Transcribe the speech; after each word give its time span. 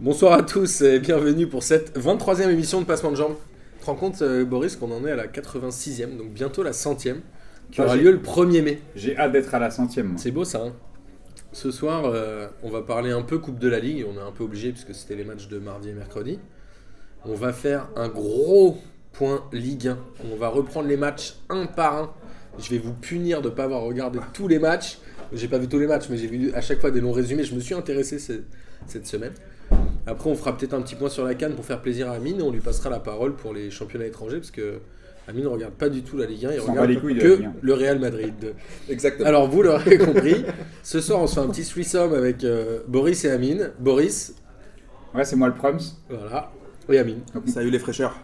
Bonsoir 0.00 0.34
à 0.34 0.42
tous 0.42 0.82
et 0.82 0.98
bienvenue 1.00 1.46
pour 1.46 1.62
cette 1.62 1.96
23e 1.98 2.50
émission 2.50 2.80
de 2.80 2.86
Passement 2.86 3.10
de 3.10 3.16
Jambes. 3.16 3.36
Tu 3.78 3.80
te 3.80 3.86
rends 3.86 3.94
compte, 3.94 4.20
euh, 4.22 4.44
Boris, 4.44 4.76
qu'on 4.76 4.90
en 4.92 5.06
est 5.06 5.10
à 5.12 5.16
la 5.16 5.26
86e, 5.26 6.16
donc 6.16 6.32
bientôt 6.32 6.62
la 6.62 6.72
centième, 6.72 7.20
qui 7.70 7.80
aura 7.80 7.96
j'ai- 7.96 8.02
lieu 8.04 8.12
le 8.12 8.18
1er 8.20 8.62
mai. 8.62 8.80
J'ai 8.94 9.16
hâte 9.16 9.32
d'être 9.32 9.54
à 9.54 9.58
la 9.58 9.70
centième. 9.70 10.08
moi. 10.08 10.16
C'est 10.18 10.30
beau 10.30 10.44
ça. 10.44 10.62
hein 10.66 10.72
Ce 11.52 11.70
soir, 11.70 12.04
euh, 12.06 12.48
on 12.62 12.70
va 12.70 12.82
parler 12.82 13.10
un 13.10 13.22
peu 13.22 13.38
Coupe 13.38 13.58
de 13.58 13.68
la 13.68 13.80
Ligue. 13.80 14.04
On 14.08 14.18
est 14.18 14.22
un 14.22 14.32
peu 14.32 14.44
obligé 14.44 14.72
puisque 14.72 14.94
c'était 14.94 15.14
les 15.14 15.24
matchs 15.24 15.48
de 15.48 15.58
mardi 15.58 15.88
et 15.88 15.92
mercredi. 15.94 16.38
On 17.24 17.34
va 17.34 17.52
faire 17.54 17.88
un 17.96 18.08
gros 18.08 18.76
point 19.12 19.44
Ligue 19.52 19.88
1. 19.88 19.98
On 20.30 20.36
va 20.36 20.48
reprendre 20.48 20.88
les 20.88 20.98
matchs 20.98 21.36
un 21.48 21.64
par 21.66 21.96
un. 21.96 22.12
Je 22.58 22.68
vais 22.70 22.78
vous 22.78 22.92
punir 22.92 23.40
de 23.40 23.48
ne 23.48 23.54
pas 23.54 23.64
avoir 23.64 23.82
regardé 23.82 24.18
tous 24.34 24.48
les 24.48 24.58
matchs. 24.58 24.98
J'ai 25.32 25.48
pas 25.48 25.58
vu 25.58 25.68
tous 25.68 25.78
les 25.78 25.86
matchs, 25.86 26.04
mais 26.10 26.18
j'ai 26.18 26.26
vu 26.26 26.52
à 26.52 26.60
chaque 26.60 26.80
fois 26.80 26.90
des 26.90 27.00
longs 27.00 27.12
résumés. 27.12 27.44
Je 27.44 27.54
me 27.54 27.60
suis 27.60 27.74
intéressé 27.74 28.18
ce- 28.18 28.42
cette 28.86 29.06
semaine. 29.06 29.32
Après, 30.06 30.30
on 30.30 30.34
fera 30.36 30.56
peut-être 30.56 30.74
un 30.74 30.82
petit 30.82 30.94
point 30.94 31.08
sur 31.08 31.24
la 31.24 31.34
canne 31.34 31.54
pour 31.54 31.64
faire 31.64 31.82
plaisir 31.82 32.08
à 32.10 32.14
Amine 32.14 32.38
et 32.40 32.42
on 32.42 32.50
lui 32.52 32.60
passera 32.60 32.90
la 32.90 33.00
parole 33.00 33.34
pour 33.34 33.52
les 33.52 33.70
championnats 33.70 34.06
étrangers 34.06 34.36
parce 34.38 34.50
que 34.52 34.78
Amine 35.28 35.42
ne 35.44 35.48
regarde 35.48 35.74
pas 35.74 35.88
du 35.88 36.02
tout 36.02 36.16
la 36.16 36.26
Ligue 36.26 36.46
1. 36.46 36.52
Il 36.52 36.60
regarde 36.60 37.00
couilles 37.00 37.18
que 37.18 37.26
la 37.26 37.34
Ligue 37.36 37.44
1. 37.46 37.52
le 37.60 37.74
Real 37.74 37.98
Madrid. 37.98 38.54
Exactement. 38.88 39.28
Alors, 39.28 39.48
vous 39.50 39.62
l'aurez 39.62 39.98
compris, 40.06 40.44
ce 40.84 41.00
soir, 41.00 41.20
on 41.20 41.26
se 41.26 41.34
fait 41.34 41.40
un 41.40 41.48
petit 41.48 41.64
threesome 41.64 42.14
avec 42.14 42.44
euh, 42.44 42.80
Boris 42.86 43.24
et 43.24 43.30
Amine. 43.30 43.70
Boris, 43.80 44.34
Ouais, 45.14 45.24
c'est 45.24 45.34
moi 45.36 45.48
le 45.48 45.54
Prums. 45.54 45.78
voilà, 46.10 46.52
et 46.90 46.98
Amine. 46.98 47.20
Salut 47.46 47.70
les 47.70 47.78
fraîcheurs. 47.78 48.16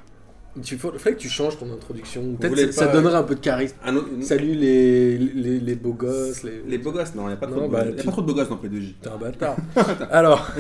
Tu 0.63 0.77
faudrait 0.77 1.15
que 1.15 1.19
tu 1.19 1.31
changes 1.31 1.59
ton 1.59 1.73
introduction. 1.73 2.35
Peut-être 2.39 2.75
ça, 2.75 2.87
pas- 2.87 2.93
donnerait 2.93 3.15
un 3.17 3.23
peu 3.23 3.35
de 3.35 3.41
charisme. 3.41 3.75
Un 3.87 3.97
autre- 3.97 4.09
une- 4.15 4.23
Salut 4.23 4.53
les, 4.55 5.17
les, 5.17 5.59
les 5.59 5.75
beaux 5.75 5.95
gosses. 5.95 6.43
Les... 6.43 6.63
Les 6.69 6.77
beaux 6.77 6.93
gosses, 6.93 7.15
non, 7.15 7.23
il 7.25 7.29
n'y 7.29 7.33
a, 7.33 7.37
pas 7.37 7.47
Non, 7.47 7.57
trop 7.57 7.67
de 7.69 7.73
bah, 7.73 7.85
beaux- 7.85 7.91
y 7.91 7.93
a 7.95 7.97
tu- 8.01 8.05
pas 8.05 8.13
trop 8.13 8.21
de 8.21 8.27
beaux 8.27 8.35
gosses 8.35 8.49
dans 8.51 8.57
P2J. 8.57 8.95
T'es 9.01 9.09
un 9.09 9.17
bâtard. 9.17 9.57
Alors, 10.11 10.51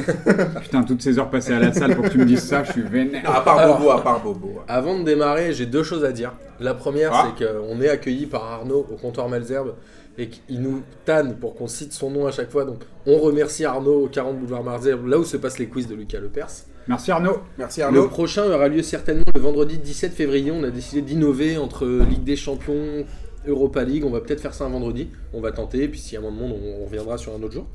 Putain, 0.63 0.83
toutes 0.85 1.03
ces 1.03 1.19
heures 1.19 1.29
passées 1.29 1.53
à 1.53 1.59
la 1.61 1.75
salle 1.75 1.95
pour 1.95 2.05
que 2.05 2.09
tu 2.09 2.17
me 2.19 2.25
dises 2.25 2.41
ça, 2.43 2.65
je 2.65 2.73
suis 2.73 2.81
vénère. 2.83 3.31
À 3.31 3.45
part 3.45 3.59
Alors- 3.59 3.79
Bobo, 3.81 3.91
à 3.91 4.03
part 4.03 4.23
Bobo. 4.23 4.61
avant 4.67 4.99
de 4.99 5.05
démarrer, 5.05 5.53
j'ai 5.53 5.67
deux 5.67 5.83
choses 5.83 6.05
à 6.07 6.13
dire. 6.13 6.33
La 6.59 6.73
première, 6.73 7.11
Ah. 7.13 7.35
c'est 7.39 7.45
qu'on 7.47 7.79
est 7.83 7.89
accueilli 7.91 8.25
par 8.25 8.45
Arnaud 8.45 8.87
au 8.91 8.97
comptoir 8.97 9.29
Malzerbe 9.29 9.75
et 10.17 10.29
qu'il 10.29 10.61
nous 10.63 10.81
tanne 11.05 11.37
pour 11.37 11.55
qu'on 11.55 11.67
cite 11.69 11.93
son 11.93 12.11
nom 12.11 12.27
à 12.27 12.31
chaque 12.33 12.51
fois. 12.51 12.65
Donc, 12.65 12.79
on 13.07 13.19
remercie 13.19 13.67
Arnaud 13.67 14.05
au 14.05 14.09
40 14.09 14.39
boulevard 14.39 14.63
Malzerbe, 14.65 15.07
là 15.07 15.19
où 15.19 15.25
se 15.25 15.37
passent 15.37 15.59
les 15.59 15.67
quiz 15.67 15.87
de 15.87 15.95
Lucas 15.95 16.19
Lepers. 16.21 16.49
Merci 16.89 17.11
Arnaud. 17.11 17.39
Merci 17.59 17.81
Le 17.81 17.87
Arnaud. 17.87 18.09
prochain 18.09 18.45
aura 18.45 18.69
lieu 18.69 18.83
certainement 18.83 19.25
le 19.35 19.41
vendredi 19.41 19.79
17 19.79 20.13
février. 20.13 20.51
On 20.51 20.63
a 20.65 20.71
décidé 20.71 21.03
d'innover 21.03 21.57
entre 21.57 21.87
Ligue 21.87 22.25
des 22.25 22.37
Champions, 22.37 23.05
Europa 23.47 23.85
League. 23.85 24.05
On 24.05 24.11
va 24.11 24.21
peut-être 24.21 24.41
faire 24.41 24.55
ça 24.55 24.65
un 24.65 24.69
vendredi. 24.71 25.09
On 25.33 25.41
va 25.41 25.53
tenter. 25.53 25.89
Puis 25.89 26.01
s'il 26.01 26.15
y 26.15 26.17
a 26.17 26.21
moins 26.21 26.33
de 26.33 26.37
monde, 26.37 26.53
on, 26.61 26.83
on 26.83 26.85
reviendra 26.85 27.19
sur 27.19 27.33
un 27.35 27.43
autre 27.43 27.53
jour. 27.53 27.67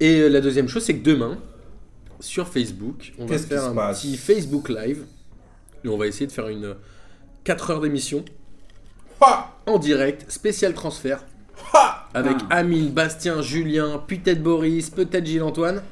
Et 0.00 0.20
euh, 0.20 0.28
la 0.28 0.40
deuxième 0.40 0.68
chose, 0.68 0.82
c'est 0.82 0.96
que 0.96 1.04
demain, 1.04 1.38
sur 2.20 2.48
Facebook, 2.48 3.12
on 3.18 3.26
va 3.26 3.38
faire 3.38 3.64
un 3.64 3.92
petit 3.92 4.16
Facebook 4.16 4.68
Live. 4.68 5.04
Et 5.84 5.88
on 5.88 5.96
va 5.96 6.06
essayer 6.06 6.26
de 6.26 6.32
faire 6.32 6.48
une 6.48 6.74
4 7.44 7.70
heures 7.70 7.80
d'émission 7.80 8.24
en 9.66 9.78
direct, 9.78 10.30
spécial 10.30 10.74
transfert. 10.74 11.24
Ha 11.72 12.08
Avec 12.14 12.36
Ah. 12.50 12.56
Amine, 12.56 12.90
Bastien, 12.90 13.40
Julien, 13.42 14.02
peut-être 14.06 14.42
Boris, 14.42 14.90
peut-être 14.90 15.24
Gilles-Antoine. 15.24 15.82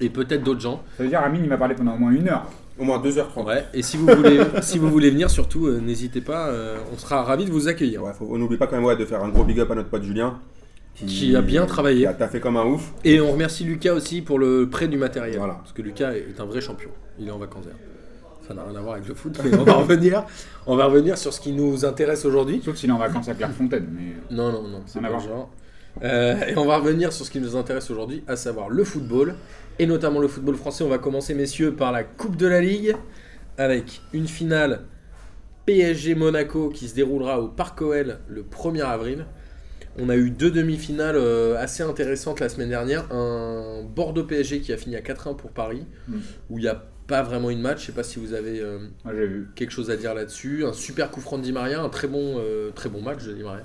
Et 0.00 0.08
peut-être 0.08 0.42
d'autres 0.42 0.60
gens. 0.60 0.82
Ça 0.96 1.02
veut 1.02 1.08
dire 1.08 1.20
Amine, 1.20 1.42
il 1.44 1.48
m'a 1.48 1.56
parlé 1.58 1.74
pendant 1.74 1.94
au 1.94 1.98
moins 1.98 2.10
une 2.10 2.28
heure. 2.28 2.46
Au 2.78 2.84
moins 2.84 2.98
2h30. 2.98 3.44
Ouais, 3.44 3.66
et 3.74 3.82
si 3.82 3.96
vous 3.98 4.06
voulez, 4.06 4.40
si 4.62 4.78
vous 4.78 4.88
voulez 4.88 5.10
venir, 5.10 5.28
surtout, 5.30 5.66
euh, 5.66 5.80
n'hésitez 5.80 6.20
pas, 6.22 6.48
euh, 6.48 6.78
on 6.94 6.96
sera 6.98 7.22
ravis 7.24 7.44
de 7.44 7.50
vous 7.50 7.68
accueillir. 7.68 8.02
Ouais, 8.02 8.12
faut- 8.14 8.28
on 8.30 8.38
n'oublie 8.38 8.56
pas 8.56 8.66
quand 8.66 8.76
même 8.76 8.84
ouais, 8.86 8.96
de 8.96 9.04
faire 9.04 9.22
un 9.22 9.28
gros 9.28 9.44
big 9.44 9.60
up 9.60 9.70
à 9.70 9.74
notre 9.74 9.90
pote 9.90 10.02
Julien. 10.02 10.38
Qui 10.94 11.34
a 11.36 11.40
bien 11.42 11.66
travaillé. 11.66 12.00
Qui 12.00 12.06
a 12.06 12.12
taffé 12.14 12.40
comme 12.40 12.56
un 12.56 12.64
ouf. 12.64 12.92
Et 13.04 13.20
on 13.20 13.32
remercie 13.32 13.64
Lucas 13.64 13.94
aussi 13.94 14.20
pour 14.22 14.38
le 14.38 14.68
prêt 14.68 14.88
du 14.88 14.96
matériel. 14.98 15.38
Voilà. 15.38 15.54
Parce 15.54 15.72
que 15.72 15.80
Lucas 15.82 16.12
est 16.12 16.38
un 16.40 16.44
vrai 16.44 16.60
champion. 16.60 16.90
Il 17.18 17.28
est 17.28 17.30
en 17.30 17.38
vacances 17.38 17.64
d'ailleurs. 17.64 17.78
Ça 18.46 18.54
n'a 18.54 18.64
rien 18.64 18.76
à 18.76 18.80
voir 18.82 18.94
avec 18.94 19.06
le 19.08 19.14
foot, 19.14 19.38
mais 19.44 19.56
on 19.56 19.62
va 19.64 19.72
revenir. 19.74 20.24
On 20.66 20.76
va 20.76 20.86
revenir 20.86 21.16
sur 21.16 21.32
ce 21.32 21.40
qui 21.40 21.52
nous 21.52 21.84
intéresse 21.84 22.24
aujourd'hui. 22.24 22.60
Sauf 22.64 22.76
s'il 22.76 22.90
est 22.90 22.92
en 22.92 22.98
vacances 22.98 23.28
à 23.28 23.34
Clairefontaine. 23.34 23.86
Mais... 23.94 24.16
Non, 24.34 24.50
non, 24.52 24.62
non, 24.62 24.80
c'est 24.86 24.98
Rien 24.98 25.08
à 25.08 25.10
pas 25.12 25.16
voir. 25.18 25.22
le 25.26 25.28
genre. 25.36 25.50
Euh, 26.02 26.36
et 26.46 26.56
on 26.56 26.66
va 26.66 26.78
revenir 26.78 27.12
sur 27.12 27.24
ce 27.26 27.30
qui 27.30 27.40
nous 27.40 27.56
intéresse 27.56 27.90
aujourd'hui, 27.90 28.22
à 28.28 28.36
savoir 28.36 28.68
le 28.68 28.84
football, 28.84 29.34
et 29.78 29.86
notamment 29.86 30.20
le 30.20 30.28
football 30.28 30.56
français. 30.56 30.84
On 30.84 30.88
va 30.88 30.98
commencer, 30.98 31.34
messieurs, 31.34 31.74
par 31.74 31.92
la 31.92 32.04
Coupe 32.04 32.36
de 32.36 32.46
la 32.46 32.60
Ligue, 32.60 32.94
avec 33.58 34.00
une 34.12 34.26
finale 34.28 34.82
PSG 35.66 36.14
Monaco 36.14 36.70
qui 36.70 36.88
se 36.88 36.94
déroulera 36.94 37.40
au 37.40 37.48
Parc 37.48 37.80
OL 37.82 38.18
le 38.28 38.42
1er 38.42 38.82
avril. 38.82 39.26
On 39.98 40.08
a 40.08 40.16
eu 40.16 40.30
deux 40.30 40.50
demi-finales 40.50 41.16
euh, 41.16 41.60
assez 41.60 41.82
intéressantes 41.82 42.40
la 42.40 42.48
semaine 42.48 42.68
dernière. 42.70 43.12
Un 43.12 43.82
Bordeaux 43.84 44.24
PSG 44.24 44.60
qui 44.60 44.72
a 44.72 44.76
fini 44.76 44.96
à 44.96 45.00
4-1 45.00 45.36
pour 45.36 45.50
Paris, 45.50 45.84
Mm. 46.08 46.16
où 46.50 46.58
il 46.58 46.62
n'y 46.62 46.68
a 46.68 46.84
pas 47.10 47.22
vraiment 47.22 47.50
une 47.50 47.60
match. 47.60 47.80
Je 47.82 47.86
sais 47.86 47.92
pas 47.92 48.02
si 48.04 48.18
vous 48.18 48.32
avez 48.32 48.60
euh, 48.60 48.78
vu. 49.04 49.48
quelque 49.54 49.72
chose 49.72 49.90
à 49.90 49.96
dire 49.96 50.14
là-dessus. 50.14 50.64
Un 50.64 50.72
super 50.72 51.10
coup 51.10 51.20
franc 51.20 51.36
de 51.38 51.42
Di 51.42 51.52
Maria, 51.52 51.82
un 51.82 51.88
très 51.90 52.08
bon, 52.08 52.36
euh, 52.38 52.70
très 52.70 52.88
bon 52.88 53.02
match 53.02 53.24
de 53.24 53.34
Di 53.34 53.42
Maria. 53.42 53.64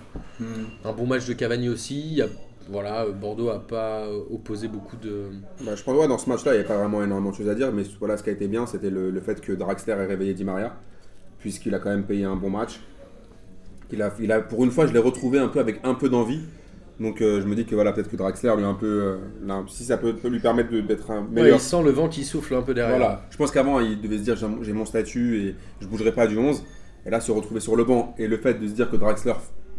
Un 0.84 0.92
bon 0.92 1.06
match 1.06 1.26
de 1.28 1.34
Cavani 1.34 1.70
aussi. 1.70 2.02
Il 2.02 2.14
y 2.16 2.22
a- 2.22 2.28
voilà, 2.68 3.06
Bordeaux 3.06 3.50
a 3.50 3.60
pas 3.60 4.06
euh, 4.08 4.22
opposé 4.32 4.68
beaucoup 4.68 4.98
de. 4.98 5.26
Bah, 5.64 5.76
je 5.76 5.84
pense 5.84 6.04
que 6.04 6.08
dans 6.10 6.18
ce 6.18 6.28
match-là, 6.28 6.54
il 6.54 6.56
n'y 6.56 6.60
avait 6.62 6.68
pas 6.68 6.80
vraiment 6.80 7.04
énormément 7.04 7.30
de 7.30 7.36
choses 7.36 7.48
à 7.50 7.54
dire. 7.56 7.72
Mais 7.72 7.84
voilà, 8.00 8.18
ce 8.18 8.24
qui 8.24 8.30
a 8.32 8.34
été 8.34 8.48
bien, 8.48 8.66
c'était 8.66 8.90
le, 8.90 9.12
le 9.12 9.22
fait 9.22 9.40
que 9.40 9.52
Draxler 9.54 9.94
ait 9.94 10.06
réveillé 10.08 10.34
Di 10.34 10.44
Maria. 10.44 10.76
Puisqu'il 11.40 11.76
a 11.76 11.80
quand 11.80 11.92
même 11.92 12.06
payé 12.06 12.26
un 12.26 12.36
bon 12.36 12.50
match. 12.50 12.80
Il 13.92 14.02
a, 14.02 14.12
il 14.20 14.32
a, 14.32 14.42
pour 14.42 14.64
une 14.64 14.72
fois, 14.72 14.88
je 14.88 14.94
l'ai 14.94 15.00
retrouvé 15.00 15.38
un 15.38 15.48
peu 15.48 15.60
avec 15.60 15.80
un 15.84 15.94
peu 15.94 16.10
d'envie. 16.10 16.42
Donc 17.00 17.22
euh, 17.22 17.42
je 17.42 17.48
me 17.48 17.56
dis 17.56 17.66
que 17.66 17.76
voilà, 17.76 17.92
peut-être 17.92 18.10
que 18.10 18.16
Draxler 18.16 18.54
lui 18.58 18.64
a 18.64 18.68
un 18.68 18.74
peu. 18.74 18.86
euh, 18.86 19.18
là, 19.46 19.64
si 19.68 19.84
ça 19.84 19.98
peut, 19.98 20.14
peut 20.16 20.30
lui 20.30 20.40
permettre 20.40 20.72
de- 20.72 20.80
d'être 20.82 21.12
un 21.12 21.22
Ouais, 21.24 21.42
meilleur 21.44 21.58
il 21.58 21.62
sent 21.62 21.84
le 21.84 21.92
vent 21.92 22.08
qui 22.08 22.24
souffle 22.24 22.56
un 22.56 22.62
peu 22.62 22.74
derrière. 22.74 22.98
Voilà. 22.98 23.26
Je 23.30 23.38
pense 23.38 23.52
qu'avant, 23.52 23.80
il 23.82 24.00
devait 24.02 24.18
se 24.18 24.24
dire 24.24 24.36
j'ai 24.38 24.48
mon- 24.48 24.64
j'ai 24.64 24.72
mon 24.74 24.86
statut 24.86 25.38
et 25.42 25.56
je 25.82 25.88
bougerai 25.88 26.14
pas 26.14 26.26
du 26.28 26.38
11. 26.38 26.64
Et 27.06 27.10
là, 27.10 27.20
se 27.20 27.32
retrouver 27.32 27.60
sur 27.60 27.76
le 27.76 27.84
banc 27.84 28.16
et 28.18 28.28
le 28.28 28.38
fait 28.38 28.54
de 28.56 28.66
se 28.68 28.72
dire 28.74 28.90
que 28.90 28.96
Draxler 28.96 29.34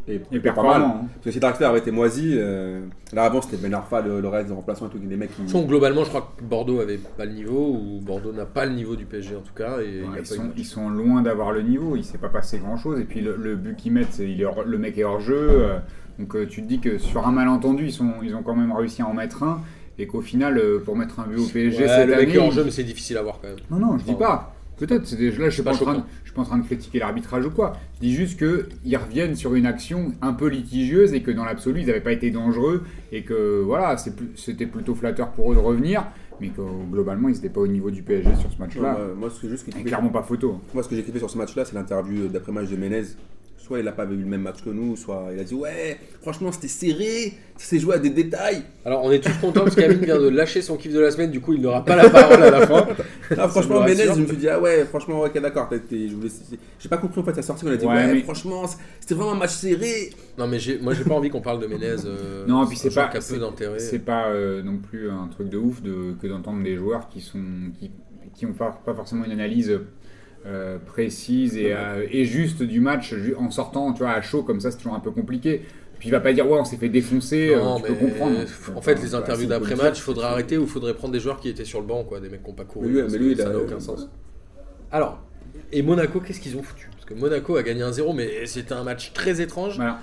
est, 0.07 0.21
Il 0.31 0.37
est 0.37 0.41
pas 0.41 0.63
mal. 0.63 0.65
performant. 0.65 0.87
hein. 1.05 1.07
Parce 1.15 1.25
que 1.25 1.31
si 1.33 1.41
Draxler 1.41 1.67
avait 1.67 1.79
été 1.79 1.91
moisi, 1.91 2.35
euh, 2.37 2.83
là 3.15 3.25
avant 3.25 3.41
c'était 3.41 3.57
Ben 3.57 3.73
Arfa, 3.75 4.03
le, 4.03 4.21
le 4.21 4.29
reste 4.29 4.49
des 4.49 4.55
remplaçants 4.55 4.87
et 4.87 4.91
tout, 4.91 4.99
des 4.99 5.17
mecs 5.17 5.35
qui. 5.35 5.51
Donc, 5.51 5.67
globalement, 5.69 6.05
je 6.05 6.11
crois 6.11 6.33
que 6.37 6.45
Bordeaux 6.45 6.81
avait 6.81 6.99
pas 6.99 7.25
le 7.25 7.33
niveau, 7.33 7.73
ou 7.81 8.01
Bordeaux 8.01 8.33
n'a 8.35 8.45
pas 8.47 8.67
le 8.67 8.75
niveau 8.75 8.95
du 8.95 9.07
PSG 9.07 9.35
en 9.35 9.41
tout 9.41 9.55
cas. 9.55 9.81
Et 9.81 9.89
il 9.89 9.95
y 9.97 9.99
a 10.01 10.03
Ouais, 10.11 10.17
pas 10.17 10.21
ils, 10.21 10.27
sont, 10.27 10.51
ils 10.57 10.65
sont 10.67 10.89
loin 10.91 11.23
d'avoir 11.23 11.51
le 11.51 11.63
niveau, 11.63 11.97
il 11.97 12.05
s'est 12.05 12.19
pas 12.19 12.29
passé 12.29 12.59
grand 12.59 12.77
chose. 12.77 13.01
Et 13.01 13.05
puis 13.05 13.23
le, 13.23 13.37
le 13.37 13.57
but 13.57 13.75
qu'ils 13.75 13.93
mettent, 13.93 14.13
c'est 14.13 14.31
il 14.31 14.39
est 14.41 14.45
hors- 14.45 14.65
le 14.65 14.77
mec 14.79 14.99
est 14.99 15.05
hors 15.05 15.19
jeu. 15.21 15.65
Donc 16.19 16.35
euh, 16.37 16.47
tu 16.47 16.63
te 16.63 16.67
dis 16.69 16.79
que 16.81 16.99
sur 16.99 17.27
un 17.27 17.33
malentendu, 17.33 17.85
ils, 17.87 17.93
sont, 17.93 18.13
ils 18.23 18.35
ont 18.35 18.43
quand 18.43 18.55
même 18.57 18.73
réussi 18.73 19.03
à 19.03 19.07
en 19.07 19.15
mettre 19.15 19.43
un. 19.43 19.61
Et 19.99 20.07
qu'au 20.07 20.21
final, 20.21 20.59
euh, 20.59 20.79
pour 20.85 20.95
mettre 20.97 21.21
un 21.21 21.27
but 21.27 21.39
au 21.39 21.47
PSG, 21.47 21.83
Ouais, 21.85 21.89
c'est 21.89 22.07
le 22.07 22.17
mec 22.17 22.29
est 22.35 22.39
en 22.39 22.43
année, 22.43 22.51
jeu, 22.53 22.65
mais 22.65 22.71
c'est 22.71 22.85
difficile 22.85 23.17
à 23.17 23.23
voir 23.23 23.39
quand 23.41 23.49
même. 23.49 23.57
Non, 23.71 23.79
non, 23.79 23.99
je 23.99 24.05
dis 24.05 24.11
Non. 24.13 24.17
pas. 24.19 24.53
Peut-être, 24.77 25.07
c'est 25.07 25.17
là 25.19 25.49
je 25.49 25.55
suis 25.55 25.63
pas 25.63 25.71
pas, 25.71 25.77
en 25.77 25.81
train 25.81 25.95
de, 25.95 26.01
je 26.23 26.29
suis 26.29 26.35
pas 26.35 26.43
en 26.43 26.45
train 26.45 26.59
de 26.59 26.65
critiquer 26.67 26.99
l'arbitrage 26.99 27.47
ou 27.47 27.51
quoi. 27.51 27.73
Je 27.95 28.01
dis 28.01 28.15
juste 28.15 28.39
qu'ils 28.39 28.97
reviennent 28.99 29.35
sur 29.35 29.55
une 29.55 29.65
action 29.65 30.13
un 30.21 30.35
peu 30.35 30.49
litigieuse 30.49 31.15
et 31.15 31.23
que 31.23 31.31
dans 31.31 31.47
l'absolu 31.47 31.81
ils 31.81 31.87
n'avaient 31.87 32.03
pas 32.03 32.13
été 32.13 32.31
dangereux 32.31 32.85
et 33.11 33.23
que 33.23 33.63
voilà, 33.65 33.97
c'était 34.35 34.67
plutôt 34.67 34.95
flatteur 34.95 35.31
pour 35.31 35.51
eux 35.51 35.55
de 35.55 35.61
revenir, 35.61 36.05
mais 36.43 36.49
que 36.49 36.61
globalement 36.93 37.31
ils 37.31 37.37
n'étaient 37.37 37.49
pas 37.49 37.61
au 37.63 37.67
niveau 37.67 37.91
du 37.91 38.03
PSG 38.03 38.35
sur 38.35 38.51
ce 38.53 38.57
Ouais, 38.59 38.67
match-là. 38.67 38.93
moi, 38.93 39.15
moi, 39.19 39.31
ce 39.31 39.41
que, 39.41 39.49
juste, 39.49 39.67
Et 39.69 39.83
clairement 39.83 40.11
pas 40.11 40.23
photo. 40.23 40.61
moi, 40.75 40.83
ce 40.83 40.91
que 40.91 40.95
j'ai 40.95 41.03
kiffé 41.05 41.21
sur 41.21 41.31
ce 41.31 41.39
match-là, 41.39 41.65
c'est 41.65 41.75
l'interview 41.75 42.29
d'après-match 42.29 42.69
de 42.69 42.77
Menez. 42.77 43.05
Soit 43.67 43.81
il 43.81 43.89
a 43.89 43.93
pas 43.93 44.05
vu 44.05 44.15
le 44.17 44.25
même 44.25 44.43
match 44.43 44.63
que 44.65 44.71
nous, 44.71 44.95
soit 44.95 45.31
il 45.35 45.41
a 45.41 45.43
dit 45.43 45.55
Ouais, 45.55 45.99
franchement 46.23 46.53
c'était 46.53 46.69
serré, 46.69 47.33
ça 47.57 47.65
s'est 47.67 47.81
joué 47.81 47.97
à 47.97 47.99
des 47.99 48.11
détails. 48.11 48.63
Alors, 48.85 49.03
on 49.03 49.11
est 49.11 49.19
tous 49.19 49.33
contents 49.41 49.65
parce 49.65 49.75
qu'Amine 49.75 50.05
vient 50.05 50.21
de 50.21 50.29
lâcher 50.29 50.63
son 50.63 50.77
kiff 50.77 50.93
de 50.93 51.01
la 51.01 51.11
semaine, 51.11 51.33
du 51.33 51.41
coup, 51.41 51.53
il 51.53 51.61
n'aura 51.61 51.85
pas 51.85 51.97
la 51.97 52.09
parole 52.09 52.43
à 52.45 52.51
la 52.53 52.65
fin. 52.67 52.87
Ah, 53.37 53.49
franchement, 53.49 53.81
me 53.83 53.89
Menez, 53.89 54.05
je 54.05 54.21
me 54.21 54.27
suis 54.29 54.37
dit 54.37 54.49
Ah 54.49 54.61
ouais, 54.61 54.85
franchement, 54.85 55.21
ok, 55.23 55.37
d'accord. 55.41 55.69
je 55.91 56.15
voulais- 56.15 56.29
J'ai 56.79 56.89
pas 56.89 56.97
compris 56.99 57.21
en 57.21 57.25
fait 57.25 57.35
sa 57.35 57.43
sortie, 57.43 57.65
on 57.67 57.71
a 57.73 57.77
dit 57.77 57.85
Ouais, 57.85 57.93
Ouais, 57.93 58.15
mais- 58.15 58.23
franchement, 58.23 58.63
c'était 59.01 59.15
vraiment 59.17 59.33
un 59.33 59.37
match 59.39 59.51
serré. 59.55 60.11
Non, 60.39 60.47
mais 60.47 60.59
moi, 60.81 60.95
j'ai 60.95 61.03
pas 61.03 61.15
envie 61.15 61.29
qu'on 61.31 61.41
parle 61.41 61.61
de 61.61 61.67
Menez. 61.67 61.97
euh, 62.05 62.45
Non, 62.47 62.63
et 62.65 62.69
puis 62.69 62.77
c'est 62.77 62.95
pas- 62.95 63.11
c'est- 63.21 63.37
d'intérêt. 63.41 63.81
C'est 63.81 63.99
pas 63.99 64.29
euh, 64.29 64.63
non 64.63 64.79
plus 64.79 65.11
un 65.11 65.27
truc 65.27 65.49
de 65.49 65.59
ouf 65.59 65.83
de, 65.83 66.13
que 66.23 66.29
d'entendre 66.29 66.63
des 66.63 66.77
joueurs 66.77 67.09
qui 67.09 67.21
sont 67.21 67.43
qui, 67.81 67.91
qui 68.33 68.47
ont 68.47 68.53
pas, 68.53 68.81
pas 68.87 68.95
forcément 68.95 69.25
une 69.25 69.33
analyse 69.33 69.77
euh, 70.47 70.79
précise 70.79 71.57
et, 71.57 71.73
euh, 71.73 72.07
et 72.11 72.25
juste 72.25 72.63
du 72.63 72.81
match 72.81 73.15
en 73.39 73.51
sortant 73.51 73.93
tu 73.93 73.99
vois 74.05 74.13
à 74.13 74.21
chaud 74.23 74.43
comme 74.43 74.61
ça 74.61 74.71
c'est 74.71 74.77
toujours 74.79 74.95
un 74.95 75.01
peu 75.01 75.11
compliqué 75.11 75.63
puis 75.99 76.09
il 76.09 76.13
va 76.13 76.21
pas 76.21 76.33
dire 76.33 76.49
ouais 76.49 76.59
on 76.61 76.65
s'est 76.65 76.77
fait 76.77 76.89
défoncer 76.89 77.53
euh, 77.55 77.77
tu 77.79 77.83
peux 77.83 77.95
comprendre 77.95 78.37
en 78.77 78.81
fait, 78.81 78.95
les 79.03 79.11
bah, 79.11 79.19
interviews 79.19 79.47
d'après-match, 79.49 80.01
faudrait 80.01 80.27
arrêter 80.27 80.57
ou 80.59 80.63
il 80.63 80.69
faudrait 80.69 80.95
prendre 80.95 81.13
des 81.13 81.21
joueurs 81.21 81.41
qui 81.41 81.49
étaient 81.49 81.65
sur 81.65 81.81
le 81.81 81.87
banc, 81.87 82.05
quoi, 82.05 82.21
des 82.21 82.29
mecs 82.29 82.43
qui 82.43 82.49
n'ont 82.51 82.55
pas 82.55 82.65
couru. 82.65 82.87
Mais 82.89 82.93
lui- 83.19 83.27
mais 83.27 83.33
il 83.33 83.37
ça 83.39 83.49
a- 83.49 83.53
n'a 83.53 83.59
aucun 83.59 83.81
sens. 83.81 84.09
Alors, 84.93 85.19
et 85.73 85.83
Monaco, 85.83 86.21
qu'est-ce 86.21 86.41
qu'ils 86.41 86.57
ont 86.57 86.63
foutu? 86.63 86.89
Parce 86.93 87.07
que 87.07 87.15
Monaco 87.15 87.57
a 87.57 87.63
gagné 87.63 87.83
1-0, 87.83 88.13
mais 88.15 88.47
c'était 88.47 88.75
un 88.75 88.85
match 88.85 89.13
très 89.15 89.41
étrange. 89.41 89.77
Voilà. 89.77 90.01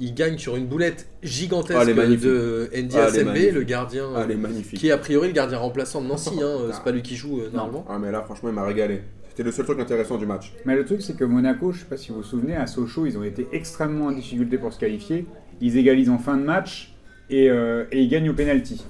Ils 0.00 0.14
gagnent 0.14 0.38
sur 0.38 0.56
une 0.56 0.66
boulette 0.66 1.06
gigantesque 1.22 1.78
Ah, 1.80 1.84
de 1.84 1.92
Andy 1.92 2.96
Ah, 2.96 3.10
magnifique. 3.24 3.52
le 3.54 3.62
gardien, 3.62 4.08
Ah, 4.16 4.26
qui 4.74 4.88
est 4.88 4.90
a 4.90 4.98
priori 4.98 5.28
le 5.28 5.34
gardien 5.34 5.58
remplaçant 5.58 6.00
de 6.00 6.06
Nancy. 6.08 6.30
hein, 6.42 6.56
Ah. 6.68 6.72
c'est 6.72 6.82
pas 6.82 6.90
lui 6.90 7.02
qui 7.02 7.14
joue 7.16 7.40
euh, 7.40 7.50
normalement. 7.52 7.84
Ah, 7.88 7.98
mais 8.00 8.10
là, 8.10 8.22
franchement, 8.22 8.48
il 8.48 8.54
m'a 8.54 8.64
régalé. 8.64 9.02
C'était 9.34 9.42
le 9.42 9.50
seul 9.52 9.64
truc 9.64 9.80
intéressant 9.80 10.16
du 10.16 10.26
match. 10.26 10.52
mais 10.64 10.76
le 10.76 10.84
truc 10.84 11.02
c'est 11.02 11.16
que 11.16 11.24
Monaco 11.24 11.72
je 11.72 11.80
sais 11.80 11.86
pas 11.86 11.96
si 11.96 12.10
vous 12.10 12.18
vous 12.18 12.22
souvenez 12.22 12.54
à 12.54 12.66
Sochaux 12.68 13.04
ils 13.06 13.18
ont 13.18 13.24
été 13.24 13.48
extrêmement 13.52 14.06
en 14.06 14.12
difficulté 14.12 14.58
pour 14.58 14.72
se 14.72 14.78
qualifier 14.78 15.26
ils 15.60 15.76
égalisent 15.76 16.10
en 16.10 16.18
fin 16.18 16.36
de 16.36 16.44
match 16.44 16.94
et, 17.30 17.50
euh, 17.50 17.84
et 17.90 18.00
ils 18.02 18.08
gagnent 18.08 18.30
au 18.30 18.34
penalty 18.34 18.84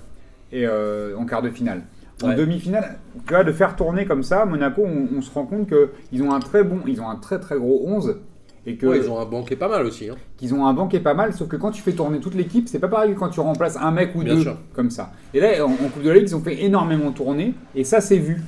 et 0.53 0.67
euh, 0.67 1.17
en 1.17 1.25
quart 1.25 1.41
de 1.43 1.51
finale 1.51 1.83
en 2.23 2.29
Ouais. 2.29 2.37
demi-finale. 2.37 2.99
Tu 3.27 3.35
vois, 3.35 3.43
de 3.43 3.51
faire 3.51 3.75
tourner 3.75 4.07
comme 4.07 4.23
ça, 4.23 4.45
Monaco, 4.47 4.83
on, 4.87 5.17
on 5.19 5.21
se 5.21 5.31
rend 5.33 5.47
compte 5.47 5.69
qu'ils 5.69 6.23
ont 6.23 6.33
un 6.33 6.39
très 6.39 6.63
bon, 6.63 6.79
ils 6.87 7.01
ont 7.01 7.09
un 7.11 7.17
très 7.17 7.41
très 7.41 7.57
gros 7.59 7.83
11 7.89 8.19
et 8.67 8.77
que 8.77 8.87
Ouais, 8.87 8.99
ils 8.99 9.11
ont 9.11 9.19
un 9.19 9.25
banc 9.27 9.43
qui 9.43 9.55
est 9.55 9.57
pas 9.57 9.69
mal 9.69 9.85
aussi. 9.85 10.09
hein. 10.09 10.15
qu'ils 10.37 10.55
ont 10.55 10.65
un 10.65 10.73
banc 10.73 10.87
qui 10.87 10.95
est 10.97 11.01
pas 11.01 11.15
mal, 11.15 11.33
sauf 11.33 11.49
que 11.49 11.57
quand 11.57 11.73
tu 11.73 11.83
fais 11.83 11.93
tourner 11.93 12.21
toute 12.21 12.35
l'équipe, 12.37 12.69
c'est 12.69 12.79
pas 12.79 12.87
pareil 12.89 13.15
que 13.15 13.19
quand 13.19 13.31
tu 13.31 13.41
remplaces 13.41 13.77
un 13.77 13.91
mec 13.91 14.15
ou 14.15 14.23
Bien 14.23 14.37
deux 14.37 14.43
sûr. 14.43 14.57
comme 14.75 14.91
ça. 14.91 15.13
Et 15.35 15.41
là, 15.41 15.67
en, 15.67 15.73
en 15.73 15.89
Coupe 15.89 16.03
de 16.05 16.09
la 16.09 16.15
Ligue, 16.15 16.29
ils 16.29 16.37
ont 16.37 16.41
fait 16.41 16.63
énormément 16.63 17.11
tourner, 17.11 17.53
et 17.75 17.83
ça 17.83 18.01
s'est 18.01 18.19
vu. 18.19 18.41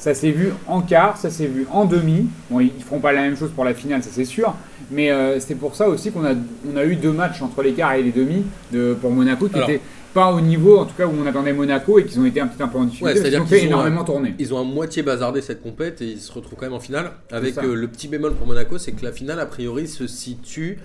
Ça 0.00 0.14
s'est 0.14 0.30
vu 0.30 0.48
en 0.66 0.80
quart, 0.80 1.18
ça 1.18 1.28
s'est 1.28 1.46
vu 1.46 1.66
en 1.70 1.84
demi. 1.84 2.26
Bon, 2.50 2.58
ils 2.58 2.72
ils 2.74 2.82
feront 2.82 3.00
pas 3.00 3.12
la 3.12 3.20
même 3.20 3.36
chose 3.36 3.50
pour 3.54 3.66
la 3.66 3.74
finale, 3.74 4.02
ça 4.02 4.08
c'est 4.10 4.24
sûr. 4.24 4.54
Mais 4.90 5.10
euh, 5.10 5.38
c'est 5.40 5.56
pour 5.56 5.74
ça 5.76 5.90
aussi 5.90 6.10
qu'on 6.10 6.24
a, 6.24 6.32
on 6.72 6.76
a 6.78 6.84
eu 6.86 6.96
deux 6.96 7.12
matchs 7.12 7.42
entre 7.42 7.62
les 7.62 7.74
quarts 7.74 7.92
et 7.92 8.02
les 8.02 8.10
demi 8.10 8.44
de, 8.72 8.96
pour 8.98 9.10
Monaco 9.10 9.48
qui 9.48 9.58
n'étaient 9.58 9.82
pas 10.14 10.32
au 10.32 10.40
niveau, 10.40 10.78
en 10.78 10.86
tout 10.86 10.94
cas 10.96 11.04
où 11.06 11.12
on 11.22 11.26
attendait 11.26 11.52
Monaco, 11.52 11.98
et 11.98 12.06
qu'ils 12.06 12.18
ont 12.18 12.24
été 12.24 12.40
un 12.40 12.46
petit 12.46 12.62
un 12.62 12.68
peu 12.68 12.78
en 12.78 12.84
difficulté. 12.84 13.12
Ouais, 13.12 13.20
c'est-à-dire 13.20 13.44
qu'ils 13.44 13.58
ont 13.58 13.66
énormément 13.66 14.02
tourner. 14.04 14.34
Ils 14.38 14.54
ont 14.54 14.58
à 14.58 14.64
moitié 14.64 15.02
bazardé 15.02 15.42
cette 15.42 15.62
compète 15.62 16.00
et 16.00 16.06
ils 16.06 16.20
se 16.20 16.32
retrouvent 16.32 16.58
quand 16.58 16.64
même 16.64 16.72
en 16.72 16.80
finale. 16.80 17.12
Avec 17.30 17.58
euh, 17.58 17.74
le 17.74 17.86
petit 17.86 18.08
bémol 18.08 18.34
pour 18.34 18.46
Monaco, 18.46 18.78
c'est 18.78 18.92
que 18.92 19.04
la 19.04 19.12
finale, 19.12 19.38
a 19.38 19.44
priori, 19.46 19.86
se 19.86 20.06
situe 20.06 20.78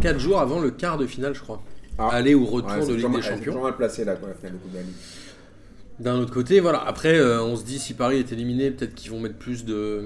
4 0.00 0.18
jours 0.18 0.40
avant 0.40 0.58
le 0.58 0.70
quart 0.70 0.96
de 0.96 1.06
finale, 1.06 1.34
je 1.34 1.40
crois. 1.42 1.62
Ah. 1.98 2.08
Aller 2.12 2.34
ou 2.34 2.44
Ouais, 2.44 2.50
retour 2.50 2.70
c'est 2.80 2.92
de 2.92 2.94
Ligue 2.94 3.10
des 3.10 3.22
c'est 3.22 3.28
Champions. 3.28 3.44
toujours 3.44 3.62
mal 3.64 3.76
placé 3.76 4.04
là, 4.04 4.14
quoi, 4.14 4.28
la 4.28 4.34
finale 4.34 4.52
de 4.54 4.58
Coupe 4.58 4.72
de 4.72 4.76
la 4.76 4.82
Ligue. 4.82 4.92
D'un 6.00 6.14
autre 6.16 6.32
côté, 6.32 6.60
voilà. 6.60 6.82
Après, 6.86 7.18
euh, 7.18 7.42
on 7.42 7.56
se 7.56 7.64
dit 7.64 7.78
si 7.78 7.94
Paris 7.94 8.18
est 8.18 8.32
éliminé, 8.32 8.70
peut-être 8.70 8.94
qu'ils 8.94 9.10
vont 9.10 9.18
mettre 9.20 9.36
plus 9.36 9.64
de 9.64 10.04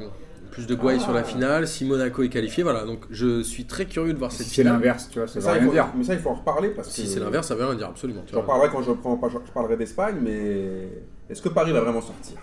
plus 0.50 0.66
de 0.66 0.74
gouailles 0.74 1.00
sur 1.00 1.12
la 1.14 1.24
finale. 1.24 1.66
Si 1.66 1.84
Monaco 1.86 2.22
est 2.22 2.28
qualifié, 2.28 2.62
voilà. 2.62 2.84
Donc, 2.84 3.00
je 3.10 3.42
suis 3.42 3.64
très 3.64 3.86
curieux 3.86 4.12
de 4.12 4.18
voir 4.18 4.30
cette 4.32 4.46
Si 4.46 4.54
c'est 4.56 4.62
l'inverse, 4.64 5.08
tu 5.10 5.18
vois, 5.18 5.26
ça 5.26 5.34
Mais 5.36 5.40
veut 5.40 5.46
ça, 5.46 5.52
il 5.52 5.58
rien 5.60 5.66
faut, 5.66 5.72
dire. 5.72 5.88
mais 5.96 6.04
ça, 6.04 6.12
il 6.14 6.20
faut 6.20 6.28
en 6.30 6.34
reparler 6.34 6.68
parce 6.70 6.88
que. 6.88 6.94
Si 6.94 7.06
c'est 7.06 7.20
l'inverse, 7.20 7.48
ça 7.48 7.54
veut 7.54 7.64
rien 7.64 7.74
dire 7.74 7.88
absolument. 7.88 8.22
J'en 8.30 8.42
parlerai 8.42 8.68
quand 8.70 8.82
je, 8.82 8.92
prends, 8.92 9.18
je 9.28 9.50
parlerai 9.52 9.76
d'Espagne, 9.78 10.16
mais 10.22 10.88
est-ce 11.30 11.40
que 11.40 11.48
Paris 11.48 11.72
va 11.72 11.80
vraiment 11.80 12.02
sortir? 12.02 12.36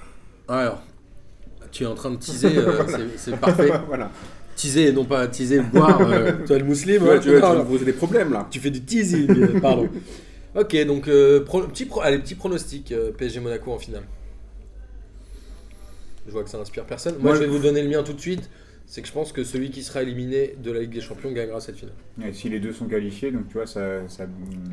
Alors, 0.48 0.82
tu 1.72 1.84
es 1.84 1.86
en 1.88 1.94
train 1.96 2.12
de 2.12 2.16
teaser, 2.18 2.58
euh, 2.58 2.84
c'est- 2.88 3.18
c'est 3.32 3.38
parfait. 3.38 3.72
Voilà. 3.88 4.10
Teaser 4.56 4.88
et 4.88 4.92
non 4.92 5.06
pas 5.06 5.28
teaser, 5.28 5.62
boire. 5.62 6.02
euh, 6.02 6.32
toi, 6.48 6.58
le 6.58 6.66
musulman, 6.66 6.98
Tu 7.00 7.04
vois, 7.06 7.14
ouais, 7.14 7.20
tu 7.20 7.30
vois, 7.68 7.86
des 7.86 7.94
problèmes 7.94 8.34
là. 8.34 8.48
Tu 8.52 8.60
fais 8.60 8.72
du 8.72 8.82
teasing, 8.82 9.60
pardon. 9.62 9.88
Ok, 10.56 10.76
donc 10.86 11.08
euh, 11.08 11.44
pro- 11.44 11.64
petit, 11.68 11.86
pro- 11.86 12.02
allez, 12.02 12.20
petit 12.20 12.36
pronostic 12.36 12.92
euh, 12.92 13.12
PSG 13.12 13.40
Monaco 13.40 13.72
en 13.72 13.80
finale. 13.80 14.04
Je 16.26 16.32
vois 16.32 16.44
que 16.44 16.50
ça 16.50 16.58
inspire 16.60 16.86
personne. 16.86 17.14
Moi, 17.16 17.24
Moi, 17.24 17.36
je 17.36 17.40
vais 17.42 17.46
je- 17.48 17.52
vous 17.52 17.60
donner 17.60 17.82
le 17.82 17.90
mien 17.90 18.04
tout 18.04 18.14
de 18.14 18.22
suite. 18.22 18.50
C'est 18.92 19.04
que 19.04 19.08
je 19.08 19.14
pense 19.14 19.32
que 19.32 19.44
celui 19.44 19.70
qui 19.70 19.84
sera 19.84 20.02
éliminé 20.02 20.56
de 20.64 20.72
la 20.72 20.80
Ligue 20.80 20.90
des 20.94 21.02
Champions 21.02 21.32
gagnera 21.32 21.62
cette 21.62 21.76
finale. 21.76 21.94
Et 22.28 22.34
si 22.34 22.50
les 22.50 22.60
deux 22.60 22.74
sont 22.74 22.88
qualifiés, 22.88 23.30
donc 23.32 23.48
tu 23.48 23.54
vois, 23.54 23.68
ça. 23.68 24.08
ça... 24.10 24.26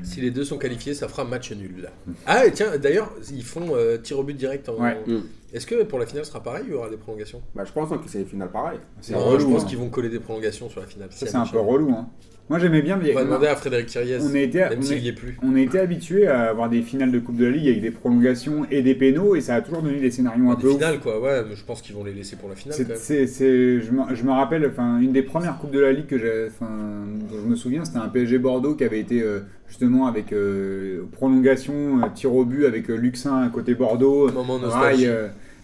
Si 0.05 0.23
les 0.23 0.31
deux 0.31 0.43
sont 0.45 0.57
qualifiés, 0.57 0.95
ça 0.95 1.07
fera 1.07 1.25
match 1.25 1.53
nul. 1.53 1.91
Ah, 2.25 2.47
et 2.47 2.53
tiens, 2.53 2.79
d'ailleurs, 2.79 3.13
ils 3.31 3.45
font 3.45 3.77
euh, 3.77 3.99
tir 3.99 4.19
au 4.19 4.23
but 4.23 4.33
direct. 4.35 4.71
En... 4.71 4.81
Ouais. 4.83 4.97
Mm. 5.07 5.21
Est-ce 5.53 5.67
que 5.67 5.83
pour 5.83 5.99
la 5.99 6.07
finale, 6.07 6.25
ce 6.25 6.31
sera 6.31 6.43
pareil 6.43 6.63
ou 6.65 6.69
il 6.69 6.73
y 6.73 6.75
aura 6.75 6.89
des 6.89 6.97
prolongations? 6.97 7.43
Bah, 7.55 7.65
je 7.67 7.73
pense 7.73 7.93
hein, 7.93 8.01
que 8.03 8.09
c'est 8.09 8.21
les 8.21 8.25
finales 8.25 8.51
pareil. 8.51 8.79
C'est 9.03 9.13
Non, 9.13 9.23
relou, 9.23 9.41
je 9.41 9.47
pense 9.53 9.65
hein. 9.65 9.67
qu'ils 9.67 9.79
vont 9.79 9.91
coller 9.91 10.09
des 10.09 10.21
prolongations 10.21 10.71
sur 10.71 10.81
la 10.81 10.87
finale. 10.87 11.09
Ça, 11.13 11.27
Si 11.27 11.33
c'est 11.33 11.37
un 11.37 11.47
peu 11.47 11.59
relou. 11.61 11.91
Hein. 11.93 12.09
Moi, 12.49 12.61
j'aimais 12.61 12.81
bien, 12.81 12.97
mais 12.97 13.11
On 13.11 13.15
va 13.17 13.25
demander 13.25 13.49
à 13.49 13.57
Frédéric 13.57 13.87
Thiriez, 13.87 14.19
on 14.23 14.33
a 14.33 14.39
été, 14.39 14.61
même 14.61 14.79
on 14.79 14.83
est- 14.83 15.01
y 15.01 15.09
est 15.09 15.13
plus. 15.13 15.37
on 15.43 15.57
a 15.57 15.61
été 15.61 15.81
habitué 15.81 16.29
à 16.29 16.43
avoir 16.51 16.69
des 16.69 16.83
finales 16.83 17.11
de 17.11 17.19
Coupe 17.19 17.37
de 17.37 17.45
la 17.47 17.51
Ligue 17.51 17.67
avec 17.67 17.81
des 17.81 17.91
prolongations 17.91 18.65
et 18.71 18.83
des 18.83 18.95
pénaux, 18.95 19.35
et 19.35 19.41
ça 19.41 19.57
a 19.57 19.61
toujours 19.63 19.83
donné 19.83 19.99
des 19.99 20.13
scénarios 20.13 20.49
un 20.51 20.55
Des 20.55 20.63
peu. 20.63 20.69
ouf. 20.69 20.75
finales, 20.75 21.01
quoi, 21.01 21.21
ouais, 21.21 21.43
mais 21.49 21.57
je 21.57 21.65
pense 21.65 21.83
qu'ils 21.83 21.97
vont 21.97 22.05
les 22.05 22.13
laisser 22.13 22.37
pour 22.37 22.49
la 22.49 22.55
finale 22.55 22.79
quand 22.79 22.89
même. 22.91 22.99
je, 22.99 23.91
me, 23.91 24.15
je 24.15 24.23
me 24.23 24.31
rappelle, 24.31 24.65
enfin, 24.71 25.01
une 25.01 25.11
des 25.11 25.23
premières 25.23 25.59
coupes 25.59 25.73
de 25.73 25.81
la 25.81 25.91
Ligue 25.91 26.07
que 26.07 26.19
j'ai, 26.19 26.47
dont 26.61 27.37
je 27.43 27.49
me 27.49 27.57
souviens, 27.57 27.85
c'était 27.85 27.99
un 27.99 28.09
PSG 28.09 28.39
Bordeaux 28.39 28.75
qui 28.77 28.85
avait 28.85 29.01
été 29.01 29.23
euh, 29.23 29.41
justement 29.67 30.07
avec 30.07 30.33
euh, 30.33 31.03
prolongation, 31.11 31.99
euh, 32.01 32.07
tir 32.15 32.33
au 32.33 32.45
but 32.45 32.65
avec 32.67 32.87
Luxin 32.87 33.43
à 33.43 33.49
côté 33.49 33.75
Bordeaux, 33.75 34.31
Moment. 34.31 34.61
Rail, 34.63 35.11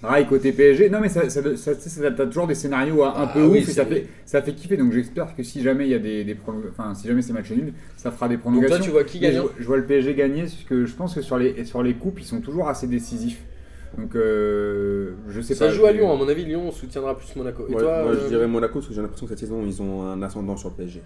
euh, 0.04 0.08
Rail 0.08 0.26
côté 0.26 0.52
PSG. 0.52 0.90
Non 0.90 1.00
mais 1.00 1.08
ça, 1.08 1.28
ça, 1.30 1.42
ça, 1.56 1.74
ça, 1.74 1.90
ça- 1.90 2.10
t'as 2.10 2.26
toujours 2.26 2.46
des 2.46 2.54
scénarios 2.54 3.04
un, 3.04 3.12
Ah 3.14 3.30
peu 3.32 3.42
oui, 3.42 3.60
ouf 3.60 3.68
et 3.68 3.72
ça 3.72 3.86
fait, 3.86 4.06
ça 4.26 4.42
fait 4.42 4.52
kiffer. 4.54 4.76
Donc 4.76 4.92
j'espère 4.92 5.34
que 5.36 5.42
si 5.42 5.62
jamais 5.62 5.86
il 5.86 5.90
y 5.90 5.94
a 5.94 5.98
des, 5.98 6.24
des 6.24 6.34
prolong- 6.34 6.62
enfin 6.70 6.94
si 6.94 7.06
jamais 7.08 7.22
c'est 7.22 7.32
match 7.32 7.50
nul, 7.50 7.72
ça 7.96 8.10
fera 8.10 8.28
des 8.28 8.34
Donc 8.36 8.42
prolongations. 8.42 8.76
toi, 8.76 8.84
tu 8.84 8.90
vois 8.90 9.04
qui 9.04 9.20
Mais 9.20 9.32
je, 9.32 9.40
vois- 9.40 9.52
je 9.58 9.64
vois 9.66 9.76
le 9.76 9.84
PSG 9.84 10.14
gagner 10.14 10.42
parce 10.42 10.54
que 10.68 10.84
je 10.84 10.94
pense 10.94 11.14
que 11.14 11.22
sur 11.22 11.38
les 11.38 11.64
sur 11.64 11.82
les 11.82 11.94
coupes 11.94 12.18
ils 12.20 12.26
sont 12.26 12.40
toujours 12.40 12.68
assez 12.68 12.86
décisifs. 12.86 13.42
Donc 13.98 14.16
euh, 14.16 15.12
je 15.28 15.40
sais 15.42 15.54
Ça 15.54 15.66
pas. 15.66 15.70
se 15.70 15.76
joue 15.76 15.84
à 15.86 15.92
Lyon, 15.92 16.10
à 16.12 16.16
mon 16.16 16.26
avis, 16.28 16.44
Lyon 16.46 16.70
soutiendra 16.72 17.16
plus 17.16 17.36
Monaco. 17.36 17.66
Et 17.68 17.74
Ouais, 17.74 17.80
toi, 17.82 18.02
moi, 18.02 18.12
euh, 18.12 18.20
je 18.24 18.28
dirais 18.28 18.46
Monaco 18.48 18.74
parce 18.74 18.88
que 18.88 18.94
j'ai 18.94 19.02
l'impression 19.02 19.26
que 19.26 19.30
cette 19.30 19.38
saison, 19.40 19.62
ils 19.66 19.82
ont 19.82 20.02
un 20.10 20.22
ascendant 20.22 20.56
sur 20.56 20.70
le 20.70 20.76
PSG. 20.76 21.02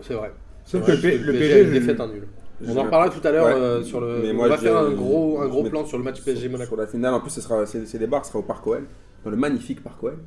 C'est 0.00 0.14
vrai. 0.14 0.32
Sauf 0.64 0.86
que 0.86 0.92
le, 0.92 0.98
P- 0.98 1.18
le 1.18 1.28
a 1.30 1.32
PSG, 1.32 1.60
une 1.60 1.66
je- 1.68 1.72
défaite, 1.72 2.00
un 2.00 2.06
nul. 2.08 2.22
On 2.66 2.76
en 2.76 2.82
reparlera 2.84 3.10
tout 3.14 3.26
à 3.26 3.30
l'heure 3.30 3.46
Ouais. 3.46 3.52
euh, 3.54 3.82
sur 3.82 4.00
le. 4.00 4.20
Mais 4.22 4.30
on 4.32 4.34
moi, 4.34 4.48
va 4.48 4.58
faire 4.58 4.76
un 4.76 4.90
gros, 4.90 5.40
un 5.40 5.48
gros 5.48 5.64
plan 5.64 5.84
sur 5.86 5.98
le 5.98 6.04
match 6.04 6.20
PSG 6.22 6.48
Monaco. 6.48 6.68
Sur 6.68 6.76
la 6.76 6.86
finale, 6.86 7.14
en 7.14 7.20
plus, 7.20 7.30
ce 7.30 7.40
sera, 7.40 7.64
c'est, 7.66 7.98
des 7.98 8.06
bars, 8.06 8.24
ce 8.24 8.30
sera 8.32 8.40
au 8.40 8.42
Parc 8.42 8.66
OL, 8.66 8.84
dans 9.24 9.30
le 9.30 9.36
magnifique 9.36 9.82
Parc 9.82 10.02
OL. 10.02 10.18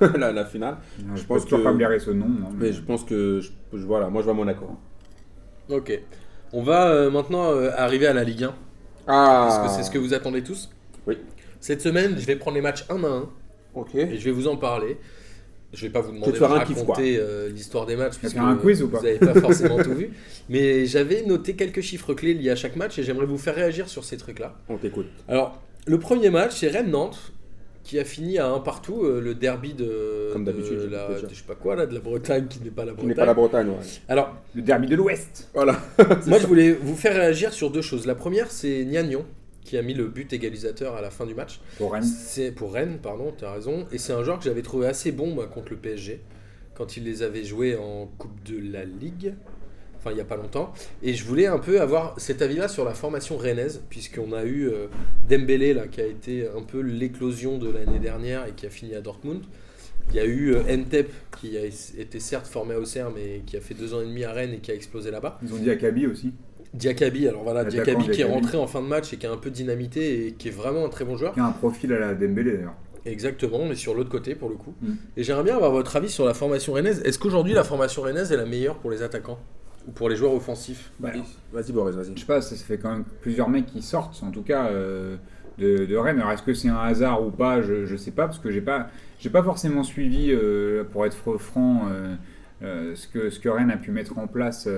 la, 0.16 0.32
la 0.32 0.44
finale. 0.46 0.76
je, 1.14 1.20
je 1.20 1.26
pense 1.26 1.44
que- 1.44 1.56
pas 1.56 1.72
me 1.72 1.98
ce 1.98 2.10
nom. 2.10 2.26
non, 2.26 2.48
Mais 2.56 2.72
je 2.72 2.80
pense 2.80 3.04
que, 3.04 3.40
je, 3.40 3.50
je- 3.76 3.84
voilà, 3.84 4.08
moi 4.08 4.22
je 4.22 4.26
vois 4.26 4.34
Monaco. 4.34 4.66
Ok. 5.68 6.00
On 6.52 6.62
va 6.62 6.88
euh, 6.88 7.10
maintenant 7.10 7.50
euh, 7.50 7.70
arriver 7.76 8.06
à 8.06 8.12
la 8.14 8.24
Ligue 8.24 8.44
1. 8.44 8.54
Ah 9.08 9.46
Parce 9.48 9.58
que 9.58 9.76
c'est 9.76 9.82
ce 9.82 9.90
que 9.90 9.98
vous 9.98 10.14
attendez 10.14 10.42
tous? 10.42 10.70
Oui. 11.06 11.18
Cette 11.60 11.82
semaine, 11.82 12.14
je 12.18 12.24
vais 12.26 12.36
prendre 12.36 12.54
les 12.56 12.62
matchs 12.62 12.84
un 12.88 13.02
à 13.04 13.08
un 13.08 13.28
Ok. 13.74 13.94
et 13.94 14.16
je 14.16 14.24
vais 14.24 14.30
vous 14.30 14.46
en 14.48 14.56
parler. 14.56 14.96
Je 15.76 15.82
vais 15.82 15.92
pas 15.92 16.00
vous 16.00 16.12
demander 16.12 16.32
de 16.32 16.42
raconter 16.42 17.18
euh, 17.18 17.50
l'histoire 17.50 17.84
des 17.84 17.96
matchs 17.96 18.16
puisque 18.18 18.38
un 18.38 18.56
quiz 18.56 18.82
ou 18.82 18.88
pas 18.88 18.98
vous 18.98 19.04
n'avez 19.04 19.18
pas 19.18 19.34
forcément 19.40 19.82
tout 19.82 19.92
vu. 19.92 20.10
Mais 20.48 20.86
j'avais 20.86 21.22
noté 21.22 21.54
quelques 21.54 21.82
chiffres 21.82 22.14
clés 22.14 22.32
liés 22.32 22.50
à 22.50 22.56
chaque 22.56 22.76
match 22.76 22.98
et 22.98 23.02
j'aimerais 23.02 23.26
vous 23.26 23.36
faire 23.38 23.54
réagir 23.54 23.88
sur 23.88 24.02
ces 24.02 24.16
trucs-là. 24.16 24.56
On 24.70 24.78
t'écoute. 24.78 25.06
Alors, 25.28 25.60
le 25.86 25.98
premier 25.98 26.30
match, 26.30 26.56
c'est 26.60 26.68
Rennes-Nantes, 26.68 27.32
qui 27.84 28.00
a 28.00 28.04
fini 28.04 28.38
à 28.38 28.48
un 28.48 28.58
partout, 28.58 29.04
euh, 29.04 29.20
le 29.20 29.34
derby 29.34 29.74
de, 29.74 30.30
Comme 30.32 30.44
d'habitude, 30.44 30.88
la, 30.90 31.08
de 31.08 31.28
je 31.28 31.34
sais 31.34 31.44
pas 31.46 31.54
quoi, 31.54 31.76
là, 31.76 31.86
de 31.86 31.94
la 31.94 32.00
Bretagne, 32.00 32.46
qui 32.48 32.60
n'est 32.60 32.70
pas 32.70 32.84
la 32.84 32.92
Qui 32.92 32.96
Bretagne. 32.96 33.08
n'est 33.08 33.14
pas 33.14 33.26
la 33.26 33.34
Bretagne, 33.34 33.68
ouais. 33.68 33.84
Alors, 34.08 34.34
Le 34.54 34.62
derby 34.62 34.88
de 34.88 34.96
l'Ouest. 34.96 35.48
Voilà. 35.54 35.78
moi, 36.26 36.38
je 36.40 36.46
voulais 36.46 36.72
vous 36.72 36.96
faire 36.96 37.14
réagir 37.14 37.52
sur 37.52 37.70
deux 37.70 37.82
choses. 37.82 38.06
La 38.06 38.16
première, 38.16 38.50
c'est 38.50 38.84
Niagnon, 38.84 39.24
qui 39.66 39.76
a 39.76 39.82
mis 39.82 39.94
le 39.94 40.06
but 40.06 40.32
égalisateur 40.32 40.94
à 40.94 41.02
la 41.02 41.10
fin 41.10 41.26
du 41.26 41.34
match. 41.34 41.60
Pour 41.76 41.92
Rennes. 41.92 42.04
C'est 42.04 42.52
pour 42.52 42.72
Rennes, 42.72 42.98
pardon, 43.02 43.34
tu 43.36 43.44
as 43.44 43.52
raison. 43.52 43.86
Et 43.92 43.98
c'est 43.98 44.12
un 44.12 44.22
joueur 44.22 44.38
que 44.38 44.44
j'avais 44.44 44.62
trouvé 44.62 44.86
assez 44.86 45.10
bon 45.10 45.26
moi, 45.34 45.48
contre 45.48 45.72
le 45.72 45.76
PSG, 45.76 46.20
quand 46.74 46.96
il 46.96 47.04
les 47.04 47.22
avait 47.22 47.44
joués 47.44 47.76
en 47.76 48.06
Coupe 48.18 48.42
de 48.44 48.72
la 48.72 48.84
Ligue. 48.84 49.34
Enfin, 49.98 50.12
il 50.12 50.14
n'y 50.14 50.20
a 50.20 50.24
pas 50.24 50.36
longtemps. 50.36 50.72
Et 51.02 51.14
je 51.14 51.24
voulais 51.24 51.46
un 51.46 51.58
peu 51.58 51.80
avoir 51.80 52.18
cet 52.20 52.42
avis-là 52.42 52.68
sur 52.68 52.84
la 52.84 52.94
formation 52.94 53.36
rennaise, 53.36 53.82
puisqu'on 53.90 54.32
a 54.32 54.44
eu 54.44 54.68
euh, 54.68 54.86
Dembélé, 55.28 55.74
là, 55.74 55.88
qui 55.88 56.00
a 56.00 56.06
été 56.06 56.46
un 56.48 56.62
peu 56.62 56.80
l'éclosion 56.80 57.58
de 57.58 57.68
l'année 57.68 57.98
dernière 57.98 58.46
et 58.46 58.52
qui 58.52 58.66
a 58.66 58.70
fini 58.70 58.94
à 58.94 59.00
Dortmund. 59.00 59.42
Il 60.10 60.14
y 60.14 60.20
a 60.20 60.24
eu 60.24 60.54
euh, 60.54 60.62
Entep, 60.72 61.10
qui 61.40 61.58
a 61.58 61.64
été 61.64 62.20
certes 62.20 62.46
formé 62.46 62.74
à 62.74 62.78
Auxerre, 62.78 63.10
mais 63.10 63.42
qui 63.44 63.56
a 63.56 63.60
fait 63.60 63.74
deux 63.74 63.94
ans 63.94 64.00
et 64.00 64.06
demi 64.06 64.22
à 64.22 64.32
Rennes 64.32 64.54
et 64.54 64.58
qui 64.58 64.70
a 64.70 64.74
explosé 64.74 65.10
là-bas. 65.10 65.40
Ils 65.42 65.52
ont 65.52 65.58
dit 65.58 65.70
à 65.70 65.74
Kaby 65.74 66.06
aussi. 66.06 66.32
Diakabi, 66.76 67.28
alors 67.28 67.42
voilà, 67.42 67.64
Diakabi 67.64 68.08
qui 68.10 68.20
est 68.20 68.24
rentré 68.24 68.56
en 68.58 68.66
fin 68.66 68.82
de 68.82 68.86
match 68.86 69.12
et 69.12 69.16
qui 69.16 69.26
a 69.26 69.32
un 69.32 69.36
peu 69.36 69.50
dynamité 69.50 70.26
et 70.26 70.32
qui 70.32 70.48
est 70.48 70.52
vraiment 70.52 70.84
un 70.84 70.88
très 70.88 71.04
bon 71.04 71.16
joueur. 71.16 71.32
Qui 71.34 71.40
a 71.40 71.46
un 71.46 71.52
profil 71.52 71.92
à 71.92 71.98
la 71.98 72.14
Dembélé 72.14 72.52
d'ailleurs. 72.52 72.74
Exactement, 73.04 73.64
mais 73.68 73.76
sur 73.76 73.94
l'autre 73.94 74.10
côté 74.10 74.34
pour 74.34 74.48
le 74.48 74.56
coup. 74.56 74.74
Mm. 74.82 74.92
Et 75.16 75.22
j'aimerais 75.22 75.44
bien 75.44 75.54
avoir 75.56 75.70
votre 75.70 75.94
avis 75.96 76.08
sur 76.10 76.24
la 76.24 76.34
formation 76.34 76.72
rennaise. 76.72 77.02
Est-ce 77.04 77.18
qu'aujourd'hui 77.18 77.52
la 77.54 77.64
formation 77.64 78.02
rennaise 78.02 78.32
est 78.32 78.36
la 78.36 78.46
meilleure 78.46 78.76
pour 78.76 78.90
les 78.90 79.02
attaquants 79.02 79.38
ou 79.86 79.92
pour 79.92 80.08
les 80.08 80.16
joueurs 80.16 80.34
offensifs? 80.34 80.90
Bah, 80.98 81.10
Vas-y, 81.52 81.72
Boris, 81.72 81.94
vas-y. 81.94 82.12
je 82.14 82.20
sais 82.20 82.26
pas, 82.26 82.40
ça, 82.40 82.56
ça 82.56 82.64
fait 82.64 82.78
quand 82.78 82.90
même 82.90 83.04
plusieurs 83.20 83.48
mecs 83.48 83.66
qui 83.66 83.80
sortent, 83.80 84.20
en 84.24 84.30
tout 84.32 84.42
cas, 84.42 84.66
euh, 84.66 85.16
de, 85.58 85.86
de 85.86 85.96
Rennes. 85.96 86.18
Alors, 86.18 86.32
est-ce 86.32 86.42
que 86.42 86.52
c'est 86.52 86.68
un 86.68 86.78
hasard 86.78 87.24
ou 87.24 87.30
pas? 87.30 87.62
Je, 87.62 87.86
je 87.86 87.96
sais 87.96 88.10
pas, 88.10 88.26
parce 88.26 88.40
que 88.40 88.50
j'ai 88.50 88.60
pas, 88.60 88.88
j'ai 89.20 89.30
pas 89.30 89.42
forcément 89.44 89.84
suivi, 89.84 90.32
euh, 90.32 90.82
pour 90.82 91.06
être 91.06 91.38
franc, 91.38 91.84
euh, 91.88 92.14
euh, 92.62 92.96
ce, 92.96 93.06
que, 93.06 93.30
ce 93.30 93.38
que 93.38 93.48
Rennes 93.48 93.70
a 93.70 93.76
pu 93.76 93.92
mettre 93.92 94.18
en 94.18 94.26
place 94.26 94.68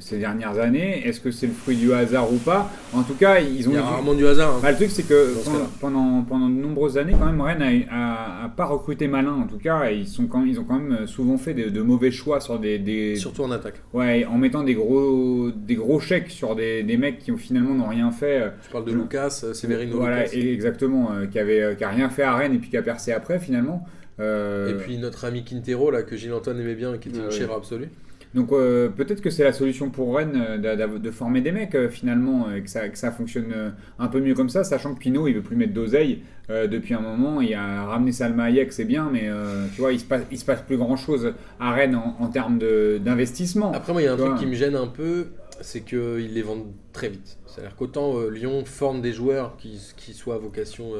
ces 0.00 0.18
dernières 0.18 0.58
années. 0.58 1.06
Est-ce 1.06 1.20
que 1.20 1.30
c'est 1.30 1.46
le 1.46 1.52
fruit 1.52 1.76
du 1.76 1.92
hasard 1.92 2.32
ou 2.32 2.36
pas? 2.38 2.70
En 2.92 3.02
tout 3.02 3.14
cas, 3.14 3.38
ils 3.40 3.68
ont. 3.68 3.72
Il 3.72 3.74
y 3.74 3.78
a 3.78 3.82
rarement 3.82 4.14
du 4.14 4.26
hasard. 4.26 4.56
hein. 4.56 4.60
Bah, 4.62 4.70
le 4.70 4.76
truc, 4.76 4.90
c'est 4.90 5.04
que 5.06 5.34
pendant, 5.44 5.66
pendant, 5.80 6.22
pendant 6.22 6.48
de 6.48 6.54
nombreuses 6.54 6.98
années, 6.98 7.14
quand 7.18 7.26
même, 7.26 7.40
Rennes 7.40 7.62
a, 7.90 7.94
a- 7.94 8.44
a 8.46 8.48
pas 8.48 8.64
recruté 8.64 9.06
malin, 9.06 9.32
en 9.32 9.46
tout 9.46 9.58
cas. 9.58 9.90
Ils, 9.90 10.08
sont 10.08 10.26
quand, 10.26 10.44
ils 10.44 10.58
ont 10.58 10.64
quand 10.64 10.78
même 10.80 11.06
souvent 11.06 11.36
fait 11.38 11.54
de, 11.54 11.68
de 11.68 11.82
mauvais 11.82 12.10
choix 12.10 12.40
sur 12.40 12.58
des, 12.58 12.78
des- 12.78 13.16
Surtout 13.16 13.42
en 13.42 13.50
attaque. 13.50 13.76
Ouais, 13.92 14.24
en 14.24 14.38
mettant 14.38 14.62
des 14.64 14.74
gros, 14.74 15.50
des 15.54 15.74
gros 15.76 16.00
chèques 16.00 16.30
sur 16.30 16.56
des, 16.56 16.82
des 16.82 16.96
mecs 16.96 17.18
qui 17.18 17.36
finalement 17.36 17.74
n'ont 17.74 17.88
rien 17.88 18.10
fait. 18.10 18.40
euh, 18.42 18.48
Je 18.66 18.70
parle 18.72 18.84
de. 18.86 18.92
Lucas, 18.92 19.40
euh, 19.44 19.54
Severino 19.54 19.96
Voilà, 19.98 20.24
Lucas. 20.24 20.36
exactement, 20.36 21.12
euh, 21.12 21.26
qui 21.26 21.38
avait, 21.38 21.60
euh, 21.62 21.74
qui 21.74 21.84
a 21.84 21.90
rien 21.90 22.08
fait 22.08 22.22
à 22.22 22.34
Rennes 22.34 22.54
et 22.54 22.58
puis 22.58 22.70
qui 22.70 22.76
a 22.76 22.82
percé 22.82 23.12
après 23.12 23.38
finalement. 23.38 23.86
Euh, 24.18 24.70
Et 24.70 24.74
puis 24.82 24.96
notre 24.96 25.26
ami 25.26 25.44
Quintero 25.44 25.90
là 25.90 26.02
que 26.02 26.16
Gilles 26.16 26.32
Antoine 26.32 26.58
aimait 26.58 26.74
bien 26.74 26.96
qui 26.96 27.10
était 27.10 27.18
Ah 27.20 27.26
une 27.26 27.30
chèvre 27.30 27.54
absolue. 27.54 27.88
Donc 28.36 28.52
euh, 28.52 28.90
peut-être 28.90 29.22
que 29.22 29.30
c'est 29.30 29.44
la 29.44 29.54
solution 29.54 29.88
pour 29.88 30.14
Rennes 30.14 30.38
euh, 30.38 30.98
de, 30.98 31.10
former 31.10 31.40
des 31.40 31.52
mecs 31.52 31.74
euh, 31.74 31.88
finalement, 31.88 32.52
et 32.52 32.60
que 32.60 32.68
ça, 32.68 32.86
que 32.90 32.98
ça 32.98 33.10
fonctionne 33.10 33.72
un 33.98 34.08
peu 34.08 34.20
mieux 34.20 34.34
comme 34.34 34.50
ça, 34.50 34.62
sachant 34.62 34.94
que 34.94 34.98
Pinot 34.98 35.26
il 35.26 35.36
veut 35.36 35.42
plus 35.42 35.56
mettre 35.56 35.72
d'oseille 35.72 36.20
euh, 36.50 36.66
depuis 36.66 36.92
un 36.92 37.00
moment. 37.00 37.40
Il 37.40 37.54
a 37.54 37.86
ramené 37.86 38.12
Salma 38.12 38.44
Hayek, 38.44 38.74
c'est 38.74 38.84
bien, 38.84 39.08
mais 39.10 39.22
euh, 39.24 39.64
tu 39.74 39.80
vois, 39.80 39.94
il 39.94 40.00
se 40.00 40.04
passe, 40.04 40.20
il 40.30 40.38
se 40.38 40.44
passe 40.44 40.60
plus 40.60 40.76
grand 40.76 40.96
chose 40.96 41.32
à 41.58 41.72
Rennes 41.72 41.96
en, 41.96 42.14
en 42.20 42.28
termes 42.28 42.58
d'investissement. 42.58 43.72
Après, 43.72 43.94
moi, 43.94 44.02
il 44.02 44.04
y 44.04 44.08
a 44.08 44.12
un 44.12 44.18
truc 44.18 44.36
qui 44.36 44.46
me 44.46 44.54
gêne 44.54 44.76
un 44.76 44.86
peu, 44.86 45.28
c'est 45.62 45.80
qu'ils 45.80 46.34
les 46.34 46.42
vendent 46.42 46.72
très 46.92 47.08
vite. 47.08 47.38
C'est-à-dire 47.46 47.74
qu'autant 47.74 48.20
Lyon 48.28 48.66
forme 48.66 49.00
des 49.00 49.14
joueurs 49.14 49.56
qui, 49.56 49.80
qui 49.96 50.12
soient 50.12 50.34
à 50.34 50.38
vocation 50.38 50.92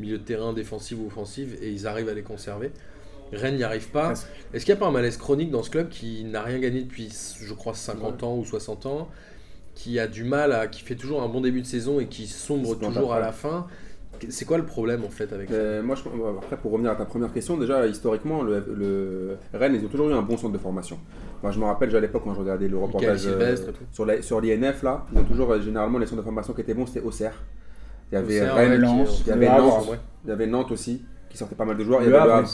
milieu 0.00 0.18
de 0.18 0.24
terrain, 0.24 0.52
défensive 0.52 1.00
ou 1.00 1.06
offensive, 1.06 1.56
et 1.62 1.70
ils 1.70 1.86
arrivent 1.86 2.08
à 2.08 2.14
les 2.14 2.22
conserver. 2.22 2.72
Rennes 3.32 3.56
n'y 3.56 3.64
arrive 3.64 3.88
pas. 3.90 4.12
Est-ce 4.52 4.64
qu'il 4.64 4.74
n'y 4.74 4.78
a 4.78 4.80
pas 4.80 4.88
un 4.88 4.92
malaise 4.92 5.16
chronique 5.16 5.50
dans 5.50 5.62
ce 5.62 5.70
club 5.70 5.88
qui 5.88 6.24
n'a 6.24 6.42
rien 6.42 6.58
gagné 6.58 6.82
depuis, 6.82 7.10
je 7.40 7.54
crois, 7.54 7.74
50 7.74 8.22
ans 8.24 8.36
ou 8.36 8.44
60 8.44 8.86
ans, 8.86 9.08
qui 9.74 9.98
a 9.98 10.06
du 10.06 10.24
mal 10.24 10.52
à. 10.52 10.66
qui 10.66 10.82
fait 10.82 10.96
toujours 10.96 11.22
un 11.22 11.28
bon 11.28 11.40
début 11.40 11.62
de 11.62 11.66
saison 11.66 11.98
et 12.00 12.06
qui 12.06 12.26
sombre 12.26 12.74
toujours 12.74 13.14
à 13.14 13.20
la 13.20 13.32
fin? 13.32 13.66
C'est 14.28 14.44
quoi 14.44 14.56
le 14.58 14.64
problème 14.66 15.04
en 15.04 15.08
fait 15.08 15.32
avec 15.32 15.48
ça 15.48 15.54
Euh, 15.56 15.82
moi, 15.82 15.96
je, 15.96 16.02
après, 16.38 16.56
pour 16.56 16.70
revenir 16.70 16.92
à 16.92 16.94
ta 16.94 17.04
première 17.04 17.32
question, 17.32 17.56
déjà, 17.56 17.86
historiquement, 17.88 18.42
le, 18.42 18.64
le- 18.72 19.36
Rennes, 19.52 19.74
ils 19.74 19.84
ont 19.84 19.88
toujours 19.88 20.10
eu 20.10 20.12
un 20.12 20.22
bon 20.22 20.36
centre 20.36 20.52
de 20.52 20.58
formation. 20.58 20.96
Moi, 21.42 21.50
je 21.50 21.58
me 21.58 21.64
rappelle, 21.64 21.88
déjà 21.88 21.98
à 21.98 22.02
l'époque, 22.02 22.22
quand 22.24 22.34
je 22.34 22.38
regardais 22.40 22.68
le 22.68 22.78
reportage 22.78 23.26
tout. 23.72 23.72
sur 23.90 24.06
la- 24.06 24.22
sur 24.22 24.40
l'INF, 24.40 24.84
là, 24.84 25.06
ils 25.12 25.18
ont 25.18 25.24
toujours, 25.24 25.50
euh, 25.50 25.60
généralement, 25.60 25.98
les 25.98 26.06
centres 26.06 26.18
de 26.20 26.24
formation 26.24 26.52
qui 26.52 26.60
étaient 26.60 26.74
bons, 26.74 26.86
c'était 26.86 27.00
Auxerre. 27.00 27.34
Il 28.12 28.14
y 28.14 28.18
avait 28.18 28.42
Auxerre, 28.42 28.54
Rennes, 28.54 28.80
Lens, 28.80 29.22
il 29.26 29.28
y 29.28 29.32
avait 29.32 29.48
Nantes, 29.48 29.88
ouais. 29.88 29.98
il 30.24 30.28
y 30.28 30.32
avait 30.32 30.46
Nantes 30.46 30.70
aussi, 30.70 31.02
qui 31.32 31.38
sortait 31.38 31.54
pas 31.54 31.64
mal 31.64 31.76
de 31.76 31.82
joueurs. 31.84 32.00
Il 32.02 32.04
y 32.04 32.14
avait 32.14 32.16
le 32.26 32.30
Havre, 32.32 32.48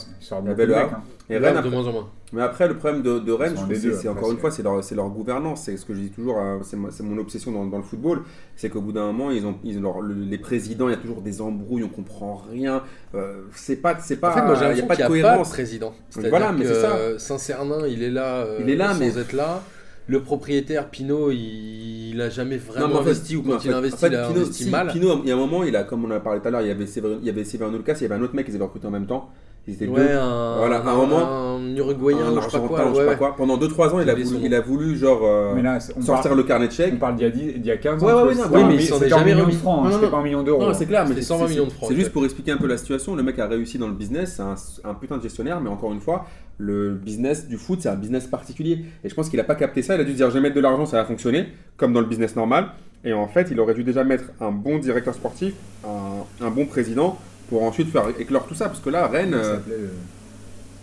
avait 0.51 0.67
le 0.67 0.77
hein. 0.77 1.03
Et 1.29 1.37
Rennes, 1.37 1.45
Havre 1.45 1.55
de 1.55 1.59
après- 1.59 1.71
moins 1.71 1.87
en 1.89 1.93
moins. 1.93 2.09
mais 2.33 2.43
après, 2.43 2.69
le 2.69 2.77
problème 2.79 3.03
de, 3.03 3.19
de 3.19 3.33
Rennes, 3.33 3.55
c'est 3.57 3.63
après, 4.09 4.09
encore 4.09 4.31
une 4.31 4.37
c'est- 4.37 4.41
fois, 4.41 4.51
c'est 4.83 4.95
leur, 4.95 5.09
gouvernance. 5.11 5.63
C'est 5.65 5.77
ce 5.77 5.85
que 5.85 5.95
je 5.95 6.01
dis 6.01 6.11
toujours, 6.11 6.39
hein, 6.39 6.61
c'est 6.63 6.77
mo- 6.77 6.91
c'est 6.91 7.03
mon 7.03 7.19
obsession 7.19 7.53
dans, 7.53 7.67
dans 7.67 7.77
le 7.77 7.83
football. 7.83 8.23
C'est 8.57 8.71
qu'au 8.71 8.81
bout 8.81 8.93
d'un 8.93 9.07
moment, 9.07 9.31
ils 9.31 9.45
ont, 9.45 9.57
ils 9.65 9.79
ont 9.79 9.83
leur- 9.83 10.01
le- 10.01 10.15
les 10.15 10.39
présidents, 10.39 10.89
il 10.89 10.93
y 10.93 10.95
a 10.95 10.99
toujours 10.99 11.21
des 11.21 11.41
embrouilles, 11.43 11.83
on 11.85 11.89
comprend 11.89 12.41
rien. 12.51 12.83
Euh, 13.15 13.43
c'est 13.53 13.77
pas, 13.77 13.99
c'est 14.01 14.17
pas, 14.17 14.31
En 14.31 14.35
fait, 14.35 14.43
moi 14.43 14.55
il 14.55 14.61
y 14.61 14.65
a 14.65 14.69
l'impression 14.69 14.87
pas 14.87 14.97
qu'il 14.97 15.05
de 15.05 15.13
n'y 15.13 15.21
a 15.21 15.23
pas 15.23 15.29
de 15.29 15.33
cohérence. 15.33 15.51
président. 15.51 15.95
Voilà, 16.31 16.53
mais 16.53 16.65
c'est 16.67 16.81
ça. 16.81 16.95
euh, 16.97 17.19
Saint-Cernin, 17.19 17.87
il 17.87 18.03
est 18.03 18.11
là 18.11 18.37
euh, 18.45 18.59
Il 18.63 18.71
est 18.71 18.77
là, 18.77 18.93
sans 18.95 19.01
mais- 19.01 19.19
être 19.19 19.33
là. 19.33 19.63
Le 20.11 20.21
propriétaire, 20.23 20.89
Pinot, 20.89 21.31
il, 21.31 22.15
il 22.15 22.21
a 22.23 22.31
jamais 22.31 22.57
vraiment 22.57 22.89
Non, 22.89 22.95
en 22.95 23.03
fait- 23.03 23.11
investi 23.11 23.37
ou 23.37 23.43
non, 23.43 23.51
quand 23.51 23.57
en 23.57 23.59
fait- 23.61 23.69
il 23.69 23.75
a 23.75 23.77
investi, 23.77 23.95
en 23.95 23.99
fait, 23.99 24.07
il 24.09 24.17
a 24.17 24.27
investi 24.29 24.65
si, 24.65 24.71
mal. 24.71 24.87
Pinot, 24.89 25.21
il 25.23 25.29
y 25.29 25.33
a 25.33 25.35
un 25.35 25.39
moment, 25.39 25.65
il 25.65 25.77
a, 25.77 25.85
comme 25.85 26.05
on 26.05 26.09
en 26.09 26.13
a 26.13 26.21
parlé 26.21 26.41
tout 26.41 26.49
à 26.49 26.51
l'heure, 26.51 26.63
il 26.63 26.69
y 26.69 26.71
avait 26.71 26.87
Séverin, 26.87 27.17
il 27.21 27.27
y 27.27 27.31
avait 27.31 27.45
Séverin 27.45 27.71
Lucas, 27.71 27.95
il 27.97 28.03
y 28.03 28.05
avait 28.07 28.15
un 28.15 28.23
autre 28.23 28.35
mec 28.35 28.47
qu'ils 28.47 28.55
avaient 28.55 28.65
recruté 28.65 28.87
en 28.87 28.91
même 28.91 29.07
temps. 29.07 29.29
Ils 29.67 29.75
étaient 29.75 29.87
Ouais, 29.87 30.01
deux. 30.09 30.17
un, 30.17 30.57
Voilà, 30.57 30.79
à 30.79 30.91
un 30.91 30.97
moment, 30.97 31.57
un 31.59 31.77
Uruguayen, 31.77 32.21
Un 32.21 32.41
je 32.41 32.49
sais 32.49 32.59
pas 32.59 32.91
je 32.91 32.95
sais 33.01 33.05
pas 33.05 33.17
quoi. 33.17 33.37
Pendant 33.37 33.59
2-3 33.59 33.91
ans, 33.93 34.01
il 34.01 34.09
a, 34.09 34.15
voulu, 34.15 34.25
son 34.25 34.41
il 34.43 34.55
a 34.55 34.61
voulu 34.63 34.97
genre 34.97 35.21
euh, 35.25 35.61
là, 35.61 35.79
sortir 35.79 36.23
parle, 36.23 36.37
le 36.39 36.43
carnet 36.45 36.69
de 36.69 36.73
chèques. 36.73 36.95
on 36.95 36.99
parle 36.99 37.17
d'il 37.17 37.25
y, 37.25 37.27
a 37.27 37.31
10 37.31 37.53
il 37.57 37.67
y 37.67 37.71
a 37.71 37.77
15 37.77 38.03
ans. 38.03 38.07
Ouais, 38.07 38.13
ouais, 38.15 38.35
non, 38.35 38.45
oui, 38.51 38.63
mais 38.67 38.75
il 38.77 38.83
s'en 38.83 38.99
est 39.03 39.11
jamais 39.11 39.25
millions 39.27 39.37
de 39.41 39.43
remis. 39.43 39.57
francs, 39.57 39.77
Non, 39.77 39.85
non, 39.85 39.91
c'était 39.93 40.07
non. 40.07 40.11
pas 40.11 40.17
en 40.17 40.23
millions 40.23 40.43
d'euros. 40.43 40.63
Non, 40.63 40.73
c'est 40.73 40.87
clair, 40.87 41.05
mais 41.07 41.17
C'est 41.17 41.21
c'est 41.21 41.27
120 41.27 41.47
c'est- 41.49 41.53
millions 41.53 41.67
de 41.67 41.71
francs, 41.73 41.89
C'est 41.91 41.97
juste 41.97 42.13
pour 42.13 42.25
expliquer 42.25 42.53
un 42.53 42.57
peu 42.57 42.67
la 42.67 42.79
situation. 42.79 43.15
Le 43.15 43.23
mec 43.23 43.39
a 43.39 43.47
réussi 43.47 43.77
dans 43.77 43.89
le 43.89 43.93
business, 43.93 44.37
c'est 44.37 44.43
un, 44.87 44.91
un 44.91 44.95
putain 44.95 45.19
de 45.19 45.23
gestionnaire, 45.23 45.61
mais 45.61 45.69
encore 45.69 45.93
une 45.93 46.01
fois, 46.01 46.25
le 46.59 46.95
business 46.95 47.47
du 47.49 47.57
foot, 47.57 47.81
c'est 47.83 47.89
un 47.89 47.95
business 47.95 48.27
particulier. 48.27 48.85
Et 49.05 49.09
je 49.09 49.15
pense 49.15 49.29
qu'il 49.31 49.39
a 49.41 49.45
pas 49.45 49.55
capté 49.55 49.83
ça. 49.83 49.95
Il 49.95 50.01
a 50.01 50.05
dû 50.05 50.11
se 50.13 50.17
dire, 50.17 50.29
je 50.29 50.35
vais 50.35 50.41
mettre 50.41 50.57
de 50.57 50.61
l'argent, 50.61 50.87
ça 50.87 50.97
va 50.99 51.05
fonctionner, 51.05 51.49
comme 51.77 51.93
dans 51.93 52.01
le 52.01 52.07
business 52.07 52.35
normal. 52.37 52.69
Et 53.05 53.13
en 53.13 53.29
fait, 53.29 53.49
il 53.53 53.61
aurait 53.61 53.75
dû 53.75 53.85
déjà 53.85 54.03
mettre 54.05 54.25
un 54.41 54.51
bon 54.51 54.79
directeur 54.79 55.15
sportif, 55.15 55.55
un, 55.87 56.45
un 56.45 56.51
bon 56.51 56.67
président, 56.67 57.17
pour 57.49 57.63
ensuite 57.63 57.91
faire 57.91 58.07
éclore 58.19 58.47
tout 58.47 58.55
ça. 58.55 58.67
Parce 58.67 58.81
que 58.81 58.91
là, 58.91 59.07
Rennes, 59.07 59.35
euh, 59.35 59.55
s'appelait, 59.55 59.75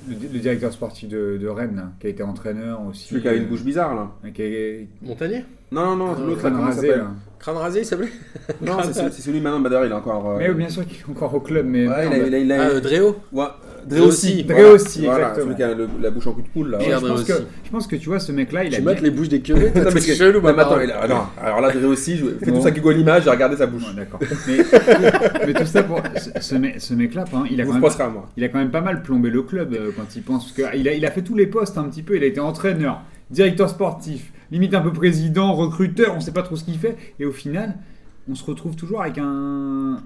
le, 0.08 0.15
le- 0.34 0.39
directeur 0.39 0.72
sportif 0.72 1.10
de, 1.10 1.38
de 1.41 1.48
Rennes, 1.48 1.75
là, 1.75 1.91
qui 2.00 2.08
a 2.08 2.10
été 2.10 2.24
entraîneur 2.24 2.79
aussi. 2.89 3.10
celui 3.10 3.22
qui 3.22 3.27
a 3.27 3.34
une 3.34 3.44
euh, 3.44 3.48
bouche 3.48 3.63
bizarre 3.63 3.96
là. 3.96 4.12
qui 4.32 4.41
est 4.44 4.88
Montagnier 5.01 5.44
Non, 5.72 5.96
non, 5.96 6.05
non, 6.08 6.13
Euh, 6.22 6.25
l'autre, 6.27 6.39
crâne 6.39 6.53
comment 6.53 6.67
il 6.67 6.74
rasé. 6.75 6.91
Crâne 7.39 7.58
rasé, 7.58 7.79
il 7.79 7.86
s'appelait 7.86 8.12
Non, 8.62 8.77
c'est 8.84 9.12
celui- 9.22 9.41
maintenant, 9.41 9.60
bah, 9.60 9.70
d'ailleurs, 9.70 9.86
il 9.88 9.91
est 9.91 9.96
encore. 9.96 10.29
euh, 10.32 10.38
Mais 10.39 10.50
oui, 10.50 10.55
bien 10.55 10.70
sûr 10.70 10.86
qu'il 10.86 10.98
est 11.00 11.10
encore 11.10 11.34
au 11.36 11.39
club, 11.41 11.65
mais. 11.67 11.88
Ouais, 11.88 12.05
il 12.08 12.13
a, 12.13 12.17
merde. 12.17 12.27
il 12.27 12.36
a- 12.36 12.39
il 12.39 12.51
a- 12.51 12.62
Ah, 12.63 12.70
euh, 12.70 12.79
Dréo 12.79 13.17
Ouais, 13.34 13.46
Dré 13.88 14.00
aussi. 14.01 14.44
Dré 14.44 14.65
aussi, 14.65 15.01
Voilà, 15.06 15.30
exactement. 15.30 15.46
Celui 15.46 15.56
qui 15.56 15.63
a 15.63 15.74
le- 15.74 15.89
la 16.01 16.10
bouche 16.10 16.27
en 16.27 16.32
coup 16.34 16.42
de 16.42 16.48
poule 16.48 16.70
là. 16.72 16.80
Je, 16.80 17.06
pense 17.08 17.24
que, 17.24 17.34
je 17.63 17.70
pense 17.72 17.88
que 17.88 17.96
tu 17.96 18.10
vois, 18.10 18.20
ce 18.20 18.32
mec-là, 18.32 18.63
il 18.63 18.74
a 18.74 18.77
Tu 18.77 18.82
bien- 18.82 18.92
mates 18.94 19.01
les 19.01 19.12
bouches 19.12 19.30
des 19.30 19.42
queues, 19.42 19.54
Non, 19.75 19.89
mais 19.94 20.00
c'est 20.01 20.15
chelou, 20.15 20.46
attends, 20.48 20.80
il 20.82 20.92
a- 20.92 21.00
ah, 21.04 21.08
non, 21.08 21.22
alors 21.42 21.62
là, 21.62 21.72
Dré 21.72 21.86
aussi, 21.86 22.18
je- 22.18 22.25
fais 22.44 22.51
Bon. 22.51 22.58
tout 22.58 22.63
ça 22.63 22.72
Google 22.72 22.98
Images, 23.00 23.24
j'ai 23.25 23.30
regardé 23.30 23.58
sa 23.58 23.68
bouche. 23.68 23.84
Ouais, 23.84 23.94
d'accord. 23.96 24.20
Mais, 24.48 24.58
mais 25.48 25.54
tout 25.54 25.65
ça 25.65 25.84
pour. 25.84 26.01
Ce, 26.18 26.30
ce 26.42 26.56
mec- 26.56 26.75
ce 26.82 26.94
mec-là, 26.94 27.25
hein, 27.34 27.44
il, 27.51 27.60
a 27.62 27.63
Vous 27.63 27.70
quand 27.70 27.74
même, 27.75 27.84
passerez 27.84 28.04
à 28.04 28.10
moi. 28.10 28.30
il 28.38 28.44
a 28.44 28.50
quand 28.50 28.58
même 28.60 28.72
pas 28.72 28.82
mal 28.82 29.01
plombé 29.04 29.30
le 29.30 29.42
club 29.44 29.74
euh, 29.74 29.92
quand 29.96 30.15
il 30.15 30.22
pense. 30.24 30.51
Parce 30.51 30.72
qu'il 30.72 30.88
a, 30.88 30.94
il 30.94 31.06
a 31.06 31.12
fait 31.12 31.22
tous 31.22 31.36
les 31.36 31.48
postes 31.48 31.77
un 31.77 31.84
petit 31.84 32.01
peu. 32.04 32.15
Il 32.15 32.24
a 32.24 32.27
été 32.27 32.39
entraîneur, 32.39 33.01
directeur 33.30 33.70
sportif, 33.70 34.32
limite 34.51 34.74
un 34.74 34.82
peu 34.82 34.92
président, 34.92 35.54
recruteur, 35.54 36.13
on 36.15 36.20
sait 36.20 36.32
pas 36.32 36.42
trop 36.44 36.56
ce 36.56 36.63
qu'il 36.63 36.77
fait. 36.80 36.96
Et 37.20 37.25
au 37.25 37.32
final, 37.32 37.75
on 38.30 38.36
se 38.36 38.44
retrouve 38.44 38.75
toujours 38.75 39.01
avec 39.01 39.18
un. 39.20 39.98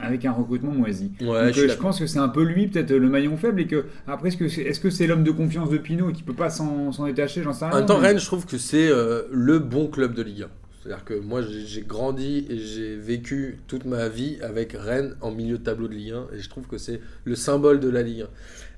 Avec 0.00 0.24
un 0.24 0.32
recrutement 0.32 0.70
moisi. 0.70 1.10
Ouais, 1.20 1.46
Donc, 1.46 1.54
je 1.54 1.62
euh, 1.62 1.68
je, 1.68 1.74
pense 1.74 1.98
que 1.98 2.06
c'est 2.06 2.20
un 2.20 2.28
peu 2.28 2.44
lui, 2.44 2.68
peut-être 2.68 2.92
le 2.92 3.08
maillon 3.08 3.36
faible, 3.36 3.60
et 3.60 3.66
que 3.66 3.86
après, 4.06 4.28
est-ce 4.28 4.80
que 4.80 4.90
c'est 4.90 5.06
l'homme 5.06 5.24
de 5.24 5.32
confiance 5.32 5.70
de 5.70 5.78
Pinot 5.78 6.12
qui 6.12 6.22
peut 6.22 6.34
pas 6.34 6.50
s'en 6.50 6.90
détacher 7.04 7.42
J'en 7.42 7.52
sais 7.52 7.64
rien. 7.64 7.74
En 7.74 7.78
même 7.78 7.86
temps, 7.86 7.98
mais- 8.00 8.08
Rennes, 8.08 8.20
je 8.20 8.26
trouve 8.26 8.46
que 8.46 8.58
c'est 8.58 8.88
euh, 8.88 9.22
le 9.32 9.58
bon 9.58 9.88
club 9.88 10.14
de 10.14 10.22
Ligue 10.22 10.42
1. 10.42 10.48
C'est-à-dire 10.80 11.04
que 11.04 11.14
moi, 11.14 11.42
j'ai 11.42 11.82
grandi 11.82 12.46
et 12.48 12.58
j'ai 12.58 12.96
vécu 12.96 13.58
toute 13.66 13.84
ma 13.84 14.08
vie 14.08 14.38
avec 14.42 14.76
Rennes 14.78 15.16
en 15.20 15.32
milieu 15.32 15.58
de 15.58 15.64
tableau 15.64 15.88
de 15.88 15.94
Ligue 15.94 16.12
1 16.12 16.36
et 16.36 16.38
je 16.38 16.48
trouve 16.48 16.66
que 16.66 16.78
c'est 16.78 17.00
le 17.24 17.34
symbole 17.34 17.80
de 17.80 17.88
la 17.88 18.02
Ligue 18.02 18.22
1. 18.22 18.26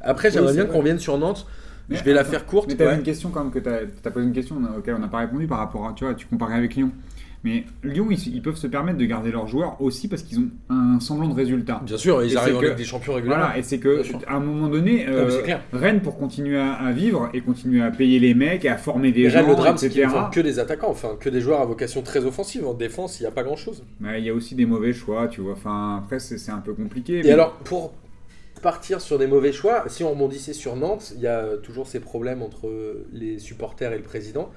Après, 0.00 0.30
j'aimerais 0.30 0.54
bien 0.54 0.64
qu'on 0.64 0.78
revienne 0.78 0.98
sur 0.98 1.18
Nantes. 1.18 1.46
Mais 1.90 1.96
je 1.96 2.04
vais 2.04 2.12
la 2.12 2.24
faire 2.24 2.46
courte. 2.46 2.68
Mais 2.68 2.76
tu 2.76 2.84
ouais. 2.84 2.94
une 2.94 3.02
question 3.02 3.30
quand 3.30 3.42
même 3.42 3.52
que 3.52 3.58
tu 3.58 3.68
as, 3.68 4.10
posé 4.10 4.24
une 4.24 4.32
question 4.32 4.56
auquel 4.78 4.94
on 4.94 5.00
n'a 5.00 5.08
pas 5.08 5.18
répondu 5.18 5.46
par 5.46 5.58
rapport 5.58 5.88
à 5.88 5.92
tu 5.92 6.04
vois 6.04 6.14
tu 6.14 6.26
comparais 6.26 6.54
avec 6.54 6.76
Lyon. 6.76 6.92
Mais 7.42 7.64
Lyon 7.82 8.08
ils, 8.10 8.34
ils 8.34 8.42
peuvent 8.42 8.56
se 8.56 8.66
permettre 8.66 8.98
de 8.98 9.04
garder 9.06 9.30
leurs 9.30 9.46
joueurs 9.46 9.80
aussi 9.80 10.08
parce 10.08 10.22
qu'ils 10.22 10.40
ont 10.40 10.48
un 10.68 11.00
semblant 11.00 11.28
de 11.28 11.34
résultat. 11.34 11.80
Bien 11.84 11.96
sûr, 11.96 12.22
ils 12.22 12.34
Et 12.34 12.36
arrivent 12.36 12.60
Ligue 12.60 12.74
des 12.74 12.84
Champions 12.84 13.14
régulièrement. 13.14 13.44
Voilà, 13.44 13.58
et 13.58 13.62
c'est 13.62 13.78
que 13.78 14.02
à 14.26 14.34
un 14.34 14.40
moment 14.40 14.68
donné, 14.68 15.06
Ah, 15.08 15.10
euh, 15.12 15.42
clair. 15.42 15.62
Rennes 15.72 16.00
pour 16.02 16.18
continuer 16.18 16.58
à, 16.58 16.74
à 16.74 16.92
vivre 16.92 17.30
et 17.32 17.40
continuer 17.40 17.80
à 17.82 17.90
payer 17.90 18.18
les 18.18 18.34
mecs 18.34 18.64
et 18.64 18.68
à 18.68 18.76
former 18.76 19.10
des 19.10 19.30
gens, 19.30 19.46
le 19.48 19.54
drame, 19.54 19.78
c'est 19.78 19.88
qu'ils 19.88 20.06
font 20.08 20.28
que 20.30 20.40
des 20.40 20.58
attaquants, 20.58 20.90
enfin 20.90 21.16
que 21.18 21.30
des 21.30 21.40
joueurs 21.40 21.60
à 21.62 21.64
vocation 21.64 22.02
très 22.02 22.24
offensive. 22.26 22.66
En 22.66 22.74
défense, 22.74 23.20
il 23.20 23.22
n'y 23.22 23.26
a 23.28 23.32
pas 23.32 23.42
grand-chose. 23.42 23.84
Mais 24.00 24.20
il 24.20 24.26
y 24.26 24.30
a 24.30 24.34
aussi 24.34 24.54
des 24.54 24.66
mauvais 24.66 24.92
choix, 24.92 25.28
tu 25.28 25.40
vois. 25.40 25.52
Enfin 25.52 25.98
après 26.04 26.18
c'est 26.18 26.36
c'est 26.38 26.52
un 26.52 26.58
peu 26.58 26.74
compliqué. 26.74 27.20
Et 27.20 27.22
mais- 27.22 27.30
alors, 27.30 27.54
pour 27.64 27.92
partir 28.62 29.00
sur 29.00 29.18
des 29.18 29.26
mauvais 29.26 29.52
choix, 29.52 29.84
si 29.86 30.04
on 30.04 30.10
rebondissait 30.10 30.52
sur 30.52 30.76
Nantes, 30.76 31.12
il 31.16 31.22
y 31.22 31.26
a 31.26 31.56
toujours 31.62 31.86
ces 31.86 32.00
problèmes 32.00 32.42
entre 32.42 32.70
les 33.12 33.38
supporters 33.38 33.92
et 33.94 33.96
le 33.96 34.02
président. 34.02 34.50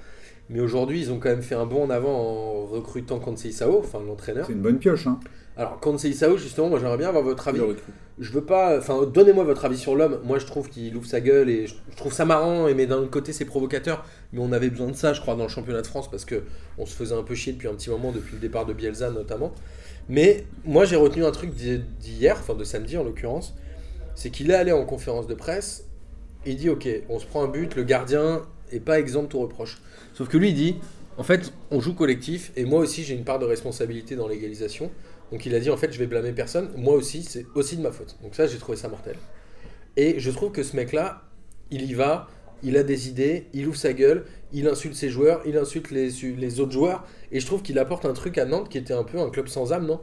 Mais 0.53 0.59
aujourd'hui, 0.61 1.01
ils 1.01 1.11
ont 1.11 1.17
quand 1.19 1.29
même 1.29 1.41
fait 1.41 1.55
un 1.55 1.65
bond 1.65 1.83
en 1.83 1.89
avant 1.89 2.13
en 2.15 2.65
recrutant 2.67 3.19
Conseil 3.19 3.51
Sao, 3.51 3.79
enfin 3.79 3.99
l'entraîneur. 4.05 4.45
c'est 4.45 4.53
une 4.53 4.61
bonne 4.61 4.77
pioche. 4.79 5.07
Hein. 5.07 5.19
Alors, 5.57 5.79
Conseil 5.79 6.13
Sao, 6.13 6.37
justement, 6.37 6.69
moi 6.69 6.79
j'aimerais 6.79 6.97
bien 6.97 7.09
avoir 7.09 7.23
votre 7.23 7.47
avis. 7.47 7.59
Je 8.19 8.31
veux 8.31 8.43
pas. 8.43 8.77
Enfin, 8.77 9.03
donnez-moi 9.11 9.43
votre 9.43 9.65
avis 9.65 9.77
sur 9.77 9.95
l'homme. 9.95 10.19
Moi, 10.23 10.37
je 10.39 10.45
trouve 10.45 10.69
qu'il 10.69 10.95
ouvre 10.95 11.07
sa 11.07 11.19
gueule 11.19 11.49
et 11.49 11.65
je 11.67 11.73
trouve 11.97 12.13
ça 12.13 12.25
marrant. 12.25 12.67
Et 12.67 12.75
mais 12.75 12.85
d'un 12.85 12.97
autre 12.97 13.09
côté, 13.09 13.33
c'est 13.33 13.45
provocateur. 13.45 14.05
Mais 14.31 14.39
on 14.41 14.51
avait 14.51 14.69
besoin 14.69 14.87
de 14.89 14.95
ça, 14.95 15.13
je 15.13 15.21
crois, 15.21 15.35
dans 15.35 15.43
le 15.43 15.49
championnat 15.49 15.81
de 15.81 15.87
France 15.87 16.09
parce 16.09 16.23
que 16.25 16.43
on 16.77 16.85
se 16.85 16.93
faisait 16.95 17.15
un 17.15 17.23
peu 17.23 17.33
chier 17.35 17.53
depuis 17.53 17.67
un 17.67 17.73
petit 17.73 17.89
moment, 17.89 18.11
depuis 18.11 18.33
le 18.33 18.39
départ 18.39 18.65
de 18.67 18.73
Bielsa 18.73 19.09
notamment. 19.09 19.51
Mais 20.09 20.45
moi, 20.65 20.85
j'ai 20.85 20.95
retenu 20.95 21.25
un 21.25 21.31
truc 21.31 21.51
d'hi- 21.55 21.81
d'hier, 21.99 22.37
enfin 22.39 22.53
de 22.55 22.63
samedi 22.63 22.97
en 22.97 23.03
l'occurrence, 23.03 23.55
c'est 24.15 24.29
qu'il 24.29 24.51
est 24.51 24.55
allé 24.55 24.71
en 24.71 24.85
conférence 24.85 25.25
de 25.27 25.33
presse. 25.33 25.85
Il 26.45 26.57
dit 26.57 26.69
Ok, 26.69 26.87
on 27.09 27.17
se 27.19 27.25
prend 27.25 27.43
un 27.43 27.47
but, 27.47 27.75
le 27.75 27.83
gardien 27.83 28.41
est 28.71 28.79
pas 28.79 28.99
exempt 28.99 29.25
tout 29.25 29.39
reproche. 29.39 29.81
Sauf 30.13 30.29
que 30.29 30.37
lui, 30.37 30.49
il 30.49 30.55
dit 30.55 30.75
En 31.17 31.23
fait, 31.23 31.53
on 31.71 31.79
joue 31.79 31.93
collectif 31.93 32.51
et 32.55 32.65
moi 32.65 32.79
aussi, 32.79 33.03
j'ai 33.03 33.15
une 33.15 33.23
part 33.23 33.39
de 33.39 33.45
responsabilité 33.45 34.15
dans 34.15 34.27
l'égalisation. 34.27 34.91
Donc 35.33 35.47
il 35.47 35.55
a 35.55 35.59
dit 35.59 35.71
en 35.71 35.77
fait 35.77 35.91
je 35.91 35.97
vais 35.97 36.05
blâmer 36.05 36.31
personne, 36.31 36.69
moi 36.77 36.93
aussi 36.93 37.23
c'est 37.23 37.47
aussi 37.55 37.75
de 37.75 37.81
ma 37.81 37.91
faute. 37.91 38.17
Donc 38.21 38.35
ça 38.35 38.45
j'ai 38.45 38.59
trouvé 38.59 38.77
ça 38.77 38.87
mortel. 38.87 39.15
Et 39.97 40.19
je 40.19 40.29
trouve 40.29 40.51
que 40.51 40.61
ce 40.61 40.75
mec 40.75 40.93
là, 40.93 41.23
il 41.71 41.81
y 41.89 41.95
va, 41.95 42.27
il 42.61 42.77
a 42.77 42.83
des 42.83 43.09
idées, 43.09 43.47
il 43.51 43.67
ouvre 43.67 43.77
sa 43.77 43.93
gueule, 43.93 44.25
il 44.51 44.67
insulte 44.67 44.93
ses 44.93 45.09
joueurs, 45.09 45.41
il 45.47 45.57
insulte 45.57 45.89
les, 45.89 46.11
les 46.37 46.59
autres 46.59 46.71
joueurs, 46.71 47.03
et 47.31 47.39
je 47.39 47.45
trouve 47.47 47.63
qu'il 47.63 47.79
apporte 47.79 48.05
un 48.05 48.13
truc 48.13 48.37
à 48.37 48.45
Nantes 48.45 48.69
qui 48.69 48.77
était 48.77 48.93
un 48.93 49.03
peu 49.03 49.19
un 49.19 49.31
club 49.31 49.47
sans 49.47 49.73
âme, 49.73 49.87
non? 49.87 50.01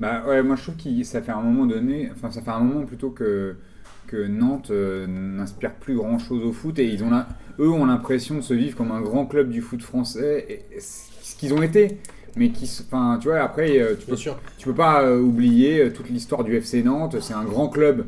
Bah 0.00 0.24
ouais, 0.26 0.42
moi 0.42 0.56
je 0.56 0.62
trouve 0.62 0.76
que 0.76 1.04
ça 1.04 1.20
fait 1.20 1.32
un 1.32 1.42
moment 1.42 1.66
donné, 1.66 2.10
enfin 2.10 2.30
ça 2.30 2.40
fait 2.40 2.50
un 2.50 2.60
moment 2.60 2.86
plutôt 2.86 3.10
que, 3.10 3.56
que 4.06 4.26
Nantes 4.26 4.70
euh, 4.70 5.06
n'inspire 5.06 5.74
plus 5.74 5.96
grand 5.96 6.18
chose 6.18 6.44
au 6.44 6.52
foot 6.52 6.78
et 6.78 6.86
ils 6.86 7.02
ont 7.04 7.10
la- 7.10 7.28
eux 7.58 7.70
ont 7.70 7.86
l'impression 7.86 8.36
de 8.36 8.40
se 8.42 8.54
vivre 8.54 8.76
comme 8.76 8.92
un 8.92 9.00
grand 9.00 9.26
club 9.26 9.50
du 9.50 9.60
foot 9.62 9.82
français, 9.82 10.46
et, 10.48 10.76
et 10.76 10.80
ce 10.80 11.36
qu'ils 11.36 11.52
ont 11.54 11.62
été. 11.62 11.98
Mais 12.36 12.50
qui, 12.50 12.70
enfin 12.86 13.18
tu 13.20 13.28
vois, 13.28 13.40
après 13.40 13.80
euh, 13.80 13.94
tu 13.98 14.06
peux 14.06 14.16
sûr. 14.16 14.38
tu 14.58 14.66
peux 14.66 14.74
pas 14.74 15.02
euh, 15.02 15.18
oublier 15.20 15.90
toute 15.92 16.10
l'histoire 16.10 16.44
du 16.44 16.54
FC 16.56 16.82
Nantes. 16.82 17.16
C'est 17.20 17.34
un 17.34 17.44
grand 17.44 17.68
club 17.68 18.06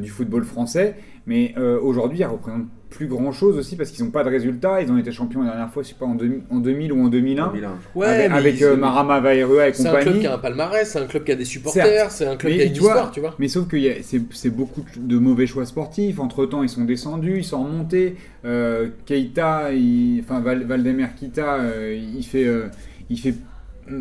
du 0.00 0.08
football 0.08 0.44
français. 0.44 0.96
Mais 1.26 1.54
euh, 1.56 1.78
aujourd'hui, 1.80 2.18
ils 2.20 2.24
représentent 2.24 2.66
plus 2.90 3.06
grand 3.08 3.32
chose 3.32 3.56
aussi 3.58 3.74
parce 3.76 3.90
qu'ils 3.90 4.04
n'ont 4.04 4.12
pas 4.12 4.22
de 4.22 4.28
résultats. 4.28 4.80
Ils 4.80 4.92
ont 4.92 4.96
été 4.98 5.10
champions 5.10 5.42
la 5.42 5.50
dernière 5.50 5.70
fois, 5.72 5.82
je 5.82 5.88
sais 5.88 5.94
pas, 5.98 6.06
en, 6.06 6.14
2000 6.14 6.42
en 6.50 6.58
2000 6.58 6.92
ou 6.92 7.04
en 7.04 7.08
2001. 7.08 7.48
2001. 7.48 7.70
Ouais, 7.96 8.06
avec 8.26 8.62
euh, 8.62 8.76
Marama 8.76 9.18
Vairua 9.20 9.68
et 9.68 9.72
c'est 9.72 9.88
un 9.88 9.90
club 9.92 10.04
compagnie. 10.04 10.20
qui 10.20 10.26
a 10.28 10.34
un 10.34 10.38
palmarès, 10.38 10.88
c'est 10.88 11.00
un 11.00 11.06
club 11.06 11.24
qui 11.24 11.32
a 11.32 11.34
des 11.34 11.44
supporters, 11.44 12.10
c'est 12.12 12.26
un 12.26 12.36
club 12.36 12.52
Mais 12.52 12.58
qui 12.58 12.62
a 12.62 12.66
une 12.66 12.72
histoire, 12.72 13.10
tu 13.10 13.18
vois. 13.20 13.34
Mais 13.40 13.48
sauf 13.48 13.66
que 13.66 13.76
y 13.76 13.88
a- 13.88 14.02
c'est 14.02 14.20
c'est 14.30 14.50
beaucoup 14.50 14.84
de 14.96 15.18
mauvais 15.18 15.46
choix 15.48 15.66
sportifs. 15.66 16.20
Entre 16.20 16.46
temps, 16.46 16.62
ils 16.62 16.68
sont 16.68 16.84
descendus, 16.84 17.38
ils 17.38 17.44
sont 17.44 17.64
remontés. 17.64 18.14
Euh, 18.44 18.90
Keita, 19.06 19.72
il- 19.72 20.20
enfin 20.20 20.40
Val- 20.40 20.64
Valdemar 20.64 21.16
Keita, 21.16 21.54
euh, 21.56 21.98
il 22.16 22.22
fait, 22.24 22.44
euh, 22.46 22.66
il 23.10 23.18
fait. 23.18 23.34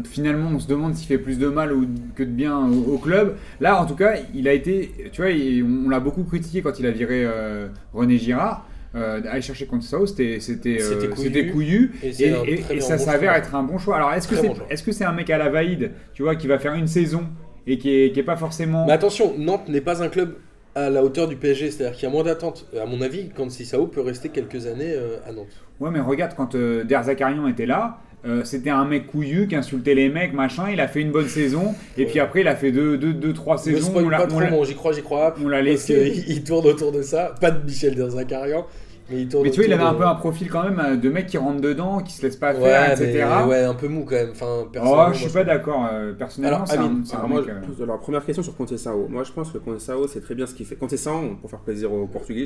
Finalement, 0.05 0.49
on 0.53 0.59
se 0.59 0.67
demande 0.67 0.95
s'il 0.95 1.07
fait 1.07 1.17
plus 1.17 1.37
de 1.37 1.47
mal 1.47 1.73
ou 1.73 1.85
que 2.15 2.23
de 2.23 2.29
bien 2.29 2.57
au, 2.57 2.93
au 2.93 2.97
club. 2.97 3.35
Là, 3.59 3.81
en 3.81 3.85
tout 3.85 3.95
cas, 3.95 4.15
il 4.33 4.47
a 4.47 4.53
été. 4.53 4.91
Tu 5.11 5.21
vois, 5.21 5.31
il- 5.31 5.63
on 5.63 5.89
l'a 5.89 5.99
beaucoup 5.99 6.23
critiqué 6.23 6.61
quand 6.61 6.79
il 6.79 6.85
a 6.85 6.91
viré 6.91 7.23
euh, 7.25 7.67
René 7.93 8.17
Girard. 8.17 8.65
Euh, 8.95 9.21
aller 9.27 9.41
chercher 9.41 9.65
Conceição, 9.65 10.05
c'était 10.05 10.39
c'était 10.39 10.77
euh, 10.79 11.15
C'était 11.15 11.47
couillu. 11.47 11.93
Et 12.03 12.79
ça 12.79 12.97
s'avère 12.97 13.33
être 13.33 13.55
un 13.55 13.63
bon 13.63 13.77
choix. 13.79 13.95
Alors, 13.97 14.13
est-ce 14.13 14.27
que 14.27 14.35
c'est 14.35 14.47
bon 14.47 14.55
est-ce 14.69 14.83
que 14.83 14.91
c'est 14.91 15.03
un 15.05 15.13
mec 15.13 15.29
à 15.31 15.37
la 15.37 15.49
Vaïd, 15.49 15.91
tu 16.13 16.21
vois, 16.23 16.35
qui 16.35 16.47
va 16.47 16.59
faire 16.59 16.75
une 16.75 16.87
saison 16.87 17.23
et 17.65 17.77
qui 17.77 17.89
est, 17.89 18.11
qui 18.11 18.19
est 18.19 18.23
pas 18.23 18.35
forcément. 18.35 18.85
Mais 18.85 18.91
attention, 18.93 19.33
Nantes 19.37 19.67
n'est 19.67 19.81
pas 19.81 20.03
un 20.03 20.09
club 20.09 20.35
à 20.75 20.89
la 20.89 21.03
hauteur 21.03 21.27
du 21.27 21.35
PSG, 21.37 21.71
c'est-à-dire 21.71 21.95
qu'il 21.97 22.03
y 22.07 22.11
a 22.11 22.11
moins 22.11 22.23
d'attentes. 22.23 22.67
À 22.79 22.85
mon 22.85 23.01
avis, 23.01 23.29
quand 23.35 23.47
peut 23.87 24.01
rester 24.01 24.29
quelques 24.29 24.67
années 24.67 24.93
euh, 24.93 25.17
à 25.27 25.31
Nantes. 25.31 25.47
Ouais, 25.79 25.89
mais 25.91 25.99
regarde, 25.99 26.33
quand 26.37 26.55
Der 26.55 27.03
Zakarian 27.03 27.47
était 27.47 27.65
là, 27.65 27.99
euh, 28.25 28.43
c'était 28.45 28.69
un 28.69 28.85
mec 28.85 29.07
couillu 29.07 29.47
qui 29.47 29.55
insultait 29.55 29.95
les 29.95 30.09
mecs, 30.09 30.33
machin. 30.33 30.65
Il 30.71 30.79
a 30.79 30.87
fait 30.87 31.01
une 31.01 31.11
bonne 31.11 31.27
saison, 31.27 31.75
et 31.97 32.01
Ouais. 32.03 32.09
puis 32.09 32.19
après, 32.19 32.41
il 32.41 32.47
a 32.47 32.55
fait 32.55 32.71
deux, 32.71 32.97
deux, 32.97 33.13
deux 33.13 33.33
trois 33.33 33.57
saisons. 33.57 33.91
on 33.95 34.07
l'a- 34.09 34.17
pas 34.19 34.25
on 34.25 34.27
trop, 34.27 34.39
l'a- 34.39 34.49
bon, 34.49 34.63
j'y 34.63 34.75
crois, 34.75 34.93
j'y 34.93 35.01
crois. 35.01 35.35
on 35.43 35.47
l'a 35.49 35.61
laissé. 35.61 36.23
il 36.27 36.43
tourne 36.43 36.65
autour 36.67 36.91
de 36.91 37.01
ça. 37.01 37.35
Pas 37.41 37.51
de 37.51 37.65
Michel 37.65 37.95
Derzakarian, 37.95 38.65
mais 39.13 39.22
il 39.22 39.27
tourne 39.27 39.43
Mais 39.43 39.51
tu 39.51 39.58
vois, 39.62 39.67
il 39.67 39.74
avait 39.74 39.84
un 39.84 39.93
peu 39.93 40.05
un 40.05 40.15
profil 40.15 40.50
quand 40.50 40.63
même 40.63 40.79
euh, 40.79 40.96
de 40.96 41.10
mec 41.10 41.27
qui 41.27 41.38
rentre 41.38 41.62
dedans, 41.62 42.00
qui 42.00 42.13
se 42.13 42.22
laisse 42.24 42.36
pas 42.36 42.53
Ouais, 42.53 42.62
faire, 42.62 42.91
etc. 42.93 43.25
mais 43.41 43.50
ouais, 43.50 43.63
un 43.63 43.74
peu 43.75 43.88
mou 43.88 44.03
quand 44.03 44.15
même. 44.15 44.29
Enfin, 44.32 44.46
Oh, 44.63 44.65
personnellement, 44.72 45.13
je 45.13 45.17
suis 45.20 45.25
moi, 45.27 45.34
pas 45.34 45.43
d'accord. 45.43 45.88
euh, 45.91 46.13
personnellement, 46.13 46.55
Alors, 46.58 46.67
c'est 46.67 46.77
un, 46.77 46.84
Amine, 46.86 47.03
c'est 47.05 47.15
un 47.15 47.17
Alors 47.20 47.29
moi, 47.29 47.41
mec, 47.41 47.50
euh, 47.50 47.53
je 47.79 47.86
première 48.01 48.25
question 48.25 48.43
sur 48.43 48.55
Conceição. 48.55 49.08
Moi, 49.10 49.24
je 49.24 49.32
pense 49.32 49.51
que 49.51 49.58
Conceição, 49.60 50.08
c'est 50.08 50.22
très 50.22 50.36
bien 50.36 50.46
ce 50.48 50.53
qu'il 50.55 50.65
fait. 50.65 50.75
Conceição, 50.75 51.36
pour 51.39 51.50
faire 51.50 51.60
plaisir 51.60 51.91
aux 51.93 52.08
Portugais, 52.08 52.46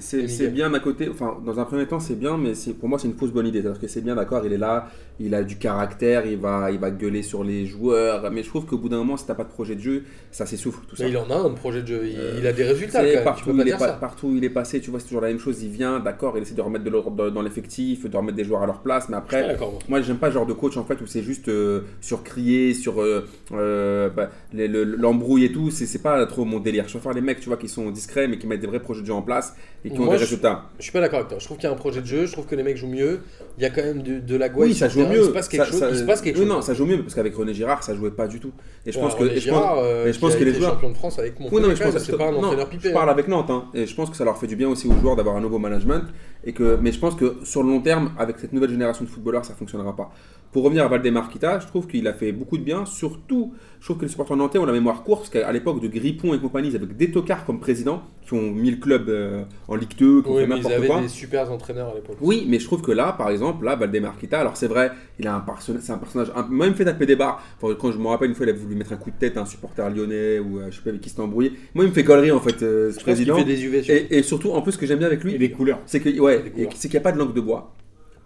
c'est- 0.00 0.48
bien 0.48 0.70
d'un 0.70 0.78
côté. 0.80 1.08
Enfin, 1.08 1.38
dans 1.44 1.58
un 1.58 1.64
premier 1.64 1.86
temps, 1.86 2.00
c'est 2.00 2.18
bien, 2.18 2.36
mais 2.36 2.52
pour 2.78 2.88
moi, 2.88 2.98
c'est 2.98 3.08
une 3.08 3.14
fausse 3.14 3.30
bonne 3.32 3.46
idée. 3.46 3.60
C'est-à-dire 3.62 3.80
que 3.80 3.88
c'est 3.88 4.00
bien, 4.02 4.14
d'accord, 4.14 4.44
il 4.44 4.52
est 4.52 4.58
là, 4.58 4.88
il 5.18 5.34
a 5.34 5.42
du 5.42 5.56
caractère, 5.56 6.26
il 6.26 6.38
va, 6.38 6.70
il 6.70 6.78
va 6.78 6.90
gueuler 6.90 7.22
sur 7.22 7.44
les 7.44 7.66
joueurs. 7.66 8.30
Mais 8.30 8.42
je 8.42 8.48
trouve 8.48 8.66
qu'au 8.66 8.78
bout 8.78 8.88
d'un 8.88 8.98
moment, 8.98 9.16
si 9.16 9.26
t'as 9.26 9.34
pas 9.34 9.44
de 9.44 9.48
projet 9.48 9.74
de 9.74 9.80
jeu, 9.80 10.02
ça 10.30 10.46
s'essouffle 10.46 10.80
tout 10.86 10.96
ça. 10.96 11.04
Mais 11.04 11.10
il 11.10 11.16
en 11.16 11.28
a 11.30 11.36
un 11.36 11.50
projet 11.50 11.82
de 11.82 11.86
jeu. 11.88 12.00
Il, 12.04 12.18
Euh, 12.18 12.36
il 12.40 12.46
a 12.46 12.52
des 12.52 12.64
résultats 12.64 13.00
quand 13.00 13.04
même. 13.06 13.18
Tu 13.18 13.24
partout, 13.24 13.44
peux 13.46 13.56
pas 13.56 13.62
il 13.62 13.68
est 13.68 13.70
dire 13.70 13.78
pas- 13.78 13.86
ça. 13.88 13.92
partout 13.94 14.26
où 14.28 14.36
il 14.36 14.44
est 14.44 14.50
passé, 14.50 14.80
tu 14.84 14.90
vois, 14.90 15.00
c'est 15.00 15.06
toujours 15.06 15.22
la 15.22 15.28
même 15.28 15.38
chose. 15.38 15.62
Il 15.62 15.70
vient, 15.70 15.98
d'accord, 15.98 16.36
il 16.36 16.42
essaie 16.42 16.54
de 16.54 16.60
remettre 16.62 16.84
de 16.84 16.90
l'ordre 16.90 17.30
dans 17.30 17.42
l'effectif, 17.42 18.08
de 18.08 18.16
remettre 18.16 18.36
des 18.36 18.44
joueurs 18.44 18.62
à 18.62 18.66
leur 18.66 18.80
place, 18.80 19.08
mais 19.08 19.14
Je 19.16 19.18
après, 19.18 19.56
moi. 19.88 20.02
j'aime 20.02 20.18
pas 20.18 20.28
ce 20.28 20.34
genre 20.34 20.46
de 20.46 20.52
coach 20.52 20.76
en 20.76 20.84
fait 20.84 21.00
où 21.00 21.06
c'est 21.06 21.22
juste 21.22 21.48
euh, 21.48 21.80
sur 22.00 22.22
crier, 22.22 22.74
sur 22.74 23.00
euh, 23.02 23.26
euh, 23.52 24.10
bah, 24.10 24.30
l'embrouille 24.52 25.44
et 25.44 25.52
tout. 25.52 25.70
C'est 25.70 26.02
pas 26.02 26.24
trop 26.26 26.44
mon 26.44 26.60
délire. 26.60 26.84
Je 26.86 26.92
préfère 26.92 27.12
les 27.12 27.20
mecs, 27.20 27.40
tu 27.40 27.48
vois, 27.48 27.56
qui 27.56 27.68
sont 27.68 27.90
discrets 27.90 28.28
mais 28.28 28.38
qui 28.38 28.46
mettent 28.46 28.60
des 28.60 28.66
vrais 28.66 28.80
projets 28.80 29.00
de 29.00 29.06
jeu 29.06 29.12
en 29.12 29.22
place 29.22 29.54
et 29.84 29.90
qui 29.90 29.98
ont 29.98 30.06
des 30.06 30.16
je- 30.16 30.22
résultats. 30.24 30.64
Je 30.78 30.84
suis 30.84 30.92
pas 30.92 31.00
d'accord 31.00 31.18
avec 31.20 31.28
toi. 31.28 31.38
Je 31.38 31.44
trouve 31.44 31.56
qu'il 31.56 31.64
y 31.68 31.70
a 31.70 31.72
un 31.72 31.78
projet 31.78 32.00
de 32.00 32.06
jeu. 32.06 32.26
Je 32.26 32.32
trouve 32.32 32.46
que 32.46 32.54
les 32.54 32.62
mecs 32.62 32.76
jouent 32.76 32.88
mieux. 32.88 33.20
Il 33.58 33.62
y 33.62 33.66
a 33.66 33.70
quand 33.70 33.82
même 33.82 34.02
de, 34.02 34.18
de 34.18 34.36
la 34.36 34.48
gouaille. 34.48 34.68
oui, 34.70 34.74
ça 34.74 34.88
joue 34.88 35.00
terrain. 35.00 35.12
mieux. 35.12 35.20
Il 35.20 35.24
se 35.26 35.30
passe 35.30 35.48
quelque 35.48 35.64
Ça- 35.64 35.70
chose. 35.70 35.80
ça- 35.80 35.90
il 35.90 35.96
se 35.98 36.02
passe 36.04 36.20
quelque 36.20 36.36
oui, 36.38 36.44
chose. 36.44 36.52
non, 36.54 36.62
ça 36.62 36.74
joue 36.74 36.86
mieux 36.86 36.98
parce 37.02 37.14
qu'avec 37.14 37.34
René 37.34 37.54
Girard, 37.54 37.82
ça 37.82 37.94
jouait 37.94 38.10
pas 38.10 38.26
du 38.26 38.40
tout. 38.40 38.52
Et 38.86 38.92
je 38.92 38.98
Ouais, 38.98 39.04
pense 39.04 39.14
que, 39.14 39.24
et 39.24 39.28
je 39.28 39.32
pense- 39.34 39.42
Girard, 39.58 39.78
euh, 39.78 40.06
et 40.06 40.12
je 40.12 40.18
pense 40.18 40.30
qui 40.32 40.36
a 40.36 40.40
que 40.40 40.44
les 40.44 40.54
joueurs- 40.54 40.72
champion 40.74 40.90
de 40.90 40.94
France 40.94 41.18
avec 41.18 41.38
mon 41.40 41.48
Oui, 41.50 41.60
non, 41.62 41.68
mais 41.68 41.76
je 41.76 41.82
pense 41.82 41.96
c'est 41.98 42.16
pas 42.16 42.28
un 42.28 42.34
entraîneur. 42.34 42.68
Je 42.78 42.88
parle 42.90 43.08
hein. 43.08 43.12
avec 43.12 43.28
Nantes, 43.28 43.50
hein, 43.50 43.66
et 43.74 43.86
je 43.86 43.94
pense 43.94 44.10
que 44.10 44.16
ça 44.16 44.24
leur 44.24 44.36
fait 44.38 44.46
du 44.46 44.56
bien 44.56 44.63
aussi 44.66 44.88
aux 44.88 44.94
joueurs 45.00 45.16
d'avoir 45.16 45.36
un 45.36 45.40
nouveau 45.40 45.58
management. 45.58 46.04
Et 46.44 46.52
que, 46.52 46.78
mais 46.80 46.92
je 46.92 46.98
pense 46.98 47.14
que 47.14 47.36
sur 47.44 47.62
le 47.62 47.70
long 47.70 47.80
terme, 47.80 48.12
avec 48.18 48.38
cette 48.38 48.52
nouvelle 48.52 48.70
génération 48.70 49.04
de 49.04 49.10
footballeurs, 49.10 49.44
ça 49.44 49.54
fonctionnera 49.54 49.96
pas. 49.96 50.12
Pour 50.54 50.62
revenir 50.62 50.84
à 50.84 50.88
Valdemar 50.88 51.28
Kita, 51.30 51.58
je 51.58 51.66
trouve 51.66 51.88
qu'il 51.88 52.06
a 52.06 52.12
fait 52.12 52.30
beaucoup 52.30 52.56
de 52.58 52.62
bien. 52.62 52.86
Surtout, 52.86 53.52
je 53.80 53.86
trouve 53.86 53.96
que 53.98 54.02
les 54.04 54.08
supporters 54.08 54.36
nantais 54.36 54.56
ont 54.58 54.64
la 54.64 54.72
mémoire 54.72 55.02
courte, 55.02 55.22
parce 55.22 55.30
qu'à 55.30 55.50
l'époque 55.50 55.80
de 55.82 55.88
Grippon 55.88 56.32
et 56.32 56.38
compagnie, 56.38 56.68
ils 56.68 56.76
avaient 56.76 56.86
des 56.86 57.10
tocards 57.10 57.44
comme 57.44 57.58
président, 57.58 58.04
qui 58.24 58.34
ont 58.34 58.52
mis 58.52 58.70
le 58.70 58.76
club 58.76 59.08
euh, 59.08 59.42
en 59.66 59.74
Ligue 59.74 59.96
2, 59.98 60.22
qui 60.22 60.28
ont 60.28 60.34
Oui, 60.36 60.42
ils 60.44 60.72
avaient 60.72 61.00
des 61.02 61.08
super 61.08 61.50
entraîneurs 61.50 61.88
à 61.90 61.94
l'époque. 61.96 62.18
Oui, 62.20 62.46
mais 62.48 62.60
je 62.60 62.66
trouve 62.66 62.82
que 62.82 62.92
là, 62.92 63.12
par 63.18 63.30
exemple, 63.30 63.64
là, 63.64 63.74
Valdemar 63.74 64.16
Kita, 64.16 64.38
alors 64.38 64.56
c'est 64.56 64.68
vrai, 64.68 64.92
il 65.18 65.26
a 65.26 65.34
un 65.34 65.40
personnage, 65.40 65.82
c'est 65.84 65.92
un 65.92 65.98
personnage, 65.98 66.30
un- 66.36 66.46
même 66.48 66.74
fait 66.76 66.84
taper 66.84 67.06
des 67.06 67.16
barres. 67.16 67.42
Enfin, 67.60 67.74
quand 67.76 67.90
je 67.90 67.98
me 67.98 68.06
rappelle 68.06 68.28
une 68.28 68.36
fois, 68.36 68.46
il 68.46 68.50
a 68.50 68.52
voulu 68.52 68.76
mettre 68.76 68.92
un 68.92 68.96
coup 68.96 69.10
de 69.10 69.16
tête 69.18 69.36
à 69.36 69.40
un 69.40 69.46
supporter 69.46 69.90
lyonnais 69.90 70.38
ou 70.38 70.60
euh, 70.60 70.66
je 70.70 70.76
sais 70.76 70.82
pas 70.84 70.90
avec 70.90 71.00
qui 71.02 71.08
s'était 71.08 71.20
embrouillé. 71.20 71.54
Moi, 71.74 71.84
il 71.84 71.88
me 71.88 71.94
fait 71.94 72.04
galerie 72.04 72.30
en 72.30 72.38
fait, 72.38 72.62
euh, 72.62 72.90
ce 72.90 72.92
Je 72.92 72.94
pense 72.94 73.02
président. 73.02 73.36
fait 73.38 73.44
des 73.44 73.64
UV. 73.64 73.82
sur- 73.82 73.92
Et, 73.92 74.06
et 74.08 74.22
surtout, 74.22 74.52
en 74.52 74.62
plus, 74.62 74.70
ce 74.70 74.78
que 74.78 74.86
j'aime 74.86 74.98
bien 75.00 75.08
avec 75.08 75.20
et 75.24 75.24
lui, 75.24 75.36
les 75.36 75.50
couleurs. 75.50 75.80
c'est 75.86 75.98
que 75.98 76.16
ouais, 76.20 76.44
c'est 76.76 76.88
qu'il 76.88 76.92
n'y 76.92 76.98
a 76.98 77.00
pas 77.00 77.10
de 77.12 77.18
langue 77.18 77.34
de 77.34 77.40
bois. 77.40 77.74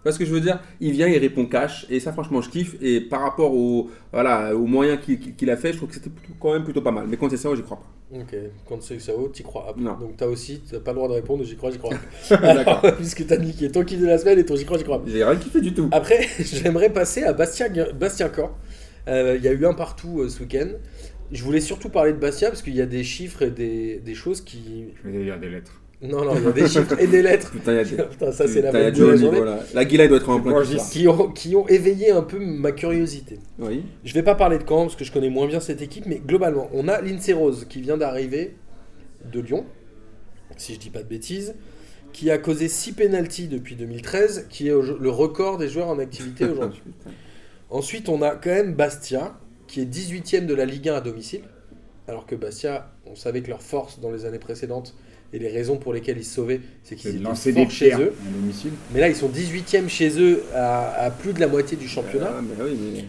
Parce 0.03 0.17
que 0.17 0.25
je 0.25 0.31
veux 0.31 0.39
dire, 0.39 0.59
il 0.79 0.91
vient, 0.91 1.07
il 1.07 1.17
répond 1.17 1.45
cash, 1.45 1.85
et 1.89 1.99
ça, 1.99 2.13
franchement, 2.13 2.41
je 2.41 2.49
kiffe. 2.49 2.75
Et 2.81 3.01
par 3.01 3.21
rapport 3.21 3.53
au, 3.53 3.89
voilà, 4.13 4.55
aux 4.55 4.65
moyens 4.65 4.99
qu'il 5.01 5.49
a 5.49 5.57
fait, 5.57 5.73
je 5.73 5.77
trouve 5.77 5.89
que 5.89 5.95
c'était 5.95 6.09
quand 6.39 6.53
même 6.53 6.63
plutôt 6.63 6.81
pas 6.81 6.91
mal. 6.91 7.05
Mais 7.07 7.17
quand 7.17 7.29
c'est 7.29 7.37
ça, 7.37 7.53
j'y 7.55 7.63
crois 7.63 7.77
pas. 7.77 8.17
Ok, 8.17 8.35
quand 8.67 8.81
c'est 8.81 8.99
ça, 8.99 9.11
t'y 9.31 9.43
crois. 9.43 9.75
Non. 9.77 9.95
Donc 9.99 10.17
t'as 10.17 10.25
aussi, 10.25 10.61
t'as 10.61 10.79
pas 10.79 10.91
le 10.91 10.95
droit 10.95 11.09
de 11.09 11.13
répondre, 11.13 11.43
j'y 11.43 11.55
crois, 11.55 11.69
j'y 11.69 11.77
crois. 11.77 11.93
D'accord. 12.31 12.81
Puisque 12.97 13.27
t'as 13.27 13.37
niqué 13.37 13.69
ton 13.71 13.83
kiff 13.83 13.99
de 13.99 14.07
la 14.07 14.17
semaine 14.17 14.39
et 14.39 14.45
ton 14.45 14.55
j'y 14.55 14.65
crois, 14.65 14.79
j'y 14.79 14.83
crois. 14.83 15.03
J'ai 15.05 15.23
rien 15.23 15.35
kiffé 15.35 15.61
du 15.61 15.73
tout. 15.73 15.89
Après, 15.91 16.27
j'aimerais 16.39 16.91
passer 16.91 17.23
à 17.23 17.33
Bastia, 17.33 17.67
Bastia 17.93 18.31
Caen. 18.35 18.49
Euh, 19.07 19.35
Il 19.37 19.43
y 19.43 19.47
a 19.47 19.51
eu 19.51 19.63
un 19.65 19.73
partout 19.75 20.21
euh, 20.21 20.29
ce 20.29 20.39
week-end. 20.39 20.69
Je 21.31 21.43
voulais 21.43 21.61
surtout 21.61 21.89
parler 21.89 22.13
de 22.13 22.17
Bastia 22.17 22.49
parce 22.49 22.63
qu'il 22.63 22.75
y 22.75 22.81
a 22.81 22.87
des 22.87 23.03
chiffres 23.03 23.43
et 23.43 23.51
des, 23.51 23.99
des 23.99 24.15
choses 24.15 24.41
qui. 24.41 24.85
Je 25.03 25.09
vais 25.09 25.23
lire 25.23 25.39
des 25.39 25.49
lettres. 25.49 25.78
Non, 26.01 26.23
non, 26.23 26.33
il 26.37 26.43
y 26.43 26.47
a 26.47 26.51
des 26.51 26.67
chiffres 26.67 26.97
et 26.97 27.07
des 27.07 27.21
lettres. 27.21 27.51
Putain, 27.51 27.73
il 27.73 27.75
y 27.75 27.79
a 27.79 27.83
des. 27.83 28.03
Putain, 28.09 28.31
ça 28.31 28.47
c'est 28.47 28.61
la 28.61 28.71
bonne 28.71 28.81
de 28.81 29.05
la 29.05 29.15
journée. 29.15 29.31
niveau, 29.31 29.43
là. 29.43 29.59
La 29.73 29.83
Guilla 29.83 30.07
doit 30.07 30.17
être 30.17 30.29
en 30.29 30.39
plein. 30.39 30.63
Qui 30.91 31.07
ont, 31.07 31.29
qui 31.31 31.55
ont 31.55 31.67
éveillé 31.67 32.11
un 32.11 32.21
peu 32.21 32.39
ma 32.39 32.71
curiosité. 32.71 33.39
Oui. 33.57 33.83
Je 34.05 34.13
vais 34.13 34.23
pas 34.23 34.35
parler 34.35 34.57
de 34.57 34.63
Caen 34.67 34.83
parce 34.83 34.95
que 34.95 35.03
je 35.03 35.11
connais 35.11 35.29
moins 35.29 35.47
bien 35.47 35.59
cette 35.59 35.81
équipe, 35.81 36.05
mais 36.05 36.21
globalement, 36.25 36.69
on 36.73 36.87
a 36.87 37.01
Lindsay 37.01 37.33
Rose 37.33 37.65
qui 37.67 37.81
vient 37.81 37.97
d'arriver 37.97 38.55
de 39.29 39.41
Lyon, 39.41 39.65
si 40.55 40.73
je 40.73 40.79
dis 40.79 40.89
pas 40.89 41.03
de 41.03 41.09
bêtises, 41.09 41.55
qui 42.13 42.31
a 42.31 42.37
causé 42.37 42.69
6 42.69 42.93
pénalties 42.93 43.49
depuis 43.49 43.75
2013, 43.75 44.47
qui 44.49 44.69
est 44.69 44.71
le 44.71 45.09
record 45.09 45.57
des 45.57 45.67
joueurs 45.67 45.89
en 45.89 45.99
activité 45.99 46.45
aujourd'hui. 46.49 46.81
Ensuite, 47.69 48.07
on 48.07 48.21
a 48.21 48.35
quand 48.35 48.49
même 48.49 48.73
Bastia, 48.73 49.37
qui 49.67 49.81
est 49.81 49.85
18ème 49.85 50.45
de 50.45 50.55
la 50.55 50.65
Ligue 50.65 50.87
1 50.87 50.95
à 50.95 51.01
domicile, 51.01 51.41
alors 52.07 52.25
que 52.25 52.35
Bastia, 52.35 52.91
on 53.05 53.15
savait 53.15 53.41
que 53.41 53.49
leur 53.49 53.61
force 53.61 53.99
dans 53.99 54.11
les 54.11 54.25
années 54.25 54.39
précédentes 54.39 54.95
et 55.33 55.39
les 55.39 55.49
raisons 55.49 55.77
pour 55.77 55.93
lesquelles 55.93 56.17
ils 56.17 56.23
se 56.25 56.35
sauvaient, 56.35 56.61
c'est 56.83 56.95
qu'ils 56.95 57.11
étaient 57.11 57.19
lancer 57.23 57.51
forts 57.53 57.65
des 57.65 57.69
chez 57.71 57.93
eux. 57.95 58.13
Mais 58.93 58.99
là, 59.01 59.09
ils 59.09 59.15
sont 59.15 59.29
18ème 59.29 59.87
chez 59.89 60.19
eux 60.21 60.41
à, 60.55 61.05
à 61.05 61.11
plus 61.11 61.33
de 61.33 61.39
la 61.39 61.47
moitié 61.47 61.77
du 61.77 61.87
championnat. 61.87 62.33
Ah, 62.37 62.41
mais 62.41 62.63
oui, 62.63 62.77
mais. 62.95 63.05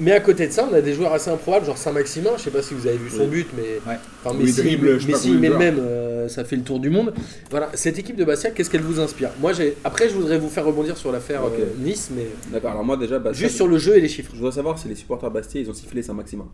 Mais 0.00 0.12
à 0.12 0.20
côté 0.20 0.46
de 0.46 0.52
ça, 0.52 0.68
on 0.70 0.74
a 0.74 0.80
des 0.80 0.94
joueurs 0.94 1.12
assez 1.12 1.28
improbables, 1.28 1.66
genre 1.66 1.76
Saint-Maximin. 1.76 2.30
Je 2.36 2.42
sais 2.44 2.50
pas 2.52 2.62
si 2.62 2.72
vous 2.72 2.86
avez 2.86 2.96
vu 2.98 3.10
son 3.10 3.22
Oui. 3.22 3.26
but, 3.42 3.46
mais 3.56 3.62
Ouais. 3.84 3.98
enfin, 4.24 4.36
Oui, 4.38 4.44
Messi, 4.44 4.62
dribble, 4.62 4.96
pas 4.98 5.06
Messi 5.08 5.28
combien 5.32 5.40
met 5.40 5.48
de 5.48 5.52
le 5.54 5.58
même. 5.58 5.78
euh, 5.80 6.28
ça 6.28 6.44
fait 6.44 6.54
le 6.54 6.62
tour 6.62 6.78
du 6.78 6.88
monde. 6.88 7.12
Voilà, 7.50 7.68
cette 7.74 7.98
équipe 7.98 8.14
de 8.14 8.22
Bastia, 8.24 8.52
qu'est-ce 8.52 8.70
qu'elle 8.70 8.82
vous 8.82 9.00
inspire? 9.00 9.30
Moi. 9.40 9.50
Après, 9.82 10.08
je 10.08 10.14
voudrais 10.14 10.38
vous 10.38 10.50
faire 10.50 10.64
rebondir 10.64 10.96
sur 10.96 11.10
l'affaire 11.10 11.42
euh, 11.46 11.64
Nice, 11.80 12.10
mais 12.16 12.26
D'accord, 12.52 12.70
alors 12.70 12.84
moi 12.84 12.96
déjà, 12.96 13.18
Bastia, 13.18 13.44
juste 13.48 13.56
sur 13.56 13.66
le 13.66 13.76
jeu 13.78 13.96
et 13.96 14.00
les 14.00 14.06
chiffres. 14.06 14.30
je 14.34 14.38
voudrais 14.38 14.54
savoir 14.54 14.78
si 14.78 14.86
les 14.86 14.94
supporters 14.94 15.32
Bastia, 15.32 15.60
ils 15.60 15.68
ont 15.68 15.74
sifflé 15.74 16.00
Saint-Maximin. 16.00 16.46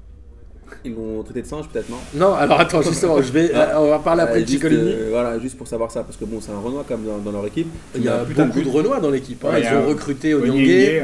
Ils 0.85 0.95
l'ont 0.95 1.23
traité 1.23 1.43
de 1.43 1.47
singe, 1.47 1.67
peut-être, 1.69 1.89
non 1.91 1.97
Non, 2.15 2.35
alors 2.35 2.61
attends, 2.61 2.83
justement, 2.83 3.21
je 3.23 3.33
vais. 3.33 3.51
Ah. 3.55 3.81
on 3.81 3.89
va 3.91 3.99
parler 3.99 4.23
après 4.23 4.39
Euh, 4.39 4.43
de 4.43 4.47
juste, 4.47 4.63
Ciccolini. 4.63 4.93
euh, 4.93 5.09
Voilà, 5.11 5.39
juste 5.39 5.57
pour 5.57 5.67
savoir 5.69 5.91
ça, 5.91 6.03
parce 6.03 6.17
que 6.17 6.25
bon, 6.25 6.41
c'est 6.41 6.53
un 6.53 6.59
Renoir 6.59 6.85
quand 6.89 6.97
même 6.97 7.07
dans, 7.07 7.19
dans 7.19 7.33
leur 7.33 7.47
équipe. 7.47 7.69
qui 7.93 8.01
Il 8.01 8.05
y 8.05 8.09
a 8.09 8.25
beaucoup 8.25 8.59
de, 8.59 8.65
but, 8.65 8.71
Renois 8.71 9.01
dans 9.01 9.11
l'équipe. 9.11 9.45
hein. 9.45 9.51
Ouais, 9.53 9.63
Ils 9.63 9.77
ont 9.77 9.87
recruté 9.89 10.35
ouais. 10.35 11.03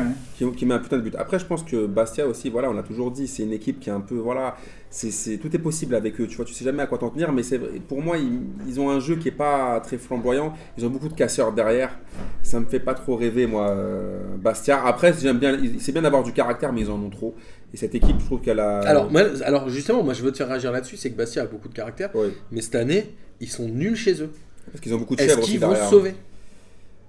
Qui, 0.49 0.57
qui 0.57 0.67
met 0.67 0.75
un 0.75 0.79
putain 0.79 0.97
de 0.97 1.03
but. 1.03 1.15
Après, 1.17 1.39
je 1.39 1.45
pense 1.45 1.63
que 1.63 1.87
Bastia 1.87 2.27
aussi, 2.27 2.49
voilà, 2.51 2.71
on 2.71 2.77
a 2.79 2.83
toujours 2.83 3.11
dit, 3.11 3.27
c'est 3.29 3.43
une 3.43 3.53
équipe 3.53 3.79
qui 3.81 3.91
est 3.91 3.93
un 3.93 4.01
peu, 4.01 4.17
voilà, 4.17 4.57
c'est, 4.91 5.37
tout 5.39 5.55
est 5.55 5.59
possible 5.59 5.95
avec 5.95 6.21
eux. 6.21 6.27
Tu 6.27 6.37
vois, 6.37 6.45
tu 6.45 6.55
sais 6.55 6.65
jamais 6.65 6.83
à 6.83 6.87
quoi 6.87 6.99
t'en 6.99 7.11
tenir, 7.11 7.33
mais 7.33 7.43
c'est 7.43 7.59
pour 7.59 8.01
moi, 8.03 8.17
ils, 8.19 8.41
ils 8.67 8.81
ont 8.81 8.91
un 8.91 9.01
jeu 9.01 9.17
qui 9.17 9.29
est 9.29 9.33
pas 9.33 9.81
très 9.81 9.99
flamboyant. 9.99 10.55
Ils 10.79 10.85
ont 10.87 10.91
beaucoup 10.91 11.09
de 11.09 11.15
casseurs 11.15 11.53
derrière. 11.53 11.99
Ça 12.43 12.59
me 12.59 12.65
fait 12.67 12.81
pas 12.81 12.95
trop 12.95 13.17
rêver, 13.17 13.47
moi, 13.47 13.69
euh, 13.71 14.37
Bastia. 14.37 14.85
Après, 14.85 15.13
j'aime 15.21 15.39
bien, 15.39 15.59
c'est 15.79 15.93
bien 15.93 16.03
d'avoir 16.03 16.23
du 16.23 16.33
caractère, 16.33 16.73
mais 16.73 16.81
ils 16.83 16.91
en 16.91 17.01
ont 17.01 17.11
trop. 17.11 17.35
Et 17.73 17.77
cette 17.77 17.95
équipe, 17.95 18.17
je 18.19 18.25
trouve 18.25 18.41
qu'elle 18.41 18.61
a. 18.61 18.81
Alors, 18.81 19.11
moi- 19.11 19.23
alors 19.45 19.69
justement, 19.69 20.03
moi 20.03 20.13
je 20.15 20.23
veux 20.23 20.33
te 20.33 20.39
faire 20.39 20.49
réagir 20.49 20.73
là-dessus, 20.73 20.97
c'est 20.97 21.11
que 21.11 21.17
Bastia 21.17 21.43
a 21.43 21.47
beaucoup 21.47 21.69
de 21.69 21.75
caractère, 21.75 22.11
mais 22.51 22.61
cette 22.63 22.75
année, 22.75 23.15
ils 23.41 23.49
sont 23.49 23.69
nuls 23.69 23.95
chez 23.97 24.21
eux. 24.23 24.31
parce 24.73 24.81
qu'ils 24.81 24.95
ont 24.95 24.99
beaucoup 24.99 25.15
de 25.17 25.21
Est-ce 25.21 25.31
chèvres 25.31 25.43
aussi 25.43 25.53
qu'ils 25.53 25.61
vont 25.61 25.75
se 25.75 25.91
sauver? 25.91 26.15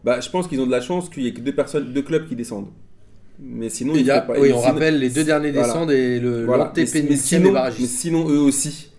Bah, 0.03 0.19
je 0.19 0.29
pense 0.29 0.47
qu'ils 0.47 0.59
ont 0.59 0.65
de 0.65 0.71
la 0.71 0.81
chance 0.81 1.09
qu'il 1.09 1.23
y 1.23 1.27
ait 1.27 1.33
que 1.33 1.41
deux 1.41 1.53
personnes, 1.53 1.93
deux 1.93 2.01
clubs 2.01 2.27
qui 2.27 2.35
descendent. 2.35 2.67
Mais 3.43 3.69
sinon, 3.69 3.93
Il 3.95 4.05
y 4.05 4.11
a- 4.11 4.21
pas- 4.21 4.33
oui, 4.39 4.51
on 4.53 4.59
sinon- 4.61 4.73
rappelle, 4.73 4.99
les 4.99 5.09
deux 5.09 5.23
derniers 5.23 5.51
Voilà. 5.51 5.67
descendent 5.67 5.91
et 5.91 6.19
le 6.19 6.45
Voilà. 6.45 6.71
Mais, 6.75 6.83
mais 6.83 7.15
sinon, 7.15 7.51
mais 7.53 7.85
sinon, 7.87 8.29
eux 8.29 8.39
aussi. 8.39 8.89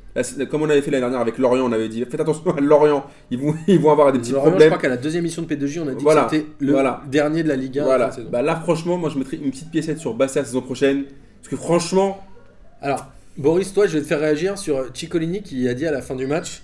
Comme 0.51 0.61
on 0.63 0.69
avait 0.69 0.83
fait 0.83 0.91
l'année 0.91 1.01
dernière 1.03 1.21
avec 1.21 1.39
Lorient, 1.39 1.65
on 1.65 1.73
avait 1.73 1.89
dit 1.89 2.05
faites 2.05 2.21
attention 2.21 2.51
à 2.55 2.61
Lorient, 2.61 3.03
ils 3.31 3.39
vont, 3.39 3.55
ils 3.67 3.79
vont 3.79 3.93
avoir 3.93 4.13
des 4.13 4.19
petits 4.19 4.33
Lorient, 4.33 4.45
je 4.47 4.51
problèmes. 4.51 4.69
crois 4.71 4.83
qu'à 4.83 4.89
la 4.91 4.99
deuxième 4.99 5.23
émission 5.25 5.41
de 5.43 5.47
P2J, 5.47 5.81
on 5.81 5.89
a 5.89 5.95
dit 5.95 6.03
Voilà, 6.05 6.25
que 6.25 6.37
c'était 6.37 6.47
le 6.59 6.73
voilà. 6.73 7.03
dernier 7.11 7.43
de 7.43 7.49
la 7.49 7.57
Ligue 7.57 7.79
1. 7.79 7.85
Voilà. 7.85 8.11
Bah 8.31 8.43
là, 8.43 8.57
franchement, 8.57 8.99
moi 8.99 9.09
je 9.09 9.19
mettrais 9.19 9.39
une 9.39 9.51
petite 9.51 9.71
piécette 9.71 9.99
sur 9.99 10.13
Bastia 10.13 10.43
la 10.43 10.47
saison 10.47 10.61
prochaine. 10.61 11.05
Parce 11.41 11.49
que 11.49 11.57
franchement, 11.57 12.21
Alors, 12.83 13.07
Boris, 13.39 13.73
toi, 13.73 13.87
je 13.87 13.95
vais 13.95 14.03
te 14.03 14.07
faire 14.07 14.21
réagir 14.21 14.59
sur 14.59 14.85
Ciccolini 14.93 15.41
qui 15.43 15.67
a 15.69 15.73
dit 15.75 15.87
à 15.87 15.93
la 15.93 16.03
fin 16.03 16.15
du 16.17 16.27
match 16.27 16.63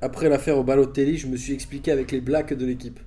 Après 0.00 0.28
l'affaire 0.28 0.58
au 0.58 0.64
Balotelli, 0.64 1.18
je 1.18 1.26
me 1.28 1.36
suis 1.36 1.52
expliqué 1.52 1.92
avec 1.92 2.10
les 2.10 2.20
blacks 2.20 2.52
de 2.54 2.66
l'équipe. 2.66 2.98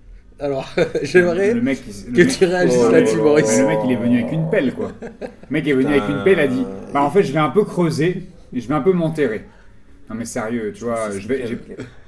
Alors, 0.42 0.68
j'aimerais 1.04 1.54
Le 1.54 1.62
mec, 1.62 1.80
le 2.08 2.12
que 2.14 2.18
mec- 2.24 2.38
tu 2.38 2.46
réagisses 2.46 2.78
Oh, 2.88 2.92
là-dessus, 2.92 3.18
oh. 3.22 3.36
Mais 3.36 3.58
le 3.62 3.68
mec, 3.68 3.80
il 3.86 3.92
est 3.92 3.96
venu 3.96 4.20
avec 4.22 4.32
une 4.34 4.50
pelle, 4.50 4.74
quoi. 4.74 4.92
Le 5.02 5.28
mec 5.52 5.68
est 5.68 5.74
venu 5.74 5.88
avec 5.88 6.10
une 6.10 6.24
pelle, 6.24 6.38
il 6.38 6.40
a 6.42 6.48
dit 6.48 6.66
Bah, 6.94 7.04
en 7.04 7.12
fait, 7.12 7.24
je 7.24 7.32
vais 7.32 7.40
un 7.40 7.50
peu 7.50 7.64
creuser 7.64 8.24
et 8.54 8.60
je 8.60 8.68
vais 8.68 8.74
un 8.74 8.82
peu 8.82 8.92
m'enterrer. 8.92 9.46
Non, 10.10 10.16
mais 10.18 10.26
sérieux, 10.26 10.74
tu 10.76 10.84
vois, 10.84 11.10
je, 11.12 11.26
vais, 11.28 11.46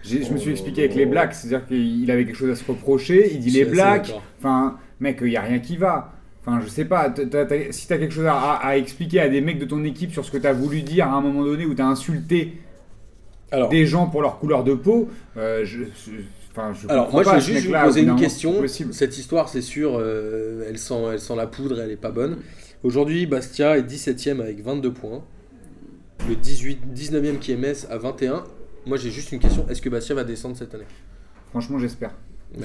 je 0.04 0.34
me 0.34 0.38
suis 0.38 0.52
expliqué 0.52 0.84
avec 0.86 0.96
les 0.96 1.06
blacks, 1.06 1.34
c'est-à-dire 1.36 1.66
qu'il 1.68 2.10
avait 2.12 2.26
quelque 2.26 2.36
chose 2.36 2.50
à 2.50 2.56
se 2.56 2.70
reprocher, 2.70 3.32
il 3.34 3.40
dit 3.40 3.50
les 3.52 3.64
blacks, 3.66 4.14
enfin, 4.40 4.78
mec, 5.00 5.20
il 5.22 5.28
n'y 5.30 5.38
a 5.38 5.42
rien 5.42 5.60
qui 5.60 5.78
va. 5.78 6.12
Enfin, 6.46 6.60
je 6.62 6.68
sais 6.68 6.84
pas, 6.84 7.10
t'as- 7.10 7.26
t'as- 7.26 7.46
t'as- 7.46 7.72
si 7.72 7.88
t'as 7.88 7.98
quelque 7.98 8.14
chose 8.14 8.26
à, 8.26 8.34
à- 8.34 8.68
à 8.68 8.76
expliquer 8.78 9.22
à 9.22 9.30
des 9.30 9.40
mecs 9.40 9.60
de 9.60 9.64
ton 9.64 9.82
équipe 9.86 10.12
sur 10.12 10.26
ce 10.26 10.32
que 10.32 10.38
t'as 10.38 10.52
voulu 10.52 10.82
dire 10.82 11.08
à 11.08 11.14
un 11.14 11.22
moment 11.22 11.44
donné 11.46 11.66
où 11.66 11.74
t'as 11.74 11.86
insulté 11.86 12.58
Alors, 13.52 13.70
des 13.70 13.86
gens 13.86 14.08
pour 14.08 14.22
leur 14.22 14.40
couleur 14.40 14.66
de 14.66 14.74
peau, 14.74 15.08
euh, 15.38 15.62
je, 15.64 15.84
je- 15.84 16.12
enfin, 16.56 16.72
je 16.74 16.88
alors 16.90 17.12
moi, 17.12 17.24
je 17.24 17.30
vais 17.32 17.40
juste 17.42 17.68
vous 17.68 17.74
poser 17.84 18.02
une 18.04 18.16
question. 18.16 18.54
possible. 18.62 18.94
Cette 18.94 19.18
histoire, 19.18 19.50
c'est 19.50 19.62
sûr, 19.62 19.98
euh, 20.00 20.66
elle, 20.70 20.78
sent, 20.78 20.96
elle 21.12 21.20
sent 21.20 21.36
la 21.36 21.48
poudre, 21.48 21.80
elle 21.82 21.92
est 21.92 21.96
pas 21.98 22.12
bonne. 22.12 22.38
Aujourd'hui, 22.84 23.26
Bastia 23.26 23.78
est 23.78 23.82
17ème 23.84 24.40
avec 24.42 24.62
22 24.64 24.92
points. 24.92 25.24
Le 26.30 26.36
18, 26.36 26.80
19ème 26.96 27.40
qui 27.40 27.52
est 27.52 27.58
Metz 27.58 27.88
à 27.90 27.98
21. 27.98 28.44
Moi, 28.86 28.98
j'ai 28.98 29.12
juste 29.12 29.32
une 29.32 29.40
question 29.40 29.66
est-ce 29.70 29.82
que 29.82 29.90
Bastia 29.90 30.16
va 30.16 30.24
descendre 30.24 30.56
cette 30.58 30.74
année? 30.76 30.84
Franchement, 31.50 31.80
j'espère. 31.80 32.12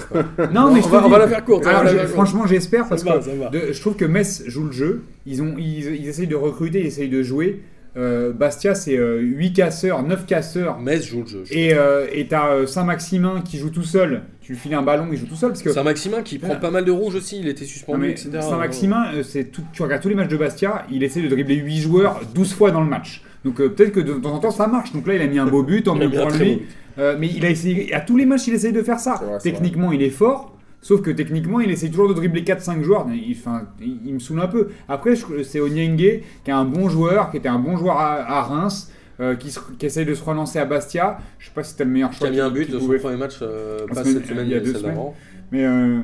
Non, 0.52 0.70
mais 0.72 0.82
je 0.82 0.86
on, 0.86 0.90
va, 0.90 1.06
on 1.06 1.08
va 1.08 1.18
la 1.18 1.28
faire 1.28 1.44
courte. 1.44 1.62
on 1.62 1.64
va 1.64 1.70
Alors, 1.70 1.84
la 1.84 1.90
je- 1.90 1.96
faire 1.96 2.04
courte. 2.06 2.14
franchement, 2.14 2.46
j'espère 2.46 2.88
parce 2.88 3.02
va, 3.04 3.18
que 3.18 3.50
de- 3.68 3.72
je 3.72 3.80
trouve 3.80 3.96
que 3.96 4.04
Metz 4.04 4.42
joue 4.46 4.64
le 4.64 4.72
jeu. 4.72 5.04
Ils, 5.24 5.40
ont, 5.42 5.54
ils, 5.56 5.94
ils 5.94 6.08
essayent 6.08 6.26
de 6.26 6.36
recruter, 6.36 6.80
ils 6.80 6.86
essayent 6.86 7.08
de 7.08 7.22
jouer. 7.22 7.62
Euh, 7.96 8.32
Bastia, 8.32 8.74
c'est 8.74 8.96
8 8.96 9.52
casseurs, 9.54 10.02
9 10.02 10.26
casseurs. 10.26 10.78
Metz 10.78 11.04
joue 11.04 11.22
le 11.22 11.26
jeu. 11.26 11.42
je 11.44 11.54
Et 11.54 11.74
euh, 11.74 12.06
et 12.12 12.26
t'as 12.28 12.50
euh, 12.52 12.66
Saint-Maximin 12.66 13.40
qui 13.42 13.58
joue 13.58 13.70
tout 13.70 13.82
seul. 13.82 14.22
Tu 14.40 14.52
lui 14.52 14.58
files 14.58 14.74
un 14.74 14.82
ballon, 14.82 15.06
il 15.10 15.18
joue 15.18 15.26
tout 15.26 15.34
seul. 15.36 15.50
Parce 15.50 15.62
que 15.62 15.72
Saint-Maximin 15.72 16.22
qui 16.22 16.38
prend 16.38 16.56
pas 16.56 16.70
mal 16.70 16.84
de 16.84 16.90
rouges 16.92 17.16
aussi, 17.16 17.38
il 17.40 17.48
était 17.48 17.64
suspendu, 17.64 18.00
etc. 18.10 18.30
Saint-Maximin, 18.40 19.12
euh, 19.14 19.42
tout- 19.52 19.62
tu 19.72 19.82
regardes 19.82 20.02
tous 20.02 20.08
les 20.08 20.14
matchs 20.14 20.28
de 20.28 20.36
Bastia, 20.36 20.84
il 20.92 21.02
essaie 21.02 21.22
de 21.22 21.28
dribbler 21.28 21.56
8 21.56 21.78
joueurs 21.80 22.20
12 22.34 22.52
fois 22.54 22.70
dans 22.70 22.80
le 22.82 22.88
match. 22.88 23.22
Donc 23.44 23.60
euh, 23.60 23.68
peut-être 23.68 23.92
que 23.92 24.00
de 24.00 24.14
temps 24.14 24.32
en 24.34 24.38
temps 24.38 24.50
ça 24.50 24.66
marche. 24.66 24.92
Donc 24.92 25.06
là, 25.06 25.14
il 25.14 25.22
a 25.22 25.26
mis 25.26 25.38
un 25.38 25.46
beau 25.46 25.62
but, 25.62 25.86
en 25.88 25.94
mieux 25.94 26.10
pour 26.10 26.30
lui. 26.38 26.62
Euh, 26.98 27.16
mais 27.18 27.28
il 27.28 27.44
a 27.46 27.50
essayé, 27.50 27.94
à 27.94 28.00
tous 28.00 28.16
les 28.16 28.26
matchs, 28.26 28.48
il 28.48 28.54
essaye 28.54 28.72
de 28.72 28.82
faire 28.82 28.98
ça. 28.98 29.14
Vrai, 29.22 29.38
techniquement, 29.40 29.92
il 29.92 30.02
est 30.02 30.10
fort. 30.10 30.57
Sauf 30.80 31.02
que 31.02 31.10
techniquement, 31.10 31.60
il 31.60 31.70
essaie 31.70 31.88
toujours 31.88 32.08
de 32.08 32.14
dribbler 32.14 32.42
4-5 32.42 32.82
joueurs. 32.82 33.06
Il, 33.12 33.36
enfin, 33.38 33.62
il, 33.80 33.98
il 34.06 34.14
me 34.14 34.18
saoule 34.20 34.40
un 34.40 34.46
peu. 34.46 34.68
Après, 34.88 35.14
c'est 35.42 35.60
Onyenge 35.60 35.96
qui 36.44 36.50
est 36.50 36.54
un 36.54 36.64
bon 36.64 36.88
joueur, 36.88 37.30
qui 37.30 37.36
était 37.38 37.48
un 37.48 37.58
bon 37.58 37.76
joueur 37.76 37.96
à, 37.98 38.14
à 38.38 38.42
Reims, 38.42 38.92
euh, 39.20 39.34
qui, 39.34 39.50
se- 39.50 39.58
qui 39.76 39.86
essaye 39.86 40.06
de 40.06 40.14
se 40.14 40.22
relancer 40.22 40.58
à 40.60 40.64
Bastia. 40.64 41.18
Je 41.40 41.46
sais 41.46 41.52
pas 41.52 41.64
si 41.64 41.72
c'était 41.72 41.84
le 41.84 41.90
meilleur 41.90 42.10
Qui 42.10 42.18
choix. 42.18 42.28
a 42.28 42.30
mis 42.30 42.38
un 42.40 42.50
but 42.50 42.70
de 42.70 42.78
son 42.78 42.86
premier 42.98 43.16
match, 43.16 43.38
euh, 43.42 43.86
pas 43.88 44.02
semaine- 44.04 44.14
cette 44.14 44.26
semaine, 44.26 44.46
il 44.46 44.52
y 44.52 44.54
a 44.54 44.60
deux 44.60 44.74
semaines. 44.74 44.96
Mais 45.50 45.64
euh, 45.64 45.98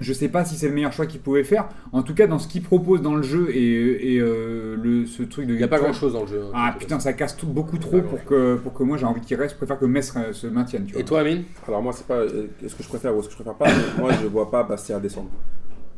je 0.00 0.12
sais 0.12 0.28
pas 0.28 0.44
si 0.44 0.56
c'est 0.56 0.68
le 0.68 0.74
meilleur 0.74 0.92
choix 0.92 1.06
qu'il 1.06 1.20
pouvait 1.20 1.44
faire. 1.44 1.68
En 1.92 2.02
tout 2.02 2.14
cas, 2.14 2.26
dans 2.26 2.38
ce 2.38 2.48
qu'il 2.48 2.62
propose 2.62 3.00
dans 3.02 3.14
le 3.14 3.22
jeu 3.22 3.48
et, 3.50 4.14
et, 4.14 4.20
euh, 4.20 4.76
le, 4.82 5.06
ce 5.06 5.22
truc 5.22 5.46
de. 5.46 5.52
Il 5.54 5.58
n'y 5.58 5.62
a 5.64 5.68
pas 5.68 5.78
grand 5.78 5.92
chose 5.92 6.12
dans 6.12 6.22
le 6.22 6.26
jeu. 6.28 6.42
hein, 6.46 6.50
Ah 6.54 6.74
putain, 6.78 6.98
ça 7.00 7.12
casse 7.12 7.36
tout, 7.36 7.46
beaucoup 7.46 7.78
trop 7.78 8.00
pour 8.02 8.24
que, 8.24 8.56
pour 8.56 8.74
que 8.74 8.82
moi 8.82 8.96
j'ai 8.98 9.06
envie 9.06 9.20
qu'il 9.20 9.36
reste. 9.38 9.52
Je 9.54 9.56
préfère 9.58 9.78
que 9.78 9.86
Metz 9.86 10.12
euh, 10.16 10.32
se 10.32 10.46
maintienne. 10.46 10.84
Tu 10.86 10.92
vois. 10.92 11.00
Et 11.02 11.04
toi, 11.04 11.20
Amine? 11.20 11.44
Alors 11.66 11.82
moi, 11.82 11.92
c'est 11.92 12.06
pas 12.06 12.16
euh, 12.18 12.46
ce 12.66 12.74
que 12.74 12.82
je 12.82 12.88
préfère 12.88 13.16
ou 13.16 13.22
ce 13.22 13.28
que 13.28 13.32
je 13.32 13.36
préfère 13.42 13.54
pas. 13.54 13.66
moi, 13.98 14.10
je 14.20 14.26
vois 14.26 14.50
pas 14.50 14.62
Bastia 14.62 14.98
descendre. 15.00 15.30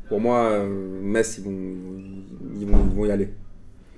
Pour 0.08 0.20
moi, 0.20 0.38
euh, 0.38 1.00
Metz, 1.02 1.38
ils 1.38 1.44
vont, 1.44 1.50
ils 2.61 2.66
vont, 2.66 2.78
ils 2.90 2.96
vont 2.96 3.04
y 3.04 3.11
aller. 3.11 3.30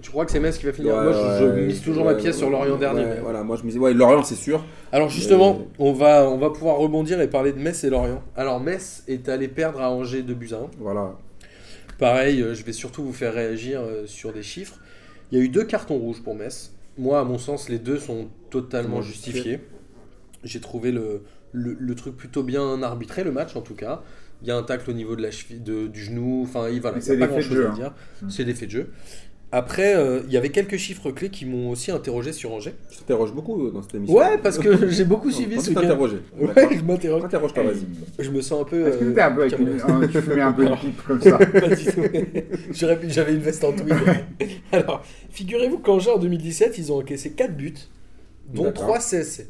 Tu 0.02 0.10
crois 0.10 0.24
que 0.24 0.32
c'est 0.32 0.40
Metz 0.40 0.56
qui 0.58 0.66
va 0.66 0.72
finir 0.72 0.94
Ouais, 0.94 1.04
Moi, 1.04 1.12
je, 1.38 1.44
mise 1.66 1.82
toujours 1.82 2.06
ouais, 2.06 2.14
ma 2.14 2.18
pièce 2.18 2.34
ouais, 2.36 2.38
sur 2.40 2.50
Lorient 2.50 2.72
ouais, 2.74 2.78
dernier. 2.78 3.00
ouais, 3.02 3.14
mais- 3.16 3.20
Voilà, 3.20 3.42
moi 3.42 3.56
je 3.56 3.68
dis, 3.68 3.78
ouais, 3.78 3.92
Lorient, 3.94 4.22
c'est 4.22 4.34
sûr. 4.36 4.64
Alors 4.92 5.08
justement, 5.08 5.66
on, 5.78 5.92
va, 5.92 6.28
on 6.28 6.38
va 6.38 6.50
pouvoir 6.50 6.76
rebondir 6.76 7.20
et 7.20 7.28
parler 7.28 7.52
de 7.52 7.58
Metz 7.58 7.84
et 7.84 7.90
Lorient. 7.90 8.22
Alors 8.36 8.60
Metz 8.60 9.02
est 9.08 9.28
allé 9.28 9.48
perdre 9.48 9.80
à 9.80 9.90
Angers 9.90 10.22
2 10.22 10.34
buts 10.34 10.50
à 10.52 10.56
1. 10.56 10.70
Voilà. 10.78 11.16
Pareil, 11.98 12.40
euh, 12.40 12.54
je 12.54 12.64
vais 12.64 12.72
surtout 12.72 13.02
vous 13.04 13.12
faire 13.12 13.34
réagir 13.34 13.80
euh, 13.82 14.06
sur 14.06 14.32
des 14.32 14.42
chiffres. 14.42 14.78
Il 15.32 15.38
y 15.38 15.40
a 15.40 15.44
eu 15.44 15.48
deux 15.48 15.64
cartons 15.64 15.98
rouges 15.98 16.22
pour 16.22 16.34
Metz. 16.34 16.72
Moi, 16.98 17.20
à 17.20 17.24
mon 17.24 17.38
sens, 17.38 17.68
les 17.68 17.78
deux 17.78 17.98
sont 17.98 18.28
totalement 18.50 19.00
justifiés. 19.02 19.60
J'ai 20.44 20.60
trouvé 20.60 20.92
le, 20.92 21.22
le, 21.52 21.76
le 21.78 21.94
truc 21.94 22.16
plutôt 22.16 22.42
bien 22.42 22.82
arbitré, 22.82 23.22
le 23.24 23.32
match 23.32 23.54
en 23.56 23.60
tout 23.60 23.74
cas. 23.74 24.02
Il 24.42 24.48
y 24.48 24.50
a 24.50 24.56
un 24.56 24.62
tacle 24.62 24.88
au 24.90 24.94
niveau 24.94 25.16
de 25.16 25.22
la 25.22 25.30
cheville, 25.30 25.60
de- 25.60 25.86
du 25.86 26.02
genou. 26.02 26.40
Enfin, 26.42 26.70
il 26.70 26.80
voilà, 26.80 26.98
pas 26.98 27.26
grand 27.26 27.36
de 27.36 27.40
chose 27.42 27.56
jeu, 27.56 27.66
à 27.66 27.70
hein. 27.70 27.74
dire. 27.74 27.92
Mm. 28.22 28.30
C'est 28.30 28.44
des 28.44 28.54
faits 28.54 28.68
de 28.68 28.72
jeu. 28.72 28.90
Après, 29.52 29.96
euh, 29.96 30.20
il 30.28 30.32
y 30.32 30.36
avait 30.36 30.50
quelques 30.50 30.76
chiffres 30.76 31.10
clés 31.10 31.28
qui 31.28 31.44
m'ont 31.44 31.70
aussi 31.70 31.90
interrogé 31.90 32.32
sur 32.32 32.52
Angers. 32.52 32.74
Je 32.92 32.98
t'interroge 32.98 33.32
beaucoup 33.34 33.68
dans 33.70 33.82
cette 33.82 33.96
émission. 33.96 34.16
Ouais, 34.16 34.38
parce 34.38 34.58
que 34.58 34.88
j'ai 34.88 35.04
beaucoup 35.04 35.28
Non, 35.30 35.34
suivi 35.34 35.56
pas 35.56 35.62
ce 35.62 35.70
t'interroger. 35.72 36.18
Ouais, 36.38 36.68
je 36.76 36.82
m'interroge. 36.84 37.24
Interroge-toi, 37.24 37.64
vas-y. 37.64 37.84
Je 38.24 38.30
me 38.30 38.40
sens 38.42 38.60
un 38.62 38.64
peu. 38.64 38.86
Est-ce 38.86 38.98
que 38.98 39.04
euh, 39.04 39.08
t'étais 39.08 39.20
un 39.22 39.32
peu 39.32 39.40
avec 39.42 39.58
une, 39.58 39.80
un- 39.80 40.06
tu 40.06 40.22
fumais 40.22 40.40
un 40.40 40.52
peu 40.52 40.66
de 40.66 40.74
pipe 40.76 41.02
comme 41.04 41.20
ça? 41.20 41.36
Pas 41.60 41.68
du 41.68 41.84
tout. 41.84 42.02
J'avais 43.08 43.32
une 43.32 43.40
veste 43.40 43.64
en 43.64 43.72
tweed. 43.72 43.92
Alors, 44.70 45.02
figurez-vous 45.30 45.78
qu'Angers 45.78 46.10
en 46.10 46.18
2017, 46.18 46.78
ils 46.78 46.92
ont 46.92 46.98
encaissé 46.98 47.32
4 47.32 47.56
buts, 47.56 47.74
dont 48.54 48.64
D'accord. 48.66 48.84
3 48.84 48.98
CSC. 49.00 49.48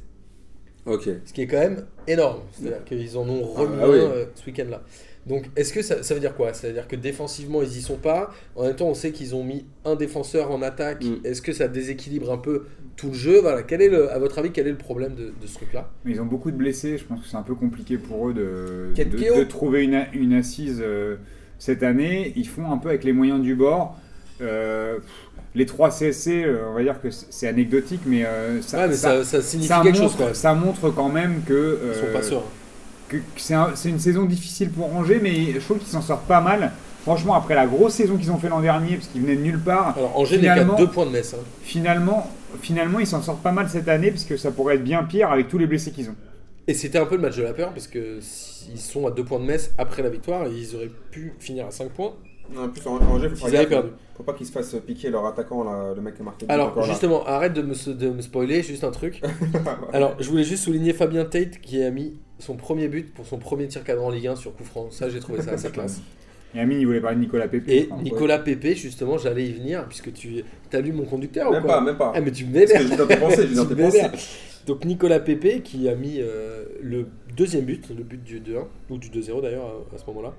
Ok. 0.87 1.11
Ce 1.27 1.33
qui 1.35 1.43
est 1.43 1.47
quand 1.47 1.59
même 1.61 1.85
énorme. 2.09 2.41
C'est-à-dire 2.53 2.85
qu'ils 2.85 3.19
en 3.19 3.29
ont 3.29 3.43
remis 3.43 3.77
Ah 3.83 3.89
oui. 3.91 3.99
un 3.99 4.03
euh, 4.03 4.25
ce 4.35 4.47
week-end-là. 4.47 4.83
Donc, 5.27 5.45
est-ce 5.55 5.73
que 5.73 5.83
ça, 5.83 6.03
ça 6.03 6.15
veut 6.15 6.21
dire 6.21 6.35
quoi? 6.35 6.55
Ça 6.55 6.69
veut 6.69 6.73
dire 6.73 6.89
que 6.89 6.97
défensivement, 6.97 7.63
ils 7.63 7.77
y 7.77 7.83
sont 7.83 7.97
pas. 7.97 8.31
En 8.57 8.65
même 8.65 8.75
temps, 8.75 8.89
on 8.89 8.95
sait 8.95 9.13
qu'ils 9.13 9.35
ont 9.35 9.45
mis 9.45 9.67
un 9.85 9.95
défenseur 9.95 10.51
en 10.51 10.63
attaque. 10.63 11.05
Mm. 11.05 11.17
Est-ce 11.25 11.43
que 11.43 11.53
ça 11.53 11.69
déséquilibre 11.69 12.33
un 12.33 12.39
peu 12.39 12.65
tout 12.97 13.09
le 13.09 13.15
jeu? 13.15 13.41
Voilà. 13.41 13.63
Quel 13.63 13.83
est 13.83 13.89
le, 13.91 14.11
à 14.11 14.19
votre 14.19 14.39
avis, 14.39 14.51
quel 14.51 14.67
est 14.67 14.71
le 14.73 14.79
problème 14.79 15.15
de, 15.15 15.25
de 15.41 15.47
ce 15.47 15.55
truc-là? 15.55 15.91
Mais 16.05 16.13
Ils 16.13 16.21
ont 16.23 16.27
beaucoup 16.27 16.51
de 16.51 16.57
blessés, 16.57 16.97
je 16.97 17.05
pense 17.05 17.21
que 17.21 17.29
c'est 17.29 17.37
un 17.37 17.43
peu 17.43 17.55
compliqué 17.55 17.99
pour 17.99 18.29
eux 18.31 18.35
de, 18.35 19.45
trouver 19.45 19.85
une, 19.85 20.07
une 20.15 20.33
assise 20.33 20.81
euh, 20.83 21.17
cette 21.59 21.83
année. 21.83 22.33
Ils 22.37 22.49
font 22.49 22.71
un 22.73 22.79
peu 22.79 22.89
avec 22.89 23.05
les 23.05 23.13
moyens 23.13 23.43
du 23.43 23.55
bord. 23.55 23.99
Euh, 24.41 24.99
les 25.55 25.67
3 25.67 25.91
CSC, 25.91 26.29
euh, 26.45 26.65
on 26.71 26.75
va 26.75 26.83
dire 26.83 27.01
que 27.01 27.09
c'est 27.11 27.49
anecdotique, 27.49 28.01
mais, 28.07 28.25
euh, 28.25 28.63
ça, 28.63 28.79
Ouais, 28.79 28.89
mais 28.89 28.95
ça- 28.95 29.23
ça, 29.23 29.25
ça 29.25 29.43
signifie 29.43 29.69
ça 29.69 29.81
quelque 29.83 29.97
chose 29.97 30.03
montre, 30.05 30.17
quand 30.19 30.25
même. 30.27 30.35
ça 30.35 30.55
montre 30.55 30.91
quand 30.91 31.09
même 31.09 31.43
que, 31.47 31.79
Ils 31.93 32.01
sont 32.01 32.13
pas 32.13 32.23
sûrs. 32.23 32.45
C'est 33.37 33.55
un- 33.55 33.71
c'est 33.75 33.89
une 33.89 33.99
saison 34.01 34.25
difficile 34.25 34.71
pour 34.71 34.95
Angers, 34.95 35.21
mais 35.23 35.53
je 35.53 35.59
trouve 35.61 35.79
qu'ils 35.79 35.89
s'en 35.89 36.03
sortent 36.03 36.27
pas 36.27 36.41
mal. 36.41 36.73
Franchement, 37.03 37.35
après 37.35 37.55
la 37.55 37.67
grosse 37.67 37.95
saison 37.95 38.17
qu'ils 38.19 38.31
ont 38.31 38.37
fait 38.39 38.49
l'an 38.51 38.61
dernier, 38.61 38.97
parce 38.97 39.07
qu'ils 39.09 39.23
venaient 39.23 39.37
de 39.37 39.41
nulle 39.43 39.59
part, 39.61 39.95
Alors, 39.97 40.19
Angers 40.19 40.37
n'est 40.37 40.43
qu'à 40.45 40.53
finalement- 40.55 40.77
2 40.77 40.87
points 40.89 41.07
de 41.07 41.11
Metz. 41.11 41.35
hein. 41.35 41.43
finalement, 41.63 42.31
finalement 42.61 42.99
ils 42.99 43.07
s'en 43.07 43.23
sortent 43.23 43.43
pas 43.43 43.53
mal 43.53 43.69
cette 43.71 43.89
année, 43.89 44.11
parce 44.11 44.25
que 44.25 44.37
ça 44.37 44.51
pourrait 44.51 44.75
être 44.75 44.85
bien 44.85 45.03
pire 45.05 45.31
avec 45.31 45.49
tous 45.49 45.57
les 45.59 45.67
blessés 45.67 45.93
qu'ils 45.93 46.11
ont. 46.11 46.15
Et 46.69 46.75
c'était 46.75 46.99
un 46.99 47.07
peu 47.07 47.17
le 47.17 47.23
match 47.23 47.37
de 47.37 47.43
la 47.43 47.53
peur 47.55 47.71
parce 47.71 47.89
que 47.89 48.19
ils 48.73 48.79
sont 48.81 49.07
à 49.07 49.11
2 49.11 49.25
points 49.25 49.41
de 49.41 49.45
Metz 49.45 49.73
après 49.79 50.03
la 50.03 50.11
victoire 50.11 50.47
ils 50.47 50.77
auraient 50.77 50.91
pu 51.11 51.33
finir 51.41 51.67
à 51.67 51.71
5 51.71 51.89
points. 51.91 52.13
En 52.59 52.69
plus, 52.69 52.87
en 52.87 52.97
Angers, 52.97 53.29
faut, 53.31 53.47
Ils 53.49 53.53
gaffe, 53.53 53.69
perdu. 53.69 53.89
faut 54.17 54.23
pas 54.23 54.33
qu'ils 54.35 54.47
se 54.47 54.53
fassent 54.53 54.77
piquer 54.87 55.11
leur 55.11 55.25
attaquant, 55.27 55.63
là, 55.65 55.93
le 55.95 56.01
mec 56.03 56.15
qui 56.15 56.23
a 56.23 56.25
marqué. 56.25 56.47
Alors 56.49 56.77
là. 56.79 56.83
justement, 56.87 57.25
arrête 57.25 57.53
de 57.53 57.63
me, 57.63 57.93
de 57.95 58.11
me 58.11 58.21
spoiler, 58.21 58.63
juste 58.63 58.85
un 58.85 58.91
truc. 58.91 59.21
Alors 59.93 60.17
je 60.21 60.29
voulais 60.29 60.45
juste 60.45 60.65
souligner 60.65 60.93
Fabien 60.93 61.25
Tate 61.25 61.61
qui 61.61 61.83
a 61.83 61.91
mis 61.91 62.19
son 62.39 62.57
premier 62.57 62.89
but 62.89 63.13
pour 63.15 63.27
son 63.27 63.39
premier 63.39 63.69
tir 63.69 63.85
cadran 63.85 64.07
en 64.07 64.11
Ligue 64.11 64.29
1 64.29 64.37
sur 64.37 64.55
coup 64.55 64.65
franc. 64.65 64.91
Ça 64.91 65.09
j'ai 65.09 65.21
trouvé 65.21 65.43
ça 65.43 65.53
assez 65.55 65.71
classe. 65.71 66.01
Et 66.55 66.59
Amine, 66.59 66.81
il 66.81 66.87
voulait 66.87 67.01
parler 67.01 67.17
de 67.17 67.21
Nicolas 67.21 67.47
Pépé. 67.47 67.73
Et 67.77 67.89
Enfin, 67.91 68.03
Nicolas 68.03 68.39
Pépé 68.41 68.75
justement, 68.75 69.17
j'allais 69.19 69.45
y 69.47 69.53
venir 69.53 69.87
puisque 69.87 70.13
tu 70.13 70.43
as 70.73 70.81
lu 70.81 70.93
mon 70.93 71.05
conducteur 71.05 71.49
ou 71.51 71.53
Même 71.53 71.63
quoi 71.63 71.75
pas, 71.77 71.81
même 71.81 71.97
pas. 71.97 72.13
Ah 72.15 72.21
mais 72.21 72.33
tu 72.33 72.45
me 72.47 72.53
Parce 72.53 72.73
que 72.73 72.79
m'énerves. 72.79 72.91
j'ai 72.91 72.97
dans 72.97 73.07
tes 73.07 73.17
pensées, 73.17 73.47
j'ai 73.49 73.55
dans 73.55 73.63
Tu 73.67 73.75
tes 73.77 73.83
me 73.83 73.87
m'énerves. 73.87 74.11
pensées. 74.11 74.27
Donc 74.67 74.85
Nicolas 74.85 75.21
Pépé 75.21 75.61
qui 75.61 75.89
a 75.89 75.95
mis 75.95 76.17
euh, 76.19 76.65
le 76.83 77.07
deuxième 77.37 77.65
but, 77.65 77.89
le 77.97 78.03
but 78.03 78.23
du 78.23 78.41
2-1, 78.41 78.65
ou 78.91 78.99
du 78.99 79.09
2-0 79.09 79.41
d'ailleurs 79.43 79.65
à, 79.93 79.95
à 79.95 79.99
ce 79.99 80.05
moment-là. 80.07 80.35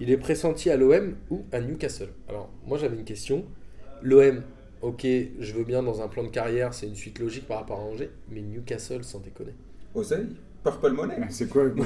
Il 0.00 0.10
est 0.10 0.16
pressenti 0.16 0.70
à 0.70 0.76
l'OM 0.76 1.14
ou 1.30 1.44
à 1.52 1.60
Newcastle. 1.60 2.08
Alors 2.28 2.48
moi 2.66 2.78
j'avais 2.78 2.96
une 2.96 3.04
question. 3.04 3.44
L'OM, 4.02 4.42
ok, 4.82 5.04
je 5.40 5.52
veux 5.54 5.64
bien 5.64 5.82
dans 5.82 6.00
un 6.02 6.08
plan 6.08 6.22
de 6.22 6.28
carrière, 6.28 6.72
c'est 6.74 6.86
une 6.86 6.94
suite 6.94 7.18
logique 7.18 7.46
par 7.48 7.58
rapport 7.58 7.78
à 7.80 7.82
Angers, 7.82 8.10
mais 8.30 8.40
Newcastle 8.42 9.02
sans 9.04 9.18
déconner. 9.20 9.54
Oseille 9.94 10.26
Purple 10.62 10.90
Money 10.92 11.14
Mais 11.18 11.26
C'est 11.30 11.48
quoi 11.48 11.64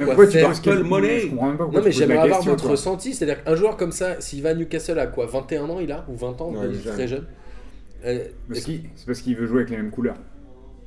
pourquoi 0.00 0.26
tu 0.26 0.38
Purple 0.38 0.82
Money 0.82 1.20
Je 1.20 1.26
comprends 1.28 1.48
même 1.48 1.56
pas 1.56 1.64
pourquoi 1.64 1.80
Non 1.80 1.86
mais 1.86 1.92
j'aimerais 1.92 2.16
avoir 2.18 2.38
question, 2.38 2.50
votre 2.52 2.62
quoi. 2.64 2.70
ressenti, 2.72 3.14
c'est-à-dire 3.14 3.44
qu'un 3.44 3.54
joueur 3.54 3.76
comme 3.76 3.92
ça, 3.92 4.20
s'il 4.20 4.42
va 4.42 4.50
à 4.50 4.54
Newcastle 4.54 4.98
à 4.98 5.06
quoi 5.06 5.26
21 5.26 5.68
ans 5.70 5.80
il 5.80 5.92
a 5.92 6.04
Ou 6.08 6.16
20 6.16 6.40
ans 6.40 6.50
Ouais, 6.52 6.68
Il 6.70 6.76
est 6.86 6.90
très 6.90 7.06
jeune. 7.08 7.26
Euh, 8.04 8.24
Parce 8.48 8.60
qu'il- 8.60 8.82
C'est 8.96 9.06
parce 9.06 9.20
qu'il 9.20 9.36
veut 9.36 9.46
jouer 9.46 9.58
avec 9.58 9.70
les 9.70 9.76
mêmes 9.76 9.90
couleurs. 9.90 10.16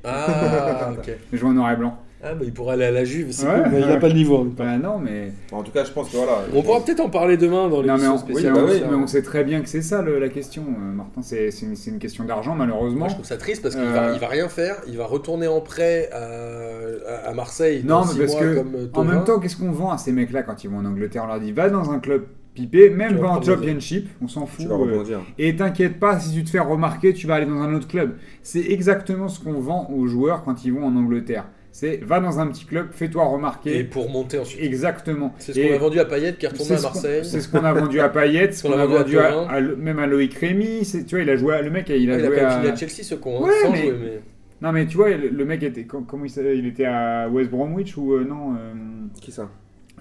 Ah 0.04 0.92
ok. 0.98 1.10
Il 1.32 1.38
joue 1.38 1.48
en 1.48 1.52
noir 1.52 1.70
et 1.72 1.76
blanc. 1.76 1.98
Ah 2.24 2.34
bah 2.34 2.42
il 2.44 2.52
pourrait 2.52 2.74
aller 2.74 2.84
à 2.84 2.90
la 2.92 3.04
Juve, 3.04 3.28
c'est 3.32 3.46
Ouais. 3.46 3.62
cool, 3.64 3.72
mais 3.72 3.80
il 3.80 3.86
n'a 3.88 3.96
pas 3.96 4.06
le 4.08 4.14
niveau. 4.14 4.36
en 4.36 4.44
même 4.44 4.54
temps. 4.54 4.64
Bah 4.64 4.78
non, 4.78 4.98
mais. 4.98 5.32
Bon, 5.50 5.56
En 5.58 5.62
tout 5.64 5.72
cas, 5.72 5.84
je 5.84 5.90
pense 5.90 6.08
que 6.08 6.16
voilà. 6.16 6.42
On 6.54 6.62
pourra 6.62 6.80
peut-être 6.84 7.00
en 7.00 7.10
parler 7.10 7.36
demain 7.36 7.68
dans 7.68 7.78
Non, 7.78 7.82
mais 7.82 7.88
l'émission 7.88 8.14
on, 8.14 8.18
spéciale. 8.18 8.52
oui, 8.54 8.60
bah 8.60 8.66
mais 8.68 8.74
oui. 8.74 8.82
on- 8.86 8.90
mais 8.90 9.02
on 9.02 9.06
sait 9.08 9.22
très 9.22 9.42
bien 9.42 9.60
que 9.60 9.68
c'est 9.68 9.82
ça 9.82 10.02
le- 10.02 10.20
la 10.20 10.28
question, 10.28 10.62
euh, 10.62 10.92
Martin. 10.94 11.20
C'est 11.22 11.50
une, 11.86 11.98
question 11.98 12.24
d'argent, 12.24 12.54
malheureusement. 12.54 13.00
Moi, 13.00 13.08
je 13.08 13.14
trouve 13.14 13.26
ça 13.26 13.36
triste 13.36 13.62
parce 13.62 13.74
qu'il 13.74 13.84
Euh, 13.84 13.92
va, 13.92 14.12
il 14.12 14.20
va 14.20 14.28
rien 14.28 14.48
faire. 14.48 14.76
Il 14.86 14.96
va 14.98 15.06
retourner 15.06 15.48
en 15.48 15.60
prêt 15.60 16.10
à, 16.12 17.32
Marseille 17.34 17.82
Non, 17.84 18.00
dans 18.00 18.06
mais 18.06 18.12
six 18.12 18.18
parce 18.20 18.32
mois 18.32 18.40
que 18.42 18.54
comme 18.56 18.74
euh, 18.76 18.86
en 18.94 19.04
même 19.04 19.24
temps, 19.24 19.40
qu'est-ce 19.40 19.56
qu'on 19.56 19.72
vend 19.72 19.90
à 19.90 19.98
ces 19.98 20.12
mecs-là 20.12 20.42
quand 20.42 20.62
ils 20.62 20.70
vont 20.70 20.78
en 20.78 20.84
Angleterre? 20.84 21.22
On 21.24 21.28
leur 21.28 21.40
dit 21.40 21.52
va 21.52 21.70
dans 21.70 21.90
un 21.90 21.98
club 21.98 22.24
Pipé, 22.54 22.90
même 22.90 23.18
pas 23.18 23.28
en 23.28 23.40
championship, 23.42 24.08
on 24.20 24.28
s'en 24.28 24.44
fout. 24.44 24.66
Euh, 24.70 25.02
et 25.38 25.56
t'inquiète 25.56 25.98
pas, 25.98 26.20
si 26.20 26.34
tu 26.34 26.44
te 26.44 26.50
fais 26.50 26.58
remarquer, 26.58 27.14
tu 27.14 27.26
vas 27.26 27.36
aller 27.36 27.46
dans 27.46 27.62
un 27.62 27.72
autre 27.74 27.88
club. 27.88 28.16
C'est 28.42 28.60
exactement 28.60 29.28
ce 29.28 29.40
qu'on 29.40 29.54
vend 29.58 29.88
aux 29.90 30.06
joueurs 30.06 30.44
quand 30.44 30.62
ils 30.66 30.72
vont 30.72 30.84
en 30.84 30.94
Angleterre. 30.94 31.46
C'est 31.74 31.96
va 32.04 32.20
dans 32.20 32.38
un 32.38 32.46
petit 32.48 32.66
club, 32.66 32.88
fais-toi 32.92 33.24
remarquer. 33.24 33.78
Et 33.78 33.84
pour 33.84 34.10
monter 34.10 34.38
ensuite. 34.38 34.62
Exactement. 34.62 35.34
C'est 35.38 35.54
ce 35.54 35.58
qu'on 35.68 35.74
a 35.74 35.78
vendu 35.78 35.98
à 36.00 36.04
Payet 36.04 36.34
qui 36.34 36.44
est 36.44 36.48
retourné 36.50 36.76
à 36.76 36.80
Marseille. 36.82 37.24
C'est 37.24 37.40
ce 37.40 37.48
qu'on 37.48 37.64
a 37.64 37.72
vendu 37.72 37.98
à 37.98 38.08
Payet, 38.10 38.52
ce 38.52 38.62
qu'on 38.68 38.78
a 38.78 38.84
vendu 38.86 39.18
à 39.18 39.26
à, 39.48 39.54
à 39.56 39.60
même 39.62 39.98
à 39.98 40.06
Loïc 40.06 40.34
Rémy. 40.34 40.82
Tu 41.08 41.14
vois, 41.14 41.20
il 41.24 41.30
a 41.30 41.36
joué, 41.36 41.54
à- 41.54 41.62
le 41.62 41.70
mec, 41.70 41.88
il 41.88 41.94
a 41.94 41.96
il 41.96 42.10
a 42.24 42.26
joué 42.26 42.40
à. 42.40 42.76
Chelsea 42.76 43.02
ce 43.02 43.14
con, 43.14 43.38
hein, 43.38 43.46
Ouais, 43.48 43.52
sans 43.62 43.72
mais- 43.72 43.82
jouer. 43.82 43.94
Mais... 44.00 44.20
Non, 44.60 44.70
mais 44.70 44.86
tu 44.86 44.96
vois, 44.98 45.10
le, 45.10 45.28
le 45.28 45.44
mec 45.46 45.62
était. 45.62 45.84
com- 45.84 46.04
Comment 46.06 46.24
il 46.26 46.66
était 46.66 46.84
à 46.84 47.28
West 47.28 47.50
Bromwich 47.50 47.96
ou 47.96 48.12
euh, 48.14 48.24
non 48.24 48.52
euh, 48.52 48.74
Qui 49.20 49.32
ça? 49.32 49.48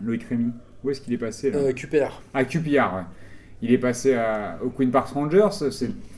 Loïc 0.04 0.24
Rémy. 0.30 0.52
Où 0.84 0.90
est-ce 0.90 1.00
qu'il 1.02 1.14
est 1.14 1.18
passé 1.18 1.52
là? 1.52 1.58
Euh, 1.60 1.72
QPR. 1.74 2.22
À 2.34 2.44
QPR, 2.44 2.68
ouais. 2.70 3.04
Il 3.64 3.72
est 3.72 3.78
passé 3.78 4.14
à- 4.16 4.58
au 4.64 4.70
Queen 4.70 4.90
Park 4.92 5.10
Rangers. 5.10 5.44
enfin, 5.44 5.68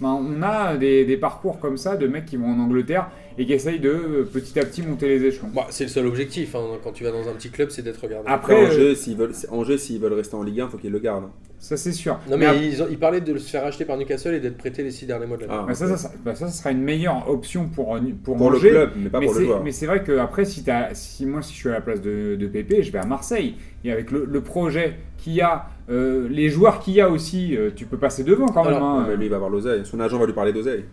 on 0.02 0.42
a 0.42 0.78
des, 0.78 1.06
des 1.06 1.18
parcours 1.18 1.60
comme 1.60 1.78
ça 1.78 1.98
de 1.98 2.08
mecs 2.08 2.26
qui 2.26 2.38
vont 2.38 2.48
en 2.48 2.60
Angleterre 2.60 3.10
et 3.38 3.46
qui 3.46 3.54
essayent 3.54 3.80
de 3.80 3.90
euh, 3.90 4.30
petit 4.32 4.58
à 4.60 4.64
petit 4.66 4.82
monter 4.82 5.08
les 5.10 5.26
échelons. 5.26 5.50
Bah, 5.54 5.68
c'est 5.70 5.84
le 5.86 5.90
seul 5.90 6.06
objectif 6.06 6.56
hein, 6.56 6.62
quand 6.84 6.92
tu 6.92 7.04
vas 7.04 7.12
dans 7.12 7.28
un 7.28 7.34
petit 7.34 7.50
club, 7.50 7.70
c'est 7.72 7.82
d'être 7.82 7.98
regardé. 8.02 8.28
Après, 8.30 8.54
Après, 8.66 8.78
euh, 8.80 8.96
s'ils 8.96 9.18
veulent, 9.18 9.34
Angers, 9.52 9.78
s'ils 9.78 10.00
veulent 10.00 10.14
rester 10.14 10.36
en 10.36 10.44
Ligue 10.44 10.62
1, 10.62 10.70
faut 10.70 10.78
qu'ils 10.78 10.92
le 10.92 11.00
gardent. 11.00 11.30
ça 11.60 11.76
c'est 11.76 11.92
sûr. 11.94 12.18
Non, 12.30 12.38
mais, 12.38 12.46
ils, 12.66 12.82
ont- 12.84 12.88
ils 12.90 12.98
parlaient 13.00 13.22
de 13.22 13.38
se 13.38 13.50
faire 13.50 13.66
acheter 13.66 13.86
par 13.86 13.98
Newcastle 13.98 14.36
et 14.36 14.40
d'être 14.40 14.58
prêté 14.58 14.84
les 14.84 14.92
six 14.92 15.06
derniers 15.06 15.26
mois 15.26 15.38
de 15.38 15.42
l'année. 15.42 15.54
Ah, 15.60 15.66
bah, 15.68 15.74
ça, 15.74 15.88
ça, 15.88 15.98
ça- 15.98 16.12
bah, 16.24 16.36
ça, 16.36 16.48
ça 16.48 16.54
sera 16.54 16.72
une 16.72 16.82
meilleure 16.84 17.28
option 17.30 17.68
pour, 17.68 17.96
euh, 17.96 18.00
pour, 18.24 18.38
pour 18.38 18.52
le 18.52 18.60
club, 18.60 18.92
mais 18.96 19.10
pas 19.10 19.20
mais 19.20 19.26
pour 19.26 19.34
le 19.36 19.40
c'est- 19.42 19.46
joueur. 19.48 19.64
mais 19.64 19.72
c'est 19.72 19.86
vrai 19.88 20.04
que 20.04 20.18
après, 20.18 20.46
si, 20.46 20.64
si 20.94 21.26
moi, 21.26 21.42
si 21.42 21.54
je 21.54 21.58
suis 21.58 21.70
à 21.70 21.74
la 21.74 21.82
place 21.82 22.02
de, 22.02 22.36
de 22.40 22.48
Pépé, 22.48 22.84
je 22.84 22.92
vais 22.92 23.00
à 23.00 23.06
Marseille. 23.06 23.56
Et 23.86 23.92
avec 23.92 24.12
le, 24.12 24.24
le 24.26 24.42
projet 24.42 24.96
qu'il 25.18 25.34
y 25.34 25.42
a, 25.42 25.66
euh, 25.90 26.28
les 26.30 26.50
joueurs 26.50 26.80
qu'il 26.80 26.94
y 26.94 27.02
a 27.02 27.10
aussi, 27.10 27.56
euh, 27.56 27.72
tu 27.76 27.86
peux 27.86 27.98
passer 27.98 28.24
devant 28.24 28.48
quand 28.48 28.64
même. 28.64 28.76
Alors, 28.76 28.84
hein. 28.84 29.06
Mais 29.08 29.16
lui, 29.16 29.26
il 29.26 29.30
va 29.30 29.36
avoir 29.36 29.50
l'oseille. 29.52 29.86
Son 29.86 30.00
agent 30.00 30.18
va 30.18 30.26
lui 30.26 30.34
parler 30.34 30.54
d'oseille. 30.54 30.86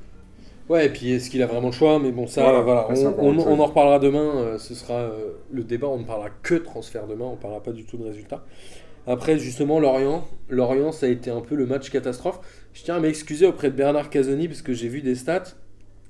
Ouais, 0.69 0.87
et 0.87 0.89
puis 0.89 1.11
est-ce 1.11 1.31
qu'il 1.31 1.43
a 1.43 1.47
vraiment 1.47 1.67
le 1.69 1.73
choix? 1.73 1.99
Mais 1.99 2.13
bon, 2.13 2.29
ça, 2.29 2.63
Voilà, 2.63 2.87
on, 3.19 3.39
en 3.39 3.67
reparlera 3.67 3.99
demain. 3.99 4.37
euh, 4.37 4.59
ce 4.59 4.75
sera 4.75 4.95
euh, 4.95 5.33
le 5.51 5.65
débat. 5.65 5.89
On 5.89 5.99
ne 5.99 6.05
parlera 6.05 6.31
que 6.43 6.55
transfert 6.55 7.09
demain. 7.09 7.25
On 7.25 7.33
ne 7.33 7.41
parlera 7.41 7.61
pas 7.61 7.73
du 7.73 7.85
tout 7.85 7.97
de 7.97 8.05
résultats. 8.05 8.45
Après, 9.07 9.39
justement, 9.39 9.81
Lorient, 9.81 10.29
Lorient, 10.49 10.93
ça 10.93 11.07
a 11.07 11.09
été 11.09 11.31
un 11.31 11.41
peu 11.41 11.57
le 11.57 11.67
match 11.67 11.91
catastrophe. 11.91 12.39
Je 12.73 12.85
tiens 12.85 12.97
à 12.97 13.01
m'excuser 13.01 13.47
auprès 13.47 13.71
de 13.71 13.77
Bernard 13.77 14.11
Casoni 14.11 14.47
parce 14.47 14.63
que 14.63 14.73
j'ai 14.73 14.87
vu 14.89 15.03
des 15.03 15.17
stats. 15.17 15.43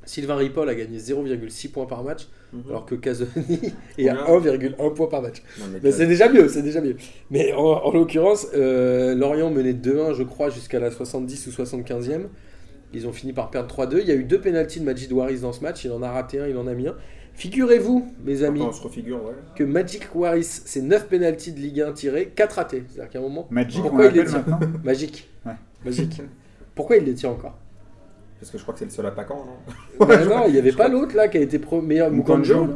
Sylvain 0.05 0.37
Ripoll 0.37 0.69
a 0.69 0.75
gagné 0.75 0.99
0,6 0.99 1.71
points 1.71 1.87
par 1.87 2.03
match, 2.03 2.29
alors 2.69 2.87
que 2.87 2.95
Casoni 2.95 3.31
est 3.99 4.09
à 4.09 4.15
Combien 4.27 4.55
1,1 4.55 4.95
point 4.95 5.07
par 5.07 5.23
match. 5.23 5.43
Non, 5.59 5.67
mais 5.73 5.79
Mais 5.83 5.93
c'est 5.93 6.07
déjà 6.07 6.29
mieux, 6.29 6.49
c'est 6.49 6.63
déjà 6.63 6.81
mieux. 6.81 6.97
Mais 7.31 7.53
en, 7.53 7.61
en 7.65 7.93
l'occurrence, 7.93 8.49
euh, 8.55 9.15
Lorient 9.15 9.51
menait 9.51 9.73
2-1, 9.73 10.15
je 10.15 10.23
crois, 10.23 10.51
jusqu'à 10.51 10.81
la 10.81 10.91
70 10.91 11.47
ou 11.47 11.51
75e. 11.51 12.23
Ils 12.93 13.07
ont 13.07 13.13
fini 13.13 13.33
par 13.33 13.51
perdre 13.51 13.73
3-2. 13.73 13.99
Il 14.01 14.09
y 14.09 14.11
a 14.11 14.15
eu 14.15 14.25
deux 14.25 14.41
pénalties 14.41 14.81
de 14.81 14.85
Majid 14.85 15.13
Waris 15.13 15.41
dans 15.41 15.53
ce 15.53 15.61
match. 15.61 15.85
Il 15.85 15.93
en 15.93 16.03
a 16.03 16.11
raté 16.11 16.41
un, 16.41 16.49
il 16.49 16.57
en 16.57 16.67
a 16.67 16.75
mis 16.75 16.89
un. 16.89 16.97
Figurez-vous, 17.35 18.13
mes 18.25 18.43
amis, 18.43 18.61
Attends, 18.61 18.71
on 18.71 18.73
se 18.73 18.83
refigure, 18.83 19.25
ouais. 19.25 19.33
que 19.55 19.63
Magic 19.63 20.09
Waris, 20.15 20.43
c'est 20.45 20.83
9 20.83 21.07
pénalties 21.07 21.53
de 21.53 21.61
Ligue 21.61 21.81
1 21.83 21.93
tirées, 21.93 22.33
4 22.35 22.53
ratés. 22.55 22.83
C'est-à-dire 22.89 23.11
qu'à 23.11 23.19
un 23.21 23.23
moment, 23.23 23.47
Magic, 23.51 23.79
on 23.79 23.83
Pourquoi 23.89 24.07
il 24.07 24.15
les 24.15 24.25
tire 24.25 24.39
maintenant. 24.39 24.59
Ouais. 25.47 25.53
Magique. 25.85 26.21
Pourquoi 26.75 26.97
il 26.97 27.05
les 27.05 27.15
tire 27.15 27.31
encore 27.31 27.57
Parce 28.41 28.51
que 28.51 28.57
je 28.59 28.63
crois 28.63 28.73
que 28.73 28.79
c'est 28.81 28.87
le 28.87 28.91
seul 28.91 29.07
attaquant, 29.07 29.45
non 29.47 30.07
Bah 30.07 30.25
Non, 30.25 30.45
il 30.47 30.53
n'y 30.55 30.59
avait 30.59 30.73
pas 30.73 30.89
l'autre 30.89 31.15
là 31.15 31.29
qui 31.29 31.37
a 31.37 31.41
été 31.41 31.59
pro- 31.59 31.83
meilleur 31.83 32.11
Mukanjo. 32.11 32.69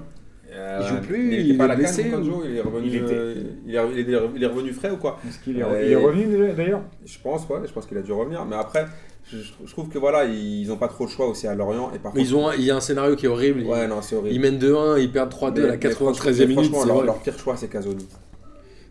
Euh, 0.56 0.78
Il 0.82 0.86
joue 0.88 1.00
plus, 1.00 1.32
était 1.34 1.42
il 1.42 1.58
pas 1.58 1.64
est 1.64 1.68
la 1.68 1.74
blessé, 1.76 2.10
canne, 2.10 2.22
il 2.44 2.56
est 2.56 2.60
revenu. 2.60 2.86
Il 2.86 2.94
était- 2.96 3.14
euh, 3.14 3.34
il 3.66 3.74
est- 3.74 3.80
il 4.02 4.14
est 4.14 4.18
il 4.36 4.42
est 4.44 4.46
revenu 4.46 4.72
frais 4.72 4.90
ou 4.90 4.98
quoi 4.98 5.18
Est-ce 5.26 5.38
qu'il 5.40 5.58
est, 5.58 5.64
Ouais. 5.64 5.86
il 5.86 5.92
est 5.92 5.96
revenu 5.96 6.52
d'ailleurs? 6.54 6.82
Je 7.04 7.18
pense, 7.20 7.48
ouais, 7.48 7.58
je 7.66 7.72
pense 7.72 7.86
qu'il 7.86 7.98
a 7.98 8.02
dû 8.02 8.12
revenir. 8.12 8.44
Mais 8.44 8.54
après, 8.54 8.86
je, 9.24 9.38
je 9.38 9.72
trouve 9.72 9.88
que 9.88 9.98
voilà, 9.98 10.24
ils 10.26 10.70
ont 10.70 10.76
pas 10.76 10.86
trop 10.86 11.06
le 11.06 11.10
choix 11.10 11.26
aussi 11.26 11.48
à 11.48 11.54
Lorient. 11.56 11.90
Et 11.92 11.98
par 11.98 12.12
Mais 12.14 12.20
contre, 12.20 12.30
ils 12.30 12.36
ont, 12.36 12.48
un- 12.48 12.54
il 12.54 12.62
y 12.62 12.70
a 12.70 12.76
un 12.76 12.80
scénario 12.80 13.16
qui 13.16 13.24
est 13.26 13.28
horrible. 13.28 13.62
Ils- 13.62 13.66
ouais, 13.66 13.88
non, 13.88 14.00
c'est 14.00 14.14
horrible. 14.14 14.32
Ils 14.32 14.40
mènent 14.40 14.58
2-1, 14.58 14.96
ils 14.98 15.10
perdent 15.10 15.30
3-2 15.30 15.62
à 15.64 15.66
la 15.66 15.72
Mais- 15.72 15.78
mais 15.82 15.88
93e 15.88 16.46
minute. 16.48 16.66
Franchement, 16.72 16.94
c'est 17.00 17.04
leur, 17.06 17.18
pire 17.20 17.38
choix, 17.38 17.56
c'est 17.56 17.68
Casoni. 17.68 18.06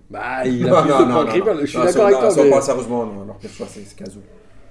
Bah, 0.10 0.20
il 0.46 0.68
a 0.68 0.82
plus 0.82 0.90
de 0.90 1.12
points 1.12 1.26
que 1.28 1.32
Ripoll. 1.32 1.60
Je 1.62 1.66
suis 1.68 1.78
Non, 1.78 1.86
d'accord 1.86 2.06
avec 2.08 2.16
non, 2.16 2.50
toi. 2.50 2.62
sérieusement, 2.62 3.06
non, 3.06 3.26
leur 3.26 3.38
pire 3.38 3.50
choix, 3.52 3.68
c'est 3.70 3.82
c'est 3.86 3.96
Caso. 3.96 4.20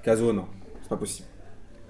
Caso, 0.05 0.31
non, 0.33 0.45
c'est 0.83 0.89
pas 0.91 0.97
possible. 0.97 1.29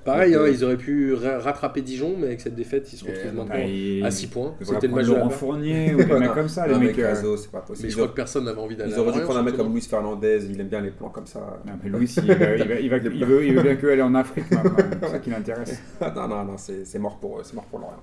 Pareil, 0.05 0.35
hein, 0.35 0.39
Donc, 0.39 0.47
euh, 0.49 0.51
ils 0.53 0.65
auraient 0.65 0.77
pu 0.77 1.15
ra- 1.15 1.39
rattraper 1.39 1.81
Dijon, 1.81 2.17
mais 2.19 2.27
avec 2.27 2.41
cette 2.41 2.55
défaite, 2.55 2.93
ils 2.93 2.97
se 2.97 3.05
retrouvent 3.05 3.35
maintenant 3.35 4.07
à 4.07 4.11
6 4.11 4.27
points. 4.27 4.55
C'était 4.61 4.87
le 4.89 4.95
match 4.95 5.07
de 5.07 5.13
la 5.13 5.19
Laurent. 5.19 5.31
Fournier 5.31 5.95
ou 5.95 5.99
des 5.99 6.05
mecs 6.19 6.35
comme 6.35 6.49
ça, 6.49 6.67
les 6.67 6.79
mecs. 6.79 6.99
euh, 6.99 7.03
Caso, 7.15 7.37
c'est 7.37 7.51
pas 7.51 7.61
possible. 7.61 7.87
Mais 7.87 7.91
je 7.91 7.95
Ils 7.95 7.97
crois 7.97 8.03
auraient- 8.05 8.11
que 8.13 8.17
personne 8.17 8.45
n'avait 8.45 8.61
envie 8.61 8.77
d'aller 8.77 8.93
Ils 8.93 8.99
auraient 8.99 9.13
dû 9.13 9.21
prendre 9.21 9.39
un 9.39 9.43
mec 9.43 9.57
comme 9.57 9.73
Luis 9.73 9.83
Fernandez, 9.83 10.47
il 10.51 10.61
aime 10.61 10.69
bien 10.69 10.81
les 10.81 10.91
plans 10.91 11.09
comme 11.11 11.27
ça. 11.27 11.61
Non, 11.67 11.73
mais 11.83 11.89
Louis, 11.91 12.13
il, 12.17 12.23
va- 12.27 12.35
il 12.57 12.69
va- 12.69 12.75
il 12.81 12.89
va- 12.91 12.97
il 13.43 13.55
veut, 13.55 13.63
bien 13.63 13.77
que 13.77 13.87
aller 13.87 14.03
en 14.03 14.15
Afrique 14.15 14.51
maintenant. 14.51 14.77
C'est 15.03 15.09
ça 15.09 15.19
qui 15.21 15.31
l'intéresse. 15.31 15.81
non, 16.17 16.27
non, 16.29 16.45
non, 16.45 16.57
c'est 16.57 16.99
mort 16.99 17.19
pour 17.19 17.39
eux, 17.39 17.43
c'est 17.45 17.55
mort 17.55 17.65
pour 17.67 17.79
Lorient. 17.79 17.97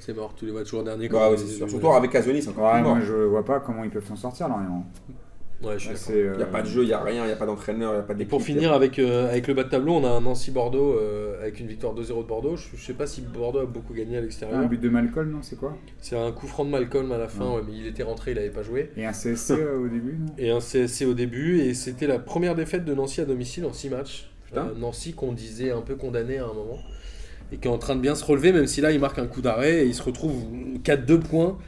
C'est 0.00 0.14
mort, 0.14 0.32
tous 0.36 0.44
les 0.46 0.52
matchs 0.52 0.72
ouais, 0.72 0.82
c'est 1.36 1.46
sûr. 1.46 1.68
Surtout 1.68 1.88
avec 1.92 2.10
Casoni, 2.12 2.40
c'est 2.40 2.50
encore 2.50 2.72
Ouais, 2.72 2.82
moi 2.82 2.98
je 3.04 3.14
vois 3.14 3.44
pas 3.44 3.58
comment 3.60 3.82
ils 3.84 3.90
peuvent 3.90 4.06
s'en 4.06 4.14
sortir 4.16 4.48
là. 4.48 4.56
Ouais, 5.62 5.72
je 5.74 5.78
suis 5.78 5.88
d'accord. 5.88 6.02
C'est, 6.06 6.20
Il 6.20 6.36
n'y 6.36 6.42
a 6.42 6.46
pas 6.46 6.62
de 6.62 6.68
jeu, 6.68 6.82
il 6.82 6.86
n'y 6.86 6.92
a 6.92 7.02
rien, 7.02 7.24
il 7.24 7.26
n'y 7.26 7.32
a 7.32 7.36
pas 7.36 7.46
d'entraîneur, 7.46 7.92
il 7.92 7.96
n'y 7.96 8.00
a 8.00 8.02
pas 8.04 8.12
Et 8.12 8.16
d'équipe. 8.16 8.30
pour 8.30 8.42
finir 8.42 8.72
avec, 8.72 8.98
euh, 9.00 9.28
avec 9.28 9.48
le 9.48 9.54
bas 9.54 9.64
de 9.64 9.68
tableau, 9.70 9.94
on 9.94 10.04
a 10.04 10.08
un 10.08 10.20
Nancy-Bordeaux 10.20 10.94
euh, 10.98 11.40
avec 11.40 11.58
une 11.58 11.66
victoire 11.66 11.94
2-0 11.94 12.22
de 12.22 12.28
Bordeaux. 12.28 12.56
Je, 12.56 12.76
je 12.76 12.80
sais 12.84 12.92
pas 12.92 13.06
si 13.08 13.22
Bordeaux 13.22 13.58
a 13.58 13.66
beaucoup 13.66 13.92
gagné 13.92 14.16
à 14.16 14.18
Un 14.20 14.22
l'extérieur. 14.22 14.68
but 14.68 14.80
de 14.80 14.88
Malcolm, 14.88 15.30
non 15.32 15.38
C'est 15.42 15.56
quoi? 15.56 15.76
C'est 16.00 16.16
un 16.16 16.30
coup 16.30 16.46
franc 16.46 16.64
de 16.64 16.70
Malcolm 16.70 17.10
à 17.10 17.18
la 17.18 17.26
fin, 17.28 17.44
Ouais. 17.44 17.56
ouais, 17.56 17.62
mais 17.66 17.72
il 17.76 17.86
était 17.88 18.04
rentré, 18.04 18.30
il 18.30 18.34
n'avait 18.36 18.50
pas 18.50 18.62
joué. 18.62 18.90
Et 18.96 19.04
un 19.04 19.12
CSC 19.12 19.50
euh, 19.58 19.78
au 19.84 19.88
début, 19.88 20.16
non? 20.20 20.26
Et 20.38 20.50
un 20.50 20.60
CSC 20.60 21.04
au 21.06 21.14
début, 21.14 21.58
et 21.60 21.74
c'était 21.74 22.06
la 22.06 22.20
première 22.20 22.54
défaite 22.54 22.84
de 22.84 22.94
Nancy 22.94 23.20
à 23.20 23.24
domicile 23.24 23.64
en 23.64 23.72
6 23.72 23.90
matchs. 23.90 24.30
Putain. 24.46 24.66
Euh, 24.68 24.78
Nancy 24.78 25.12
qu'on 25.12 25.32
disait 25.32 25.72
un 25.72 25.80
peu 25.82 25.96
condamné 25.96 26.38
à 26.38 26.44
un 26.44 26.54
moment, 26.54 26.78
et 27.50 27.56
qui 27.56 27.66
est 27.66 27.70
en 27.70 27.78
train 27.78 27.96
de 27.96 28.00
bien 28.00 28.14
se 28.14 28.24
relever, 28.24 28.52
même 28.52 28.66
si 28.68 28.80
là 28.80 28.92
il 28.92 29.00
marque 29.00 29.18
un 29.18 29.26
coup 29.26 29.42
d'arrêt, 29.42 29.82
et 29.82 29.86
il 29.86 29.94
se 29.94 30.02
retrouve 30.04 30.34
4-2 30.84 31.18
points 31.18 31.58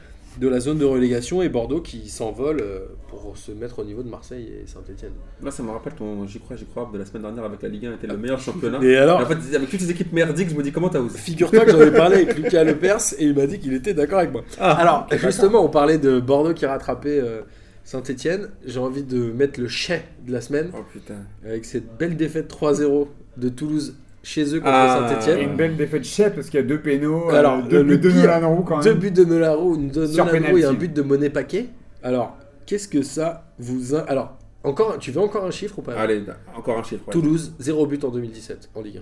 de 0.41 0.47
la 0.49 0.59
zone 0.59 0.79
de 0.79 0.85
relégation, 0.85 1.43
et 1.43 1.49
Bordeaux 1.49 1.81
qui 1.81 2.09
s'envole 2.09 2.61
euh, 2.61 2.79
pour 3.09 3.37
se 3.37 3.51
mettre 3.51 3.77
au 3.77 3.83
niveau 3.85 4.01
de 4.01 4.09
Marseille 4.09 4.51
et 4.63 4.65
Saint-Etienne. 4.67 5.11
Là, 5.43 5.51
ça 5.51 5.61
me 5.61 5.69
rappelle 5.69 5.93
ton 5.93 6.25
J'y 6.25 6.39
crois, 6.39 6.55
j'y 6.55 6.65
crois 6.65 6.89
de 6.91 6.97
la 6.97 7.05
semaine 7.05 7.21
dernière 7.21 7.43
avec 7.43 7.61
la 7.61 7.69
Ligue 7.69 7.85
1 7.85 7.93
était 7.93 8.07
le 8.07 8.17
meilleur 8.17 8.39
championnat. 8.39 8.79
Et 8.81 8.97
alors, 8.97 9.21
Et 9.21 9.23
en 9.23 9.27
fait, 9.27 9.55
avec 9.55 9.69
toutes 9.69 9.79
ces 9.81 9.91
équipes 9.91 10.11
merdiques, 10.11 10.49
je 10.49 10.55
me 10.55 10.63
dis 10.63 10.71
comment 10.71 10.89
t'as 10.89 10.99
osé? 10.99 11.15
Figure-toi 11.17 11.63
que 11.63 11.71
j'en 11.71 11.81
ai 11.81 11.91
parlé 11.91 12.15
avec 12.23 12.35
Lucas 12.37 12.63
Lepers 12.65 13.13
et 13.19 13.25
il 13.25 13.35
m'a 13.35 13.45
dit 13.45 13.59
qu'il 13.59 13.73
était 13.73 13.93
d'accord 13.93 14.17
avec 14.17 14.31
moi. 14.31 14.41
Alors, 14.59 15.07
justement, 15.11 15.63
on 15.63 15.69
parlait 15.69 15.99
de 15.99 16.19
Bordeaux 16.19 16.55
qui 16.55 16.65
rattrapait 16.65 17.19
euh, 17.19 17.41
Saint-Etienne. 17.83 18.49
J'ai 18.65 18.79
envie 18.79 19.03
de 19.03 19.31
mettre 19.31 19.59
le 19.59 19.67
chais 19.67 20.05
de 20.25 20.31
la 20.31 20.41
semaine 20.41 20.71
Oh 20.73 20.81
putain. 20.91 21.17
avec 21.45 21.65
cette 21.65 21.97
belle 21.97 22.17
défaite 22.17 22.51
3-0 22.51 23.07
de 23.37 23.49
Toulouse 23.49 23.95
chez 24.23 24.43
eux 24.55 24.59
contre 24.59 24.71
Ah. 24.73 25.07
Et 25.09 25.13
Saint-Etienne. 25.13 25.49
une 25.49 25.55
belle 25.55 25.75
défaite 25.75 26.03
chef 26.03 26.35
parce 26.35 26.49
qu'il 26.49 26.59
y 26.59 26.63
a 26.63 26.65
deux 26.65 26.79
pénaux, 26.79 27.29
Alors, 27.29 27.57
euh, 27.59 27.61
deux 27.69 27.83
le 27.83 27.97
buts 27.97 27.97
de 27.97 28.09
pire, 28.11 28.23
Nolan 28.39 28.55
Roux 28.55 28.63
quand 28.63 28.75
même. 28.77 28.83
Deux 28.85 28.93
buts 28.93 29.11
de 29.11 29.23
Nolarou, 29.25 29.77
de 29.77 30.05
Sur 30.05 30.25
Nolarou 30.25 30.37
et 30.37 30.41
penalty. 30.61 30.65
un 30.65 30.73
but 30.73 30.93
de 30.93 31.01
Monet 31.01 31.29
Paquet. 31.29 31.67
Alors, 32.03 32.37
qu'est-ce 32.65 32.87
que 32.87 33.01
ça 33.01 33.45
vous. 33.59 33.95
a- 33.95 34.01
Alors, 34.01 34.37
encore, 34.63 34.97
tu 34.99 35.11
veux 35.11 35.21
encore 35.21 35.45
un 35.45 35.51
chiffre 35.51 35.79
ou 35.79 35.81
pas? 35.81 35.93
Allez, 35.93 36.23
encore 36.55 36.77
un 36.77 36.83
chiffre. 36.83 37.03
ouais. 37.07 37.13
Toulouse, 37.13 37.53
0 37.59 37.85
but 37.87 38.03
en 38.03 38.09
2017 38.09 38.69
en 38.75 38.81
Ligue 38.81 38.97
1. 38.97 39.01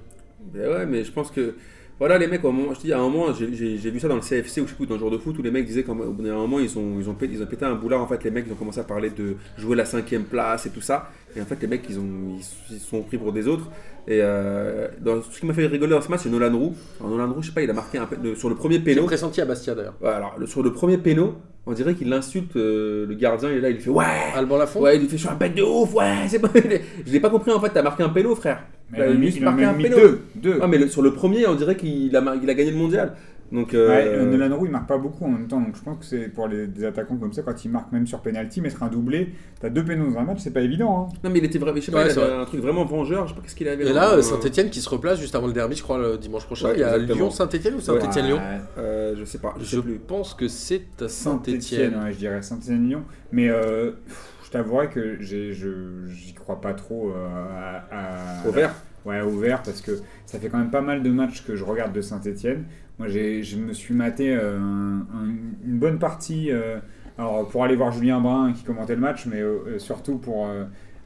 Mais 0.54 0.68
ouais, 0.68 0.86
mais 0.86 1.04
je 1.04 1.12
pense 1.12 1.32
que. 1.32 1.56
Voilà, 2.00 2.18
les 2.18 2.28
mecs, 2.28 2.42
moment, 2.44 2.74
je 2.74 2.80
dis, 2.80 2.94
à 2.94 2.98
un 3.00 3.02
moment, 3.10 3.34
j'ai- 3.34 3.54
j'ai 3.54 3.78
j'ai 3.78 3.92
vu 3.92 4.00
ça 4.00 4.08
dans 4.08 4.16
le 4.16 4.22
CFC 4.22 4.62
ou 4.62 4.66
je 4.66 4.70
sais 4.70 4.76
plus, 4.78 4.88
dans 4.88 4.94
le 4.94 5.00
jour 5.02 5.12
de 5.12 5.18
foot, 5.18 5.38
où 5.38 5.42
les 5.42 5.52
mecs 5.52 5.66
disaient 5.66 5.84
bout 5.84 6.24
d'un 6.24 6.34
moment, 6.36 6.58
ils 6.60 6.80
ont, 6.80 6.98
ils, 6.98 7.10
ont 7.10 7.14
pété, 7.14 7.34
ils 7.34 7.44
ont 7.44 7.46
pété 7.46 7.66
un 7.66 7.76
boulard. 7.76 8.02
En 8.02 8.08
fait, 8.08 8.24
les 8.24 8.32
mecs, 8.32 8.46
ils 8.48 8.54
ont 8.54 8.56
commencé 8.56 8.80
à 8.80 8.84
parler 8.86 9.10
de 9.10 9.36
jouer 9.58 9.76
la 9.76 9.84
cinquième 9.84 10.24
place 10.24 10.66
et 10.66 10.70
tout 10.70 10.80
ça. 10.80 11.10
Et 11.36 11.42
en 11.42 11.46
fait, 11.46 11.62
les 11.62 11.68
mecs, 11.68 11.84
ils, 11.90 12.00
ont, 12.00 12.38
ils, 12.40 12.76
ils 12.76 12.80
sont 12.80 13.02
pris 13.02 13.18
pour 13.18 13.34
des 13.34 13.48
autres. 13.50 13.68
Et 14.08 14.20
euh, 14.24 14.88
dans, 15.02 15.22
ce 15.22 15.40
qui 15.42 15.46
m'a 15.46 15.54
fait 15.54 15.68
rigoler 15.68 15.92
dans 15.92 16.02
ce 16.02 16.10
match, 16.10 16.22
c'est 16.24 16.30
Nolan 16.30 16.58
Roux. 16.58 16.74
Alors, 17.02 17.12
Nolan 17.12 17.34
Roux, 17.34 17.42
je 17.42 17.48
sais 17.50 17.54
pas, 17.54 17.62
il 17.64 17.70
a 17.70 17.74
marqué 17.74 17.98
un, 17.98 18.08
sur 18.36 18.48
le 18.48 18.56
premier 18.56 18.76
J'ai 18.76 18.82
péno. 18.82 19.04
pressenti 19.04 19.42
à 19.42 19.46
Bastia 19.46 19.76
d'ailleurs. 19.76 19.96
Alors, 20.02 20.36
le- 20.40 20.48
sur 20.48 20.64
le 20.64 20.72
premier 20.72 20.98
péno, 20.98 21.36
on 21.66 21.74
dirait 21.74 21.96
qu'il 21.96 22.12
insulte 22.14 22.56
euh, 22.56 23.06
le 23.08 23.14
gardien. 23.16 23.50
Il 23.52 23.58
est 23.58 23.62
là, 23.62 23.70
il 23.72 23.76
lui 23.76 23.84
fait 23.84 23.90
Ouais 23.90 24.06
Alban 24.36 24.56
Lafont? 24.58 24.80
Ouais, 24.80 24.96
il 24.96 25.02
lui 25.02 25.10
fait 25.10 25.18
Je 25.18 25.24
suis 25.24 25.30
un 25.30 25.36
bête 25.36 25.54
de 25.54 25.64
ouf, 25.64 25.94
ouais, 25.94 26.28
c'est 26.30 26.40
bon. 26.40 26.48
Je 27.06 27.12
l'ai 27.12 27.20
pas 27.20 27.30
compris 27.30 27.52
en 27.52 27.60
fait, 27.60 27.70
t'as 27.72 27.82
marqué 27.84 28.04
un 28.04 28.10
péno, 28.10 28.34
frère. 28.36 28.64
Mais 28.92 28.98
Bah, 29.00 29.06
il 29.08 29.12
a 29.48 29.52
mis, 29.52 29.64
un 29.66 29.74
péno. 29.74 29.96
deux. 29.98 30.22
deux. 30.36 30.60
Ah, 30.62 30.68
mais 30.68 30.78
le- 30.78 30.88
sur 30.88 31.02
le 31.02 31.14
premier, 31.14 31.46
on 31.48 31.56
dirait 31.56 31.76
qu'il 31.76 32.16
a, 32.16 32.22
mar- 32.22 32.36
il 32.42 32.50
a 32.50 32.54
gagné 32.54 32.72
le 32.72 32.78
mondial. 32.78 33.14
Donc, 33.52 33.74
euh, 33.74 33.88
Ouais, 33.90 34.04
euh, 34.08 34.26
Nolan 34.38 34.56
Roux 34.58 34.66
il 34.68 34.72
marque 34.72 34.88
pas 34.88 35.00
beaucoup 35.00 35.26
en 35.26 35.30
même 35.30 35.48
temps, 35.48 35.60
donc 35.60 35.76
je 35.76 35.82
pense 35.82 35.98
que 35.98 36.06
c'est 36.06 36.28
pour 36.30 36.48
les, 36.48 36.68
des 36.68 36.86
attaquants 36.86 37.18
comme 37.18 37.34
ça, 37.34 37.42
quand 37.42 37.66
ils 37.66 37.72
marquent 37.72 37.92
même 37.92 38.06
sur 38.06 38.20
penalty, 38.20 38.62
mettre 38.62 38.84
un 38.84 38.90
doublé, 38.90 39.30
t'as 39.60 39.70
deux 39.70 39.84
pénaux 39.84 40.12
dans 40.12 40.20
un 40.20 40.24
match, 40.24 40.38
c'est 40.42 40.54
pas 40.54 40.62
évident. 40.62 41.08
Hein. 41.12 41.14
Non, 41.24 41.32
mais 41.32 41.40
il 41.40 41.46
était 41.46 41.58
vraiment, 41.58 41.78
je 41.78 41.82
sais 41.82 41.92
pas, 41.92 42.04
Ouais, 42.04 42.10
il 42.10 42.14
c'est 42.14 42.22
avait 42.22 42.34
un 42.34 42.46
truc 42.46 42.62
vraiment 42.62 42.86
vengeur. 42.86 43.26
Je 43.26 43.30
sais 43.32 43.36
pas 43.36 43.42
qu'est-ce 43.42 43.56
qu'il 43.56 43.68
avait. 43.68 43.88
Et 43.88 43.92
là, 43.94 44.22
Saint-Etienne 44.22 44.70
qui 44.70 44.82
se 44.82 44.90
replace 44.90 45.20
juste 45.20 45.34
avant 45.34 45.48
le 45.48 45.54
derby, 45.54 45.76
je 45.76 45.82
crois, 45.82 45.98
le 45.98 46.18
dimanche 46.20 46.46
prochain. 46.46 46.68
Ouais, 46.68 46.74
il 46.76 46.82
y 46.82 46.84
a. 46.84 46.96
Lyon-Saint-Etienne 47.00 47.74
ou 47.74 47.80
Saint-Etienne-Lyon 47.82 48.38
Ouais, 48.38 48.62
Euh, 48.78 49.16
je 49.18 49.26
sais 49.26 49.40
pas, 49.40 49.56
je 49.60 49.66
sais 49.66 49.78
Je 49.78 49.82
plus. 49.82 49.96
pense 49.98 50.36
que 50.36 50.48
c'est 50.48 50.84
à 51.02 51.08
Saint-Etienne, 51.08 51.60
Saint-Etienne. 51.60 52.04
ouais, 52.04 52.12
je 52.14 52.18
dirais 52.20 52.42
Saint-Etienne-Lyon. 52.44 53.02
Mais 53.32 53.50
euh, 53.50 53.94
je 54.50 54.54
t'avouerai 54.58 54.90
que 54.90 55.18
j'y 55.22 56.34
crois 56.34 56.60
pas 56.60 56.74
trop 56.74 57.12
euh, 57.12 57.84
à, 57.92 58.42
à- 58.42 58.48
Au 58.48 58.52
vert? 58.52 58.74
Ouais, 59.06 59.22
ouvert 59.22 59.62
parce 59.62 59.80
que 59.82 59.92
ça 60.26 60.40
fait 60.40 60.50
quand 60.50 60.58
même 60.58 60.72
pas 60.72 60.82
mal 60.82 61.04
de 61.04 61.10
matchs 61.12 61.46
que 61.46 61.56
je 61.56 61.64
regarde 61.64 61.94
de 61.94 62.02
Saint-Etienne. 62.02 62.64
Moi, 62.98 63.08
j'ai- 63.08 63.44
je 63.44 63.58
me 63.58 63.74
suis 63.74 63.94
maté 63.94 64.36
euh, 64.36 64.58
un- 64.58 65.02
un- 65.14 65.36
une 65.66 65.78
bonne 65.78 66.00
partie 66.00 66.52
euh, 66.52 66.80
alors, 67.20 67.48
pour 67.48 67.64
aller 67.64 67.76
voir 67.76 67.92
Julien 67.92 68.20
Brun 68.22 68.54
qui 68.54 68.64
commentait 68.64 68.96
le 68.96 69.02
match, 69.02 69.28
mais 69.28 69.42
surtout 69.78 70.18
pour 70.18 70.48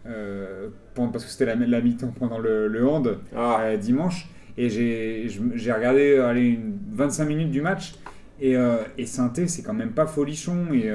euh, 0.05 0.69
parce 0.95 1.25
que 1.25 1.29
c'était 1.29 1.45
la, 1.45 1.55
la 1.55 1.81
mi-temps 1.81 2.13
pendant 2.17 2.39
le, 2.39 2.67
le 2.69 2.87
hand 2.87 3.19
Ah, 3.35 3.59
euh, 3.61 3.77
dimanche. 3.77 4.29
Et 4.57 4.69
j'ai 4.69 5.71
regardé 5.73 6.17
allez, 6.17 6.47
une 6.47 6.77
25 6.93 7.25
minutes 7.25 7.51
du 7.51 7.61
match. 7.61 7.95
Et, 8.39 8.55
euh, 8.55 8.77
et 8.97 9.05
Sainté, 9.05 9.47
c'est 9.47 9.63
quand 9.63 9.73
même 9.73 9.91
pas 9.91 10.05
folichon. 10.05 10.67
Et 10.73 10.89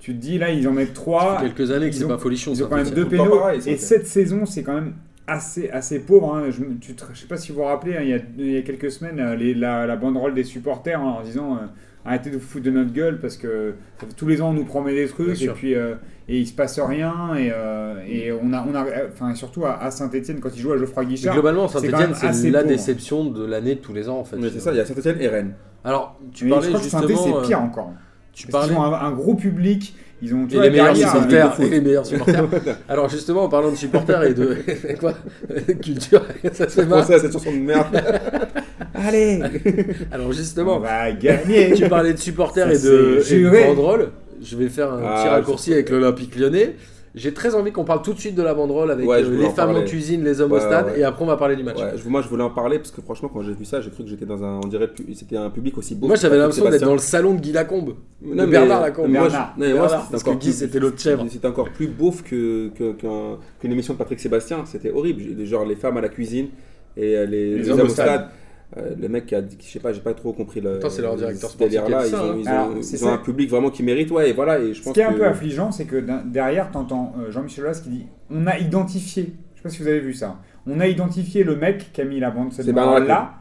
tu 0.00 0.14
te 0.14 0.20
dis, 0.20 0.38
là, 0.38 0.50
ils 0.50 0.66
en 0.68 0.72
mettent 0.72 0.94
3. 0.94 1.38
quelques 1.40 1.70
années 1.70 1.90
que 1.90 1.94
ils 1.94 1.98
c'est 1.98 2.04
ont- 2.04 2.08
pas 2.08 2.18
folichon. 2.18 2.52
Ils 2.54 2.62
ont 2.64 2.68
quand 2.68 2.76
même 2.76 2.90
deux 2.90 3.06
pénaux. 3.08 3.40
et 3.66 3.76
cette 3.76 4.06
saison, 4.06 4.46
c'est 4.46 4.62
quand 4.62 4.74
même 4.74 4.94
assez, 5.26 5.68
assez 5.70 5.98
pauvre. 5.98 6.34
hein. 6.36 6.44
Je, 6.50 6.60
me- 6.60 6.78
tu 6.80 6.94
te- 6.94 7.04
je 7.12 7.18
sais 7.20 7.26
pas 7.26 7.36
si 7.36 7.52
vous 7.52 7.58
vous 7.58 7.64
rappelez, 7.64 7.96
hein, 7.96 8.00
il, 8.02 8.08
y 8.08 8.14
a, 8.14 8.18
il 8.38 8.52
y 8.52 8.56
a 8.56 8.62
quelques 8.62 8.90
semaines, 8.90 9.18
euh, 9.20 9.34
les- 9.36 9.54
la, 9.54 9.86
la 9.86 9.96
banderole 9.96 10.34
des 10.34 10.44
supporters 10.44 10.98
hein, 11.00 11.16
en 11.20 11.22
disant 11.22 11.54
euh, 11.56 11.66
arrêtez 12.06 12.30
de 12.30 12.36
vous 12.36 12.40
foutre 12.40 12.64
de 12.64 12.70
notre 12.70 12.92
gueule 12.92 13.18
parce 13.20 13.36
que 13.36 13.74
tous 14.16 14.26
les 14.26 14.40
ans 14.40 14.50
on 14.50 14.52
nous 14.54 14.64
promet 14.64 14.94
des 14.94 15.06
trucs 15.08 15.42
et 15.42 15.48
puis 15.48 15.74
euh, 15.74 15.96
et 16.28 16.38
il 16.38 16.46
se 16.46 16.54
passe 16.54 16.78
rien 16.80 17.34
et, 17.36 17.50
euh, 17.52 17.96
et 18.08 18.32
on 18.32 18.52
a 18.54 18.64
on 18.66 18.74
a 18.74 18.86
enfin 19.12 19.34
surtout 19.34 19.66
à, 19.66 19.82
à 19.82 19.90
Saint-Etienne 19.90 20.40
quand 20.40 20.48
il 20.54 20.60
joue 20.62 20.72
à 20.72 20.78
Geoffroy 20.78 21.02
Mais 21.02 21.08
Guichard 21.10 21.34
globalement, 21.34 21.68
c'est 21.68 21.80
Saint-Etienne, 21.80 22.14
c'est 22.32 22.50
la 22.50 22.60
pauvre. 22.60 22.72
déception 22.72 23.24
de 23.26 23.44
l'année 23.44 23.74
de 23.74 23.80
tous 23.80 23.92
les 23.92 24.08
ans 24.08 24.18
en 24.20 24.24
fait. 24.24 24.36
mais 24.38 24.48
c'est 24.48 24.60
ça, 24.60 24.70
il 24.72 24.78
y 24.78 24.80
a 24.80 24.86
Saint-Etienne 24.86 25.16
et 25.20 25.28
Rennes. 25.28 25.52
Alors, 25.84 26.18
tu 26.32 26.44
mais 26.44 26.50
je 26.50 26.54
parlais 26.54 26.68
crois 26.68 26.80
que 26.80 26.86
Saint-Etienne 26.86 27.16
justement. 27.18 27.40
c'est 27.42 27.48
pire 27.48 27.60
encore 27.60 27.92
Tu 28.46 28.46
parlais 28.48 28.68
qu'ils 28.68 28.76
ont 28.78 28.82
un, 28.84 28.92
un 28.92 29.10
gros 29.12 29.34
public 29.34 29.94
ils 30.20 30.34
ont 30.34 30.46
tu 30.48 30.54
et 30.54 30.56
vois, 30.56 30.64
les 30.64 30.70
meilleurs 30.70 30.86
derrière, 30.94 31.10
supporters. 31.12 31.56
euh, 31.60 31.64
Et 31.64 31.70
les 31.70 31.80
meilleurs 31.80 32.04
supporters. 32.06 32.44
Alors 32.88 33.08
justement, 33.08 33.44
en 33.44 33.48
parlant 33.48 33.70
de 33.70 33.76
supporters 33.76 34.22
et 34.24 34.34
de 34.34 34.56
quoi 35.00 35.14
culture, 35.80 36.22
ça 36.52 36.68
se 36.68 36.80
fait 36.80 36.86
mal. 36.86 37.04
ça, 37.04 37.20
cette 37.20 37.32
chanson 37.32 37.52
de 37.52 37.58
merde. 37.58 37.86
allez 38.94 39.40
Alors 40.10 40.26
on 40.28 40.32
justement, 40.32 40.80
va 40.80 41.12
gagner 41.12 41.72
tu 41.72 41.88
parlais 41.88 42.12
de 42.12 42.18
supporters 42.18 42.66
Ça, 42.66 42.74
et 42.74 42.78
de, 42.78 43.12
et 43.12 43.16
de 43.16 43.20
juré. 43.22 43.64
banderoles. 43.66 44.10
Je 44.42 44.56
vais 44.56 44.68
faire 44.68 44.92
un 44.92 45.02
Ah, 45.04 45.20
petit 45.22 45.28
raccourci 45.28 45.72
avec 45.72 45.90
l'Olympique 45.90 46.36
lyonnais. 46.36 46.74
J'ai 47.18 47.34
très 47.34 47.54
envie 47.54 47.72
qu'on 47.72 47.84
parle 47.84 48.00
tout 48.02 48.12
de 48.14 48.18
suite 48.20 48.34
de 48.34 48.42
la 48.42 48.54
banderole 48.54 48.90
avec 48.90 49.06
Ouais, 49.08 49.22
euh, 49.22 49.36
les 49.38 49.44
en 49.46 49.50
femmes 49.50 49.74
en 49.76 49.84
cuisine, 49.84 50.24
les 50.24 50.40
hommes 50.40 50.52
Ouais, 50.52 50.58
au 50.58 50.60
stade, 50.60 50.86
ouais. 50.86 51.00
et 51.00 51.04
après 51.04 51.24
on 51.24 51.26
va 51.26 51.36
parler 51.36 51.56
du 51.56 51.62
match. 51.64 51.76
Je- 51.96 52.08
moi, 52.08 52.22
je 52.22 52.28
voulais 52.28 52.42
en 52.42 52.50
parler 52.50 52.78
parce 52.78 52.90
que 52.90 53.00
franchement, 53.02 53.28
quand 53.32 53.42
j'ai 53.42 53.52
vu 53.52 53.64
ça, 53.64 53.80
j'ai 53.80 53.90
cru 53.90 54.04
que 54.04 54.08
j'étais 54.10 54.24
dans 54.26 54.42
un. 54.44 54.60
On 54.64 54.68
dirait 54.68 54.88
c'était 55.14 55.36
un 55.36 55.50
public 55.50 55.76
aussi 55.76 55.94
beau. 55.94 56.06
Moi 56.06 56.16
j'avais 56.16 56.38
l'impression 56.38 56.68
d'être 56.70 56.80
dans 56.84 56.92
le 56.92 56.98
salon 56.98 57.34
de 57.34 57.40
Guy 57.40 57.52
Lacombe. 57.52 57.94
Non, 58.22 58.34
mais- 58.44 58.46
Bernard 58.46 58.80
Lacombe. 58.80 59.08
mais 59.10 59.18
moi, 59.18 59.28
je- 59.28 59.32
Bernard. 59.32 59.54
non, 59.58 59.76
moi, 59.76 60.06
parce 60.10 60.22
que 60.22 60.30
Guy 60.34 60.52
c'était 60.52 60.78
l'autre 60.78 60.98
chèvre. 61.00 61.24
C'était 61.28 61.46
encore 61.48 61.68
plus 61.70 61.88
beauf 61.88 62.22
que, 62.22 62.68
que- 62.68 62.92
qu'une 63.60 63.72
émission 63.72 63.92
de 63.94 63.98
Patrick 63.98 64.20
Sébastien. 64.20 64.64
C'était 64.64 64.90
horrible. 64.90 65.44
Genre 65.44 65.64
les 65.66 65.76
femmes 65.76 65.96
à 65.96 66.00
la 66.00 66.08
cuisine 66.08 66.48
et 66.96 67.16
euh, 67.16 67.26
les, 67.26 67.58
les 67.58 67.70
hommes 67.70 67.80
au 67.80 67.88
stade. 67.88 68.28
Euh, 68.76 68.90
le 69.00 69.08
mec 69.08 69.24
qui 69.24 69.34
a 69.34 69.40
dit, 69.40 69.56
je 69.64 69.66
sais 69.66 69.78
pas, 69.80 69.92
j'ai 69.94 70.00
pas 70.00 70.12
trop 70.12 70.32
compris 70.34 70.60
le. 70.60 70.78
C'est 70.90 71.00
leur 71.00 71.16
directeur 71.16 71.48
ce 71.48 71.56
sportif 71.56 71.82
qui 71.84 71.90
Ils 71.90 72.10
ça, 72.10 72.22
ont, 72.22 72.30
hein. 72.32 72.34
ils 72.38 72.46
ont- 72.46 72.50
Alors, 72.50 72.70
ils 72.76 72.84
c'est 72.84 73.02
ont 73.02 73.06
ça. 73.06 73.12
un 73.14 73.18
public 73.18 73.48
vraiment 73.48 73.70
qui 73.70 73.82
mérite, 73.82 74.10
ouais, 74.10 74.28
et 74.28 74.32
voilà. 74.34 74.58
Et 74.58 74.74
je 74.74 74.80
Ce 74.80 74.84
pense 74.84 74.92
qui 74.92 75.00
est 75.00 75.04
un 75.04 75.12
peu 75.14 75.24
affligeant, 75.24 75.72
c'est 75.72 75.86
que 75.86 76.04
derrière, 76.26 76.70
t'entends 76.70 77.14
euh, 77.18 77.30
Jean-Michel 77.30 77.64
Aulas 77.64 77.80
qui 77.82 77.88
dit 77.88 78.06
on 78.30 78.46
a 78.46 78.58
identifié, 78.58 79.32
je 79.54 79.58
sais 79.58 79.62
pas 79.62 79.68
si 79.70 79.80
vous 79.82 79.88
avez 79.88 80.00
vu 80.00 80.12
ça, 80.12 80.36
on 80.66 80.80
a 80.80 80.86
identifié 80.86 81.44
le 81.44 81.56
mec 81.56 81.92
qui 81.94 82.00
a 82.02 82.04
mis 82.04 82.20
la 82.20 82.30
bande 82.30 82.52
cette 82.52 82.66
Bernard 82.66 83.00
là. 83.00 83.34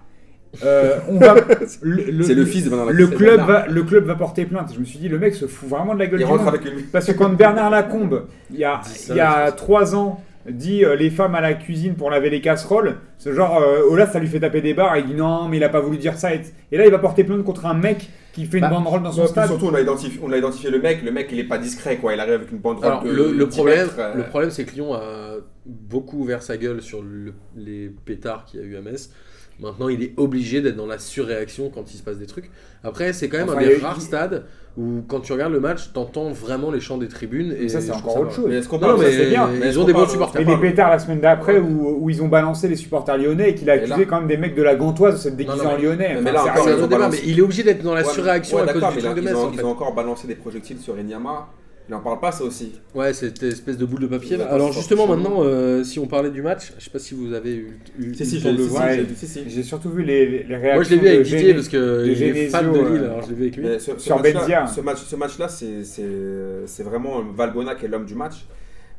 Euh, 0.63 0.97
on 1.09 1.19
va, 1.19 1.35
le, 1.81 2.23
C'est 2.23 2.33
le 2.33 2.45
fils 2.45 2.63
de 2.63 2.69
Bernard 2.69 2.87
le 2.89 2.93
Lacombe. 3.03 3.17
club 3.17 3.41
va, 3.41 3.67
le 3.67 3.83
club 3.83 4.05
va 4.05 4.15
porter 4.15 4.45
plainte. 4.45 4.71
Je 4.73 4.79
me 4.79 4.85
suis 4.85 4.97
dit 4.97 5.09
le 5.09 5.19
mec 5.19 5.35
se 5.35 5.45
fout 5.45 5.67
vraiment 5.69 5.93
de 5.93 5.99
la 5.99 6.07
gueule 6.07 6.21
Il 6.21 6.25
du 6.25 6.31
rentre 6.31 6.45
monde. 6.45 6.55
avec 6.55 6.65
une. 6.71 6.83
Parce 6.83 7.05
que 7.05 7.11
quand 7.11 7.29
Bernard 7.31 7.69
Lacombe, 7.69 8.27
il 8.49 8.57
y 8.59 8.63
a, 8.63 8.79
il 9.09 9.15
y 9.15 9.19
a 9.19 9.47
je 9.51 9.55
trois 9.55 9.93
ans, 9.93 10.23
dit 10.49 10.85
euh, 10.85 10.95
les 10.95 11.09
femmes 11.09 11.35
à 11.35 11.41
la 11.41 11.53
cuisine 11.53 11.95
pour 11.95 12.09
laver 12.09 12.29
les 12.29 12.41
casseroles, 12.41 12.97
ce 13.17 13.33
genre, 13.33 13.61
euh, 13.61 13.81
Olas, 13.89 14.07
ça 14.07 14.19
lui 14.19 14.27
fait 14.27 14.39
taper 14.39 14.61
des 14.61 14.73
barres, 14.73 14.97
il 14.97 15.05
dit 15.05 15.13
non, 15.13 15.47
mais 15.49 15.57
il 15.57 15.63
a 15.63 15.69
pas 15.69 15.79
voulu 15.81 15.97
dire 15.97 16.17
ça. 16.17 16.33
Et, 16.33 16.41
et 16.71 16.77
là, 16.77 16.85
il 16.85 16.91
va 16.91 16.99
porter 16.99 17.23
plainte 17.23 17.43
contre 17.43 17.65
un 17.65 17.73
mec 17.73 18.09
qui 18.33 18.45
fait 18.45 18.57
une 18.57 18.61
Bah, 18.61 18.69
banderole 18.69 19.03
dans 19.03 19.11
son 19.11 19.21
Ouais, 19.21 19.27
stade. 19.27 19.47
surtout, 19.47 19.65
on 19.67 19.73
a, 19.73 19.81
identifié, 19.81 20.19
on 20.23 20.31
a 20.31 20.37
identifié 20.37 20.69
le 20.69 20.79
mec. 20.79 21.03
Le 21.03 21.11
mec, 21.11 21.27
il 21.31 21.39
est 21.39 21.43
pas 21.47 21.57
discret, 21.57 21.97
quoi. 21.97 22.13
Il 22.13 22.19
arrive 22.19 22.35
avec 22.35 22.51
une 22.51 22.59
banderole 22.59 22.85
Alors, 22.87 23.03
de 23.03 23.11
le, 23.11 23.31
le 23.31 23.45
10 23.45 23.55
problème, 23.55 23.79
mètres, 23.87 23.95
euh, 23.99 24.13
le 24.15 24.23
problème, 24.23 24.51
c'est 24.51 24.63
que 24.65 24.73
Lyon 24.75 24.93
a 24.93 25.35
beaucoup 25.65 26.19
ouvert 26.21 26.41
sa 26.43 26.55
gueule 26.57 26.81
sur 26.81 27.01
le- 27.01 27.33
les 27.55 27.91
pétards 28.05 28.45
qu'il 28.45 28.59
y 28.59 28.63
a 28.63 28.65
eu 28.65 28.77
à 28.77 28.81
Metz. 28.81 29.11
Maintenant, 29.59 29.89
il 29.89 30.03
est 30.03 30.13
obligé 30.17 30.61
d'être 30.61 30.75
dans 30.75 30.85
la 30.85 30.99
surréaction 30.99 31.71
quand 31.73 31.91
il 31.91 31.97
se 31.97 32.03
passe 32.03 32.19
des 32.19 32.27
trucs. 32.27 32.51
Après, 32.83 33.11
c'est 33.11 33.27
quand 33.27 33.39
même 33.39 33.49
Enfin, 33.49 33.57
un 33.57 33.67
des 33.67 33.77
rares 33.77 34.01
stades 34.01 34.45
où, 34.77 35.01
quand 35.07 35.21
tu 35.21 35.33
regardes 35.33 35.53
le 35.53 35.59
match, 35.59 35.91
t'entends 35.91 36.29
vraiment 36.29 36.69
les 36.69 36.79
chants 36.79 36.97
des 36.97 37.07
tribunes. 37.07 37.55
Et 37.59 37.67
ça, 37.67 37.81
c'est 37.81 37.87
je 37.87 37.97
encore 37.97 38.19
autre 38.19 38.31
chose. 38.31 38.45
Mais 38.47 38.57
est-ce 38.57 38.69
qu'on 38.69 38.77
Non, 38.77 38.87
parle 38.87 38.99
mais 38.99 39.11
ça, 39.11 39.17
c'est 39.17 39.29
bien. 39.29 39.49
ils 39.65 39.79
ont 39.79 39.83
des 39.83 39.93
bons 39.93 40.07
supporters. 40.07 40.41
Et 40.41 40.45
les 40.45 40.57
pétards 40.57 40.91
la 40.91 40.99
semaine 40.99 41.19
d'après 41.19 41.57
où, 41.59 42.09
ils 42.09 42.21
ont 42.21 42.27
balancé 42.27 42.67
les 42.67 42.75
supporters 42.75 43.17
lyonnais 43.17 43.49
et 43.49 43.55
qu'il 43.55 43.69
a 43.69 43.73
accusé 43.73 44.05
quand 44.05 44.19
même 44.19 44.27
des 44.27 44.37
mecs 44.37 44.55
de 44.55 44.63
la 44.63 44.75
Gantoise 44.75 45.15
de 45.15 45.19
s'être 45.19 45.35
déguisés 45.35 45.65
en 45.65 45.77
lyonnais. 45.77 46.19
mais 46.21 46.31
là 46.31 46.43
c'est 46.43 46.83
encore, 46.83 47.09
mais 47.09 47.17
il 47.25 47.39
est 47.39 47.41
obligé 47.41 47.63
d'être 47.63 47.83
dans 47.83 47.95
la 47.95 48.03
surréaction 48.03 48.59
à 48.59 48.67
cause 48.67 48.83
du 48.93 49.01
truc 49.01 49.15
de 49.15 49.21
Metz. 49.21 49.35
ils 49.53 49.65
ont 49.65 49.71
encore 49.71 49.93
balancé 49.93 50.27
des 50.27 50.35
projectiles 50.35 50.79
sur 50.79 50.95
Enyama. 50.95 51.47
Il 51.89 51.95
en 51.95 52.01
parle 52.01 52.19
pas, 52.19 52.33
ça 52.33 52.43
aussi. 52.43 52.73
Ouais, 52.93 53.13
cette 53.13 53.41
espèce 53.43 53.77
de 53.77 53.85
boule 53.85 54.01
de 54.01 54.07
papier. 54.07 54.35
là. 54.35 54.51
Alors 54.51 54.73
c'est 54.73 54.79
justement, 54.79 55.07
pas 55.07 55.15
maintenant, 55.15 55.37
euh, 55.43 55.85
si 55.85 55.99
on 55.99 56.05
parlait 56.05 56.31
du 56.31 56.41
match, 56.41 56.73
je 56.77 56.83
sais 56.83 56.89
pas 56.89 56.99
si 56.99 57.15
vous 57.15 57.33
avez 57.33 57.55
eu, 57.55 57.79
eu 57.97 58.13
Si, 58.13 58.23
eu 58.23 58.25
si, 58.25 58.35
le 58.35 58.39
j'ai 58.41 58.43
temps 58.49 58.53
de 58.53 58.57
le 58.57 58.63
voir. 58.63 58.89
J'ai 58.91 59.03
vu, 59.03 59.15
si, 59.15 59.27
si. 59.27 59.43
J'ai 59.49 59.63
surtout 59.63 59.89
vu 59.91 60.03
les, 60.03 60.43
les 60.43 60.55
réactions. 60.57 60.73
Moi, 60.73 60.83
je 60.83 60.89
l'ai 60.89 60.97
vu 60.97 61.07
avec 61.07 61.19
de 61.19 61.23
Didier 61.23 61.53
parce 61.53 61.69
qu'il 61.69 61.79
est 61.79 62.49
fan 62.49 62.71
de 62.73 62.77
Lille, 62.77 62.87
euh, 63.03 63.05
alors 63.05 63.21
je 63.23 63.29
l'ai 63.29 63.35
vu 63.35 63.41
avec 63.43 63.55
lui. 63.55 63.63
Mais 63.63 63.79
ce, 63.79 63.91
ce 63.93 63.99
Sur 63.99 64.19
Benzia. 64.21 64.67
Ce, 64.67 64.81
match, 64.81 64.97
ce 64.97 65.15
match-là, 65.15 65.47
c'est, 65.47 66.83
vraiment 66.83 67.21
Valbona 67.35 67.75
qui 67.75 67.85
est 67.85 67.87
l'homme 67.87 68.05
du 68.05 68.15
match. 68.15 68.45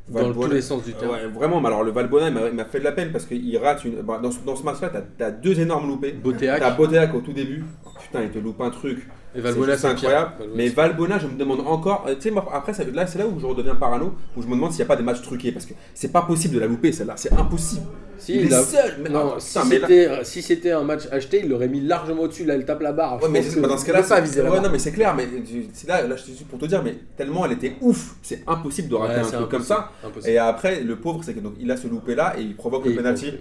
Dans 0.07 0.21
Valbona- 0.21 0.47
tous 0.47 0.51
les 0.53 0.61
sens 0.61 0.83
du 0.83 0.93
terme. 0.93 1.11
Ouais, 1.11 1.27
vraiment, 1.27 1.61
mais 1.61 1.67
alors 1.67 1.83
le 1.83 1.91
Valbona, 1.91 2.29
il 2.49 2.55
m'a, 2.55 2.65
fait 2.65 2.79
de 2.79 2.83
la 2.83 2.91
peine 2.93 3.11
parce 3.11 3.27
qu'il 3.27 3.55
rate 3.59 3.85
une. 3.85 4.01
bah, 4.01 4.19
dans, 4.21 4.31
ce, 4.31 4.39
dans 4.43 4.55
ce 4.55 4.63
match-là, 4.63 4.89
t'as, 4.91 5.01
t'as 5.01 5.29
deux 5.29 5.59
énormes 5.59 5.87
loupés. 5.87 6.13
Botéac 6.13 6.59
T'as 6.59 6.71
Boteac 6.71 7.13
au 7.13 7.19
tout 7.21 7.33
début. 7.33 7.63
Putain, 8.01 8.23
il 8.23 8.29
te 8.31 8.39
loupe 8.39 8.59
un 8.61 8.71
truc. 8.71 9.07
Et 9.35 9.41
Valbuena, 9.41 9.77
c'est 9.77 9.87
incroyable. 9.87 10.31
Valbuena, 10.39 10.57
Mais 10.57 10.69
Valbona, 10.69 11.19
je 11.19 11.27
me 11.27 11.37
demande 11.37 11.61
encore. 11.61 12.05
euh, 12.07 12.15
Tu 12.15 12.21
sais, 12.23 12.31
moi, 12.31 12.47
après, 12.51 12.71
là, 12.93 13.05
c'est 13.07 13.19
là 13.19 13.27
où 13.27 13.39
je 13.39 13.45
redeviens 13.45 13.75
parano, 13.75 14.13
où 14.35 14.41
je 14.41 14.47
me 14.47 14.53
demande 14.55 14.71
s'il 14.71 14.79
n'y 14.79 14.85
a 14.85 14.87
pas 14.87 14.95
des 14.95 15.03
matchs 15.03 15.21
truqués. 15.21 15.51
Parce 15.51 15.65
que 15.65 15.73
c'est 15.93 16.11
pas 16.11 16.23
possible 16.23 16.55
de 16.55 16.59
la 16.59 16.67
louper, 16.67 16.91
celle-là. 16.91 17.13
C'est 17.17 17.31
impossible. 17.33 17.83
Si, 18.17 18.35
il 18.35 18.51
est 18.51 18.53
a- 18.53 18.61
seul. 18.63 18.97
Mais 19.01 19.09
Non, 19.09 19.29
attends, 19.29 19.39
si 19.39 19.57
là- 19.57 19.63
c'était 19.69 20.23
si 20.25 20.41
c'était 20.41 20.71
un 20.71 20.83
match 20.83 21.03
acheté, 21.09 21.39
il 21.43 21.49
l'aurait 21.49 21.69
mis 21.69 21.79
largement 21.79 22.23
au-dessus. 22.23 22.43
Là, 22.43 22.55
elle 22.55 22.65
tape 22.65 22.81
la 22.81 22.91
barre. 22.91 23.21
Ouais, 23.23 23.29
mais 23.29 23.41
que 23.41 23.59
dans 23.61 23.77
ce 23.77 23.85
cas-là, 23.85 24.03
pas 24.03 24.19
viser 24.19 24.41
ouais, 24.41 24.49
barre. 24.49 24.61
non, 24.61 24.69
mais 24.69 24.79
c'est 24.79 24.91
clair, 24.91 25.15
mais 25.15 25.25
là, 25.87 26.05
là, 26.05 26.15
je 26.17 26.23
suis 26.33 26.43
pour 26.43 26.59
te 26.59 26.65
dire, 26.65 26.83
mais 26.83 26.95
tellement 27.15 27.45
elle 27.45 27.53
était 27.53 27.75
ouf, 27.79 28.15
c'est 28.21 28.43
impossible 28.45 28.89
de 28.89 28.95
rater 28.95 29.21
Ouais, 29.21 29.27
un 29.27 29.31
truc 29.37 29.49
comme 29.49 29.63
ça. 29.63 29.91
impossible. 30.03 30.33
Et 30.33 30.37
après, 30.37 30.81
le 30.81 30.97
pauvre, 30.97 31.21
c'est 31.23 31.33
que 31.33 31.39
donc 31.39 31.53
il 31.61 31.71
a 31.71 31.77
ce 31.77 31.87
loupé 31.87 32.13
là 32.13 32.35
et 32.37 32.41
il 32.41 32.55
provoque 32.57 32.85
Et 32.85 32.89
le 32.89 32.95
il 32.95 32.97
penalty. 32.97 33.33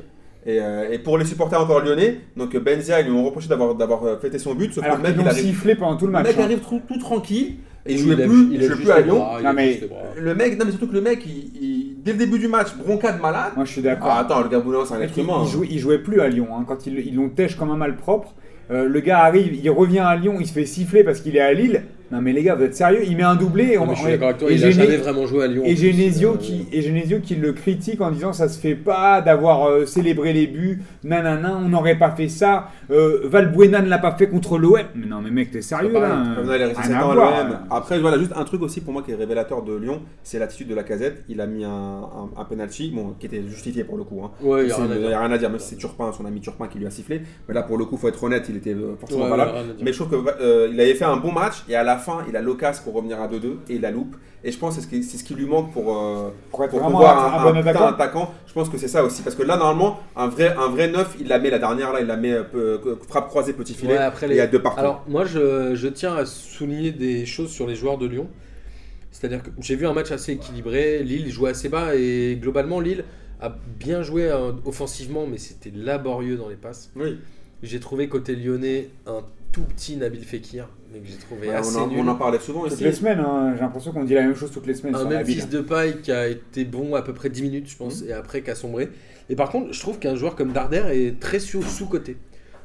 Et, 0.46 0.60
euh, 0.60 0.90
et 0.90 0.98
pour 0.98 1.18
les 1.18 1.24
supporters 1.24 1.60
encore 1.60 1.80
lyonnais, 1.80 2.20
donc 2.36 2.56
Benzia, 2.56 3.00
ils 3.00 3.06
lui 3.06 3.12
ont 3.12 3.24
reproché 3.24 3.48
d'avoir 3.48 3.74
d'avoir 3.74 4.04
euh, 4.04 4.16
fêté 4.18 4.38
son 4.38 4.54
but, 4.54 4.72
sauf 4.72 4.84
Alors 4.84 4.98
que 4.98 5.02
le 5.02 5.08
mec, 5.08 5.16
il 5.20 5.28
arrive, 5.28 5.44
sifflé 5.44 5.74
pendant 5.74 5.96
tout 5.96 6.06
le 6.06 6.12
le 6.12 6.18
match. 6.18 6.26
mec 6.28 6.38
hein. 6.38 6.44
arrive 6.44 6.60
tout, 6.60 6.80
tout 6.88 6.98
tranquille 6.98 7.56
et 7.84 7.92
il 7.94 7.98
jouait 7.98 8.16
plus, 8.16 8.48
il 8.52 8.62
jouait 8.62 8.76
plus 8.76 8.90
à 8.90 9.00
Lyon. 9.00 9.16
bras, 9.18 9.42
Non, 9.42 9.52
mais-. 9.52 9.80
Le 10.16 10.34
mec, 10.34 10.58
non 10.58 10.64
mais 10.64 10.70
surtout 10.70 10.88
que 10.88 10.94
le 10.94 11.00
mec, 11.00 11.22
il, 11.26 11.62
il- 11.62 11.96
dès 12.02 12.12
le 12.12 12.18
début 12.18 12.38
du 12.38 12.48
match, 12.48 12.68
broncade 12.76 13.20
malade. 13.20 13.52
Moi, 13.56 13.64
je 13.64 13.72
suis 13.72 13.82
d'accord. 13.82 14.08
Ah, 14.10 14.20
attends, 14.20 14.40
le 14.42 14.48
Gaboulin, 14.48 14.84
c'est 14.86 14.94
un 14.94 14.98
Mec, 14.98 15.10
être 15.10 15.18
il, 15.18 15.24
humain. 15.24 15.42
il 15.44 15.48
jouait, 15.50 15.66
il 15.70 15.78
jouait 15.78 15.98
plus 15.98 16.20
à 16.20 16.28
Lyon. 16.28 16.48
hein. 16.52 16.64
Quand 16.66 16.86
ils 16.86 17.14
l'ont 17.14 17.28
têche 17.28 17.56
comme 17.56 17.70
un 17.70 17.76
malpropre, 17.76 18.34
euh, 18.70 18.86
le 18.88 19.00
gars 19.00 19.20
arrive, 19.24 19.54
il 19.54 19.68
revient 19.70 19.98
à 20.00 20.14
Lyon, 20.16 20.36
il 20.40 20.46
se 20.46 20.52
fait 20.52 20.66
siffler 20.66 21.02
parce 21.04 21.20
qu'il 21.20 21.36
est 21.36 21.40
à 21.40 21.52
Lille. 21.52 21.82
Non 22.10 22.20
mais 22.22 22.32
les 22.32 22.42
gars, 22.42 22.54
vous 22.54 22.64
êtes 22.64 22.74
sérieux? 22.74 23.00
Il 23.04 23.16
met 23.16 23.22
un 23.22 23.34
doublé. 23.36 23.64
Et, 23.72 23.76
Non, 23.76 23.82
on, 23.82 23.86
mais 23.88 23.94
je 23.94 24.00
suis 24.00 24.10
d'accord 24.10 24.28
avec 24.28 24.38
toi, 24.40 24.50
et 24.50 24.54
il 24.54 24.64
a 24.64 24.68
Géné- 24.70 24.84
jamais 24.84 24.96
vraiment 24.96 25.26
joué 25.26 25.44
à 25.44 25.46
Lyon. 25.46 25.62
et 25.66 25.74
plus, 25.74 25.92
Genesio 25.92 26.34
euh, 26.34 26.36
qui 26.38 26.66
et 26.72 26.80
Genesio 26.82 27.20
qui 27.20 27.34
le 27.34 27.52
critique 27.52 28.00
en 28.00 28.10
disant 28.10 28.32
ça 28.32 28.48
se 28.48 28.58
fait 28.58 28.74
pas 28.74 29.20
d'avoir 29.20 29.68
euh, 29.68 29.84
célébré 29.86 30.32
les 30.32 30.46
buts, 30.46 30.82
nanana, 31.04 31.56
on 31.56 31.68
n'aurait 31.68 31.98
pas 31.98 32.10
fait 32.10 32.28
ça. 32.28 32.68
Euh, 32.90 33.20
Valbuena 33.24 33.82
ne 33.82 33.88
l'a 33.88 33.98
pas 33.98 34.12
fait 34.12 34.28
contre 34.28 34.58
l'OM. 34.58 34.78
Mais 34.94 35.06
non 35.06 35.20
mais 35.20 35.30
mec, 35.30 35.50
t'es 35.50 35.60
sérieux 35.62 35.92
pas 35.92 36.00
là? 36.00 36.08
pareil. 36.08 36.22
hein. 36.28 36.34
Comme 36.36 36.46
ça, 36.46 36.56
il 36.56 36.62
est 36.62 36.64
resté 36.66 36.82
Rien 36.82 36.90
7 36.90 36.96
à 36.96 37.06
ans 37.06 37.10
à 37.10 37.14
voir, 37.14 37.44
l'OM. 37.44 37.52
hein. 37.52 37.60
Après, 37.70 37.98
voilà, 38.00 38.18
juste 38.18 38.32
un 38.36 38.44
truc 38.44 38.62
aussi 38.62 38.80
pour 38.80 38.92
moi 38.92 39.02
qui 39.02 39.10
est 39.10 39.14
révélateur 39.14 39.62
de 39.62 39.74
Lyon, 39.76 40.00
c'est 40.22 40.38
l'attitude 40.38 40.68
de 40.68 40.74
la 40.74 40.82
casette. 40.84 41.24
Il 41.28 41.40
a 41.40 41.46
mis 41.46 41.64
un, 41.64 41.68
un, 41.70 42.30
un 42.40 42.44
penalty, 42.44 42.90
bon, 42.94 43.14
qui 43.20 43.26
était 43.26 43.42
justifié 43.46 43.84
pour 43.84 43.98
le 43.98 44.04
coup. 44.04 44.22
Hein. 44.24 44.30
Ouais, 44.42 44.62
il 44.64 44.68
y 44.68 44.72
a 44.72 44.74
C'est- 44.76 44.80
rien 44.82 44.90
à 44.90 44.94
Il 44.94 45.00
dire. 45.00 45.08
n'y 45.08 45.14
a 45.14 45.20
rien 45.20 45.30
à 45.32 45.38
dire, 45.38 45.50
même 45.50 45.58
si 45.58 45.68
c'est 45.70 45.76
Turpin, 45.76 46.10
son 46.12 46.24
ami 46.24 46.40
Turpin 46.40 46.68
qui 46.68 46.78
lui 46.78 46.86
a 46.86 46.90
sifflé. 46.90 47.20
Mais 47.48 47.54
là, 47.54 47.62
pour 47.62 47.76
le 47.76 47.84
coup, 47.84 47.96
faut 47.98 48.08
être 48.08 48.22
honnête, 48.24 48.46
il 48.48 48.56
était 48.56 48.72
euh, 48.74 48.96
forcément 48.98 49.24
Ouais, 49.24 49.30
valable. 49.30 49.50
ouais, 49.50 49.56
rien 49.60 49.70
à 49.70 49.72
dire. 49.74 49.84
Mais 49.84 49.92
je 49.92 50.02
trouve 50.02 50.10
qu'il 50.24 50.80
avait 50.80 50.94
fait 50.94 51.04
un 51.04 51.16
bon 51.18 51.32
match 51.32 51.64
et 51.68 51.76
à 51.76 51.82
la 51.82 51.97
fin, 51.98 52.24
il 52.28 52.36
a 52.36 52.40
l'occasion 52.42 52.82
pour 52.84 52.94
revenir 52.94 53.20
à 53.20 53.28
2-2 53.28 53.34
et 53.68 53.74
il 53.76 53.80
la 53.80 53.90
loupe. 53.90 54.16
Et 54.44 54.52
je 54.52 54.58
pense 54.58 54.76
que 54.76 54.80
c'est 54.80 54.86
ce 54.86 54.90
qui, 54.90 55.02
c'est 55.02 55.18
ce 55.18 55.24
qui 55.24 55.34
lui 55.34 55.46
manque 55.46 55.72
pour, 55.72 55.96
euh, 55.96 56.30
Pour 56.50 56.68
pouvoir 56.68 57.34
un, 57.34 57.38
un, 57.38 57.40
un 57.40 57.52
bon 57.52 57.58
un 57.58 57.62
putain 57.62 57.86
attaquant. 57.88 58.32
Je 58.46 58.52
pense 58.52 58.68
que 58.68 58.78
c'est 58.78 58.86
ça 58.88 59.02
aussi. 59.04 59.22
Parce 59.22 59.34
que 59.34 59.42
là, 59.42 59.56
normalement, 59.56 59.98
un 60.14 60.28
vrai, 60.28 60.54
un 60.56 60.68
vrai 60.68 60.88
neuf, 60.88 61.16
il 61.20 61.26
la 61.28 61.38
met 61.40 61.50
la 61.50 61.58
dernière, 61.58 61.92
là, 61.92 62.00
il 62.00 62.06
la 62.06 62.16
met 62.16 62.32
euh, 62.32 62.44
peu- 62.44 62.80
euh, 62.86 62.94
frappe 63.08 63.28
croisée, 63.28 63.52
petit 63.52 63.74
filet. 63.74 63.94
Ouais, 63.94 63.98
après 63.98 64.26
et 64.26 64.28
les- 64.30 64.34
il 64.36 64.38
y 64.38 64.40
a 64.40 64.46
deux 64.46 64.62
partout. 64.62 64.78
Alors, 64.80 65.04
moi, 65.08 65.24
je, 65.24 65.74
je 65.74 65.88
tiens 65.88 66.14
à 66.14 66.24
souligner 66.24 66.92
des 66.92 67.26
choses 67.26 67.50
sur 67.50 67.66
les 67.66 67.74
joueurs 67.74 67.98
de 67.98 68.06
Lyon. 68.06 68.28
C'est-à-dire 69.10 69.42
que 69.42 69.50
j'ai 69.60 69.74
vu 69.74 69.86
un 69.86 69.92
match 69.92 70.12
assez 70.12 70.32
équilibré. 70.32 71.02
Lille 71.02 71.30
jouait 71.30 71.50
assez 71.50 71.68
bas 71.68 71.94
et 71.96 72.38
globalement, 72.40 72.78
Lille 72.80 73.04
a 73.40 73.56
bien 73.80 74.02
joué 74.02 74.24
euh, 74.30 74.52
offensivement, 74.64 75.26
mais 75.28 75.38
c'était 75.38 75.72
laborieux 75.74 76.36
dans 76.36 76.48
les 76.48 76.56
passes. 76.56 76.90
oui. 76.96 77.18
J'ai 77.64 77.80
trouvé 77.80 78.08
côté 78.08 78.36
lyonnais 78.36 78.88
un 79.08 79.20
tout 79.52 79.62
petit 79.62 79.96
Nabil 79.96 80.24
Fekir, 80.24 80.68
mais 80.92 81.00
que 81.00 81.06
j'ai 81.06 81.16
trouvé 81.16 81.48
Ouais, 81.48 81.54
assez 81.54 81.76
on, 81.76 81.80
en, 81.82 81.86
nul. 81.88 81.98
on 82.00 82.08
en 82.08 82.14
parlait 82.16 82.38
souvent 82.38 82.62
Toutes 82.64 82.72
ici. 82.74 82.84
les 82.84 82.92
semaines, 82.92 83.20
hein. 83.20 83.52
j'ai 83.54 83.60
l'impression 83.60 83.92
qu'on 83.92 84.04
dit 84.04 84.14
la 84.14 84.22
même 84.22 84.34
chose 84.34 84.50
toutes 84.50 84.66
les 84.66 84.74
semaines 84.74 84.94
un 84.94 85.00
sur 85.00 85.08
même 85.08 85.24
fils 85.26 85.48
de 85.48 85.60
paille 85.60 86.00
qui 86.02 86.12
a 86.12 86.28
été 86.28 86.64
bon 86.64 86.94
à 86.94 87.02
peu 87.02 87.12
près 87.14 87.30
10 87.30 87.42
minutes, 87.42 87.68
je 87.70 87.76
pense, 87.76 88.02
Mhm. 88.02 88.08
et 88.08 88.12
après 88.12 88.42
qui 88.42 88.50
a 88.50 88.54
sombré. 88.54 88.88
Et 89.30 89.36
par 89.36 89.50
contre, 89.50 89.72
je 89.72 89.80
trouve 89.80 89.98
qu'un 89.98 90.14
joueur 90.16 90.36
comme 90.36 90.52
Darder 90.52 90.84
est 90.92 91.18
très 91.20 91.38
sous- 91.38 91.62
sous-coté. 91.62 92.16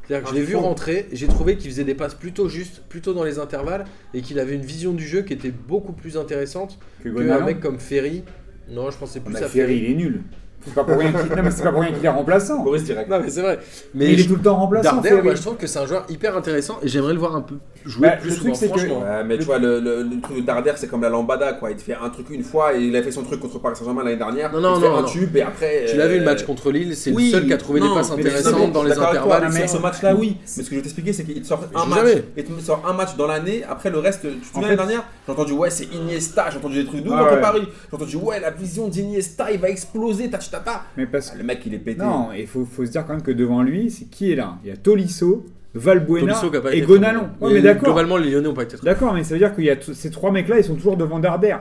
C'est-à-dire 0.05 0.23
que 0.25 0.29
Ah, 0.31 0.35
je 0.35 0.39
l'ai 0.39 0.45
vu 0.45 0.55
rentrer, 0.57 1.07
j'ai 1.13 1.27
trouvé 1.27 1.55
qu'il 1.55 1.71
faisait 1.71 1.85
des 1.85 1.95
passes 1.95 2.15
plutôt 2.15 2.49
justes, 2.49 2.83
plutôt 2.89 3.13
dans 3.13 3.23
les 3.23 3.39
intervalles, 3.39 3.85
et 4.13 4.21
qu'il 4.21 4.37
avait 4.39 4.55
une 4.55 4.61
vision 4.61 4.91
du 4.91 5.05
jeu 5.07 5.21
qui 5.21 5.31
était 5.33 5.51
beaucoup 5.51 5.93
plus 5.93 6.17
intéressante 6.17 6.77
Que 7.01 7.09
qu'un 7.09 7.15
Gonalon. 7.15 7.45
mec 7.45 7.59
comme 7.61 7.79
Ferry 7.79 8.23
Non, 8.69 8.91
je 8.91 8.97
pensais 8.97 9.19
plus 9.21 9.33
On 9.33 9.35
a 9.35 9.45
à 9.45 9.47
Ferry, 9.47 9.75
Ferry. 9.75 9.77
il 9.85 9.91
est 9.91 9.95
nul. 9.95 10.23
C'est 10.65 10.73
pas 10.73 10.83
pour 10.83 10.97
rien 10.97 11.11
qu'il 11.11 11.35
non, 11.35 11.43
mais 11.43 11.51
c'est 11.51 11.63
pas 11.63 11.71
pour 11.71 11.81
rien 11.81 11.91
qu'il 11.91 12.05
est 12.05 12.09
remplaçant. 12.09 12.63
Boris 12.63 12.83
direct. 12.83 13.09
Non, 13.09 13.19
mais 13.21 13.29
c'est 13.29 13.41
vrai. 13.41 13.59
Mais 13.93 14.05
Mais 14.05 14.13
il 14.13 14.19
est 14.19 14.23
je- 14.23 14.27
tout 14.29 14.35
le 14.35 14.41
temps 14.41 14.55
remplaçant. 14.55 14.93
Darder, 14.93 15.09
Ferry. 15.09 15.21
moi, 15.23 15.35
je 15.35 15.41
trouve 15.41 15.57
que 15.57 15.67
c'est 15.67 15.79
un 15.79 15.85
joueur 15.85 16.05
hyper 16.09 16.37
intéressant 16.37 16.79
et 16.81 16.87
j'aimerais 16.87 17.13
le 17.13 17.19
voir 17.19 17.35
un 17.35 17.41
peu 17.41 17.55
jouer 17.85 18.07
Bah, 18.07 18.15
plus 18.17 18.29
le 18.29 18.35
souvent, 18.35 18.53
truc, 18.53 18.55
c'est 18.59 18.71
que- 18.71 18.77
franchement. 18.79 19.01
Ouais, 19.01 19.23
mais 19.25 19.37
tu 19.37 19.43
vois, 19.43 19.59
le, 19.59 19.79
le, 19.79 20.03
le 20.03 20.21
truc 20.21 20.37
de 20.37 20.41
Darder, 20.41 20.71
c'est 20.77 20.87
comme 20.87 21.01
la 21.01 21.09
lambada, 21.09 21.53
quoi. 21.53 21.71
Il 21.71 21.77
te 21.77 21.81
fait 21.81 21.95
un 22.01 22.09
truc 22.09 22.29
une 22.29 22.43
fois 22.43 22.73
et 22.75 22.81
il 22.81 22.95
a 22.95 23.03
fait 23.03 23.11
son 23.11 23.23
truc 23.23 23.39
contre 23.41 23.59
Paris 23.59 23.75
Saint-Germain 23.75 24.03
l'année 24.03 24.15
dernière. 24.17 24.51
Non, 24.53 24.61
non, 24.61 24.75
il 24.75 24.75
te 24.75 24.85
fait 24.85 24.89
non, 24.91 24.97
un 24.97 25.01
non. 25.01 25.07
tube 25.07 25.35
et 25.35 25.41
après. 25.41 25.85
Tu 25.89 25.97
l'as 25.97 26.07
vu 26.07 26.15
le 26.15 26.21
euh, 26.21 26.25
match 26.25 26.43
contre 26.43 26.71
Lille, 26.71 26.95
c'est 26.95 27.11
oui, 27.11 27.25
le 27.25 27.31
seul 27.31 27.45
qui 27.47 27.53
a 27.53 27.57
trouvé 27.57 27.79
non, 27.81 27.89
des 27.89 27.95
passes 27.95 28.11
mais- 28.15 28.21
intéressantes 28.21 28.53
non, 28.53 28.67
mais 28.67 28.71
dans 28.71 28.83
les 28.83 28.89
d'accord 28.89 29.09
avec 29.09 29.21
toi, 29.21 29.35
intervalles. 29.35 29.61
mais 29.61 29.67
ce 29.67 29.77
match-là, 29.77 30.15
oui. 30.15 30.37
Mais 30.39 30.47
ce 30.47 30.57
que 30.61 30.63
je 30.69 30.75
vais 30.75 30.81
t'expliquer, 30.81 31.13
c'est 31.13 31.23
qu'il 31.25 31.41
te 31.41 31.47
sort 31.47 31.59
un 31.75 31.83
joue 31.83 31.89
match. 31.89 31.99
jamais. 31.99 32.23
Il 32.37 32.43
te 32.45 32.61
sort 32.61 32.83
un 32.87 32.93
match 32.93 33.15
dans 33.17 33.27
l'année. 33.27 33.63
Après, 33.69 33.89
le 33.89 33.99
reste, 33.99 34.21
tu 34.21 34.27
te 34.39 34.45
souviens 34.45 34.61
l'année 34.69 34.75
dernière 34.77 35.03
J'ai 35.25 35.31
entendu, 35.33 35.51
ouais, 35.53 35.69
c'est 35.69 35.85
Iniesta. 35.93 36.45
J'ai 36.51 36.57
entendu 36.57 36.81
des 36.83 36.85
trucs 36.87 37.03
Ah 37.07 37.17
contre 37.19 37.33
ouais. 37.35 37.41
Paris. 37.41 37.67
J'ai 37.89 37.95
entendu, 37.95 38.15
ouais, 38.17 38.39
la 38.39 38.49
vision 38.51 38.87
d'Iniesta, 38.87 39.51
il 39.51 39.59
va 39.59 39.69
exploser, 39.69 40.29
Mais 40.97 41.05
parce 41.05 41.31
que. 41.31 41.37
Le 41.37 41.43
mec, 41.43 41.61
il 41.65 41.73
est 41.73 41.79
pété. 41.79 42.01
Non, 42.01 42.29
il 42.37 42.47
faut, 42.47 42.65
faut 42.65 42.85
se 42.85 42.91
dire 42.91 43.05
quand 43.05 43.13
même 43.13 43.21
que 43.23 43.31
devant 43.31 43.61
lui, 43.61 43.89
c'est 43.91 44.05
qui 44.05 44.31
est 44.31 44.35
là? 44.35 44.55
Il 44.63 44.69
y 44.69 44.71
a 44.71 44.77
Tolisso, 44.77 45.45
Valbuena 45.73 46.33
et 46.71 46.81
Gonalon. 46.81 47.29
Ouais, 47.41 47.53
mais 47.53 47.61
d'accord. 47.61 47.85
Globalement, 47.85 48.17
les 48.17 48.29
Lyonnais 48.29 48.47
n'ont 48.47 48.53
pas 48.53 48.63
été 48.63 48.77
très 48.77 48.85
D'accord, 48.85 49.13
mais 49.13 49.23
ça 49.23 49.33
veut 49.33 49.39
dire 49.39 49.53
qu'il 49.55 49.65
y 49.65 49.69
a 49.69 49.75
t- 49.75 49.93
ces 49.93 50.09
trois 50.11 50.31
mecs-là, 50.31 50.59
ils 50.59 50.63
sont 50.63 50.75
toujours 50.75 50.97
devant 50.97 51.19
Darder. 51.19 51.55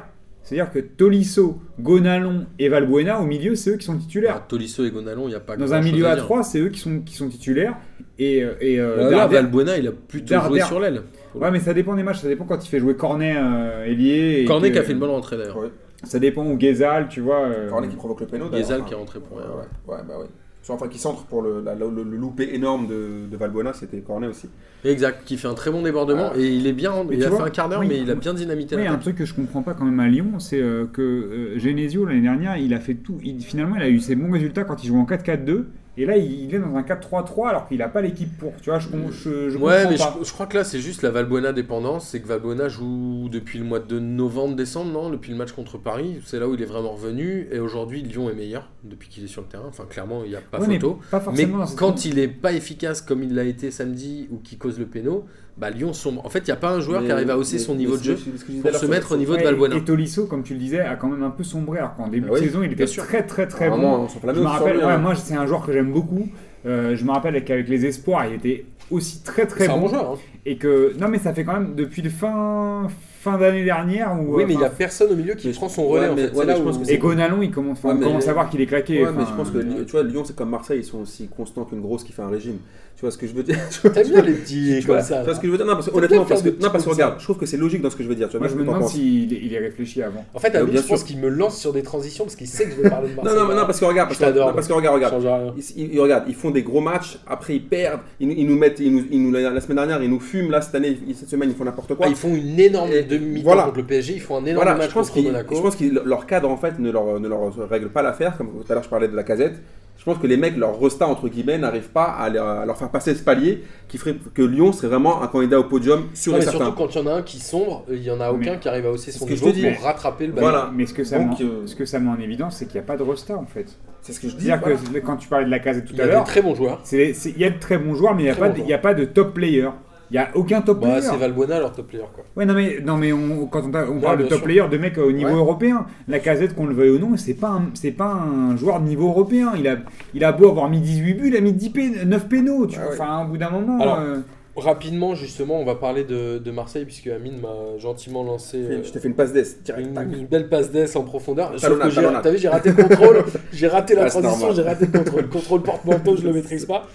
C'est-à-dire 0.45 0.73
que 0.73 0.81
Tolisso, 0.81 1.61
Gonalon 1.79 2.47
et 2.59 2.69
Valbuena, 2.69 3.21
au 3.21 3.27
milieu, 3.27 3.55
c'est 3.55 3.71
eux 3.71 3.77
qui 3.77 3.87
sont 3.87 3.97
titulaires. 3.97 4.35
Ah, 4.39 4.45
Tolisso 4.47 4.85
et 4.85 4.91
Gonalon, 4.91 5.27
il 5.27 5.31
n'y 5.31 5.35
a 5.37 5.41
pas 5.41 5.57
Dans 5.57 5.73
un 5.73 5.81
milieu 5.81 6.07
à. 6.07 6.17
3, 6.17 6.43
c'est 6.43 6.59
eux 6.59 6.69
qui 6.69 6.81
sont, 6.81 6.99
qui 7.01 7.15
sont 7.15 7.29
titulaires. 7.29 7.77
Et, 8.19 8.43
euh, 8.43 8.55
et 8.61 8.81
euh, 8.81 8.97
Bah, 8.97 9.03
Là, 9.05 9.11
Darder- 9.11 9.37
Valbuena, 9.37 9.79
il 9.79 9.87
a 9.87 9.93
plutôt 9.93 10.27
joué 10.35 10.37
Darder- 10.37 10.61
sur 10.63 10.81
l'aile. 10.81 11.03
Ouais, 11.37 11.51
mais 11.53 11.61
ça 11.61 11.73
dépend 11.73 11.95
des 11.95 12.03
matchs, 12.03 12.21
ça 12.23 12.29
dépend 12.29 12.45
quand 12.45 12.63
il 12.63 12.69
fait 12.69 12.81
jouer 12.81 12.95
Cornet, 12.97 13.35
euh, 13.37 13.87
et 13.87 14.45
Cornet 14.45 14.69
que- 14.69 14.73
qui 14.75 14.79
a 14.81 14.83
fait 14.83 14.93
une 14.93 14.99
bonne 14.99 15.11
rentrée 15.11 15.37
d'ailleurs. 15.39 15.57
Ouais. 15.57 15.69
Ça 16.05 16.19
dépend 16.19 16.45
où 16.47 16.59
Gezal, 16.59 17.09
tu 17.09 17.21
vois. 17.21 17.43
euh, 17.47 17.69
Cornet 17.71 17.89
qui 17.89 17.97
provoque 17.97 18.21
le 18.21 18.27
péno. 18.27 18.47
Gezal 18.53 18.81
Enfin, 18.81 18.89
qui 18.89 18.95
est 18.95 18.97
rentré 18.97 19.21
pour 19.21 19.39
rien. 19.39 19.47
ouais, 19.49 19.95
ouais, 19.95 20.01
bah 20.07 20.15
oui. 20.21 20.27
Enfin, 20.69 20.87
qui 20.87 20.99
centre 20.99 21.25
pour 21.25 21.43
le, 21.43 21.61
la- 21.61 21.75
le, 21.75 21.89
loupé 22.05 22.55
énorme 22.55 22.87
de, 22.87 23.27
de 23.29 23.37
Valbuena, 23.37 23.73
c'était 23.73 23.99
Cornet 23.99 24.29
aussi. 24.29 24.49
Exact, 24.85 25.23
qui 25.25 25.37
fait 25.37 25.49
un 25.49 25.55
très 25.55 25.73
bon 25.73 25.83
débordement 25.83 26.31
Ah. 26.33 26.39
et 26.39 26.49
il 26.49 26.67
est 26.69 26.73
bien. 26.73 27.03
Mais 27.09 27.17
Il 27.17 27.25
a 27.25 27.29
vois, 27.31 27.39
fait 27.39 27.45
un 27.45 27.51
quart 27.51 27.69
d'heure, 27.69 27.81
oui, 27.81 27.87
mais 27.89 27.99
il 27.99 28.09
a 28.11 28.15
bien 28.15 28.33
dynamité. 28.33 28.77
Oui, 28.77 28.85
la 28.85 28.93
un 28.93 28.99
truc 28.99 29.17
que 29.17 29.25
je 29.25 29.35
comprends 29.35 29.63
pas 29.63 29.75
quand 29.75 29.85
même 29.85 29.99
à 29.99 30.07
Lyon, 30.09 30.39
c'est 30.39 30.61
euh, 30.63 30.87
que 30.87 31.03
euh, 31.03 31.59
Genesio 31.59 32.05
l'année 32.05 32.21
dernière, 32.21 32.57
il 32.59 32.75
a 32.75 32.79
fait 32.81 32.95
tout. 32.95 33.19
il- 33.25 33.41
finalement, 33.43 33.75
il 33.77 33.83
a 33.83 33.89
eu 33.89 33.99
ses 33.99 34.15
bons 34.15 34.31
résultats 34.31 34.63
quand 34.63 34.83
il 34.85 34.87
joue 34.87 34.99
en 34.99 35.05
4-4-2. 35.05 35.65
Et 35.99 36.07
là, 36.07 36.17
il, 36.17 36.55
est 36.55 36.59
dans 36.59 36.75
un 36.75 36.81
4-3-3 36.83 37.49
alors 37.51 37.69
qu'il 37.69 37.77
n'a 37.79 37.89
pas 37.89 38.01
l'équipe 38.01 38.39
pour. 38.39 38.55
Tu 38.63 38.71
vois, 38.71 38.79
je, 38.79 38.89
com- 38.89 39.11
je, 39.11 39.51
je 39.51 39.59
Ouais, 39.59 39.75
comprends 39.83 39.91
mais 39.91 39.97
pas. 39.99 40.17
je, 40.21 40.25
je 40.27 40.33
crois 40.33 40.47
que 40.47 40.57
là, 40.57 40.65
c'est 40.65 40.81
juste 40.81 41.03
la 41.03 41.11
Valbuena 41.11 41.53
dépendance. 41.53 42.09
C'est 42.09 42.21
que 42.21 42.27
Valbuena 42.27 42.69
joue 42.69 43.29
depuis 43.31 43.59
le 43.59 43.65
mois 43.67 43.79
de 43.79 43.99
novembre, 43.99 44.57
décembre, 44.57 44.91
non 44.91 45.11
Depuis 45.11 45.33
le 45.33 45.37
match 45.37 45.53
contre 45.53 45.77
Paris. 45.77 46.23
C'est 46.25 46.39
là 46.41 46.49
où 46.49 46.55
il 46.55 46.63
est 46.63 46.67
vraiment 46.67 46.93
revenu. 46.93 47.47
Et 47.53 47.59
aujourd'hui, 47.59 48.01
Lyon 48.03 48.31
est 48.31 48.35
meilleur 48.35 48.71
depuis 48.85 49.11
qu'il 49.11 49.23
est 49.23 49.29
sur 49.29 49.43
le 49.43 49.49
terrain. 49.49 49.67
Enfin, 49.69 49.85
clairement, 49.85 50.23
il 50.25 50.31
n'y 50.31 50.37
a 50.37 50.41
pas 50.41 50.61
Ouais, 50.61 50.67
mais 50.67 50.81
photo. 50.81 50.99
pas 51.11 51.23
Mais 51.37 51.47
quand 51.77 52.07
il 52.07 52.19
est 52.19 52.29
pas 52.29 52.53
efficace 52.53 53.03
comme 53.03 53.23
il 53.23 53.35
l'a 53.35 53.45
été 53.45 53.71
samedi 53.71 54.29
ou 54.31 54.39
qui 54.39 54.57
cause 54.57 54.79
le 54.79 54.87
péno, 54.87 55.27
bah 55.57 55.71
Lyon 55.71 55.93
sombre. 55.93 56.25
En 56.25 56.29
fait, 56.31 56.41
il 56.41 56.47
n'y 56.47 56.53
a 56.53 56.57
pas 56.57 56.71
un 56.71 56.81
joueur 56.81 57.01
Mais- 57.01 57.07
qui 57.07 57.13
arrive 57.13 57.31
à 57.31 57.37
hausser 57.37 57.57
mais- 57.57 57.63
son 57.63 57.75
niveau 57.75 57.97
de 57.97 58.03
jeu 58.03 58.15
que 58.15 58.63
pour 58.71 58.75
se 58.75 58.87
mettre 58.87 59.13
au 59.13 59.17
niveau 59.17 59.37
de 59.37 59.43
Valbuena. 59.43 59.77
Et 59.77 59.85
Tolisso, 59.85 60.27
comme 60.27 60.43
tu 60.43 60.55
le 60.55 60.59
disais, 60.59 60.81
a 60.81 60.97
quand 60.97 61.09
même 61.09 61.23
un 61.23 61.31
peu 61.31 61.45
sombré. 61.45 61.79
Alors 61.79 61.95
qu'en 61.95 62.09
début 62.09 62.27
Ah 62.31 62.33
oui, 62.35 62.41
de 62.41 62.47
saison, 62.47 62.63
il 62.63 62.73
était 62.73 62.87
sûr. 62.87 63.05
très 63.05 63.23
très 63.27 63.47
très 63.47 63.69
bon. 63.69 63.77
on 63.83 64.09
s'enflammait 64.09 64.39
Je 64.39 64.43
me 64.43 64.49
rappelle, 64.49 64.79
ouais, 64.79 64.99
moi 64.99 65.15
c'est 65.15 65.35
un 65.35 65.47
joueur 65.47 65.65
que 65.67 65.73
j'aime 65.73 65.93
beaucoup. 65.93 66.29
Euh, 66.65 66.95
je 66.97 67.05
me 67.05 67.11
rappelle 67.11 67.43
qu'avec 67.45 67.69
les 67.69 67.85
espoirs, 67.87 68.27
il 68.27 68.35
était 68.35 68.65
aussi 68.91 69.23
très 69.23 69.47
très 69.47 69.65
C'est 69.67 69.71
un 69.71 69.75
bon. 69.77 69.83
bon 69.83 69.89
joueur. 69.89 70.11
hein. 70.13 70.19
Et 70.47 70.57
que 70.57 70.93
non, 70.99 71.09
mais 71.09 71.19
ça 71.19 71.33
fait 71.35 71.45
quand 71.45 71.55
même 71.55 71.75
depuis 71.75 72.03
le 72.03 72.11
fin 72.11 72.89
fin 73.23 73.39
d'année 73.39 73.65
dernière 73.65 74.13
où 74.21 74.37
Oui, 74.37 74.45
mais 74.47 74.55
il 74.55 74.59
n'y 74.59 74.65
a 74.65 74.69
personne 74.71 75.13
au 75.13 75.15
milieu 75.17 75.35
qui 75.35 75.51
prend 75.53 75.69
son 75.69 75.87
relais. 75.87 76.07
ouais, 76.07 76.09
en 76.11 76.15
mais- 76.17 76.29
fait. 76.29 76.45
là 76.45 76.57
je 76.57 76.61
où- 76.61 76.65
pense 76.65 76.79
que 76.79 76.91
Et 76.91 76.99
Gonalon, 76.99 77.41
il 77.43 77.51
commence, 77.51 77.83
Ouais, 77.85 77.91
on 77.93 77.95
mais- 77.95 78.07
commence 78.07 78.27
à 78.29 78.33
voir 78.33 78.51
qu'il 78.51 78.61
est 78.61 78.67
claqué. 78.67 79.05
Ouais, 79.05 79.11
mais 79.17 79.25
je 79.29 79.33
pense 79.37 79.51
que 79.51 79.59
euh, 79.59 79.85
tu 79.87 79.93
vois, 79.93 80.03
Lyon, 80.03 80.23
c'est 80.25 80.35
comme 80.37 80.51
Marseille, 80.51 80.81
ils 80.81 80.85
sont 80.85 81.01
aussi 81.03 81.29
constants 81.35 81.65
qu'une 81.65 81.81
grosse 81.81 82.03
qui 82.05 82.13
fait 82.13 82.23
un 82.23 82.29
régime. 82.29 82.59
Tu 82.95 83.01
vois 83.07 83.11
ce 83.11 83.17
que 83.19 83.27
je 83.27 83.33
veux 83.33 83.43
dire? 83.43 83.57
T'aimes 83.95 84.09
bien 84.11 84.23
les 84.23 84.33
petits 84.35 84.77
Tu 84.81 84.87
comme 84.87 85.01
ça. 85.01 85.21
tu 85.21 85.25
vois 85.25 85.35
ce 85.35 85.41
que 85.41 85.47
je 85.47 85.53
veux 85.53 85.57
dire? 85.57 85.67
Non, 85.67 85.73
parce 85.75 85.89
honnêtement, 85.93 86.25
parce 86.25 86.43
que, 86.43 86.51
non, 86.51 86.71
parce 86.71 86.85
que 86.85 86.91
regarde, 86.91 87.15
je 87.19 87.25
trouve 87.25 87.39
que 87.39 87.47
c'est 87.47 87.57
logique 87.57 87.81
dans 87.81 87.91
ce 87.91 87.97
que 87.97 88.03
je 88.05 88.09
veux 88.09 88.15
dire. 88.15 88.29
Tu 88.29 88.37
vois, 88.37 88.47
Moi, 88.47 88.49
je 88.55 88.61
me 88.61 88.65
demande 88.67 88.87
s'il 88.87 89.53
est- 89.53 89.59
réfléchi 89.59 90.03
avant. 90.03 90.25
En 90.35 90.39
fait, 90.39 90.55
Amine, 90.55 90.77
je 90.77 90.83
pense 90.83 91.03
qu'il 91.03 91.19
me 91.19 91.29
lance 91.29 91.59
sur 91.59 91.73
des 91.73 91.83
transitions 91.83 92.25
parce 92.25 92.37
qu'il 92.37 92.47
sait 92.47 92.67
que 92.67 92.73
je 92.77 92.83
vais 92.83 92.91
parler 92.91 93.09
de 93.09 93.15
Non, 93.17 93.23
Marseille. 93.25 93.41
non, 93.43 93.49
mais 93.49 93.55
non, 93.55 93.67
parce 93.67 93.81
que 93.81 93.85
regarde, 93.87 94.09
parce 94.09 94.21
non, 94.21 94.53
parce 94.55 94.69
que 94.69 94.73
regarde, 94.73 94.97
regarde. 94.97 95.55
Ils, 95.57 95.95
ils- 95.95 96.01
regarde, 96.01 96.25
ils 96.29 96.35
font 96.35 96.51
des 96.51 96.63
gros 96.63 96.81
matchs, 96.81 97.19
après 97.27 97.57
ils 97.57 97.65
perdent, 97.65 98.01
ils, 98.21 98.29
nous- 98.29 98.35
ils 98.37 98.47
nous 98.47 98.57
mettent, 98.59 98.79
ils 98.79 98.95
nous, 98.95 99.05
ils 99.11 99.23
nous- 99.23 99.33
la, 99.33 99.61
semaine 99.61 99.77
dernière, 99.79 100.03
ils 100.03 100.11
nous 100.11 100.21
fument, 100.21 100.51
là 100.51 100.61
cette 100.61 100.75
année, 100.75 100.99
cette 101.15 101.29
semaine, 101.31 101.49
ils 101.51 101.57
font 101.57 101.65
n'importe 101.65 101.95
quoi. 101.95 102.07
Ah, 102.07 102.11
ils 102.11 102.15
font 102.17 102.35
une 102.35 102.61
énorme 102.61 102.91
Et 102.93 103.03
demi-temps 103.19 103.45
voilà. 103.45 103.63
contre 103.65 103.79
le 103.79 103.85
PSG, 103.85 104.15
ils 104.15 104.21
font 104.21 104.37
un 104.37 104.45
énorme 104.45 104.57
Voilà, 104.65 104.75
match 104.75 104.89
je 104.91 104.95
pense 104.95 105.11
contre 105.11 105.27
Monaco. 105.27 105.55
je 105.55 105.61
pense 105.61 105.77
que 105.77 105.85
leur 106.09 106.27
cadre 106.27 106.51
en 106.51 106.57
fait 106.57 106.79
ne 106.79 106.91
leur, 106.91 107.19
ne 107.21 107.29
leur 107.29 107.69
règle 107.69 107.89
pas 107.91 108.03
l'affaire, 108.03 108.37
comme 108.37 108.49
tout 108.65 108.71
à 108.71 108.75
l'heure 108.75 108.83
je 108.85 108.89
parlais 108.89 109.09
de 109.09 109.17
la 109.17 109.23
casette. 109.25 109.55
Je 109.99 110.05
pense 110.05 110.19
que 110.19 110.27
les 110.27 110.37
mecs, 110.37 110.57
leur 110.57 110.81
resta 110.81 111.07
entre 111.07 111.29
guillemets, 111.29 111.59
n'arrivent 111.59 111.91
pas 111.91 112.05
à, 112.07 112.29
leur- 112.29 112.47
à 112.49 112.67
leur 112.67 112.77
faire 112.77 112.89
passer 112.91 113.15
ce 113.15 113.23
palier 113.23 113.63
qui 113.87 113.99
ferait 113.99 114.17
que 114.35 114.43
Lyon 114.43 114.73
serait 114.73 114.89
vraiment 114.89 115.23
un 115.23 115.29
candidat 115.29 115.61
au 115.61 115.65
podium 115.65 116.01
Non, 116.01 116.07
et 116.07 116.39
mais 116.39 116.41
surtout 116.43 116.73
quand 116.73 116.93
il 116.93 116.99
y 116.99 117.03
en 117.03 117.07
a 117.07 117.15
un 117.15 117.23
qui 117.23 117.39
sombre, 117.39 117.85
il 117.89 118.03
y 118.03 118.11
en 118.11 118.21
a 118.21 118.33
aucun 118.33 118.53
Mais- 118.55 118.59
qui 118.59 118.69
arrive 118.69 118.87
à 118.87 118.91
hausser 118.91 119.13
son 119.13 119.27
niveau 119.27 119.53
pour 119.53 119.85
rattraper 119.85 120.27
le 120.27 120.33
ballon. 120.33 120.49
Voilà. 120.49 120.71
Mais 120.75 120.87
ce 120.87 120.95
que 120.95 121.05
ça, 121.05 121.19
Donc, 121.21 121.39
met, 121.39 121.45
en- 121.45 121.49
euh, 121.49 121.67
ce 121.67 121.77
que 121.77 121.85
ça 121.85 122.01
met 122.01 122.11
en 122.11 122.19
évidence, 122.19 122.57
c'est 122.57 122.65
qu'il 122.67 122.81
n'y 122.81 122.85
a 122.85 122.87
pas 122.87 122.97
de 122.97 123.05
resta 123.05 123.37
en 123.37 123.47
fait. 123.47 123.67
C'est 124.01 124.13
ce 124.13 124.19
que 124.19 124.29
je 124.29 124.35
dis. 124.35 124.47
Voilà. 124.47 124.59
que 124.61 124.99
quand 124.99 125.17
tu 125.19 125.29
parlais 125.29 125.45
de 125.47 125.51
la 125.51 125.61
casette 125.61 125.85
tout 125.85 125.93
Il 125.93 125.99
y 125.99 126.03
à 126.03 126.05
a 126.05 126.09
l'heure, 126.09 126.25
très 126.25 126.43
bons 126.43 126.57
joueurs. 126.57 126.83
il 126.91 127.39
y 127.39 127.45
a 127.45 127.51
de 127.51 127.59
très 127.61 127.79
bons 127.79 127.95
joueurs, 127.95 128.17
mais 128.17 128.25
il 128.25 128.63
n'y 128.65 128.69
de- 128.69 128.75
a 128.75 128.79
pas 128.79 128.95
de 128.95 129.05
top 129.05 129.35
player. 129.35 129.69
Il 130.13 130.17
n'y 130.17 130.19
a 130.19 130.29
aucun 130.35 130.61
top 130.61 130.79
Bah, 130.81 130.89
player. 130.89 131.01
c'est 131.01 131.17
Valbuena 131.17 131.59
leur 131.59 131.73
top 131.73 131.87
player 131.87 132.05
quoi. 132.15 132.23
Ouais, 132.37 132.45
non, 132.45 132.53
mais, 132.53 132.81
non, 132.85 132.99
mais 132.99 133.15
on- 133.15 133.47
quand 133.47 133.63
on, 133.63 133.75
on 133.75 133.95
Ouais, 133.97 134.01
parle 134.03 134.19
de 134.19 134.23
top 134.25 134.33
sûr. 134.39 134.43
player, 134.43 134.63
de 134.71 134.77
mecs 134.77 134.99
au 134.99 135.11
niveau 135.11 135.31
Ouais. 135.31 135.37
européen, 135.37 135.87
la 136.07 136.19
casette, 136.19 136.55
qu'on 136.55 136.67
le 136.67 136.75
veuille 136.75 136.91
ou 136.91 136.99
non, 136.99 137.17
c'est 137.17 137.33
pas, 137.33 137.49
un- 137.49 137.71
c'est 137.73 137.93
pas 137.93 138.13
un 138.13 138.55
joueur 138.59 138.81
de 138.81 138.87
niveau 138.89 139.09
européen. 139.09 139.53
Il 139.57 139.67
a, 139.67 139.77
il 140.13 140.23
a 140.23 140.33
beau 140.33 140.51
avoir 140.51 140.69
mis 140.69 140.81
18 140.81 141.15
buts, 141.15 141.29
il 141.29 141.37
a 141.37 141.41
mis 141.41 141.55
10 141.55 141.71
pé- 141.71 142.05
9 142.05 142.29
pénaux. 142.29 142.67
Tu 142.67 142.79
vois. 142.79 142.89
ouais. 142.89 142.93
Enfin, 143.01 143.25
au 143.25 143.29
bout 143.29 143.39
d'un 143.39 143.49
moment. 143.51 143.81
Alors, 143.81 144.01
euh, 144.01 144.19
Rapidement, 144.55 145.15
justement, 145.15 145.59
on 145.59 145.65
va 145.65 145.77
parler 145.77 146.05
de, 146.05 146.37
de 146.37 146.51
Marseille 146.51 146.85
puisque 146.85 147.07
Amine 147.07 147.41
m'a 147.41 147.79
gentiment 147.79 148.23
lancé 148.23 148.59
euh, 148.59 148.83
Je 148.85 148.91
t'ai 148.93 149.01
fait 149.01 149.09
une 149.09 149.15
passe 149.15 149.33
d'ess, 149.33 149.63
direct. 149.63 149.89
une, 149.89 150.13
une 150.19 150.27
belle 150.27 150.51
passe 150.51 150.71
d'ess 150.71 150.95
en 150.95 151.05
profondeur. 151.05 151.53
Sauf 151.53 151.63
Talonnade, 151.63 151.89
que 151.89 151.95
j'ai- 151.95 152.01
talonnade. 152.03 152.23
T'as 152.23 152.31
vu, 152.33 152.37
j'ai 152.39 152.49
raté 152.49 152.69
le 152.69 152.75
contrôle, 152.83 153.25
j'ai 153.55 153.67
raté 153.67 153.95
la 153.95 154.03
Ah, 154.03 154.11
transition, 154.11 154.53
j'ai 154.53 154.61
raté 154.61 154.85
le 154.93 154.99
contrôle. 154.99 155.29
Contrôle 155.31 155.63
porte-manteau, 155.63 156.17
je 156.19 156.25
le 156.27 156.35
maîtrise 156.35 156.67
pas. 156.67 156.87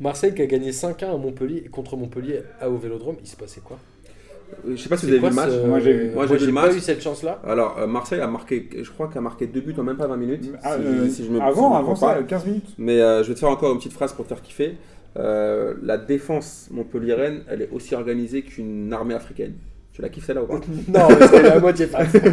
Marseille 0.00 0.34
qui 0.34 0.42
a 0.42 0.46
gagné 0.46 0.70
5-1 0.72 1.14
à 1.14 1.16
Montpellier 1.16 1.62
et 1.64 1.68
contre 1.68 1.96
Montpellier 1.96 2.40
à 2.60 2.68
au 2.70 2.76
Vélodrome, 2.76 3.16
il 3.20 3.26
s'est 3.26 3.36
passé 3.36 3.60
quoi? 3.64 3.78
Je 4.68 4.76
sais 4.76 4.88
pas 4.88 4.96
si 4.96 5.06
vous 5.06 5.12
avez 5.12 5.20
vu 5.20 5.28
le 5.28 5.34
match. 5.34 5.50
ce- 5.50 5.66
Moi, 5.66 5.80
j'ai 5.80 5.92
vu. 5.92 6.10
Moi, 6.14 6.26
j'ai 6.28 6.36
vu 6.36 6.46
le 6.46 6.52
pas 6.54 6.66
match. 6.66 6.76
eu 6.76 6.80
cette 6.80 7.02
chance-là. 7.02 7.40
Alors, 7.44 7.78
euh, 7.78 7.86
Marseille 7.88 8.20
a 8.20 8.28
marqué, 8.28 8.68
je 8.80 8.88
crois 8.90 9.08
qu'a 9.08 9.20
marqué 9.20 9.46
deux 9.48 9.60
buts 9.60 9.74
en 9.76 9.82
même 9.82 9.96
pas 9.96 10.06
20 10.06 10.16
minutes. 10.16 10.52
ah, 10.62 10.76
si, 10.76 10.82
euh, 10.86 11.08
si 11.08 11.24
je 11.24 11.30
me, 11.30 11.34
si 11.38 11.40
je 11.40 11.42
avant, 11.42 11.70
me 11.70 11.76
avant 11.76 11.94
pas. 11.94 12.14
ça, 12.16 12.22
15 12.22 12.46
minutes. 12.46 12.68
Mais 12.78 13.00
euh, 13.00 13.22
je 13.24 13.28
vais 13.28 13.34
te 13.34 13.40
faire 13.40 13.48
encore 13.50 13.72
une 13.72 13.78
petite 13.78 13.92
phrase 13.94 14.12
pour 14.12 14.24
te 14.24 14.28
faire 14.28 14.42
kiffer. 14.42 14.76
Euh, 15.16 15.74
la 15.82 15.96
défense 15.98 16.68
montpelliéraine, 16.70 17.40
elle 17.48 17.62
est 17.62 17.70
aussi 17.72 17.94
organisée 17.96 18.42
qu'une 18.42 18.92
armée 18.92 19.14
africaine. 19.14 19.54
Tu 19.96 20.02
la 20.02 20.10
kiffes 20.10 20.26
celle-là 20.26 20.42
ou 20.42 20.46
pas 20.46 20.54
non, 20.88 21.08
mais 21.18 21.26
c'est 21.26 21.42
la 21.42 21.58
moitié. 21.58 21.88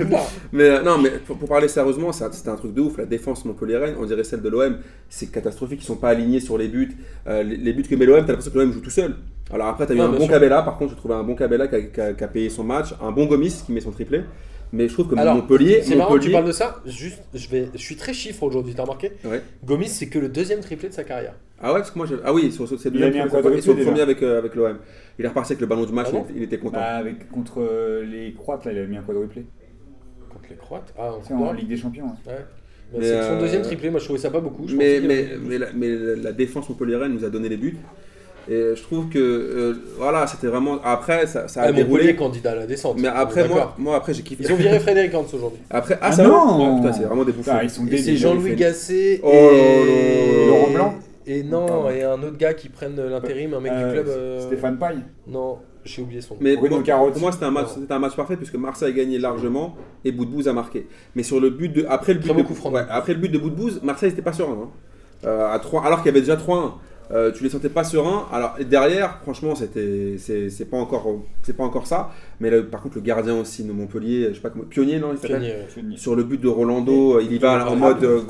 Non. 0.09 0.17
Mais 0.51 0.63
euh, 0.65 0.81
non, 0.83 0.97
mais 0.97 1.11
pour, 1.11 1.37
pour 1.37 1.47
parler 1.47 1.69
sérieusement, 1.69 2.11
c'était 2.11 2.49
un 2.49 2.57
truc 2.57 2.73
de 2.73 2.81
ouf. 2.81 2.97
La 2.97 3.05
défense 3.05 3.45
montpelliéraine, 3.45 3.95
on 3.97 4.05
dirait 4.05 4.25
celle 4.25 4.41
de 4.41 4.49
l'OM, 4.49 4.79
c'est 5.07 5.31
catastrophique. 5.31 5.79
Ils 5.81 5.85
sont 5.85 5.95
pas 5.95 6.09
alignés 6.09 6.41
sur 6.41 6.57
les 6.57 6.67
buts. 6.67 6.91
Euh, 7.25 7.41
les, 7.41 7.55
les 7.55 7.71
buts 7.71 7.83
que 7.83 7.95
met 7.95 8.05
l'OM, 8.05 8.19
t'as 8.19 8.33
l'impression 8.33 8.51
que 8.51 8.59
l'OM 8.59 8.73
joue 8.73 8.81
tout 8.81 8.89
seul. 8.89 9.15
Alors 9.49 9.67
après, 9.67 9.85
t'as 9.87 9.93
eu 9.93 9.97
Ouais, 9.99 10.03
un 10.03 10.09
bon 10.09 10.19
sûr. 10.19 10.27
Cabella. 10.29 10.61
Par 10.61 10.77
contre, 10.77 10.91
j'ai 10.91 10.97
trouvé 10.97 11.13
un 11.13 11.23
bon 11.23 11.35
Cabella 11.35 11.67
qui 11.69 11.75
a, 11.75 11.81
qui 11.83 12.01
a- 12.01 12.13
qui 12.13 12.23
a 12.25 12.27
payé 12.27 12.49
son 12.49 12.65
match, 12.65 12.93
un 13.01 13.11
bon 13.13 13.27
Gomis 13.27 13.63
qui 13.65 13.71
met 13.71 13.79
son 13.79 13.91
triplé. 13.91 14.23
Mais 14.73 14.89
je 14.89 14.93
trouve 14.93 15.07
que 15.07 15.15
Alors, 15.15 15.35
Montpellier, 15.35 15.83
C'est 15.83 15.95
marrant 15.95 16.15
que 16.15 16.19
tu 16.19 16.31
Montpellier, 16.31 16.33
parles 16.33 16.47
de 16.47 16.51
ça. 16.51 16.81
Juste, 16.85 17.21
je, 17.33 17.47
vais, 17.47 17.69
je 17.75 17.79
suis 17.81 17.95
très 17.95 18.11
chiffre 18.13 18.43
aujourd'hui, 18.43 18.73
t'as 18.75 18.81
remarqué? 18.81 19.13
Ouais. 19.23 19.41
Gomis, 19.63 19.87
c'est 19.87 20.07
que 20.07 20.19
le 20.19 20.27
deuxième 20.29 20.59
triplé 20.59 20.89
de 20.89 20.93
sa 20.93 21.03
carrière. 21.05 21.35
Ah 21.63 21.71
ouais, 21.73 21.79
parce 21.79 21.91
que 21.91 21.97
moi, 21.97 22.05
j'ai- 22.07 22.15
ah 22.25 22.33
oui, 22.33 22.51
sur, 22.51 22.67
sur, 22.67 22.77
c'est 22.79 22.89
le 22.89 22.99
deuxième 22.99 23.11
premier- 23.27 23.29
quadruplé 23.31 23.61
sur 23.61 23.71
le 23.71 23.77
déjà. 23.79 23.89
premier 23.89 24.01
avec, 24.03 24.21
euh, 24.21 24.37
avec 24.37 24.53
l'OM. 24.55 24.77
Il 25.17 25.25
est 25.25 25.27
reparti 25.27 25.53
avec 25.53 25.61
le 25.61 25.67
ballon 25.67 25.85
du 25.85 25.93
match, 25.93 26.07
Ah 26.09 26.11
bon 26.13 26.25
il, 26.27 26.31
était- 26.31 26.39
il 26.39 26.43
était 26.43 26.57
content. 26.57 26.77
Bah, 26.77 26.95
avec, 26.97 27.29
contre 27.31 27.61
euh, 27.61 28.03
les 28.05 28.33
Croates, 28.33 28.65
là, 28.65 28.71
il 28.73 28.79
a 28.79 28.85
mis 28.85 28.97
un 28.97 29.01
quadruplé. 29.01 29.45
Contre 30.29 30.45
les 30.49 30.55
Croates 30.57 30.93
Ah, 30.97 31.11
en 31.31 31.41
en 31.41 31.53
Ligue 31.53 31.67
des 31.69 31.77
Champions. 31.77 32.05
hein. 32.07 32.15
Ouais. 32.27 32.33
Mais 32.93 32.99
Mais, 32.99 33.05
c'est 33.05 33.21
son 33.23 33.33
euh, 33.33 33.39
deuxième 33.39 33.61
triplé, 33.63 33.89
moi 33.89 33.99
je 33.99 34.05
trouvais 34.05 34.19
ça 34.19 34.29
pas 34.29 34.39
beaucoup. 34.41 34.67
Je 34.67 34.75
mais, 34.75 34.99
mais, 34.99 35.19
avait- 35.19 35.37
mais, 35.41 35.57
la, 35.57 35.67
mais 35.73 35.87
la- 36.21 36.31
défense 36.31 36.69
montpelliéraine 36.69 37.13
nous 37.13 37.23
a 37.25 37.29
donné 37.29 37.49
les 37.49 37.57
buts. 37.57 37.77
Et 38.49 38.73
je 38.75 38.81
trouve 38.83 39.07
que, 39.07 39.17
euh, 39.19 39.73
voilà, 39.97 40.27
c'était 40.27 40.47
vraiment. 40.47 40.77
Après, 40.83 41.25
ça, 41.27 41.47
ça 41.47 41.61
a 41.61 41.63
Ah, 41.63 41.67
Montpellier 41.67 41.85
déroulé. 41.85 42.15
candidat 42.17 42.51
à 42.51 42.55
la 42.55 42.67
descente. 42.67 42.97
Mais 42.99 43.07
après, 43.07 43.47
moi, 43.47 43.73
moi, 43.77 43.95
après, 43.95 44.13
j'ai 44.13 44.21
kiffé. 44.21 44.43
Ils 44.43 44.51
ont 44.51 44.57
viré 44.57 44.79
Frédéric 44.81 45.15
Hans 45.15 45.25
aujourd'hui. 45.33 45.61
Après, 45.69 45.93
ah, 46.01 46.07
Ah 46.07 46.11
ça 46.11 46.23
non 46.23 46.75
va 46.75 46.75
Putain, 46.81 46.91
c'est 46.93 47.03
vraiment 47.05 47.23
des 47.23 47.31
bouffons. 47.31 47.51
Ah, 47.55 47.63
ils 47.63 47.69
sont 47.69 47.87
Et 47.87 47.97
c'est. 47.97 48.17
Jean-Louis 48.17 48.55
Gasset 48.55 49.21
Oh. 49.23 49.29
Et 49.31 50.45
Laurent 50.47 50.71
Blanc 50.71 50.95
Et 51.25 51.43
non, 51.43 51.89
et 51.89 52.03
un 52.03 52.21
autre 52.21 52.37
gars 52.37 52.53
qui 52.53 52.69
prennent 52.69 52.99
l'intérim, 53.01 53.53
un 53.53 53.59
mec 53.59 53.71
Euh, 53.73 53.87
du 53.87 53.93
club. 53.93 54.07
euh, 54.09 54.39
Stéphane 54.41 54.77
Paille. 54.77 55.03
Non, 55.27 55.59
j'ai 55.85 56.01
oublié 56.01 56.21
son 56.21 56.33
nom. 56.33 56.39
Mais 56.43 56.55
Bruno 56.57 56.81
pour, 56.81 57.11
pour 57.11 57.21
moi, 57.21 57.31
c'était 57.31 57.45
un, 57.45 57.51
match, 57.51 57.67
un 57.89 57.99
match 57.99 58.15
parfait 58.15 58.35
puisque 58.37 58.55
Marseille 58.55 58.89
a 58.89 58.95
gagné 58.95 59.19
largement 59.19 59.75
et 60.03 60.11
Boudbouz 60.11 60.47
a 60.47 60.53
marqué. 60.53 60.87
Mais 61.15 61.23
sur 61.23 61.39
le 61.39 61.49
but 61.49 61.69
de. 61.69 61.85
Après 61.87 62.13
le 62.13 62.19
but, 62.19 62.29
Très 62.33 62.43
de, 62.43 62.69
ouais, 62.73 62.81
après 62.89 63.13
le 63.13 63.19
but 63.19 63.29
de 63.29 63.37
Boudbouz, 63.37 63.81
Marseille 63.83 64.09
n'était 64.09 64.21
pas 64.21 64.33
serein. 64.33 64.57
hein. 64.63 64.69
Euh, 65.25 65.49
à 65.53 65.57
3, 65.59 65.85
alors 65.85 65.99
qu'il 65.99 66.07
y 66.07 66.09
avait 66.09 66.19
déjà 66.19 66.35
3-1. 66.35 66.73
Euh, 67.11 67.31
tu 67.31 67.43
les 67.43 67.49
sentais 67.49 67.69
pas 67.69 67.83
sereins. 67.83 68.27
Alors 68.31 68.55
derrière, 68.67 69.19
franchement, 69.23 69.55
c'était 69.55 70.15
c'est 70.17 70.49
c'est 70.49 70.65
pas 70.65 70.77
encore 70.77 71.21
c'est 71.43 71.55
pas 71.55 71.63
encore 71.63 71.85
ça. 71.85 72.11
Mais 72.39 72.49
là, 72.49 72.61
par 72.63 72.81
contre, 72.81 72.95
le 72.95 73.01
gardien 73.01 73.35
aussi 73.37 73.63
de 73.63 73.71
Montpellier, 73.71 74.29
je 74.29 74.35
sais 74.35 74.39
pas 74.41 74.49
comment, 74.49 74.63
pionnier 74.63 74.99
non, 74.99 75.09
il 75.11 75.17
s'appelle. 75.17 75.41
Sur 75.97 76.15
le 76.15 76.23
but 76.23 76.39
de 76.41 76.47
Rolando, 76.47 77.19
il 77.19 77.31
y 77.33 77.37
va 77.37 77.53
en 77.71 77.75
mode 77.75 78.03
euh, 78.03 78.21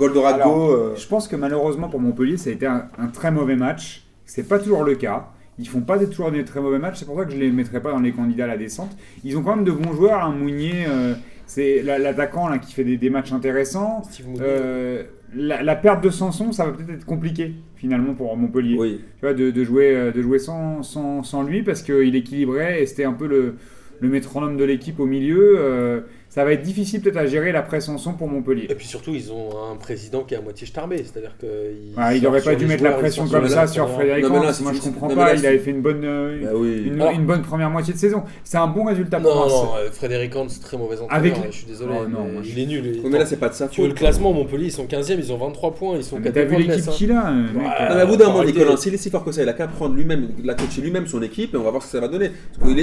euh, 0.72 0.96
Je 0.96 1.08
pense 1.08 1.28
que 1.28 1.36
malheureusement 1.36 1.88
pour 1.90 2.00
Montpellier, 2.00 2.38
ça 2.38 2.50
a 2.50 2.54
été 2.54 2.66
un, 2.66 2.88
un 2.98 3.08
très 3.08 3.32
mauvais 3.32 3.56
match. 3.56 4.04
C'est 4.26 4.48
pas 4.48 4.58
toujours 4.60 4.84
le 4.84 4.96
cas. 4.96 5.28
Ils 5.60 5.68
font 5.70 5.82
pas 5.82 6.00
des, 6.00 6.08
toujours 6.10 6.32
des 6.32 6.44
très 6.44 6.60
mauvais 6.60 6.80
matchs. 6.80 6.96
C'est 6.98 7.06
pour 7.06 7.18
ça 7.20 7.26
que 7.26 7.32
je 7.32 7.38
les 7.38 7.52
mettrai 7.52 7.80
pas 7.80 7.92
dans 7.92 8.00
les 8.00 8.12
candidats 8.12 8.46
à 8.46 8.48
la 8.48 8.58
descente. 8.58 8.90
Ils 9.24 9.38
ont 9.38 9.44
quand 9.44 9.56
même 9.56 9.66
de 9.66 9.72
bons 9.72 9.94
joueurs. 9.94 10.24
Un 10.24 10.32
Mounier, 10.32 10.86
euh, 10.88 11.14
c'est 11.46 11.84
la- 11.84 12.00
l'attaquant 12.00 12.48
là 12.48 12.58
qui 12.58 12.74
fait 12.74 12.84
des, 12.84 12.98
des 12.98 13.12
matchs 13.12 13.32
intéressants. 13.32 14.02
Steve. 14.10 14.26
Euh, 14.42 15.04
la, 15.36 15.64
la 15.64 15.76
perte 15.76 16.04
de 16.04 16.10
Sanson, 16.10 16.52
ça 16.52 16.66
va 16.66 16.72
peut-être 16.72 16.90
être 16.92 17.06
compliqué 17.06 17.54
finalement 17.76 18.14
pour 18.14 18.36
Montpellier. 18.38 18.78
oui. 18.80 19.02
Tu 19.20 19.22
vois, 19.26 19.34
de, 19.34 19.52
de 19.52 19.64
jouer, 19.64 19.96
euh, 19.96 20.12
de 20.12 20.22
jouer 20.22 20.40
sans, 20.40 20.84
sans, 20.84 21.24
sans 21.24 21.44
lui 21.44 21.64
parce 21.64 21.82
qu'il 21.82 22.16
équilibrait 22.16 22.82
et 22.82 22.86
c'était 22.86 23.04
un 23.06 23.14
peu 23.14 23.28
le, 23.28 23.56
le 24.00 24.10
métronome 24.10 24.58
de 24.58 24.64
l'équipe 24.64 25.00
au 25.00 25.06
milieu. 25.06 25.56
Euh, 25.58 26.02
ça 26.34 26.44
va 26.44 26.54
être 26.54 26.64
difficile 26.64 27.00
peut-être 27.00 27.18
à 27.18 27.28
gérer 27.28 27.52
l'après 27.52 27.80
Sanson 27.80 28.14
pour 28.14 28.28
Montpellier. 28.28 28.66
Et 28.68 28.74
puis 28.74 28.88
surtout, 28.88 29.14
ils 29.14 29.32
ont 29.32 29.50
un 29.72 29.76
président 29.76 30.24
qui 30.24 30.34
est 30.34 30.38
à 30.38 30.42
moitié 30.42 30.66
starbé, 30.66 30.98
c'est-à-dire 30.98 31.36
qu'il 31.40 31.50
Ouais, 31.96 32.18
il 32.18 32.24
n'aurait 32.24 32.42
sur 32.42 32.50
pas 32.50 32.56
dû 32.58 32.66
mettre 32.66 32.84
la 32.84 32.94
pression 32.94 33.28
comme 33.28 33.48
ça 33.48 33.68
sur. 33.68 33.88
Frédéric 33.88 34.28
Moi, 34.28 34.52
je 34.74 34.80
comprends 34.82 35.10
non, 35.10 35.16
mais 35.16 35.22
pas. 35.22 35.36
il 35.36 35.46
avait 35.46 35.60
fait 35.60 35.70
une 35.70 35.82
bonne, 35.84 36.02
euh, 36.04 36.40
Bah 36.44 36.50
oui. 36.56 36.92
une, 37.16 37.26
bonne 37.28 37.44
première 37.44 37.70
moitié 37.70 37.94
de 37.94 38.00
saison. 38.00 38.24
C'est 38.44 38.58
un 38.58 38.66
bon 38.66 38.86
résultat 38.86 39.20
pour 39.20 39.30
Non, 39.36 39.42
Reims. 39.42 39.52
non, 39.52 39.70
euh, 39.78 39.92
Frédéric 39.92 40.36
Hans, 40.36 40.48
très 40.60 40.76
mauvais 40.76 40.96
entraîneur, 41.00 41.16
Avec- 41.16 41.38
hein, 41.38 41.48
je 41.52 41.56
suis 41.56 41.68
désolé. 41.68 41.94
Oh, 41.96 42.40
il 42.44 42.60
est 42.60 42.66
nul. 42.66 43.02
Mais 43.12 43.20
là, 43.20 43.28
c'est 43.28 43.38
pas 43.38 43.50
de 43.50 43.54
sa 43.54 43.68
Tu 43.68 43.82
veux 43.82 43.88
le 43.90 43.94
classement, 43.94 44.34
Montpellier, 44.34 44.66
ils 44.66 44.72
sont 44.72 44.88
15e, 44.88 45.20
ils 45.20 45.32
ont 45.32 45.38
23 45.38 45.76
points, 45.76 45.98
ils 45.98 46.04
sont 46.04 46.18
Mais 46.18 46.32
4 46.32 46.34
t'as 46.34 46.44
vu 46.46 46.56
l'équipe 46.64 46.88
hein. 46.88 46.92
qu'il 46.96 47.12
a, 47.12 47.32
mais 47.32 48.02
à 48.02 48.06
bout 48.08 48.16
d'un 48.16 48.30
moment. 48.30 48.44
Nicolas, 48.44 48.76
s'il 48.78 48.96
est 48.96 48.98
si 48.98 49.12
fort 49.12 49.24
que 49.24 49.32
ça, 49.32 49.44
il 49.44 49.50
a 49.50 49.54
qu'à 49.54 49.68
prendre 49.68 49.94
lui-même, 49.94 50.30
la 50.44 50.56
coacher 50.56 50.82
lui-même 50.82 51.06
son 51.06 51.22
équipe 51.22 51.54
et 51.54 51.58
on 51.58 51.64
va 51.64 51.70
voir 51.70 51.84
ce 51.84 51.90
que 51.90 51.92
ça 51.92 52.02
va 52.02 52.08
donner. 52.08 52.32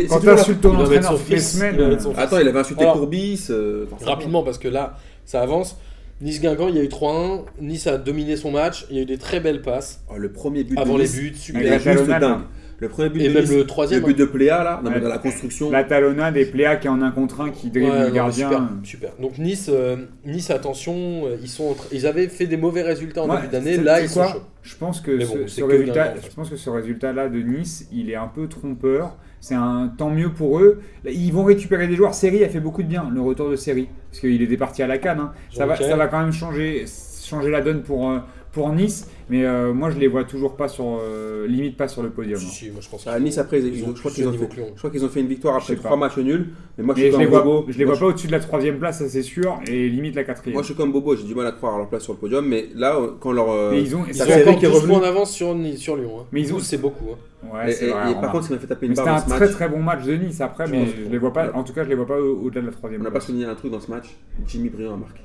Quand 0.08 0.20
t'insultes 0.20 0.60
ton 0.60 0.78
entraîneur 0.78 1.16
toutes 1.18 1.28
les 1.30 1.40
semaines. 1.40 1.80
euh. 1.80 1.96
Attends, 2.16 2.38
il 2.38 2.46
avait 2.46 2.60
insulté 2.60 2.84
Courbis. 2.84 3.39
Euh, 3.50 3.86
enfin, 3.90 4.04
Rapidement, 4.04 4.42
parce 4.42 4.58
que 4.58 4.68
là, 4.68 4.98
ça 5.24 5.40
avance. 5.40 5.78
Nice-Guingamp, 6.20 6.68
il 6.68 6.76
y 6.76 6.78
a 6.78 6.82
eu 6.82 6.88
3-1. 6.88 7.44
Nice 7.62 7.86
a 7.86 7.96
dominé 7.96 8.36
son 8.36 8.50
match. 8.50 8.84
Il 8.90 8.96
y 8.96 8.98
a 8.98 9.02
eu 9.02 9.06
des 9.06 9.16
très 9.16 9.40
belles 9.40 9.62
passes. 9.62 10.04
oh, 10.10 10.18
le 10.18 10.30
premier 10.30 10.64
but 10.64 10.78
Avant 10.78 10.94
de 10.94 10.98
les 10.98 11.04
Nice, 11.04 11.16
buts, 11.18 11.30
il 11.32 11.38
super. 11.38 11.78
juste 11.80 12.06
dingue. 12.06 12.22
hein. 12.24 12.44
Le 12.78 12.88
premier 12.88 13.08
but 13.10 13.20
Et 13.22 13.28
de 13.28 13.34
même 13.34 13.42
Nice, 13.44 13.52
le 13.52 13.66
troisième. 13.66 14.00
le 14.00 14.06
but 14.06 14.18
de 14.18 14.24
Pléa, 14.26 14.64
là, 14.64 14.80
non, 14.82 14.88
mais 14.90 14.96
Ouais. 14.96 15.02
dans 15.02 15.08
la 15.10 15.18
construction. 15.18 15.70
La 15.70 15.84
talonnade 15.84 16.36
et 16.38 16.44
Pléa 16.46 16.76
qui 16.76 16.86
est 16.86 16.90
en 16.90 17.00
un 17.02 17.10
contre 17.10 17.40
un 17.42 17.50
qui 17.50 17.68
dribble 17.70 17.90
Ouais, 17.90 18.00
le 18.00 18.08
non, 18.08 18.14
gardien. 18.14 18.48
Super, 18.50 18.68
super. 18.84 19.10
Donc 19.20 19.36
Nice, 19.38 19.66
euh, 19.70 19.96
nice 20.26 20.50
attention, 20.50 21.26
euh, 21.26 21.36
ils, 21.42 21.48
sont 21.48 21.76
ils 21.92 22.06
avaient 22.06 22.28
fait 22.28 22.46
des 22.46 22.56
mauvais 22.56 22.82
résultats 22.82 23.22
en 23.22 23.28
Ouais, 23.28 23.36
début 23.36 23.48
d'année. 23.52 23.74
c'est- 23.76 23.82
Là, 23.82 23.96
c'est 23.98 24.04
ils 24.04 24.08
sont 24.08 24.24
chauds. 24.28 24.42
Je 24.62 24.76
pense 24.76 25.00
que 25.02 25.18
ce, 25.46 25.62
résultat, 25.62 26.14
je 26.22 26.34
pense 26.34 26.48
que 26.50 26.56
ce 26.56 26.70
résultat-là 26.70 27.28
de 27.28 27.38
Nice, 27.40 27.86
il 27.92 28.10
est 28.10 28.14
un 28.16 28.28
peu 28.28 28.46
trompeur. 28.48 29.16
C'est 29.40 29.54
un 29.54 29.90
tant 29.96 30.10
mieux 30.10 30.30
pour 30.30 30.60
eux. 30.60 30.80
Ils 31.04 31.32
vont 31.32 31.44
récupérer 31.44 31.88
des 31.88 31.96
joueurs. 31.96 32.14
Série 32.14 32.44
a 32.44 32.48
fait 32.48 32.60
beaucoup 32.60 32.82
de 32.82 32.88
bien. 32.88 33.08
Le 33.12 33.20
retour 33.22 33.50
de 33.50 33.56
Série, 33.56 33.88
parce 34.10 34.20
qu'il 34.20 34.40
était 34.42 34.56
parti 34.58 34.82
à 34.82 34.86
la 34.86 34.98
canne. 34.98 35.18
hein. 35.20 35.32
Ça 35.52 35.64
va, 35.66 35.76
ça 35.76 35.96
va 35.96 36.06
quand 36.08 36.20
même 36.20 36.32
changer, 36.32 36.84
changer 37.24 37.50
la 37.50 37.62
donne 37.62 37.82
pour 37.82 38.10
euh, 38.10 38.18
pour 38.52 38.68
Nice. 38.72 39.08
Mais 39.28 39.44
euh, 39.44 39.72
moi, 39.72 39.90
je 39.90 39.98
les 39.98 40.08
vois 40.08 40.24
toujours 40.24 40.56
pas 40.56 40.66
sur, 40.66 40.84
euh, 41.00 41.46
limite 41.46 41.76
pas 41.76 41.86
sur 41.86 42.02
le 42.02 42.10
podium. 42.10 42.38
Si, 42.40 42.46
si, 42.46 42.70
moi 42.70 42.80
je 42.80 42.88
pense 42.88 43.06
À 43.06 43.18
Nice, 43.20 43.38
après, 43.38 43.60
ils, 43.60 43.76
ils 43.76 43.84
ont- 43.84 43.94
je 43.94 44.00
crois 44.00 44.10
qu'ils 44.10 44.26
ont, 44.26 44.32
fait- 44.32 44.48
que 44.48 44.56
Lyon. 44.56 44.66
je 44.74 44.78
crois 44.78 44.90
qu'ils 44.90 45.04
ont 45.04 45.08
fait 45.08 45.20
une 45.20 45.28
victoire 45.28 45.54
après 45.56 45.76
trois 45.76 45.96
matchs 45.96 46.16
nuls. 46.18 46.48
Mais 46.76 46.82
moi, 46.82 46.94
je 46.96 47.00
Mais 47.02 47.06
suis 47.10 47.14
je 47.14 47.18
les 47.20 47.26
vois, 47.26 47.42
Bobo. 47.42 47.66
je 47.68 47.78
les 47.78 47.84
Moi, 47.84 47.94
vois 47.94 48.00
pas 48.00 48.06
au-dessus 48.12 48.26
de 48.26 48.32
la 48.32 48.40
troisième 48.40 48.78
place, 48.80 48.98
ça 48.98 49.08
c'est 49.08 49.22
sûr, 49.22 49.60
et 49.68 49.88
limite 49.88 50.16
la 50.16 50.24
quatrième. 50.24 50.54
Moi, 50.54 50.62
je 50.62 50.66
suis 50.66 50.74
comme 50.74 50.90
Bobo, 50.90 51.14
j'ai 51.14 51.22
du 51.22 51.34
mal 51.36 51.46
à 51.46 51.52
croire 51.52 51.76
à 51.76 51.78
leur 51.78 51.88
place 51.88 52.02
sur 52.02 52.12
le 52.14 52.18
podium. 52.18 52.44
Mais 52.44 52.66
là, 52.74 52.96
euh, 52.96 53.10
quand 53.20 53.30
leur. 53.30 53.50
euh, 53.50 53.70
Mais 53.70 53.82
ils 53.82 53.94
ont, 53.94 54.04
Ils 54.08 54.14
Ça 54.14 54.24
ont 54.24 54.26
fait 54.26 54.32
c'est- 54.32 54.38
Série 54.38 54.48
encore 54.50 54.58
qui 54.58 54.64
est 54.66 54.68
12 54.68 54.76
revenu. 54.78 54.92
points 54.94 55.02
d'avance 55.02 55.30
sur, 55.30 55.54
Nice- 55.54 55.78
sur 55.78 55.96
Lyon. 55.96 56.16
Hein. 56.20 56.24
Mais 56.32 56.40
ils 56.40 56.52
ont- 56.52 56.56
12, 56.56 56.64
c'est 56.66 56.78
beaucoup. 56.78 57.04
hein. 57.12 57.46
Ouais, 57.54 57.70
et, 57.70 57.72
c'est 57.72 57.86
et- 57.86 57.90
vrai, 57.90 57.98
et 57.98 58.02
remarque. 58.08 58.20
par 58.20 58.32
contre, 58.32 58.42
ce 58.44 58.48
qui 58.48 58.54
m'a 58.54 58.60
fait 58.60 58.66
taper 58.66 58.86
une 58.86 58.92
Mais 58.92 58.96
barre 58.96 59.20
c'était 59.20 59.32
un 59.32 59.36
très 59.36 59.48
très 59.48 59.68
bon 59.68 59.80
match 59.80 60.04
de 60.04 60.14
Nice 60.14 60.40
après, 60.40 60.66
mais 60.68 60.86
je 60.86 61.08
les 61.08 61.18
vois 61.18 61.32
pas. 61.32 61.52
En 61.54 61.62
tout 61.62 61.72
cas, 61.72 61.84
je 61.84 61.88
les 61.88 61.94
vois 61.94 62.06
pas 62.06 62.18
au- 62.20 62.40
au-delà 62.44 62.62
de 62.62 62.66
la 62.66 62.72
troisième. 62.72 63.00
On 63.00 63.04
n'a 63.04 63.10
pas 63.12 63.20
souligné 63.20 63.44
un 63.44 63.54
truc 63.54 63.70
dans 63.70 63.80
ce 63.80 63.90
match. 63.90 64.06
Jimmy 64.46 64.68
Briand 64.70 64.94
a 64.94 64.96
marqué. 64.96 65.20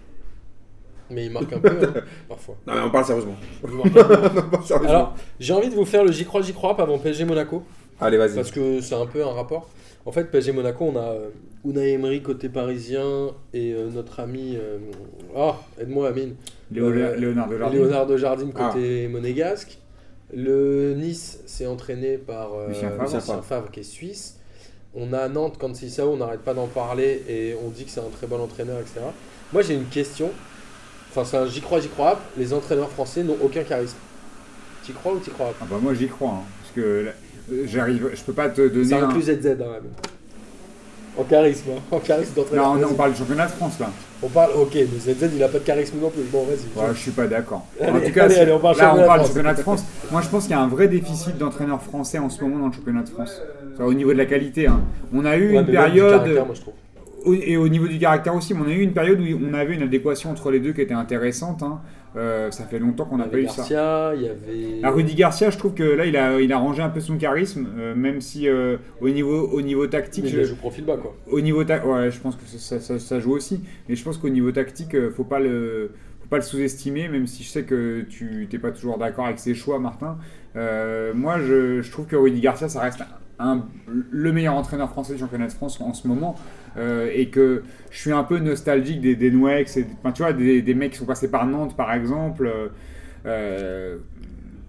Mais 1.10 1.26
il 1.26 1.32
marque 1.32 1.54
un 1.54 1.60
peu, 1.60 1.70
hein, 1.70 2.02
parfois. 2.30 2.56
Non, 2.66 2.74
mais 2.76 2.82
on 2.82 2.90
parle 2.90 3.06
sérieusement. 3.06 3.36
On 3.64 3.90
parle 3.90 4.64
sérieusement. 4.66 4.90
Alors, 4.90 5.16
j'ai 5.40 5.54
envie 5.54 5.70
de 5.70 5.76
vous 5.76 5.86
faire 5.86 6.04
le 6.04 6.12
j'y 6.12 6.26
crois, 6.26 6.42
j'y 6.42 6.54
crois 6.54 6.76
pas 6.76 6.84
avant 6.84 6.98
PSG 6.98 7.26
Monaco. 7.26 7.64
Allez, 8.02 8.18
vas-y. 8.18 8.36
Parce 8.36 8.52
que 8.52 8.82
c'est 8.82 8.96
un 8.96 9.06
peu 9.06 9.24
un 9.24 9.32
rapport. 9.32 9.70
En 10.06 10.12
fait, 10.12 10.26
PSG 10.32 10.52
Monaco, 10.52 10.86
on 10.86 10.96
a 10.98 11.12
euh, 11.14 11.30
Unai 11.64 11.94
Emery 11.94 12.22
côté 12.22 12.50
parisien 12.50 13.30
et 13.54 13.74
euh, 13.74 13.90
notre 13.90 14.20
ami. 14.20 14.56
euh, 14.56 14.78
Oh, 15.36 15.54
aide-moi 15.80 16.10
Amine. 16.10 16.36
Léo- 16.72 16.90
Euh, 16.92 17.16
Léonard 17.16 17.48
de 17.50 17.58
Jardim. 17.58 17.76
Léonard 17.78 18.06
de 18.08 18.18
Jardim 18.18 18.50
Ah. 18.56 18.70
côté 18.74 19.08
monégasque. 19.08 19.78
Le 20.34 20.94
Nice 20.96 21.40
s'est 21.46 21.68
entraîné 21.68 22.18
par 22.18 22.50
Lucien 22.68 22.90
Favre. 22.90 23.04
Lucien 23.04 23.20
Favre. 23.20 23.44
Favre 23.46 23.72
qui 23.72 23.80
est 23.82 23.84
suisse. 23.84 24.40
On 24.96 25.14
a 25.14 25.28
Nantes, 25.28 25.58
Kansisao, 25.58 26.12
on 26.14 26.18
n'arrête 26.18 26.40
pas 26.42 26.54
d'en 26.54 26.68
parler 26.68 27.22
et 27.30 27.56
on 27.66 27.70
dit 27.70 27.84
que 27.86 27.92
c'est 27.92 28.00
un 28.00 28.10
très 28.16 28.28
bon 28.28 28.40
entraîneur, 28.42 28.80
etc. 28.80 29.02
Moi 29.54 29.62
j'ai 29.62 29.74
une 29.76 29.86
question. 29.86 30.32
Enfin, 31.16 31.24
c'est 31.24 31.38
un 31.38 31.46
j'y 31.46 31.62
crois, 31.62 31.80
j'y 31.80 31.88
crois. 31.88 32.20
Les 32.38 32.54
entraîneurs 32.54 32.90
français 32.90 33.24
n'ont 33.24 33.38
aucun 33.42 33.64
charisme. 33.64 33.96
T'y 34.84 34.92
crois 34.92 35.14
ou 35.14 35.20
t'y 35.20 35.30
crois 35.30 35.48
pas? 35.48 35.54
Ah 35.62 35.66
bah 35.72 35.78
moi 35.82 35.94
j'y 35.94 36.08
crois, 36.08 36.30
hein, 36.30 36.44
parce 36.62 36.74
que 36.76 37.06
j'arrive, 37.68 38.10
je 38.14 38.22
peux 38.22 38.34
pas 38.34 38.50
te 38.50 38.68
donner. 38.68 38.90
Ça 38.90 38.98
un- 39.00 39.10
inclut 39.10 39.22
ZZ 39.22 39.30
hein, 39.48 39.56
même. 39.58 39.84
En 41.18 41.24
charisme, 41.24 41.70
hein. 41.72 41.82
en 41.92 42.00
charisme 42.00 42.34
d'entraîneur. 42.36 42.76
Non, 42.76 42.88
on, 42.92 42.94
parle 42.96 43.14
du 43.14 43.18
championnat 43.20 43.46
de 43.46 43.52
France 43.52 43.80
là. 43.80 43.90
On 44.22 44.28
parle, 44.28 44.52
ok, 44.58 44.76
mais 44.76 45.00
ZZ 45.14 45.30
il 45.34 45.42
a 45.42 45.48
pas 45.48 45.60
de 45.60 45.64
charisme 45.64 46.00
non 46.02 46.10
plus. 46.10 46.24
Bon, 46.24 46.44
vas-y. 46.44 46.78
Ouais, 46.78 46.94
je 46.94 47.00
suis 47.00 47.12
pas 47.12 47.28
d'accord. 47.28 47.66
En 47.82 48.00
tout 48.00 48.12
cas, 48.12 48.26
allez, 48.26 48.52
on 48.52 48.60
parle 48.60 48.78
là 48.78 48.96
on 48.96 49.06
parle 49.06 49.22
du 49.22 49.28
championnat 49.28 49.54
de 49.54 49.62
France. 49.62 49.86
Moi 50.12 50.22
je 50.22 50.28
pense 50.28 50.44
qu'il 50.44 50.52
y 50.52 50.56
a 50.56 50.62
un 50.62 50.68
vrai 50.68 50.90
déficit 50.90 51.38
d'entraîneurs 51.38 51.82
français 51.82 52.20
en 52.20 52.30
ce 52.30 52.44
moment 52.44 52.60
dans 52.60 52.68
le 52.68 52.74
championnat 52.74 53.04
de 53.04 53.10
France. 53.10 53.42
Enfin, 53.74 53.86
Au 53.86 53.94
niveau 53.94 54.12
de 54.12 54.18
la 54.18 54.26
qualité, 54.26 54.68
hein. 54.68 54.82
on 55.14 55.24
a 55.24 55.38
eu 55.38 55.54
Ouais, 55.54 55.62
une 55.62 55.66
période. 55.66 56.26
moi, 56.46 56.54
je 56.54 56.62
trouve. 56.62 56.74
Et 57.34 57.58
au 57.58 57.68
niveau 57.68 57.88
du 57.88 57.98
caractère 58.00 58.36
aussi, 58.36 58.54
on 58.54 58.68
a 58.68 58.72
eu 58.72 58.82
une 58.82 58.94
période 58.94 59.20
où 59.20 59.24
on 59.50 59.54
avait 59.54 59.74
une 59.76 59.82
adéquation 59.84 60.30
entre 60.32 60.52
les 60.52 60.60
deux 60.60 60.74
qui 60.74 60.82
était 60.82 60.94
intéressante. 60.94 61.64
hein. 61.64 61.82
Euh, 62.18 62.50
ça 62.50 62.64
fait 62.64 62.80
longtemps 62.80 63.04
qu'on 63.06 63.18
Il 63.18 63.20
n'a 63.20 63.26
pas 63.26 63.38
eu 63.40 63.48
ça. 63.50 64.14
Il 64.16 64.22
y 64.22 64.30
avait. 64.30 64.84
À 64.84 64.90
Rudy 64.90 65.16
Garcia, 65.16 65.50
je 65.50 65.58
trouve 65.58 65.74
que 65.74 65.84
là, 65.84 66.06
il 66.06 66.16
a, 66.16 66.40
il 66.40 66.54
a 66.54 66.58
rangé 66.58 66.82
un 66.82 66.88
peu 66.90 67.02
son 67.02 67.18
charisme, 67.18 67.68
euh, 67.78 67.94
même 67.94 68.22
si 68.22 68.48
euh, 68.48 68.78
au, 69.02 69.10
niveau, 69.10 69.50
au 69.50 69.62
niveau 69.62 69.86
tactique, 69.88 70.24
Mais 70.24 70.30
il 70.30 70.36
je- 70.38 70.44
joue 70.44 70.56
profil 70.56 70.86
bas, 70.86 70.96
quoi. 70.96 71.14
au 71.30 71.42
niveau 71.42 71.64
ouais, 71.64 72.12
je 72.12 72.20
pense 72.22 72.38
que 72.38 72.46
ça, 72.46 72.80
ça- 72.80 73.00
ça 73.00 73.20
joue 73.20 73.34
aussi, 73.34 73.62
mais 73.90 73.96
je 73.96 74.04
pense 74.06 74.18
qu'au 74.18 74.30
niveau 74.30 74.52
tactique, 74.54 74.96
faut 75.10 75.26
pas 75.26 75.40
le, 75.42 75.92
faut 76.22 76.30
pas 76.30 76.38
le 76.38 76.44
sous-estimer, 76.44 77.10
même 77.10 77.28
si 77.28 77.44
je 77.44 77.50
sais 77.50 77.64
que 77.64 78.06
tu 78.08 78.48
t'es 78.50 78.60
pas 78.60 78.72
toujours 78.72 78.98
d'accord 78.98 79.26
avec 79.26 79.40
ses 79.40 79.54
choix, 79.54 79.78
Martin. 79.80 80.18
Moi, 80.56 81.40
je, 81.46 81.82
je 81.82 81.92
trouve 81.92 82.06
que 82.06 82.16
Rudy 82.16 82.40
Garcia, 82.40 82.70
ça 82.70 82.80
reste 82.80 83.02
un- 83.40 83.66
le 83.88 84.32
meilleur 84.32 84.54
entraîneur 84.56 84.90
français 84.90 85.14
du 85.14 85.20
championnat 85.20 85.48
de 85.48 85.52
France 85.54 85.80
en 85.82 85.94
ce 85.94 86.08
moment, 86.08 86.36
euh, 86.78 87.10
et 87.14 87.30
que 87.30 87.64
je 87.92 87.98
suis 88.00 88.12
un 88.12 88.24
peu 88.24 88.40
nostalgique 88.40 89.02
des, 89.02 89.16
des 89.16 89.32
Nouex, 89.32 89.78
et, 89.78 89.86
enfin, 90.00 90.12
tu 90.12 90.22
vois, 90.24 90.34
des, 90.34 90.62
des 90.62 90.74
mecs 90.74 90.92
qui 90.94 90.98
sont 91.00 91.06
passés 91.06 91.30
par 91.30 91.46
Nantes, 91.46 91.76
par 91.76 91.94
exemple. 91.94 92.48
euh, 92.48 92.68
euh, 93.26 93.98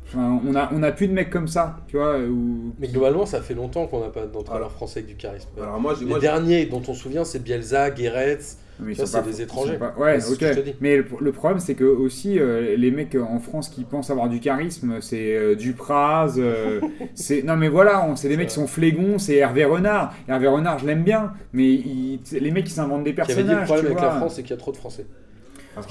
enfin, 0.07 0.41
on 0.47 0.55
a, 0.55 0.71
on 0.73 0.83
a 0.83 0.93
plus 0.93 1.09
de 1.09 1.13
mecs 1.13 1.31
comme 1.31 1.49
ça, 1.49 1.79
tu 1.89 1.97
vois. 1.97 2.19
Où, 2.21 2.75
Mais 2.79 2.89
globalement, 2.89 3.27
ça 3.27 3.41
fait 3.43 3.55
longtemps 3.55 3.87
qu'on 3.87 4.01
n'a 4.01 4.09
pas 4.11 4.27
d'entraîneur 4.27 4.73
français 4.73 5.01
avec 5.01 5.11
du 5.11 5.17
charisme. 5.17 5.49
Alors, 5.61 5.81
moi, 5.81 5.95
Les 6.01 6.07
moi, 6.07 6.19
j'ai- 6.19 6.23
derniers 6.23 6.67
dont 6.67 6.83
on 6.89 6.95
se 6.95 7.01
souvient, 7.03 7.25
c'est 7.25 7.43
Bielsa, 7.43 7.91
Guéretz. 7.91 8.59
Mais 8.81 8.95
Ça, 8.95 9.07
c'est 9.07 9.23
des 9.25 9.43
étrangers. 9.43 9.75
pas- 9.79 9.95
Ouais, 9.99 10.21
C'est 10.21 10.29
ce 10.29 10.33
ok. 10.35 10.39
que 10.41 10.47
je 10.49 10.53
te 10.53 10.61
dis. 10.61 10.75
Mais 10.81 10.97
le, 10.99 11.07
le 11.21 11.33
problème, 11.33 11.61
c'est 11.61 11.75
que 11.75 11.85
aussi 11.85 12.39
euh, 12.39 12.77
les 12.77 12.91
mecs 12.91 13.17
en 13.17 13.39
France 13.39 13.69
qui 13.71 13.85
pensent 13.85 14.11
avoir 14.11 14.29
du 14.29 14.39
charisme, 14.41 14.97
c'est 15.01 15.35
euh, 15.35 15.55
Dupraz. 15.55 16.35
euh, 16.39 16.81
c'est 17.15 17.43
non, 17.43 17.57
mais 17.57 17.69
voilà, 17.69 18.05
on- 18.07 18.17
c'est 18.17 18.29
des 18.29 18.37
mecs 18.37 18.49
qui 18.49 18.55
sont 18.55 18.67
flégons. 18.67 19.19
C'est 19.19 19.37
Hervé 19.37 19.65
Renard. 19.65 20.13
Hervé 20.29 20.47
Renard, 20.49 20.79
je 20.79 20.87
l'aime 20.87 21.03
bien, 21.05 21.33
mais 21.53 21.65
il- 21.73 22.21
les 22.33 22.51
mecs 22.51 22.65
qui 22.65 22.73
s'inventent 22.73 23.05
des 23.05 23.15
Qui 23.15 23.21
avait 23.23 23.33
dit 23.35 23.35
personnages. 23.49 23.61
le 23.61 23.65
problème 23.67 23.87
avec 23.87 24.01
la 24.01 24.11
France, 24.11 24.35
c'est 24.37 24.43
qu'il 24.43 24.51
y 24.51 24.55
a 24.55 24.59
trop 24.59 24.73
de 24.73 24.77
Français. 24.77 25.07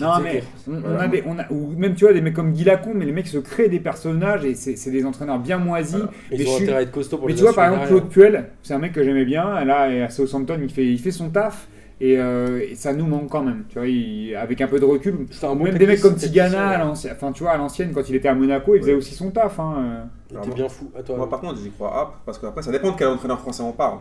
Non, 0.02 0.14
mais 0.24 0.42
on, 0.68 0.80
Voilà. 0.80 1.02
a 1.04 1.08
des, 1.08 1.24
on 1.28 1.38
a, 1.38 1.46
ou 1.52 1.68
même 1.78 1.94
tu 1.94 2.06
vois 2.06 2.14
des 2.14 2.22
mecs 2.22 2.34
comme 2.34 2.54
Guy 2.54 2.64
Lacombe, 2.64 2.96
mais 2.96 3.06
les 3.06 3.12
mecs 3.12 3.28
se 3.28 3.38
créent 3.38 3.70
des 3.70 3.80
personnages 3.80 4.44
et 4.44 4.56
c'est 4.56 4.90
des 4.90 5.06
entraîneurs 5.06 5.38
bien 5.38 5.60
moisis. 5.60 5.96
Ils 6.32 6.40
Mais 6.40 6.48
ont 6.48 6.58
suis- 6.58 6.70
à 6.72 6.82
être 6.82 6.92
costauds 6.92 7.18
pour 7.18 7.28
Mais 7.28 7.34
les 7.34 7.38
tu 7.38 7.44
vois, 7.44 7.54
par 7.54 7.66
exemple, 7.72 7.88
Claude 7.88 8.10
Puel, 8.10 8.46
c'est 8.64 8.74
un 8.74 8.80
mec 8.80 8.94
que 8.94 9.04
j'aimais 9.04 9.26
bien. 9.26 9.64
Là, 9.64 9.82
à 10.06 10.10
Southampton, 10.10 10.58
il 10.62 10.72
fait, 10.72 10.86
il 10.88 10.98
fait 11.00 11.12
son 11.12 11.30
taf. 11.30 11.68
Et, 12.06 12.18
euh, 12.20 12.60
et 12.70 12.76
ça 12.76 12.94
nous 12.94 13.08
manque 13.08 13.30
quand 13.30 13.42
même. 13.44 13.64
Tu 13.70 13.80
vois, 13.80 13.88
il- 13.88 14.36
avec 14.36 14.60
un 14.62 14.68
peu 14.68 14.80
de 14.80 14.86
recul. 14.86 15.26
C'est 15.32 15.46
un 15.46 15.56
bon 15.56 15.64
Même 15.64 15.78
des 15.78 15.88
mecs 15.88 16.02
comme 16.02 16.16
Tigana, 16.16 16.46
à 16.48 16.52
technicien, 16.70 16.86
l'ancienne, 16.86 17.14
enfin, 17.16 17.32
tu 17.32 17.44
vois, 17.44 17.52
à 17.54 17.58
l'ancienne, 17.58 17.92
quand 17.94 18.08
il 18.10 18.16
était 18.16 18.28
à 18.28 18.36
Monaco, 18.36 18.76
il 18.76 18.82
faisait 18.82 18.92
Ouais. 18.92 18.98
aussi 18.98 19.16
son 19.16 19.32
taf. 19.32 19.60
Hein. 19.60 19.76
euh. 19.78 20.04
Il 20.32 20.38
était 20.38 20.56
bien 20.56 20.70
fou. 20.70 20.92
À 20.98 21.02
toi. 21.04 21.18
Moi, 21.18 21.30
par 21.30 21.40
contre, 21.42 21.58
j'y 21.60 21.72
crois 21.72 22.02
hop, 22.02 22.14
parce 22.26 22.38
qu'après, 22.38 22.62
ça 22.62 22.72
dépend 22.72 22.92
de 22.92 22.98
quel 22.98 23.08
entraîneur 23.08 23.40
français 23.40 23.64
on 23.64 23.72
parle. 23.72 24.00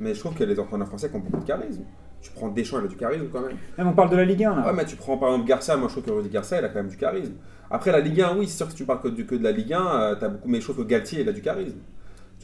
Mais 0.00 0.14
je 0.14 0.20
trouve 0.20 0.34
que 0.34 0.42
les 0.44 0.58
entraîneurs 0.58 0.88
français 0.88 1.08
qui 1.08 1.16
ont 1.16 1.20
beaucoup 1.20 1.40
de 1.42 1.46
charisme. 1.46 1.82
Tu 2.20 2.30
prends 2.32 2.48
Deschamps, 2.48 2.78
il 2.80 2.86
a 2.86 2.88
du 2.88 2.96
charisme 2.96 3.26
quand 3.32 3.40
même. 3.42 3.56
Même 3.78 3.86
on 3.88 3.92
parle 3.92 4.10
de 4.10 4.16
la 4.16 4.24
Ligue 4.24 4.42
1 4.44 4.56
là. 4.56 4.66
Ouais, 4.66 4.72
mais 4.74 4.84
tu 4.86 4.96
prends 4.96 5.18
par 5.18 5.28
exemple 5.28 5.46
Garcia, 5.46 5.76
moi 5.76 5.88
je 5.88 5.92
trouve 5.94 6.04
que 6.04 6.10
Rudy 6.10 6.30
Garcia, 6.30 6.58
il 6.58 6.64
a 6.64 6.68
quand 6.68 6.76
même 6.80 6.88
du 6.88 6.96
charisme. 6.96 7.34
Après, 7.70 7.92
la 7.92 8.00
Ligue 8.00 8.22
1, 8.22 8.36
oui, 8.38 8.48
c'est 8.48 8.56
sûr 8.56 8.66
que 8.66 8.72
si 8.72 8.78
tu 8.78 8.84
parles 8.84 9.00
que 9.02 9.08
de 9.08 9.42
la 9.44 9.52
Ligue 9.52 9.74
1, 9.74 9.86
euh, 10.00 10.14
t'as 10.18 10.28
beaucoup, 10.28 10.48
mais 10.48 10.58
je 10.60 10.64
trouve 10.64 10.78
que 10.84 10.88
Galtier, 10.88 11.20
il 11.20 11.28
a 11.28 11.32
du 11.32 11.42
charisme. 11.42 11.76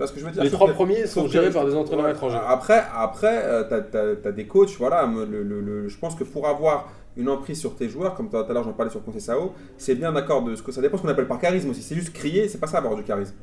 Tu 0.01 0.05
vois 0.05 0.07
ce 0.09 0.13
que 0.15 0.21
je 0.21 0.25
veux 0.25 0.31
dire? 0.33 0.43
Les 0.43 0.51
trois 0.51 0.67
que- 0.69 0.73
premiers 0.73 1.07
sont 1.07 1.29
gérés 1.29 1.51
par 1.51 1.67
des 1.67 1.75
entraîneurs 1.75 2.07
Ouais. 2.07 2.13
étrangers. 2.13 2.39
Après, 2.49 2.83
après 2.97 3.43
euh, 3.45 3.65
t'as- 3.69 4.17
t'as 4.17 4.33
des 4.33 4.47
coachs, 4.47 4.71
voilà, 4.79 5.07
me- 5.07 5.27
le- 5.27 5.43
le- 5.43 5.61
le- 5.61 5.89
je 5.89 5.99
pense 5.99 6.15
que 6.15 6.25
pour 6.25 6.49
avoir 6.49 6.89
une 7.19 7.29
emprise 7.29 7.61
sur 7.61 7.77
tes 7.77 7.87
joueurs, 7.91 8.15
comme 8.15 8.31
tout 8.31 8.39
à 8.39 8.51
l'heure 8.51 8.65
j'en 8.65 8.73
parlais 8.73 8.91
sur 8.91 9.03
Sao, 9.19 9.53
c'est 9.77 9.95
bien 9.95 10.11
d'accord 10.11 10.43
de 10.43 10.55
ce 10.57 10.63
que 10.63 10.73
ça 10.73 10.81
dépend 10.81 10.97
ce 10.97 11.03
qu'on 11.03 11.09
appelle 11.09 11.27
par 11.29 11.39
charisme 11.39 11.69
aussi. 11.69 11.83
C'est 11.83 11.95
juste 11.97 12.15
crier, 12.15 12.49
c'est 12.49 12.57
pas 12.59 12.67
ça 12.67 12.79
avoir 12.79 12.97
du 12.97 13.03
charisme. 13.03 13.35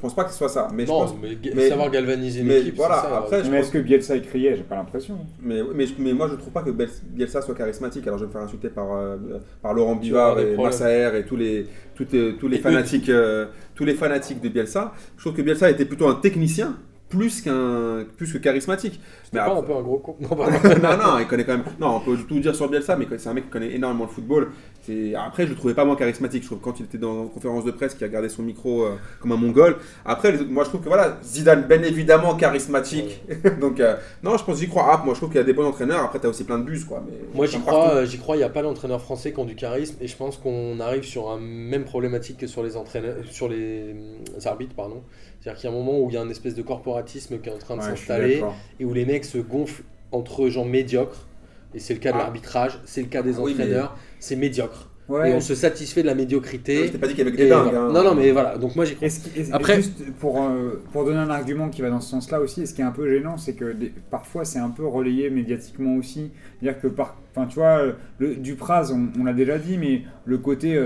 Je 0.00 0.06
pense 0.06 0.14
pas 0.14 0.24
que 0.24 0.30
ce 0.30 0.38
soit 0.38 0.48
ça. 0.48 0.68
Mais 0.72 0.84
je 0.84 0.88
pense. 0.88 1.14
mais, 1.20 1.36
mais- 1.54 1.68
savoir 1.68 1.90
galvaniser 1.90 2.42
mais 2.42 2.60
l'équipe. 2.60 2.76
voilà, 2.76 3.02
c'est 3.02 3.08
ça, 3.10 3.18
après, 3.18 3.44
je 3.44 3.50
Mais 3.50 3.58
pense- 3.58 3.66
est-ce 3.66 3.72
que 3.74 3.78
Bielsa 3.80 4.16
il 4.16 4.22
criait 4.22 4.56
J'ai 4.56 4.62
pas 4.62 4.76
l'impression. 4.76 5.18
Mais, 5.42 5.60
mais, 5.74 5.84
mais 5.98 6.14
moi 6.14 6.26
je 6.30 6.36
trouve 6.36 6.54
pas 6.54 6.62
que 6.62 6.70
Bielsa 6.70 7.42
soit 7.42 7.54
charismatique. 7.54 8.06
Alors 8.06 8.18
je 8.18 8.24
vais 8.24 8.28
me 8.28 8.32
faire 8.32 8.40
insulter 8.40 8.70
par, 8.70 8.96
euh, 8.96 9.16
par 9.60 9.74
Laurent 9.74 9.96
Bivard 9.96 10.40
et. 10.40 10.56
Massaer 10.56 11.14
et 11.18 11.24
tous 11.24 11.36
les, 11.36 11.66
tous 11.94 12.06
les, 12.10 12.34
tous 12.36 12.48
les 12.48 12.56
Et 12.56 12.60
fanatiques, 12.60 13.10
euh, 13.10 13.44
tous 13.74 13.84
les 13.84 13.92
fanatiques 13.94 14.40
de 14.40 14.48
Bielsa. 14.48 14.94
Je 15.18 15.22
trouve 15.22 15.34
que 15.34 15.42
Bielsa 15.42 15.68
était 15.70 15.84
plutôt 15.84 16.08
un 16.08 16.14
technicien 16.14 16.76
plus 17.10 17.42
qu'un 17.42 18.04
plus 18.16 18.32
que 18.32 18.38
charismatique. 18.38 18.98
c'était 19.24 19.36
pas 19.38 19.44
après- 19.46 19.58
un 19.58 19.62
peu 19.62 19.74
un 19.74 19.82
gros 19.82 19.98
con. 19.98 20.16
Non, 20.20 20.96
non, 20.96 20.96
non, 20.96 21.18
il 21.18 21.26
connaît 21.26 21.44
quand 21.44 21.52
même. 21.58 21.64
Non, 21.78 21.96
on 21.96 22.00
peut 22.00 22.16
tout 22.26 22.38
dire 22.40 22.54
sur 22.54 22.68
Bielsa, 22.70 22.96
mais 22.96 23.06
c'est 23.18 23.28
un 23.28 23.34
mec 23.34 23.44
qui 23.44 23.50
connaît 23.50 23.74
énormément 23.74 24.04
le 24.04 24.10
football. 24.10 24.48
C'est- 24.82 25.14
Après, 25.14 25.44
je 25.44 25.50
le 25.50 25.56
trouvais 25.56 25.74
pas 25.74 25.84
moins 25.84 25.96
charismatique. 25.96 26.42
Je 26.42 26.46
trouve 26.48 26.58
que 26.60 26.64
quand 26.64 26.80
il 26.80 26.84
était 26.86 26.96
dans 26.98 27.24
une 27.24 27.30
conférence 27.30 27.64
de 27.64 27.70
presse, 27.72 27.94
qu'il 27.94 28.04
a 28.04 28.08
gardé 28.08 28.28
son 28.28 28.42
micro 28.42 28.84
euh, 28.84 28.94
comme 29.20 29.32
un 29.32 29.36
mongol. 29.36 29.76
Après, 30.06 30.32
les 30.32 30.44
moi, 30.44 30.64
je 30.64 30.70
trouve 30.70 30.80
que 30.80 30.88
voilà, 30.88 31.18
Zidane, 31.22 31.64
bien 31.68 31.82
évidemment, 31.82 32.34
charismatique. 32.36 33.22
Donc, 33.60 33.80
euh, 33.80 33.96
non, 34.22 34.36
je 34.38 34.44
pense 34.44 34.58
j'y 34.58 34.68
crois. 34.68 34.86
Ah, 34.90 35.02
moi, 35.04 35.12
je 35.14 35.18
trouve 35.20 35.30
qu'il 35.30 35.38
y 35.38 35.42
a 35.42 35.44
des 35.44 35.52
bons 35.52 35.66
entraîneurs. 35.66 36.04
Après, 36.04 36.18
t'as 36.18 36.28
aussi 36.28 36.44
plein 36.44 36.58
de 36.58 36.64
bus, 36.64 36.84
quoi. 36.84 37.02
Mais 37.06 37.16
Moi 37.34 37.46
j'y 37.46 37.58
crois, 37.60 37.90
euh, 37.94 38.06
j'y 38.06 38.18
crois, 38.18 38.36
il 38.36 38.38
n'y 38.38 38.44
a 38.44 38.48
pas 38.48 38.62
d'entraîneur 38.62 39.00
français 39.02 39.32
qui 39.32 39.38
ont 39.40 39.44
du 39.44 39.54
charisme 39.56 39.96
et 40.00 40.06
je 40.06 40.16
pense 40.16 40.36
qu'on 40.36 40.78
arrive 40.80 41.02
sur 41.04 41.30
un 41.30 41.38
même 41.38 41.84
problématique 41.84 42.38
que 42.38 42.46
sur 42.46 42.62
les 42.62 42.76
entraîneurs, 42.76 43.16
sur 43.30 43.48
les 43.48 43.94
euh, 43.94 44.46
arbitres 44.46 44.74
pardon. 44.74 45.02
C'est-à-dire 45.40 45.60
qu'il 45.60 45.70
y 45.70 45.72
a 45.72 45.76
un 45.76 45.78
moment 45.78 45.98
où 46.00 46.08
il 46.10 46.14
y 46.14 46.18
a 46.18 46.22
une 46.22 46.30
espèce 46.30 46.54
de 46.54 46.62
corporatisme 46.62 47.38
qui 47.38 47.48
est 47.48 47.52
en 47.52 47.58
train 47.58 47.76
de 47.76 47.82
s'installer 47.82 48.42
et 48.78 48.84
où 48.84 48.92
les 48.92 49.04
mecs 49.06 49.24
se 49.24 49.38
gonflent 49.38 49.84
entre 50.12 50.48
gens 50.48 50.64
médiocres. 50.64 51.26
Et 51.74 51.78
c'est 51.78 51.94
le 51.94 52.00
cas 52.00 52.10
de 52.12 52.16
Ah. 52.16 52.24
l'arbitrage, 52.24 52.80
c'est 52.84 53.00
le 53.00 53.06
cas 53.08 53.22
des 53.22 53.36
Ah 53.38 53.42
oui, 53.42 53.54
mais- 53.56 53.64
entraîneurs, 53.64 53.96
c'est 54.18 54.36
médiocre. 54.36 54.88
Ouais. 55.08 55.30
Et 55.30 55.34
on 55.34 55.40
se 55.40 55.56
satisfait 55.56 56.02
de 56.02 56.06
la 56.06 56.14
médiocrité. 56.14 56.86
Je 56.86 56.92
t'ai 56.92 56.98
pas 56.98 57.08
dit 57.08 57.14
qu'il 57.14 57.24
y 57.24 57.26
avait 57.26 57.32
que 57.36 57.42
des 57.42 57.48
dingues. 57.48 57.64
voilà. 57.64 57.80
hein. 57.80 57.92
Non, 57.92 58.04
non, 58.04 58.14
mais 58.14 58.30
voilà. 58.30 58.58
Donc 58.58 58.76
moi 58.76 58.84
est-ce- 58.84 59.52
Après- 59.52 59.76
juste 59.76 60.04
pour, 60.20 60.40
euh, 60.40 60.82
pour 60.92 61.04
donner 61.04 61.18
un 61.18 61.30
argument 61.30 61.68
qui 61.68 61.82
va 61.82 61.90
dans 61.90 62.00
ce 62.00 62.10
sens-là 62.10 62.38
aussi, 62.40 62.62
et 62.62 62.66
ce 62.66 62.74
qui 62.74 62.80
est 62.80 62.84
un 62.84 62.92
peu 62.92 63.08
gênant, 63.08 63.36
c'est 63.36 63.54
que 63.54 63.72
des- 63.72 63.92
parfois 64.10 64.44
c'est 64.44 64.60
un 64.60 64.68
peu 64.68 64.86
relayé 64.86 65.28
médiatiquement 65.30 65.96
aussi. 65.96 66.30
C'est-à-dire 66.60 66.80
que, 66.80 66.86
par, 66.86 67.16
enfin, 67.34 67.46
tu 67.48 67.56
vois, 67.56 67.82
le, 68.18 68.36
Dupraz, 68.36 68.92
on, 68.92 69.08
on 69.20 69.24
l'a 69.24 69.32
déjà 69.32 69.58
dit, 69.58 69.78
mais 69.78 70.02
le 70.26 70.38
côté 70.38 70.76
euh, 70.76 70.82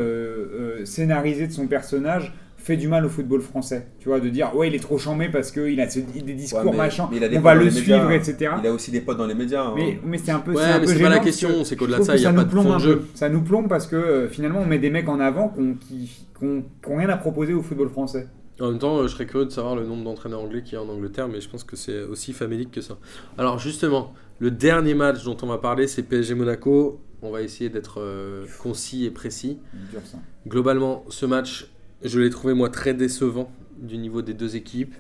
euh, 0.80 0.84
scénarisé 0.86 1.46
de 1.46 1.52
son 1.52 1.66
personnage 1.66 2.32
fait 2.64 2.76
du 2.78 2.88
mal 2.88 3.04
au 3.04 3.08
football 3.10 3.42
français. 3.42 3.88
Tu 4.00 4.08
vois, 4.08 4.20
de 4.20 4.28
dire, 4.30 4.56
ouais, 4.56 4.68
il 4.68 4.74
est 4.74 4.78
trop 4.78 4.96
chambé 4.98 5.28
parce 5.28 5.50
qu'il 5.52 5.78
a 5.80 5.88
ce- 5.90 5.98
des 6.00 6.32
discours 6.32 6.60
Ouais, 6.64 6.70
mais- 6.70 6.76
machin, 6.78 7.08
mais 7.10 7.18
il 7.18 7.24
a 7.24 7.28
des 7.28 7.36
on 7.36 7.40
va 7.42 7.52
dans 7.54 7.60
le 7.60 7.66
les 7.68 7.74
médias. 7.74 7.98
suivre, 7.98 8.10
etc. 8.12 8.52
Il 8.62 8.66
a 8.66 8.72
aussi 8.72 8.90
des 8.90 9.02
potes 9.02 9.18
dans 9.18 9.26
les 9.26 9.34
médias. 9.34 9.64
hein. 9.66 9.74
Mais, 9.76 9.98
mais 10.02 10.16
c'est 10.18 10.32
un 10.32 10.38
peu, 10.40 10.52
Ouais, 10.52 10.62
un 10.62 10.78
mais 10.80 10.86
c'est 10.86 10.98
pas 11.02 11.08
la 11.10 11.18
question, 11.18 11.50
que 11.58 11.64
c'est 11.64 11.76
qu'au-delà 11.76 11.98
de 11.98 12.04
ça, 12.04 12.16
il 12.16 12.22
y 12.22 12.26
a 12.26 12.30
pas 12.32 12.38
nous 12.38 12.44
de 12.44 12.48
plombe 12.50 12.66
fond 12.66 12.74
de 12.76 12.78
jeu. 12.80 13.02
Ça 13.14 13.28
nous 13.28 13.42
plombe 13.42 13.68
parce 13.68 13.86
que 13.86 13.96
euh, 13.96 14.28
finalement 14.28 14.60
on 14.60 14.66
met 14.66 14.78
des 14.78 14.88
mecs 14.90 15.08
en 15.08 15.20
avant 15.20 15.48
qu'on- 15.48 15.74
qui 15.74 16.10
n'ont 16.42 16.64
rien 16.86 17.08
à 17.10 17.16
proposer 17.18 17.52
au 17.52 17.60
football 17.62 17.90
français. 17.90 18.28
En 18.60 18.70
même 18.70 18.78
temps, 18.78 18.96
euh, 18.98 19.02
je 19.08 19.08
serais 19.08 19.26
curieux 19.26 19.46
de 19.46 19.50
savoir 19.50 19.76
le 19.76 19.84
nombre 19.84 20.04
d'entraîneurs 20.04 20.40
anglais 20.40 20.62
qu'il 20.62 20.74
y 20.74 20.76
a 20.76 20.82
en 20.82 20.88
Angleterre, 20.88 21.28
mais 21.28 21.40
je 21.40 21.48
pense 21.50 21.64
que 21.64 21.76
c'est 21.76 22.02
aussi 22.04 22.32
famélique 22.32 22.70
que 22.70 22.80
ça. 22.80 22.96
Alors 23.36 23.58
justement, 23.58 24.14
le 24.38 24.50
dernier 24.50 24.94
match 24.94 25.22
dont 25.24 25.36
on 25.42 25.46
va 25.48 25.58
parler, 25.58 25.86
c'est 25.86 26.02
PSG 26.02 26.34
Monaco. 26.34 27.00
On 27.20 27.30
va 27.30 27.40
essayer 27.42 27.68
d'être 27.70 28.00
euh, 28.00 28.44
concis 28.62 29.06
et 29.06 29.10
précis. 29.10 29.58
Dur, 29.90 30.00
ça. 30.04 30.18
Globalement, 30.46 31.04
ce 31.08 31.24
match, 31.26 31.66
je 32.02 32.20
l'ai 32.20 32.30
trouvé 32.30 32.54
moi 32.54 32.68
très 32.68 32.94
décevant 32.94 33.50
du 33.78 33.98
niveau 33.98 34.22
des 34.22 34.34
deux 34.34 34.56
équipes. 34.56 34.94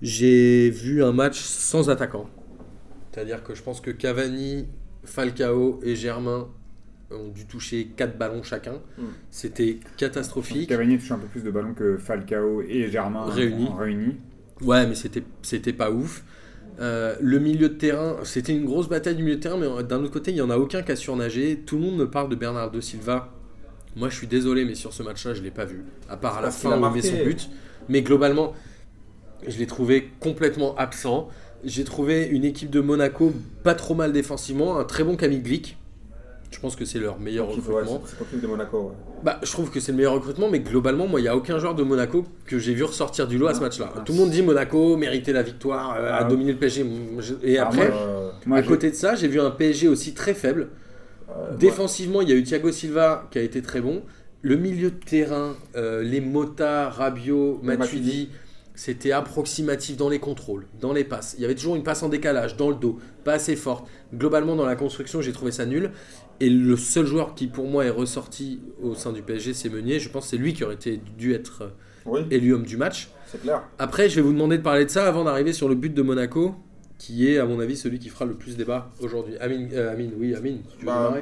J'ai 0.00 0.70
vu 0.70 1.02
un 1.04 1.12
match 1.12 1.40
sans 1.40 1.90
attaquant. 1.90 2.28
C'est-à-dire 3.12 3.42
que 3.42 3.54
je 3.54 3.62
pense 3.62 3.80
que 3.80 3.90
Cavani, 3.90 4.66
Falcao 5.04 5.80
et 5.82 5.94
Germain 5.94 6.48
ont 7.10 7.28
dû 7.28 7.46
toucher 7.46 7.88
4 7.96 8.16
ballons 8.16 8.42
chacun. 8.42 8.80
Mm. 8.98 9.02
C'était 9.30 9.78
catastrophique. 9.96 10.68
Cavani 10.68 10.98
touche 10.98 11.12
un 11.12 11.18
peu 11.18 11.26
plus 11.26 11.42
de 11.42 11.50
ballons 11.50 11.74
que 11.74 11.98
Falcao 11.98 12.62
et 12.62 12.90
Germain 12.90 13.26
Réunis. 13.26 14.16
Ouais, 14.60 14.86
mais 14.86 14.94
c'était 14.94 15.22
c'était 15.42 15.72
pas 15.72 15.90
ouf. 15.90 16.24
Euh, 16.80 17.14
le 17.20 17.38
milieu 17.38 17.68
de 17.68 17.74
terrain, 17.74 18.16
c'était 18.24 18.52
une 18.52 18.64
grosse 18.64 18.88
bataille 18.88 19.14
du 19.14 19.22
milieu 19.22 19.36
de 19.36 19.40
terrain, 19.40 19.58
mais 19.58 19.82
d'un 19.84 20.02
autre 20.02 20.12
côté, 20.12 20.30
il 20.30 20.36
y 20.38 20.40
en 20.40 20.50
a 20.50 20.56
aucun 20.56 20.82
qui 20.82 20.92
a 20.92 20.96
surnagé. 20.96 21.60
Tout 21.66 21.76
le 21.76 21.82
monde 21.82 21.96
me 21.96 22.10
parle 22.10 22.28
de 22.28 22.34
Bernardo 22.34 22.80
Silva. 22.80 23.32
Moi, 23.96 24.08
je 24.08 24.16
suis 24.16 24.26
désolé, 24.26 24.64
mais 24.64 24.74
sur 24.74 24.92
ce 24.92 25.02
match-là, 25.02 25.34
je 25.34 25.42
l'ai 25.42 25.50
pas 25.50 25.64
vu. 25.64 25.84
À 26.08 26.16
part 26.16 26.38
à 26.38 26.40
la 26.42 26.50
fin 26.50 26.70
où 26.80 26.86
il 26.86 26.92
met 26.92 27.02
son 27.02 27.22
but. 27.24 27.48
Mais 27.88 28.02
globalement, 28.02 28.54
je 29.46 29.58
l'ai 29.58 29.66
trouvé 29.66 30.10
complètement 30.20 30.74
absent. 30.76 31.28
J'ai 31.64 31.84
trouvé 31.84 32.24
une 32.26 32.44
équipe 32.44 32.70
de 32.70 32.80
Monaco 32.80 33.32
pas 33.62 33.74
trop 33.74 33.94
mal 33.94 34.12
défensivement, 34.12 34.78
un 34.78 34.84
très 34.84 35.04
bon 35.04 35.16
Camille 35.16 35.40
Glick. 35.42 35.76
Je 36.50 36.58
pense 36.60 36.76
que 36.76 36.84
c'est 36.84 36.98
leur 36.98 37.18
meilleur 37.18 37.48
Ouais, 37.48 37.54
recrutement. 37.56 38.02
c'est- 38.04 38.14
C'est 38.30 38.40
de 38.40 38.46
Monaco. 38.46 38.78
ouais. 38.88 38.94
Bah, 39.24 39.38
je 39.42 39.50
trouve 39.50 39.70
que 39.70 39.80
c'est 39.80 39.90
le 39.92 39.96
meilleur 39.96 40.12
recrutement, 40.12 40.50
mais 40.50 40.60
globalement, 40.60 41.06
moi, 41.06 41.18
il 41.18 41.22
n'y 41.22 41.28
a 41.28 41.36
aucun 41.36 41.58
joueur 41.58 41.74
de 41.74 41.82
Monaco 41.82 42.24
que 42.46 42.58
j'ai 42.58 42.74
vu 42.74 42.84
ressortir 42.84 43.26
du 43.26 43.38
lot 43.38 43.46
à 43.46 43.54
ce 43.54 43.60
Ah, 43.60 43.62
match-là. 43.62 43.92
Tout 44.04 44.12
le 44.12 44.18
monde 44.18 44.30
dit 44.30 44.42
Monaco 44.42 44.96
méritait 44.98 45.32
la 45.32 45.42
victoire, 45.42 45.96
euh, 45.98 46.10
a 46.12 46.16
Ah. 46.18 46.24
dominé 46.24 46.52
le 46.52 46.58
PSG. 46.58 46.84
Et 47.42 47.58
Ah, 47.58 47.64
après, 47.68 47.88
moi, 47.88 47.96
Euh, 47.96 48.30
Moi, 48.46 48.58
à 48.58 48.62
côté 48.62 48.90
de 48.90 48.94
ça, 48.96 49.14
j'ai 49.14 49.28
vu 49.28 49.40
un 49.40 49.50
PSG 49.50 49.88
aussi 49.88 50.12
très 50.14 50.34
faible. 50.34 50.68
Euh, 51.36 51.56
Défensivement, 51.56 52.20
il 52.20 52.28
y 52.28 52.32
a 52.32 52.36
eu 52.36 52.42
Thiago 52.42 52.70
Silva 52.72 53.28
qui 53.30 53.38
a 53.38 53.42
été 53.42 53.62
très 53.62 53.80
bon. 53.80 54.02
Le 54.42 54.56
milieu 54.56 54.90
de 54.90 54.96
terrain, 54.96 55.54
euh, 55.76 56.02
les 56.02 56.20
Mota, 56.20 56.88
Rabiot, 56.90 57.60
Matuidi, 57.62 58.30
c'était 58.74 59.12
approximatif 59.12 59.96
dans 59.96 60.08
les 60.08 60.18
contrôles, 60.18 60.66
dans 60.80 60.92
les 60.92 61.04
passes. 61.04 61.34
Il 61.38 61.42
y 61.42 61.44
avait 61.44 61.54
toujours 61.54 61.76
une 61.76 61.82
passe 61.84 62.02
en 62.02 62.08
décalage, 62.08 62.56
dans 62.56 62.70
le 62.70 62.74
dos, 62.74 62.98
pas 63.24 63.34
assez 63.34 63.54
forte. 63.54 63.86
Globalement, 64.14 64.56
dans 64.56 64.66
la 64.66 64.74
construction, 64.76 65.20
j'ai 65.20 65.32
trouvé 65.32 65.52
ça 65.52 65.66
nul. 65.66 65.90
Et 66.40 66.50
le 66.50 66.76
seul 66.76 67.06
joueur 67.06 67.34
qui, 67.34 67.46
pour 67.46 67.68
moi, 67.68 67.84
est 67.84 67.90
ressorti 67.90 68.60
au 68.82 68.94
sein 68.94 69.12
du 69.12 69.22
PSG, 69.22 69.54
c'est 69.54 69.68
Meunier. 69.68 70.00
Je 70.00 70.08
pense 70.08 70.24
que 70.24 70.30
c'est 70.30 70.36
lui 70.38 70.54
qui 70.54 70.64
aurait 70.64 70.74
été, 70.74 71.00
dû 71.18 71.34
être 71.34 71.62
euh, 71.62 71.68
Oui, 72.06 72.22
élu 72.32 72.52
homme 72.54 72.64
du 72.64 72.76
match. 72.76 73.10
c'est 73.26 73.40
clair. 73.42 73.62
Après, 73.78 74.08
je 74.08 74.16
vais 74.16 74.22
vous 74.22 74.32
demander 74.32 74.58
de 74.58 74.62
parler 74.62 74.84
de 74.86 74.90
ça 74.90 75.06
avant 75.06 75.22
d'arriver 75.22 75.52
sur 75.52 75.68
le 75.68 75.76
but 75.76 75.94
de 75.94 76.02
Monaco, 76.02 76.56
qui 77.04 77.26
est, 77.28 77.38
à 77.38 77.46
mon 77.46 77.58
avis, 77.58 77.76
celui 77.76 77.98
qui 77.98 78.08
fera 78.10 78.24
le 78.26 78.34
plus 78.34 78.56
débat 78.56 78.88
aujourd'hui. 79.00 79.36
Amine, 79.38 79.68
euh, 79.72 79.92
Amine, 79.92 80.12
oui, 80.16 80.36
Amine, 80.36 80.60
tu 80.78 80.86
Bah, 80.86 81.12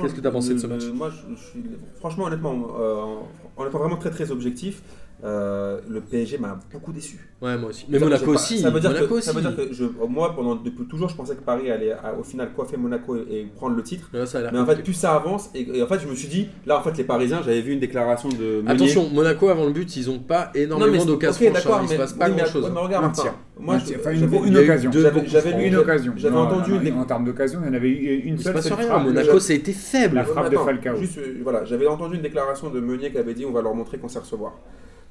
Qu'est-ce 0.00 0.14
que 0.14 0.22
t'as 0.22 0.30
pensé 0.30 0.54
de 0.54 0.58
ce 0.58 0.66
le- 0.66 0.72
match 0.74 0.84
Moi, 0.94 1.10
je, 1.10 1.34
je 1.36 1.42
suis, 1.50 1.62
franchement, 1.96 2.24
honnêtement, 2.24 2.68
euh, 2.80 2.94
en 3.02 3.28
en 3.62 3.66
étant 3.66 3.78
vraiment 3.78 3.96
très 3.98 4.10
très 4.10 4.30
objectif, 4.30 4.82
euh, 5.24 5.80
le 5.88 6.00
PSG 6.02 6.38
m'a 6.38 6.58
beaucoup 6.72 6.92
déçu. 6.92 7.18
Ouais, 7.40 7.56
moi 7.56 7.70
aussi. 7.70 7.86
Mais 7.88 7.98
Ça- 7.98 8.04
Monaco 8.04 8.34
aussi. 8.34 8.58
Ça 8.58 8.70
veut 8.70 8.80
dire 8.80 8.90
Monaco 8.90 9.14
que, 9.16 9.20
ça 9.20 9.32
veut 9.32 9.38
aussi. 9.40 9.48
dire 9.56 9.68
que 9.68 9.72
je, 9.74 9.84
moi, 10.08 10.34
pendant, 10.34 10.56
depuis 10.56 10.84
toujours, 10.86 11.08
je 11.08 11.16
pensais 11.16 11.34
que 11.34 11.40
Paris 11.42 11.70
allait 11.70 11.92
à- 11.92 12.14
au 12.18 12.22
final 12.22 12.50
coiffer 12.54 12.76
Monaco 12.76 13.16
et, 13.16 13.40
et 13.40 13.44
prendre 13.44 13.76
le 13.76 13.82
titre. 13.82 14.08
Là, 14.12 14.26
ça 14.26 14.38
a 14.38 14.42
l'air 14.42 14.52
Mais 14.52 14.58
en 14.58 14.66
fait, 14.66 14.82
plus 14.82 14.92
ça 14.94 15.14
avance, 15.14 15.50
et, 15.54 15.78
et 15.78 15.82
en 15.82 15.86
fait, 15.86 15.98
je 16.00 16.06
me 16.06 16.14
suis 16.14 16.28
dit, 16.28 16.48
là, 16.66 16.78
en 16.78 16.82
fait, 16.82 16.96
les 16.96 17.04
Parisiens, 17.04 17.40
j'avais 17.44 17.60
vu 17.62 17.72
une 17.72 17.80
déclaration 17.80 18.28
de. 18.28 18.60
Meunier. 18.62 18.70
Attention, 18.70 19.08
Monaco 19.10 19.48
avant 19.48 19.64
le 19.66 19.72
but, 19.72 19.96
ils 19.96 20.10
ont 20.10 20.18
pas 20.18 20.50
énormément 20.54 21.04
d'occasions 21.04 21.46
ok, 21.46 21.52
franches. 21.52 21.64
d'accord, 21.64 21.78
hein, 21.78 21.82
Il 21.84 21.88
se 21.88 21.92
mais- 21.94 21.98
passe 21.98 22.12
pas 22.12 22.26
oui, 22.26 22.32
mais- 22.36 22.42
grand 22.42 22.50
chose. 22.52 22.64
ouais, 22.64 22.70
mais 22.74 22.80
regarde, 22.80 23.04
enfin, 23.06 23.34
moi, 23.58 23.78
je-. 23.78 23.94
Enfin, 23.98 24.10
une, 24.12 24.56
occasion. 24.56 24.90
J'avais- 24.92 25.52
lu- 25.52 25.66
Une 25.66 25.76
occasion. 25.76 26.12
J'avais 26.16 26.36
entendu 26.36 26.72
une 26.76 26.96
En 26.98 27.04
termes 27.04 27.24
d'occasion, 27.24 27.60
il 27.62 27.66
y 27.66 27.70
en 27.70 27.74
avait 27.74 27.88
eu 27.90 28.20
une 28.24 28.38
se 28.38 28.44
seule. 28.44 29.04
Monaco, 29.04 29.40
ça 29.40 29.52
a 29.52 29.56
été 29.56 29.72
faible. 29.72 30.16
La 30.16 30.24
frappe 30.24 30.50
de 30.50 30.56
Falcao. 30.56 30.96
Juste, 30.96 31.18
euh, 31.18 31.38
voilà, 31.42 31.64
j'avais 31.64 31.86
entendu 31.86 32.16
une 32.16 32.22
déclaration 32.22 32.70
de 32.70 32.80
Meunier 32.80 33.10
qui 33.10 33.18
avait 33.18 33.34
dit 33.34 33.44
on 33.44 33.52
va 33.52 33.62
leur 33.62 33.74
montrer 33.74 33.98
qu'on 33.98 34.08
sait 34.08 34.18
recevoir. 34.18 34.58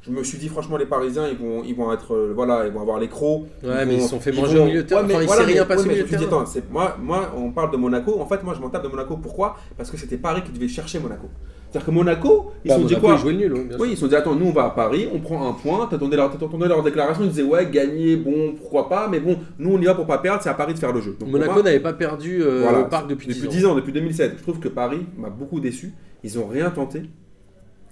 Je 0.05 0.11
me 0.11 0.23
suis 0.23 0.37
dit 0.37 0.49
franchement 0.49 0.77
les 0.77 0.85
Parisiens 0.85 1.27
ils 1.27 1.37
vont 1.37 1.63
ils 1.65 1.75
vont 1.75 1.91
être 1.91 2.13
euh, 2.13 2.31
voilà 2.35 2.65
ils 2.67 2.71
vont 2.71 2.81
avoir 2.81 2.99
les 2.99 3.07
crocs. 3.07 3.43
Ouais, 3.63 3.85
mais 3.85 3.95
ils 3.95 4.01
se 4.03 4.09
sont 4.09 4.19
fait 4.19 4.29
ils 4.31 4.39
manger 4.39 4.57
vont- 4.57 4.63
au 4.63 4.67
milieu 4.67 4.83
de 4.83 4.87
terrain. 4.87 5.01
Ouais, 5.01 5.07
mais 5.07 5.13
Enfin, 5.15 5.23
il 5.23 5.27
voilà, 5.27 5.41
s'est 5.41 5.51
rien 5.51 5.61
mais- 5.63 5.67
passé 5.67 5.79
ouais, 5.81 5.85
au 5.85 5.89
milieu 5.91 6.03
de 6.03 6.07
dit, 6.07 6.25
terrain. 6.27 6.41
attends, 6.43 6.59
moi 6.71 6.97
moi 7.01 7.31
on 7.37 7.51
parle 7.51 7.71
de 7.71 7.77
Monaco 7.77 8.19
en 8.19 8.25
fait 8.27 8.43
moi 8.43 8.53
je 8.55 8.61
m'en 8.61 8.69
tape 8.69 8.83
de 8.83 8.87
Monaco 8.89 9.17
pourquoi? 9.17 9.55
Parce 9.77 9.89
que 9.89 9.97
c'était 9.97 10.17
Paris 10.17 10.41
qui 10.45 10.51
devait 10.51 10.67
chercher 10.67 10.99
Monaco. 10.99 11.27
C'est-à-dire 11.71 11.87
que 11.87 11.91
Monaco 11.91 12.51
ils 12.63 12.69
se 12.71 12.75
Bah, 12.75 12.81
sont 12.81 12.87
dit 12.87 12.93
Monaco, 12.93 13.07
quoi 13.07 13.15
ils 13.15 13.19
jouaient 13.21 13.33
nul, 13.33 13.53
ouais, 13.53 13.63
bien 13.65 13.77
Oui, 13.79 13.87
ils 13.91 13.95
se 13.95 14.01
sont 14.01 14.07
dit 14.07 14.15
attends, 14.15 14.35
nous 14.35 14.45
on 14.45 14.51
va 14.51 14.65
à 14.65 14.69
Paris, 14.69 15.09
on 15.13 15.19
prend 15.19 15.49
un 15.49 15.53
point. 15.53 15.87
T'attendais 15.87 16.15
leur, 16.15 16.29
t'attendais 16.31 16.67
leur 16.67 16.83
déclaration, 16.83 17.23
ils 17.23 17.29
disaient 17.29 17.43
ouais, 17.43 17.65
gagner, 17.69 18.15
bon, 18.15 18.53
pourquoi 18.55 18.87
pas, 18.87 19.07
mais 19.09 19.19
bon, 19.19 19.37
nous 19.59 19.73
on 19.73 19.81
y 19.81 19.85
va 19.85 19.95
pour 19.95 20.05
pas 20.05 20.19
perdre, 20.19 20.41
c'est 20.41 20.49
à 20.49 20.53
Paris 20.53 20.73
de 20.73 20.79
faire 20.79 20.93
le 20.93 21.01
jeu. 21.01 21.17
Donc, 21.19 21.29
Monaco 21.29 21.61
n'avait 21.63 21.79
pas 21.81 21.93
perdu 21.93 22.41
euh, 22.43 22.61
Voilà, 22.61 22.79
au 22.81 22.85
parc 22.85 23.07
depuis, 23.09 23.27
depuis 23.27 23.41
10 23.49 23.57
10 23.57 23.65
ans. 23.65 23.71
ans. 23.71 23.75
depuis 23.75 23.91
2007. 23.91 24.35
Je 24.37 24.41
trouve 24.43 24.59
que 24.59 24.69
Paris 24.69 25.05
m'a 25.17 25.29
beaucoup 25.29 25.59
déçu. 25.59 25.93
Ils 26.23 26.39
ont 26.39 26.47
rien 26.47 26.69
tenté. 26.69 27.01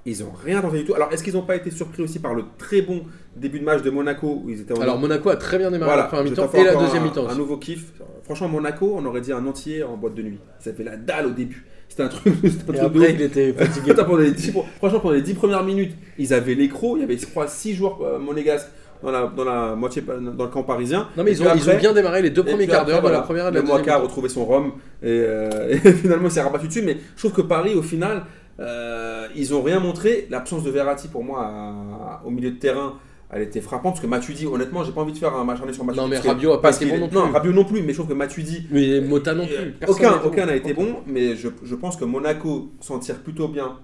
Ils 0.06 0.22
ont 0.24 0.32
rien 0.44 0.62
tenté 0.62 0.80
du 0.80 0.86
tout. 0.86 0.94
Alors, 0.96 1.10
est-ce 1.14 1.24
qu'ils 1.24 1.34
n'ont 1.34 1.44
pas 1.44 1.56
été 1.56 1.72
surpris 1.72 2.04
aussi 2.04 2.20
par 2.20 2.34
le 2.34 2.44
très 2.58 2.82
bon 2.82 3.04
début 3.38 3.60
de 3.60 3.64
match 3.64 3.82
de 3.82 3.90
Monaco 3.90 4.42
où 4.44 4.50
ils 4.50 4.60
étaient 4.62 4.78
en 4.78 4.82
Alors 4.82 5.00
Monaco 5.00 5.30
a 5.30 5.38
très 5.38 5.58
bien 5.58 5.72
démarré 5.72 5.92
voilà, 5.92 6.04
la 6.04 6.08
première 6.10 6.26
mi-temps 6.26 6.50
et 6.54 6.64
la 6.64 6.76
deuxième 6.76 7.04
mi-temps. 7.04 7.28
Un 7.30 7.36
nouveau 7.36 7.58
kiff. 7.58 7.86
Franchement, 8.26 8.50
Monaco, 8.50 8.94
on 8.98 9.06
aurait 9.06 9.22
dit 9.22 9.32
un 9.32 9.46
entier 9.46 9.84
en 9.84 9.96
boîte 9.96 10.16
de 10.16 10.22
nuit. 10.24 10.40
Ça 10.60 10.74
fait 10.74 10.84
la 10.84 10.98
dalle 10.98 11.28
au 11.28 11.32
début. 11.32 11.66
C'était 11.88 12.04
un 12.04 12.08
truc. 12.10 12.34
c'était 12.44 12.80
un 12.80 12.90
truc 12.90 13.06
il 13.14 13.22
était 13.22 13.54
fatigué. 13.58 13.92
Attends, 13.92 14.06
pendant 14.06 14.18
les 14.18 14.32
10 14.32 14.52
franchement, 14.78 15.00
pendant 15.00 15.16
les 15.16 15.22
10 15.22 15.34
premières 15.36 15.64
minutes, 15.64 15.94
ils 16.18 16.34
avaient 16.34 16.56
l'écro. 16.56 16.98
Il 16.98 17.02
y 17.02 17.04
avait, 17.04 17.18
je 17.18 17.26
crois, 17.26 17.48
6 17.48 17.74
joueurs 17.76 18.02
euh, 18.02 18.20
monégasques 18.20 18.70
dans 19.02 19.12
la, 19.12 19.28
dans 19.28 19.44
la 19.44 19.76
moitié, 19.76 20.02
dans 20.02 20.44
le 20.46 20.50
camp 20.50 20.64
parisien. 20.64 21.08
Non, 21.18 21.24
mais 21.24 21.32
ils 21.32 21.42
ont, 21.42 21.46
ils 21.56 21.62
ont 21.62 21.68
après- 21.70 21.78
bien 21.78 21.94
démarré 21.94 22.22
les 22.22 22.30
deux 22.30 22.44
premiers 22.44 22.68
quarts 22.68 22.86
d'heure 22.86 23.02
voilà, 23.02 23.18
la 23.18 23.24
première 23.24 23.48
et 23.48 23.52
la 23.52 23.52
Le 23.52 23.58
a 23.60 23.62
deuxième. 23.62 23.82
mi-temps. 23.82 24.02
retrouvé 24.02 24.30
son 24.30 24.46
rhum 24.46 24.72
et, 25.02 25.08
euh, 25.08 25.70
et 25.84 25.92
finalement 25.94 26.28
il 26.28 26.32
s'est 26.32 26.42
rabattu 26.42 26.68
dessus. 26.68 26.82
Mais 26.84 26.98
je 27.16 27.20
trouve 27.22 27.34
que 27.34 27.42
Paris, 27.48 27.76
au 27.76 27.82
final, 27.82 28.24
euh, 28.60 29.28
ils 29.36 29.54
ont 29.54 29.62
rien 29.62 29.80
montré. 29.80 30.28
L'absence 30.30 30.64
de 30.64 30.70
Verratti 30.70 31.08
pour 31.08 31.24
moi 31.24 31.42
à- 31.46 32.22
au 32.26 32.30
milieu 32.30 32.52
de 32.52 32.58
terrain 32.58 32.96
elle 33.36 33.42
était 33.42 33.62
frappante 33.62 33.94
parce 33.94 34.02
que 34.02 34.06
Matuidi, 34.06 34.46
honnêtement, 34.46 34.84
j'ai 34.84 34.92
pas 34.92 35.02
envie 35.02 35.12
de 35.14 35.18
faire 35.18 35.34
un 35.34 35.44
match 35.44 35.58
sur 35.58 35.84
Matuidi. 35.84 36.00
Non, 36.00 36.08
mais 36.08 36.20
Rabiot 36.20 36.52
a 36.54 36.62
pas 36.62 36.76
été 36.76 36.86
bon 36.86 36.94
est- 36.96 37.00
non 37.00 37.08
plus. 37.08 37.18
Non, 37.18 37.32
Rabiot 37.32 37.52
non 37.52 37.64
plus, 37.64 37.82
mais 37.82 37.90
je 37.90 37.94
trouve 37.98 38.08
que 38.10 38.14
Matuidi. 38.14 38.68
Mais 38.70 39.02
Mota 39.02 39.34
non 39.34 39.48
plus. 39.48 39.72
Personne 39.72 39.96
aucun 39.96 40.12
n'a 40.12 40.16
été 40.18 40.28
aucun 40.28 40.42
bon. 40.42 40.46
n'a 40.46 40.56
été 40.56 40.74
bon, 40.76 40.96
mais 41.08 41.36
je, 41.36 41.48
je 41.64 41.74
pense 41.74 41.98
que 41.98 42.06
Monaco 42.06 42.70
s'en 42.80 43.00
tire 43.00 43.16
plutôt 43.24 43.48
bien 43.48 43.80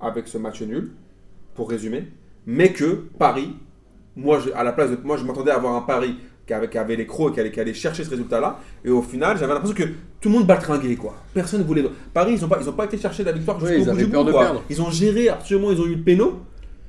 avec 0.00 0.28
ce 0.28 0.38
match 0.38 0.62
nul, 0.62 0.92
pour 1.56 1.68
résumer. 1.68 2.04
Mais 2.46 2.72
que 2.72 3.02
Paris, 3.18 3.56
moi, 4.14 4.38
je, 4.38 4.50
à 4.52 4.62
la 4.62 4.70
place 4.72 4.90
de. 4.92 4.98
Moi, 5.02 5.16
je 5.16 5.24
m'attendais 5.24 5.50
à 5.50 5.56
avoir 5.56 5.74
un 5.74 5.82
Paris 5.82 6.14
qui 6.46 6.52
avait, 6.54 6.68
qui 6.68 6.78
avait 6.78 6.96
les 6.96 7.06
crocs 7.06 7.30
et 7.30 7.34
qui 7.34 7.40
allait, 7.40 7.50
qui 7.52 7.60
allait 7.60 7.74
chercher 7.74 8.04
ce 8.04 8.10
résultat-là. 8.10 8.58
Et 8.84 8.90
au 8.90 9.02
final, 9.02 9.36
j'avais 9.38 9.52
l'impression 9.54 9.76
que 9.76 9.84
tout 10.20 10.28
le 10.28 10.30
monde 10.30 10.46
baltringuait, 10.46 10.96
quoi. 10.96 11.14
Personne 11.34 11.60
ne 11.60 11.64
voulait. 11.64 11.84
Paris, 12.12 12.34
ils 12.36 12.40
n'ont 12.42 12.48
pas, 12.48 12.58
ils 12.60 12.68
ont 12.68 12.72
pas 12.72 12.84
été 12.84 12.98
chercher 12.98 13.24
la 13.24 13.32
victoire 13.32 13.58
jusqu'au 13.60 13.74
ils 13.74 13.84
bout 13.84 13.96
du 13.96 14.08
quoi. 14.32 14.62
Ils 14.70 14.82
ont 14.82 14.90
géré, 14.90 15.28
absolument, 15.28 15.70
ils 15.70 15.80
ont 15.80 15.86
eu 15.86 15.94
le 15.96 16.02
péno. 16.02 16.40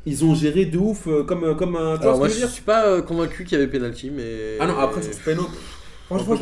Ils 0.05 0.25
ont 0.25 0.35
géré 0.35 0.65
de 0.65 0.77
ouf 0.77 1.07
euh, 1.07 1.23
comme, 1.23 1.43
euh, 1.45 1.53
comme 1.55 1.75
un. 1.77 1.95
Vois 1.95 2.01
Alors 2.01 2.17
moi 2.17 2.27
je 2.27 2.35
dire 2.35 2.49
suis 2.49 2.61
pas 2.63 2.85
euh, 2.87 3.01
convaincu 3.01 3.45
qu'il 3.45 3.57
y 3.57 3.61
avait 3.61 3.71
pénalty, 3.71 4.11
mais. 4.11 4.57
Ah 4.59 4.67
non, 4.67 4.77
après 4.77 5.01
sur 5.01 5.13
ce 5.13 5.19
péno. 5.21 5.43
Franchement, 6.09 6.35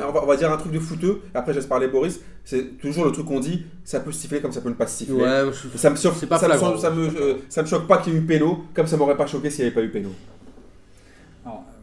mais- 0.00 0.04
on, 0.08 0.12
va, 0.12 0.22
on 0.22 0.26
va 0.26 0.36
dire 0.36 0.50
un 0.50 0.56
truc 0.56 0.72
de 0.72 0.78
fouteux. 0.78 1.20
Après, 1.34 1.52
je 1.52 1.58
laisse 1.58 1.66
parler 1.66 1.88
Boris. 1.88 2.20
C'est 2.44 2.78
toujours 2.78 3.04
le 3.04 3.12
truc 3.12 3.26
qu'on 3.26 3.40
dit 3.40 3.64
ça 3.84 4.00
peut 4.00 4.10
siffler 4.10 4.40
comme 4.40 4.52
ça 4.52 4.62
peut 4.62 4.70
ne 4.70 4.74
pas 4.74 4.86
siffler. 4.86 5.14
Ouais, 5.16 5.42
je- 5.52 5.76
Ça 5.78 5.90
me, 5.90 5.96
sur- 5.96 6.14
pas 6.26 6.38
ça, 6.38 6.48
me, 6.48 6.54
flagrant. 6.54 6.78
ça, 6.78 6.90
me, 6.90 7.06
euh, 7.06 7.34
ça 7.50 7.62
me 7.62 7.66
choque 7.66 7.86
pas 7.86 7.98
qu'il 7.98 8.14
y 8.14 8.16
ait 8.16 8.18
eu 8.20 8.22
péno, 8.22 8.64
comme 8.74 8.86
ça 8.86 8.96
m'aurait 8.96 9.16
pas 9.16 9.26
choqué 9.26 9.50
s'il 9.50 9.64
n'y 9.64 9.66
avait 9.70 9.74
pas 9.74 9.82
eu 9.82 9.90
péno. 9.90 10.08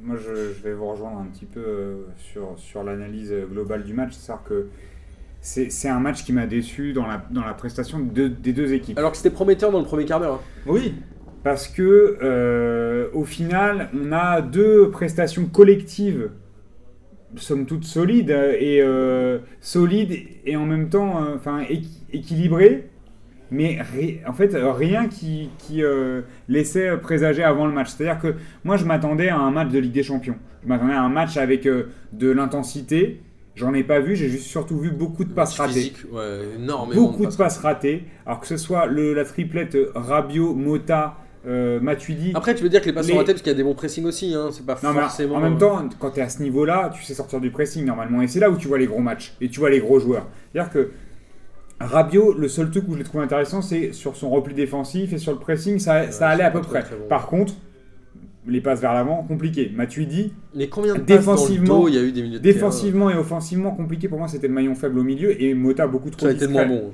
Moi, 0.04 0.16
je, 0.18 0.54
je 0.54 0.64
vais 0.64 0.74
vous 0.74 0.88
rejoindre 0.88 1.18
un 1.20 1.26
petit 1.26 1.46
peu 1.46 1.60
euh, 1.60 1.96
sur, 2.18 2.54
sur 2.58 2.84
l'analyse 2.84 3.34
globale 3.52 3.84
du 3.84 3.94
match. 3.94 4.14
C'est-à-dire 4.14 4.44
que 4.46 4.68
c'est 5.42 5.90
un 5.90 6.00
match 6.00 6.24
qui 6.24 6.34
m'a 6.34 6.46
déçu 6.48 6.94
dans 6.94 7.08
la, 7.08 7.26
dans 7.32 7.44
la 7.44 7.54
prestation 7.54 8.00
de- 8.00 8.28
des 8.28 8.54
deux 8.54 8.74
équipes. 8.74 8.98
Alors 8.98 9.12
que 9.12 9.18
c'était 9.18 9.32
prometteur 9.32 9.72
dans 9.72 9.80
le 9.80 9.86
premier 9.86 10.06
quart 10.06 10.20
d'heure. 10.20 10.36
hein. 10.36 10.40
Oui, 10.68 10.94
Parce 11.44 11.68
que, 11.68 12.18
euh, 12.22 13.10
au 13.14 13.24
final, 13.26 13.90
on 14.00 14.12
a 14.12 14.42
deux 14.44 14.92
prestations 14.92 15.48
collectives, 15.48 16.30
somme 17.36 17.66
toute 17.66 17.84
solides, 17.86 18.30
et 18.30 18.82
euh, 18.84 19.40
solides 19.62 20.14
et 20.46 20.56
en 20.56 20.66
même 20.68 20.90
temps 20.90 21.24
euh, 21.24 21.64
équilibrées, 22.14 22.91
mais 23.52 23.78
en 24.28 24.34
fait, 24.34 24.56
euh, 24.56 24.72
rien 24.72 25.08
qui, 25.08 25.50
qui 25.60 25.84
euh, 25.84 26.22
laissait 26.48 26.98
présager 26.98 27.44
avant 27.44 27.66
le 27.68 27.74
match. 27.74 27.90
C'est-à-dire 27.90 28.20
que 28.22 28.36
moi, 28.64 28.78
je 28.78 28.86
m'attendais 28.86 29.30
à 29.30 29.38
un 29.38 29.52
match 29.52 29.70
de 29.70 29.78
Ligue 29.80 29.92
des 29.92 30.04
Champions. 30.04 30.38
Je 30.64 30.70
m'attendais 30.70 30.94
à 30.94 31.02
un 31.04 31.10
match 31.10 31.38
avec 31.38 31.68
euh, 31.68 31.88
de 32.14 32.30
l'intensité. 32.32 33.22
J'en 33.56 33.74
ai 33.74 33.84
pas 33.84 34.00
vu, 34.00 34.16
j'ai 34.16 34.30
juste 34.30 34.46
surtout 34.48 34.78
vu 34.80 34.92
beaucoup 34.92 35.26
de 35.26 35.34
passes 35.34 35.58
ratées 35.60 35.74
Physique, 35.74 35.98
ouais, 36.14 36.40
énormément. 36.58 37.02
beaucoup 37.02 37.26
de 37.26 37.36
passes 37.36 37.58
ratées. 37.58 38.06
Alors 38.26 38.40
que 38.40 38.48
ce 38.48 38.56
soit 38.56 38.86
le, 38.86 39.14
la 39.14 39.26
triplette 39.26 39.78
Rabiot, 39.94 40.54
Mota, 40.54 41.18
euh, 41.46 41.82
Matuidi. 41.82 42.32
Après, 42.34 42.56
tu 42.56 42.64
veux 42.64 42.70
dire 42.70 42.80
que 42.80 42.86
les 42.86 42.94
passes 42.94 43.08
Les- 43.08 43.12
sont 43.12 43.18
ratées 43.18 43.34
parce 43.34 43.42
qu'il 43.42 43.52
y 43.52 43.56
a 43.56 43.58
des 43.58 43.64
bons 43.64 43.74
pressings 43.76 44.06
aussi, 44.06 44.34
hein. 44.34 44.50
c'est 44.54 44.66
pas 44.66 44.78
Non, 44.82 44.94
mais 44.94 45.02
forcément. 45.02 45.36
en 45.36 45.42
même 45.42 45.58
temps, 45.58 45.84
quand 46.00 46.12
tu 46.12 46.20
es 46.22 46.24
à 46.24 46.30
ce 46.30 46.42
niveau-là, 46.42 46.92
tu 46.96 47.04
sais 47.04 47.14
sortir 47.14 47.42
du 47.42 47.52
pressing 47.52 47.84
normalement. 47.86 48.22
Et 48.22 48.28
c'est 48.30 48.40
là 48.40 48.50
où 48.50 48.56
tu 48.56 48.70
vois 48.70 48.78
les 48.78 48.86
gros 48.88 49.02
matchs 49.02 49.34
et 49.42 49.50
tu 49.50 49.60
vois 49.60 49.70
les 49.70 49.80
gros 49.80 50.00
joueurs. 50.00 50.28
C'est-à-dire 50.54 50.72
que 50.72 50.92
Rabiot, 51.86 52.34
le 52.34 52.48
seul 52.48 52.70
truc 52.72 52.86
où 52.88 52.94
je 52.94 52.98
l'ai 53.00 53.04
trouvé 53.04 53.24
intéressant, 53.24 53.62
c'est 53.62 53.92
sur 53.94 54.16
son 54.16 54.30
repli 54.30 54.54
défensif 54.54 55.14
et 55.14 55.18
sur 55.18 55.32
le 55.34 55.40
pressing, 55.40 55.80
ça, 55.80 56.06
allait 56.22 56.44
à 56.44 56.52
peu 56.52 56.62
près. 56.62 56.80
très, 56.82 56.84
très 56.84 56.96
bon. 56.96 57.08
Par 57.08 57.28
contre, 57.28 57.54
les 58.48 58.62
passes 58.62 58.82
vers 58.82 58.94
l'avant, 58.94 59.24
compliqué. 59.24 59.72
Matuidi, 59.76 60.34
Mais 60.56 60.68
combien 60.68 60.94
de 60.96 61.00
passes 61.00 61.06
Défensivement- 61.08 61.68
dans 61.68 61.76
le 61.78 61.82
dos, 61.84 61.88
il 61.90 61.96
y 61.96 61.98
a 61.98 62.02
eu 62.02 62.12
des 62.12 62.22
terrain 62.24 62.40
défensivement 62.40 63.10
et 63.10 63.16
offensivement, 63.16 63.72
compliqué. 63.72 64.08
Pour 64.08 64.18
moi, 64.18 64.28
c'était 64.28 64.48
le 64.48 64.54
maillon 64.54 64.74
faible 64.76 64.98
au 65.00 65.04
milieu 65.04 65.40
et 65.42 65.54
Mota 65.54 65.86
beaucoup 65.88 66.10
trop 66.10 66.26
Ça 66.26 66.32
a 66.32 66.32
été 66.36 66.48
moins 66.48 66.66
bon. 66.66 66.92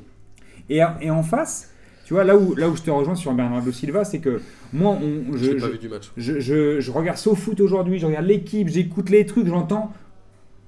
Et, 0.69 0.81
et 1.01 1.09
en 1.09 1.23
face, 1.23 1.71
tu 2.05 2.13
vois, 2.13 2.25
là 2.25 2.35
où, 2.38 2.53
là 2.55 2.67
où 2.69 2.75
je 2.75 2.81
te 2.81 2.91
rejoins 2.91 3.15
sur 3.15 3.33
Bernardo 3.33 3.71
Silva, 3.71 4.03
c'est 4.03 4.19
que 4.19 4.41
moi, 4.73 4.97
on, 5.01 5.35
Je 5.38 5.45
je, 5.45 5.51
pas 5.53 5.57
je, 5.67 5.71
vu 5.71 5.77
du 5.77 5.88
match. 5.88 6.11
je, 6.17 6.39
je- 6.41 6.79
je 6.81 6.91
regarde 6.91 7.17
SoFoot 7.17 7.59
aujourd'hui, 7.61 7.97
je 7.99 8.05
regarde 8.05 8.25
l'équipe, 8.25 8.67
j'écoute 8.67 9.09
les 9.09 9.25
trucs, 9.25 9.47
j'entends. 9.47 9.93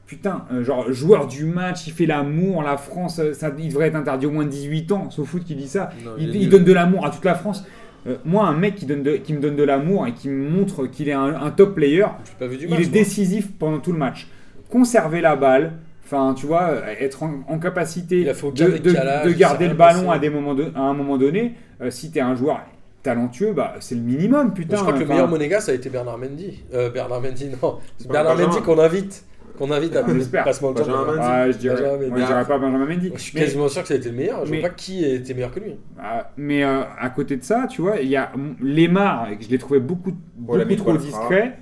Putain, 0.09 0.45
euh, 0.51 0.63
genre, 0.63 0.91
joueur 0.91 1.27
du 1.27 1.45
match, 1.45 1.85
il 1.85 1.93
fait 1.93 2.07
l'amour, 2.07 2.63
la 2.63 2.77
France, 2.77 3.19
euh, 3.19 3.33
ça, 3.33 3.51
il 3.59 3.69
devrait 3.69 3.89
être 3.89 3.95
interdit 3.95 4.25
au 4.25 4.31
moins 4.31 4.43
de 4.43 4.49
18 4.49 4.91
ans. 4.91 5.11
SoFoot 5.11 5.43
qui 5.43 5.53
dit 5.53 5.67
ça. 5.67 5.91
Non, 6.03 6.13
il, 6.17 6.49
donne 6.49 6.63
de 6.63 6.73
l'amour 6.73 7.05
à 7.05 7.11
toute 7.11 7.23
la 7.25 7.35
France. 7.35 7.63
Euh, 8.07 8.15
moi, 8.25 8.47
un 8.47 8.55
mec 8.55 8.73
qui, 8.73 8.87
donne 8.87 9.03
de- 9.03 9.17
qui 9.17 9.33
me 9.33 9.39
donne 9.39 9.55
de 9.55 9.61
l'amour 9.63 10.07
et 10.07 10.13
qui 10.13 10.27
me 10.29 10.49
montre 10.49 10.87
qu'il 10.87 11.09
est 11.09 11.13
un, 11.13 11.35
un 11.39 11.51
top 11.51 11.75
player, 11.75 12.05
J'ai 12.25 12.31
pas 12.39 12.47
vu 12.47 12.57
du 12.57 12.65
il 12.65 12.73
est 12.73 12.77
moi. 12.79 12.87
décisif 12.87 13.49
pendant 13.59 13.77
tout 13.77 13.91
le 13.91 13.99
match. 13.99 14.27
Conserver 14.71 15.21
la 15.21 15.35
balle, 15.35 15.73
enfin, 16.05 16.33
tu 16.35 16.47
vois, 16.47 16.71
être 16.99 17.21
en, 17.21 17.43
en 17.47 17.59
capacité 17.59 18.23
de, 18.23 19.31
garder 19.37 19.67
le 19.67 19.75
ballon 19.75 20.05
passé. 20.05 20.15
à, 20.15 20.17
des 20.17 20.31
moments 20.31 20.55
de- 20.55 20.71
à 20.75 20.81
un 20.81 20.93
moment 20.95 21.17
donné. 21.17 21.53
Euh, 21.81 21.91
si 21.91 22.09
tu 22.09 22.17
es 22.17 22.21
un 22.21 22.35
joueur 22.35 22.61
talentueux, 23.03 23.53
bah, 23.53 23.75
c'est 23.79 23.93
le 23.95 24.01
minimum, 24.01 24.53
putain. 24.53 24.77
je 24.77 24.81
crois 24.81 24.93
que 24.93 24.99
le 24.99 25.05
meilleur 25.05 25.27
Monégas 25.27 25.61
ça 25.61 25.71
a 25.71 25.75
été 25.75 25.89
Bernard 25.89 26.17
Mendy. 26.17 26.63
Euh, 26.73 26.89
Bernard 26.89 27.21
Mendy, 27.21 27.49
non. 27.61 27.77
Bernard 28.09 28.33
Benjamin. 28.35 28.53
Mendy 28.55 28.65
qu'on 28.65 28.79
invite. 28.79 29.23
Qu'on 29.59 29.69
invite 29.71 29.95
à 29.95 30.01
l'espère. 30.07 30.43
Passement 30.45 30.69
le 30.69 30.75
temps. 30.75 30.85
Benjamin 30.85 31.15
Mendy. 31.17 31.51
je 31.53 31.57
dirais, 31.57 31.75
Benjamin 31.75 32.15
je 32.21 32.25
dirais 32.25 32.45
pas 32.45 32.57
Benjamin 32.57 32.85
Mendy. 32.85 33.11
Je 33.13 33.19
suis 33.21 33.31
Mais- 33.35 33.41
quasiment 33.43 33.67
sûr 33.67 33.81
que 33.81 33.87
ça 33.89 33.93
a 33.93 33.97
été 33.97 34.09
le 34.09 34.15
meilleur. 34.15 34.45
Je 34.45 34.51
mais- 34.51 34.59
vois 34.61 34.69
pas 34.69 34.75
qui 34.75 35.03
était 35.05 35.33
meilleur 35.33 35.51
que 35.51 35.59
lui. 35.59 35.75
Ah, 36.01 36.31
mais 36.37 36.63
euh, 36.63 36.81
à 36.99 37.09
côté 37.09 37.35
de 37.35 37.43
ça, 37.43 37.67
tu 37.69 37.81
vois, 37.81 37.97
il 38.01 38.07
y 38.09 38.15
a 38.15 38.31
Lemar, 38.61 39.27
que 39.37 39.43
je 39.43 39.49
l'ai 39.49 39.57
trouvé 39.57 39.79
beaucoup, 39.79 40.13
beaucoup 40.37 40.75
trop 40.75 40.97
discret. 40.97 41.57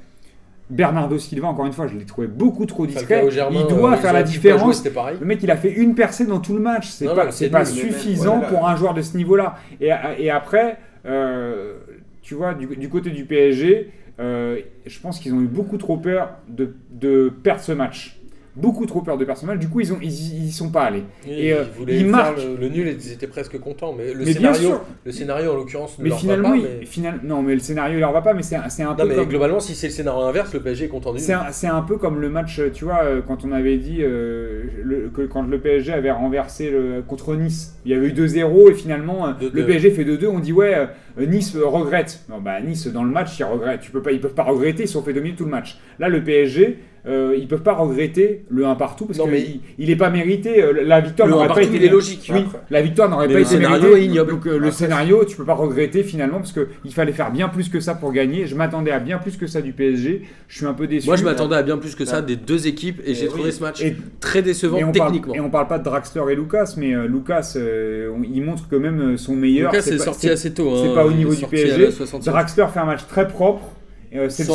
Bernardo 0.69 1.17
Silva, 1.17 1.47
encore 1.47 1.65
une 1.65 1.71
fois, 1.71 1.87
je 1.87 1.95
l'ai 1.97 2.03
trouvé 2.05 2.27
beaucoup 2.27 2.65
trop 2.65 2.85
discret. 2.85 3.31
Germain, 3.31 3.61
il 3.69 3.73
doit 3.73 3.93
euh, 3.93 3.97
faire 3.97 4.11
la 4.13 4.23
différence. 4.23 4.83
Le 4.85 5.25
mec, 5.25 5.39
il 5.41 5.49
a 5.49 5.55
fait 5.55 5.71
une 5.71 5.95
percée 5.95 6.25
dans 6.25 6.39
tout 6.39 6.53
le 6.53 6.59
match. 6.59 6.87
C'est 6.89 7.05
pas, 7.05 7.25
non, 7.25 7.49
pas 7.51 7.65
suffisant 7.65 8.35
ouais, 8.35 8.41
là- 8.41 8.47
pour 8.49 8.67
un 8.67 8.75
joueur 8.75 8.93
de 8.93 9.01
ce 9.01 9.15
niveau-là. 9.15 9.55
Et, 9.79 9.91
et 10.19 10.29
après, 10.29 10.77
euh, 11.05 11.75
tu 12.21 12.35
vois, 12.35 12.53
du, 12.53 12.67
du 12.67 12.89
côté 12.89 13.11
du 13.11 13.23
PSG, 13.23 13.89
euh, 13.89 14.06
je 14.19 14.99
pense 15.01 15.19
qu'ils 15.19 15.33
ont 15.33 15.41
eu 15.41 15.47
beaucoup 15.47 15.77
trop 15.77 15.97
peur 15.97 16.37
de, 16.47 16.75
de 16.89 17.31
perdre 17.43 17.61
ce 17.61 17.71
match. 17.71 18.16
Beaucoup 18.57 18.85
trop 18.85 19.01
peur 19.01 19.17
de 19.17 19.25
match. 19.25 19.59
Du 19.59 19.69
coup, 19.69 19.79
ils 19.81 19.93
ont, 19.93 19.99
ils, 20.01 20.47
y 20.47 20.51
sont 20.51 20.69
pas 20.71 20.83
allés. 20.83 21.03
Et, 21.27 21.53
euh, 21.53 21.63
ils 21.73 21.79
voulaient 21.79 21.93
il 21.95 21.99
faire 22.01 22.07
marque. 22.11 22.37
le, 22.37 22.55
le 22.59 22.69
nul 22.69 22.97
ils 22.99 23.11
étaient 23.13 23.27
presque 23.27 23.59
contents. 23.59 23.93
Mais 23.97 24.13
le 24.13 24.25
Mais 24.25 24.33
scénario, 24.33 24.71
le 25.05 25.11
scénario 25.11 25.51
en 25.51 25.55
l'occurrence 25.55 25.97
ne 25.99 26.03
Mais 26.03 26.09
leur 26.09 26.19
finalement, 26.19 26.49
va 26.51 26.57
pas. 26.57 26.67
mais- 26.79 26.85
final- 26.85 27.19
non, 27.23 27.41
mais 27.43 27.53
le 27.53 27.59
scénario, 27.59 27.97
il 27.97 27.99
leur 27.99 28.11
va 28.11 28.21
pas. 28.21 28.33
Mais 28.33 28.41
c'est 28.43 28.55
un, 28.55 28.67
c'est 28.69 28.83
un 28.83 28.89
Non, 28.89 28.95
peu 28.95 29.07
mais 29.07 29.15
comme. 29.15 29.29
globalement, 29.29 29.59
si 29.59 29.75
c'est 29.75 29.87
le 29.87 29.93
scénario 29.93 30.21
inverse, 30.21 30.53
le 30.53 30.59
PSG 30.61 30.85
est 30.85 30.87
content 30.87 31.13
C'est 31.17 31.33
un, 31.33 31.51
c'est 31.51 31.67
un 31.67 31.81
peu 31.81 31.97
comme 31.97 32.19
le 32.19 32.29
match, 32.29 32.59
tu 32.73 32.85
vois, 32.85 33.03
euh, 33.03 33.21
quand 33.25 33.45
on 33.45 33.51
avait 33.51 33.77
dit 33.77 33.99
euh, 34.01 34.63
le- 34.83 35.09
que 35.09 35.21
quand 35.21 35.43
le 35.43 35.59
PSG 35.59 35.93
avait 35.93 36.11
renversé 36.11 36.71
le, 36.71 37.03
contre 37.07 37.35
Nice, 37.35 37.77
il 37.85 37.91
y 37.91 37.93
avait 37.93 38.07
eu 38.07 38.11
2-0 38.13 38.71
et 38.71 38.73
finalement 38.73 39.29
2-2. 39.33 39.49
le 39.53 39.65
PSG 39.65 39.91
fait 39.91 40.03
2-2, 40.03 40.27
on 40.27 40.39
dit 40.39 40.51
ouais, 40.53 40.87
Nice 41.19 41.55
regrette. 41.55 42.21
Non, 42.29 42.39
bah 42.39 42.59
Nice 42.61 42.87
dans 42.87 43.03
le 43.03 43.11
match, 43.11 43.37
ils 43.39 43.43
regrettent. 43.43 43.81
Tu 43.81 43.91
peux 43.91 44.01
pas, 44.01 44.11
ils 44.11 44.19
peuvent 44.21 44.33
pas 44.33 44.43
regretter, 44.43 44.83
ils 44.83 44.87
sont 44.87 45.03
fait 45.03 45.13
dominer 45.13 45.35
tout 45.35 45.45
le 45.45 45.51
match. 45.51 45.77
Là, 45.99 46.09
le 46.09 46.23
PSG, 46.23 46.79
euh, 47.07 47.35
ils 47.39 47.47
peuvent 47.47 47.61
pas 47.61 47.73
regretter 47.73 48.43
le 48.49 48.65
1 48.65 48.75
partout 48.75 49.05
parce 49.05 49.17
Non, 49.19 49.25
qu'il 49.25 49.33
mais- 49.33 49.59
il, 49.79 49.89
est 49.89 49.95
pas 49.95 50.09
mérité. 50.09 50.63
La 50.83 50.99
victoire 50.99 51.29
n'aurait 51.29 51.47
pas 51.47 51.61
été 51.63 51.87
logique. 51.89 52.29
Oui, 52.33 52.45
la 52.69 52.81
victoire 52.81 53.09
n'aurait 53.09 53.27
pas 53.29 53.39
été 53.39 53.57
méritée. 53.57 53.91
est 53.93 54.05
ignoble. 54.05 54.31
Donc 54.31 54.45
euh, 54.47 54.57
le 54.57 54.71
scénario, 54.71 55.23
tu 55.25 55.37
peux 55.37 55.45
pas 55.45 55.53
regretter 55.53 56.03
finalement 56.03 56.37
parce 56.39 56.51
que 56.51 56.67
il 56.83 56.93
fallait 56.93 57.13
faire 57.13 57.31
bien 57.31 57.47
plus 57.49 57.69
que 57.69 57.79
ça 57.79 57.95
pour 57.95 58.11
gagner. 58.11 58.45
Je 58.47 58.55
m'attendais 58.55 58.91
à 58.91 58.99
bien 58.99 59.17
plus 59.19 59.37
que 59.37 59.47
ça 59.47 59.61
du 59.61 59.71
PSG. 59.71 60.23
Je 60.47 60.57
suis 60.57 60.65
un 60.65 60.73
peu 60.73 60.87
déçu. 60.87 61.07
Moi, 61.07 61.15
je 61.15 61.23
m'attendais 61.23 61.55
à 61.55 61.63
bien 61.63 61.77
plus 61.77 61.95
que 61.95 62.03
ça 62.05 62.21
des 62.21 62.35
deux 62.35 62.67
équipes 62.67 63.01
et 63.05 63.13
j'ai 63.13 63.27
trouvé 63.27 63.45
oui. 63.45 63.51
ce 63.53 63.61
match 63.61 63.81
Et 63.81 63.95
très 64.19 64.41
décevant 64.41 64.77
Et 64.77 64.83
on, 64.83 64.91
parle, 64.91 65.11
techniquement. 65.11 65.33
et 65.35 65.39
on 65.39 65.49
parle 65.49 65.67
pas 65.67 65.79
de 65.79 65.83
Draxler 65.83 66.23
et 66.31 66.35
Lucas, 66.35 66.73
mais 66.77 66.93
euh, 66.93 67.07
Lucas, 67.07 67.53
euh, 67.55 68.11
on- 68.13 68.23
il 68.23 68.41
montre 68.41 68.67
que 68.67 68.75
même 68.75 69.17
son 69.17 69.33
meilleur. 69.35 69.71
Lucas 69.71 69.81
c'est 69.83 69.93
est 69.95 69.97
pas- 69.97 70.03
sorti 70.03 70.29
assez 70.29 70.53
tôt. 70.53 70.71
c'est 70.83 70.89
hein. 70.89 70.93
pas 70.95 71.05
au 71.05 71.11
niveau 71.11 71.33
du 71.33 71.45
PSG. 71.45 71.73
à 71.73 71.77
la 71.77 71.91
60e. 71.91 72.31
Draxler 72.31 72.65
fait 72.73 72.79
un 72.79 72.85
match 72.85 73.07
très 73.07 73.27
propre. 73.27 73.63
Euh, 74.15 74.29
c'est 74.29 74.47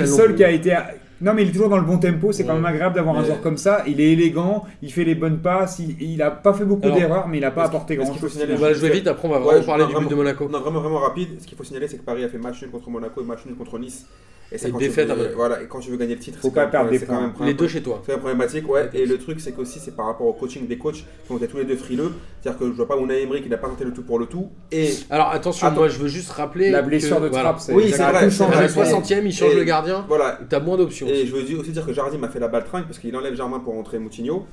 le 0.00 0.06
seul, 0.06 0.34
qui 0.34 0.44
a 0.44 0.50
été. 0.50 0.72
Non, 1.20 1.34
mais 1.34 1.42
il 1.42 1.48
est 1.48 1.52
toujours 1.52 1.68
dans 1.68 1.78
le 1.78 1.84
bon 1.84 1.98
tempo. 1.98 2.30
C'est 2.32 2.44
quand 2.44 2.54
même 2.54 2.64
agréable 2.64 2.94
d'avoir 2.94 3.16
un 3.18 3.24
joueur 3.24 3.40
comme 3.40 3.56
ça. 3.56 3.82
Il 3.86 4.00
est 4.00 4.12
élégant, 4.12 4.64
il 4.82 4.92
fait 4.92 5.04
les 5.04 5.14
bonnes 5.16 5.38
passes. 5.38 5.78
Il, 5.80 6.00
il 6.00 6.22
a 6.22 6.30
pas 6.30 6.52
fait 6.52 6.64
beaucoup 6.64 6.88
d'erreurs, 6.90 7.26
mais 7.28 7.38
il 7.38 7.44
a 7.44 7.50
pas 7.50 7.64
apporté 7.64 7.94
est-ce 7.94 8.02
grand 8.02 8.12
qu'il 8.12 8.20
faut 8.20 8.26
chose. 8.28 8.34
signaler- 8.34 8.54
On 8.54 8.60
va 8.60 8.72
jouer 8.72 8.90
vite, 8.90 9.06
après 9.08 9.26
on 9.26 9.30
va 9.32 9.38
vraiment 9.40 9.64
parler 9.66 9.82
non, 9.84 9.88
du 9.88 9.94
but 9.96 10.00
de 10.02 10.14
vraiment- 10.14 10.22
Monaco. 10.22 10.48
Non, 10.48 10.60
vraiment, 10.60 10.80
vraiment 10.80 10.98
rapide. 11.00 11.40
Ce 11.40 11.46
qu'il 11.46 11.58
faut 11.58 11.64
signaler, 11.64 11.88
c'est 11.88 11.96
que 11.98 12.04
Paris 12.04 12.22
a 12.24 12.28
fait 12.28 12.38
match 12.38 12.62
nul 12.62 12.70
contre 12.70 12.88
Monaco 12.90 13.20
et 13.20 13.24
match 13.24 13.40
nul 13.46 13.56
contre 13.56 13.78
Nice. 13.78 14.06
Et 14.50 14.70
quand 14.70 14.78
défaite 14.78 15.08
veux-. 15.10 15.32
Voilà, 15.36 15.62
et 15.62 15.66
quand 15.66 15.80
tu 15.80 15.90
veux 15.90 15.96
gagner 15.98 16.14
le 16.14 16.20
titre, 16.20 16.38
Faut 16.38 16.48
c'est 16.48 16.54
pas 16.54 16.60
quand 16.62 16.66
même- 16.66 16.70
perdre 16.70 16.90
des 16.90 16.98
c'est 16.98 17.06
quand 17.06 17.14
points. 17.18 17.32
même 17.40 17.48
Les 17.48 17.54
deux 17.54 17.68
chez 17.68 17.82
toi. 17.82 18.02
C'est 18.06 18.12
la 18.12 18.18
problématique, 18.18 18.66
ouais. 18.68 18.88
Et 18.94 19.04
le 19.04 19.18
truc, 19.18 19.40
c'est 19.40 19.52
qu'aussi, 19.52 19.78
c'est 19.78 19.94
par 19.94 20.06
rapport 20.06 20.26
au 20.26 20.32
coaching 20.32 20.66
des 20.66 20.78
coachs 20.78 20.94
qui 21.26 21.32
ont 21.32 21.36
été 21.36 21.48
tous 21.48 21.58
les 21.58 21.64
deux 21.66 21.76
frileux. 21.76 22.12
C'est-à-dire 22.40 22.58
que 22.58 22.66
je 22.66 22.72
vois 22.72 22.88
pas 22.88 22.96
Unai 22.96 23.22
Emery 23.22 23.42
qui 23.42 23.48
n'a 23.50 23.58
pas 23.58 23.68
tenté 23.68 23.84
le 23.84 23.92
tout 23.92 24.02
pour 24.02 24.18
le 24.18 24.24
tout. 24.26 24.48
Et 24.72 24.90
Alors 25.10 25.30
attention, 25.32 25.66
Attends. 25.66 25.76
moi 25.76 25.88
je 25.88 25.98
veux 25.98 26.08
juste 26.08 26.30
rappeler. 26.30 26.70
La 26.70 26.80
blessure 26.82 27.18
que, 27.18 27.24
de 27.24 27.28
voilà, 27.28 27.44
Trapp, 27.50 27.60
c'est 27.60 27.74
Oui, 27.74 27.90
ça 27.90 27.96
c'est 27.96 28.02
vrai. 28.04 28.08
À 28.56 28.60
la 28.62 28.66
vrai. 28.68 28.84
60ème, 28.84 29.26
il 29.26 29.32
change 29.32 29.52
Et- 29.52 29.56
le 29.56 29.64
gardien. 29.64 30.04
voilà. 30.08 30.38
T'as 30.48 30.60
moins 30.60 30.76
d'options. 30.78 31.06
Et 31.08 31.26
je 31.26 31.34
veux 31.36 31.58
aussi 31.60 31.70
dire 31.72 31.84
que 31.84 31.92
Jardim 31.92 32.22
a 32.22 32.28
fait 32.28 32.40
la 32.40 32.48
baltringue 32.48 32.84
parce 32.84 32.98
qu'il 32.98 33.14
enlève 33.16 33.34
Germain 33.34 33.60
pour 33.60 33.74
rentrer 33.74 33.98
Moutinho. 33.98 34.46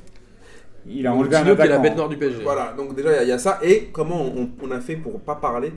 Il 0.87 1.07
a 1.07 1.13
enlevé 1.13 1.35
un 1.35 1.39
Coutinho 1.39 1.55
qui 1.55 1.61
est 1.63 1.67
la 1.69 1.79
bête 1.79 1.95
noire 1.95 2.09
du 2.09 2.17
PSG. 2.17 2.43
Voilà, 2.43 2.73
donc 2.77 2.95
déjà 2.95 3.23
il 3.23 3.29
y 3.29 3.31
a- 3.31 3.37
ça. 3.39 3.59
Et 3.63 3.89
comment 3.91 4.23
on, 4.61 4.71
a 4.71 4.79
fait 4.81 4.97
pour 4.97 5.19
pas 5.21 5.35
parler 5.35 5.71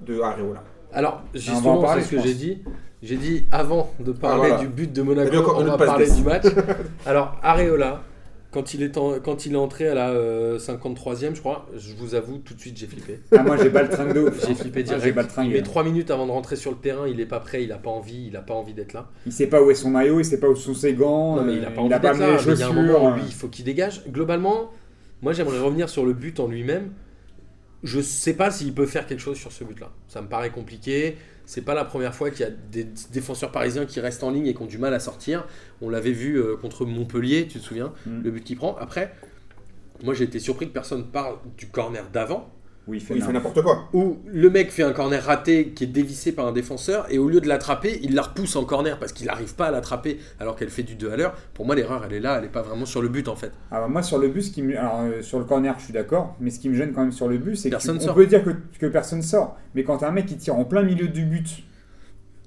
de 0.00 0.20
Areola? 0.20 0.62
Alors, 0.92 1.22
en 1.22 1.38
justement, 1.38 1.80
parler, 1.80 2.02
c'est 2.02 2.16
ce 2.16 2.20
que 2.22 2.26
j'ai 2.28 2.34
dit. 2.34 2.58
J'ai 3.02 3.16
dit 3.16 3.44
avant 3.50 3.92
de 3.98 4.12
parler 4.12 4.48
voilà. 4.48 4.58
du 4.58 4.68
but 4.68 4.92
de 4.92 5.02
Monaco, 5.02 5.52
on 5.56 5.64
va 5.64 5.76
parler 5.78 6.10
du 6.10 6.22
match. 6.22 6.44
Alors, 7.06 7.38
Areola, 7.42 8.02
Quand 8.52 8.74
il, 8.74 8.82
est 8.82 8.98
en- 8.98 9.20
quand 9.20 9.46
il 9.46 9.52
est 9.54 9.56
entré 9.56 9.86
à 9.88 9.94
la 9.94 10.10
euh, 10.10 10.58
53e, 10.58 11.34
je 11.36 11.40
crois, 11.40 11.66
je 11.76 11.94
vous 11.94 12.14
avoue, 12.16 12.38
tout 12.38 12.52
de 12.52 12.60
suite, 12.60 12.76
j'ai 12.76 12.88
flippé. 12.88 13.20
Ah, 13.34 13.42
moi, 13.44 13.56
j'ai 13.56 13.70
pas 13.70 13.82
le 13.84 13.88
train 13.88 14.06
de 14.12 14.20
ouf. 14.20 14.44
J'ai 14.46 14.54
flippé 14.56 14.80
Ah, 14.80 14.82
direct. 14.82 15.04
J'ai 15.04 15.12
pas 15.12 15.22
le 15.22 15.28
train. 15.28 15.44
il 15.44 15.52
met 15.52 15.62
3 15.62 15.84
minutes 15.84 16.10
avant 16.10 16.26
de 16.26 16.32
rentrer 16.32 16.56
sur 16.56 16.72
le 16.72 16.76
terrain, 16.76 17.06
il 17.06 17.20
est 17.20 17.26
pas 17.26 17.38
prêt, 17.40 17.62
il 17.62 17.70
a 17.72 17.78
pas 17.78 17.90
envie, 17.90 18.26
il 18.26 18.36
a 18.36 18.40
pas 18.42 18.54
envie 18.54 18.74
d'être 18.74 18.92
là. 18.92 19.08
Il 19.24 19.32
sait 19.32 19.46
pas 19.46 19.62
où 19.62 19.70
est 19.70 19.74
son 19.76 19.90
maillot, 19.90 20.18
il 20.18 20.24
sait 20.24 20.40
pas 20.40 20.48
où 20.48 20.56
sont 20.56 20.74
ses 20.74 20.94
gants. 20.94 21.36
Non 21.36 21.44
mais 21.44 21.54
il 21.54 21.64
a 21.64 21.68
euh, 21.68 21.70
pas 21.70 21.80
envie 21.80 21.88
d'être 21.90 22.02
là. 22.02 22.12
les 22.12 22.18
mais 22.18 22.26
il 22.26 22.28
y 22.28 22.32
a 22.32 22.34
un 22.34 22.56
chaussures. 22.56 22.74
moment, 22.74 23.14
lui, 23.14 23.22
il 23.26 23.32
faut 23.34 23.46
qu'il 23.48 23.64
dégage. 23.64 24.02
Globalement, 24.10 24.70
moi 25.22 25.32
j'aimerais 25.32 25.60
revenir 25.60 25.88
sur 25.88 26.04
le 26.04 26.12
but 26.12 26.40
en 26.40 26.48
lui-même. 26.48 26.90
Je 27.82 28.00
sais 28.00 28.34
pas 28.34 28.50
s'il 28.50 28.74
peut 28.74 28.86
faire 28.86 29.06
quelque 29.06 29.20
chose 29.20 29.38
sur 29.38 29.52
ce 29.52 29.64
but-là. 29.64 29.90
Ça 30.08 30.20
me 30.22 30.28
paraît 30.28 30.50
compliqué. 30.50 31.16
C'est 31.46 31.62
pas 31.62 31.74
la 31.74 31.84
première 31.84 32.14
fois 32.14 32.30
qu'il 32.30 32.40
y 32.40 32.48
a 32.48 32.50
des 32.50 32.86
défenseurs 33.12 33.50
parisiens 33.50 33.86
qui 33.86 33.98
restent 34.00 34.22
en 34.22 34.30
ligne 34.30 34.46
et 34.46 34.54
qui 34.54 34.62
ont 34.62 34.66
du 34.66 34.78
mal 34.78 34.92
à 34.94 35.00
sortir. 35.00 35.46
On 35.80 35.88
l'avait 35.88 36.12
vu 36.12 36.36
euh, 36.36 36.56
contre 36.56 36.84
Montpellier, 36.84 37.48
tu 37.48 37.58
te 37.58 37.64
souviens, 37.64 37.92
Mm. 38.06 38.22
le 38.22 38.30
but 38.30 38.44
qu'il 38.44 38.56
prend. 38.56 38.76
Après, 38.78 39.14
moi 40.04 40.14
j'ai 40.14 40.24
été 40.24 40.38
surpris 40.38 40.68
que 40.68 40.72
personne 40.72 41.06
parle 41.10 41.38
du 41.56 41.66
corner 41.68 42.08
d'avant 42.12 42.50
Oui, 42.88 42.96
il 42.96 43.00
fait, 43.00 43.14
Oui, 43.14 43.22
n'importe 43.32 43.62
quoi. 43.62 43.88
où 43.92 44.16
le 44.26 44.50
mec 44.50 44.70
fait 44.72 44.82
un 44.82 44.92
corner 44.92 45.22
raté 45.22 45.68
qui 45.68 45.84
est 45.84 45.86
dévissé 45.86 46.32
par 46.32 46.46
un 46.46 46.52
défenseur 46.52 47.06
et 47.10 47.18
au 47.18 47.28
lieu 47.28 47.40
de 47.40 47.46
l'attraper, 47.46 48.00
il 48.02 48.14
la 48.14 48.22
repousse 48.22 48.56
en 48.56 48.64
corner 48.64 48.98
parce 48.98 49.12
qu'il 49.12 49.26
n'arrive 49.26 49.54
pas 49.54 49.66
à 49.66 49.70
l'attraper 49.70 50.18
alors 50.40 50.56
qu'elle 50.56 50.70
fait 50.70 50.82
du 50.82 50.94
2 50.96 51.12
à 51.12 51.16
l'heure. 51.16 51.34
Pour 51.54 51.66
moi, 51.66 51.74
l'erreur, 51.76 52.02
elle 52.06 52.14
est 52.14 52.20
là, 52.20 52.36
elle 52.38 52.42
n'est 52.44 52.48
pas 52.48 52.62
vraiment 52.62 52.86
sur 52.86 53.00
le 53.02 53.08
but 53.08 53.28
en 53.28 53.36
fait. 53.36 53.52
Alors 53.70 53.88
moi 53.88 54.02
sur 54.02 54.18
le 54.18 54.28
but, 54.28 54.42
ce 54.42 54.50
qui 54.50 54.62
me... 54.62 54.76
Alors, 54.76 55.00
euh, 55.02 55.22
sur 55.22 55.38
le 55.38 55.44
corner, 55.44 55.74
je 55.78 55.84
suis 55.84 55.92
d'accord, 55.92 56.34
mais 56.40 56.50
ce 56.50 56.58
qui 56.58 56.68
me 56.68 56.74
gêne 56.74 56.92
quand 56.92 57.02
même 57.02 57.12
sur 57.12 57.28
le 57.28 57.38
but, 57.38 57.54
c'est 57.54 57.68
que 57.68 57.74
Personne 57.74 57.98
tu- 57.98 58.04
on 58.04 58.06
sort. 58.06 58.14
peut 58.16 58.26
dire 58.26 58.42
que, 58.42 58.50
que 58.78 58.86
personne 58.86 59.22
sort, 59.22 59.56
mais 59.74 59.84
quand 59.84 59.98
t'as 59.98 60.08
un 60.08 60.12
mec 60.12 60.26
qui 60.26 60.36
tire 60.36 60.56
en 60.56 60.64
plein 60.64 60.82
milieu 60.82 61.06
du 61.08 61.24
but, 61.24 61.62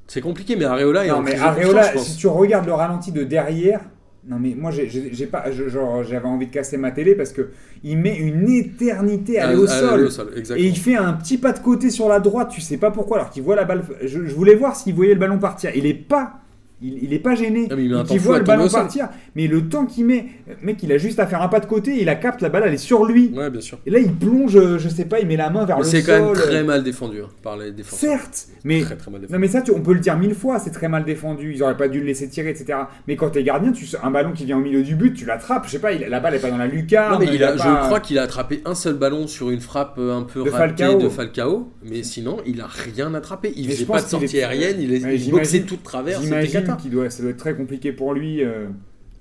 C'est 0.08 0.20
compliqué, 0.22 0.56
mais 0.58 0.66
Areola 0.66 1.06
est 1.06 1.10
non 1.10 1.18
en 1.18 1.22
mais 1.22 1.38
Areola, 1.40 1.96
si 1.98 2.18
tu 2.18 2.28
regardes 2.28 2.66
le 2.66 2.74
ralenti 2.74 3.12
de 3.14 3.24
derrière, 3.24 3.80
non 4.28 4.38
mais 4.40 4.56
moi 4.58 4.72
j'ai- 4.72 5.26
pas, 5.28 5.52
genre 5.52 6.04
j'avais 6.04 6.28
envie 6.28 6.48
de 6.48 6.52
casser 6.54 6.78
ma 6.78 6.92
télé 6.92 7.14
parce 7.16 7.34
que 7.34 7.50
il 7.84 7.98
met 7.98 8.18
une 8.18 8.50
éternité 8.50 9.40
à 9.40 9.48
aller 9.50 9.58
au 9.58 9.68
sol. 9.68 9.90
aller 9.96 10.04
au 10.04 10.10
sol, 10.10 10.30
Et 10.56 10.64
il 10.66 10.78
fait 10.78 10.96
un 10.96 11.14
petit 11.14 11.38
pas 11.38 11.52
de 11.52 11.60
côté 11.60 11.90
sur 11.90 12.08
la 12.08 12.20
droite, 12.20 12.50
tu 12.50 12.62
sais 12.62 12.78
pas 12.78 12.92
pourquoi, 12.92 13.18
alors 13.18 13.30
qu'il 13.32 13.44
voit 13.44 13.56
la 13.56 13.66
balle. 13.66 13.84
Je, 14.02 14.26
je 14.26 14.34
voulais 14.36 14.56
voir 14.56 14.76
s'il 14.76 14.94
voyait 14.96 15.14
le 15.14 15.20
ballon 15.20 15.40
partir. 15.40 15.72
Il 15.76 15.86
est 15.86 15.94
pas, 15.94 16.40
il, 16.84 17.04
il 17.06 17.14
est 17.14 17.20
pas 17.20 17.36
gêné. 17.36 17.68
Ah, 17.72 17.76
mais 17.76 17.86
il 17.86 18.04
il 18.12 18.20
voit 18.20 18.38
le 18.40 18.44
ballon 18.44 18.68
partir, 18.70 19.10
mais 19.36 19.48
le 19.48 19.68
temps 19.70 19.86
qu'il 19.86 20.06
met, 20.06 20.26
mec, 20.62 20.78
il 20.84 20.92
a 20.92 20.98
juste 20.98 21.20
à 21.20 21.28
faire 21.28 21.42
un 21.42 21.48
pas 21.48 21.60
de 21.60 21.66
côté, 21.66 21.98
il 22.00 22.06
la 22.06 22.16
capte, 22.16 22.42
la 22.42 22.50
balle 22.50 22.64
elle 22.68 22.74
est 22.74 22.78
sur 22.78 23.06
lui. 23.06 23.32
Ouais, 23.36 23.50
bien 23.50 23.62
sûr. 23.62 23.80
Et 23.86 23.90
là 23.92 24.00
il 24.00 24.14
plonge, 24.14 24.58
je 24.78 24.90
sais 24.90 25.06
pas, 25.06 25.20
il 25.20 25.28
met 25.28 25.38
la 25.38 25.50
main 25.50 25.66
vers 25.66 25.78
Mais 25.78 25.84
le 25.84 25.90
c'est 25.90 26.02
sol. 26.02 26.16
quand 26.20 26.26
même 26.26 26.34
très 26.36 26.64
mal 26.64 26.84
défendu 26.84 27.22
hein, 27.24 27.30
par 27.42 27.58
les 27.58 27.72
défenseurs. 27.72 28.10
Certes, 28.12 28.48
mais 28.64 28.82
Très 28.82 28.96
très 28.96 29.12
mal 29.12 29.22
défendu. 29.22 29.34
non 29.34 29.40
mais 29.40 29.48
ça, 29.48 29.62
tu- 29.62 29.72
on 29.72 29.82
peut 29.82 29.94
le 29.94 30.00
dire 30.00 30.18
mille 30.18 30.36
fois, 30.36 30.60
c'est 30.60 30.72
très 30.72 30.90
mal 30.90 31.06
défendu, 31.06 31.54
ils 31.56 31.64
auraient 31.64 31.78
pas 31.78 31.88
dû 31.88 32.00
le 32.00 32.06
laisser 32.06 32.28
tirer, 32.30 32.50
etc. 32.50 32.78
Mais 33.08 33.16
quand 33.16 33.30
t'es 33.30 33.44
gardien, 33.44 33.72
tu 33.72 33.86
un 34.04 34.12
ballon 34.12 34.32
qui 34.34 34.46
vient 34.46 34.58
au 34.58 34.62
milieu 34.62 34.84
du 34.84 34.96
but, 34.96 35.14
tu 35.14 35.26
l'attrapes, 35.26 35.66
je 35.68 35.72
sais 35.72 35.80
pas, 35.80 35.92
il- 35.94 36.08
la 36.10 36.20
balle 36.20 36.36
est 36.36 36.40
pas 36.40 36.50
dans 36.50 36.58
la 36.58 36.68
lucarne. 36.68 37.14
Non, 37.14 37.20
mais 37.20 37.34
il 37.34 37.44
a, 37.44 37.54
pas- 37.54 37.58
je 37.82 37.86
crois 37.86 38.00
qu'il 38.00 38.18
a 38.20 38.24
attrapé 38.24 38.62
un 38.66 38.76
seul 38.76 38.96
ballon 38.96 39.28
sur 39.28 39.50
une 39.52 39.62
frappe 39.62 39.96
euh, 40.00 40.16
un 40.18 40.24
peu 40.24 40.44
De 40.44 40.50
ratée 40.50 40.84
Falcao. 40.84 41.00
de 41.00 41.10
Falcao, 41.10 41.72
mais 41.84 42.04
sinon 42.04 42.38
il 42.46 42.60
a 42.62 42.68
rien 42.68 43.14
attrapé. 43.14 43.54
Il 43.56 43.68
Mais 43.68 43.74
faisait 43.74 43.86
pas 43.86 44.02
de 44.02 44.08
sortie 44.08 44.40
aérienne, 44.40 44.78
il, 44.80 44.94
est, 44.94 45.20
il 45.26 45.32
boxait 45.32 45.62
tout 45.62 45.76
de 45.78 45.84
travers, 45.84 46.20
c'était 46.22 46.48
Doit, 46.90 47.10
ça 47.10 47.22
doit 47.24 47.32
être 47.32 47.38
très 47.38 47.56
compliqué 47.56 47.92
pour 47.92 48.14
lui. 48.14 48.44
euh, 48.44 48.68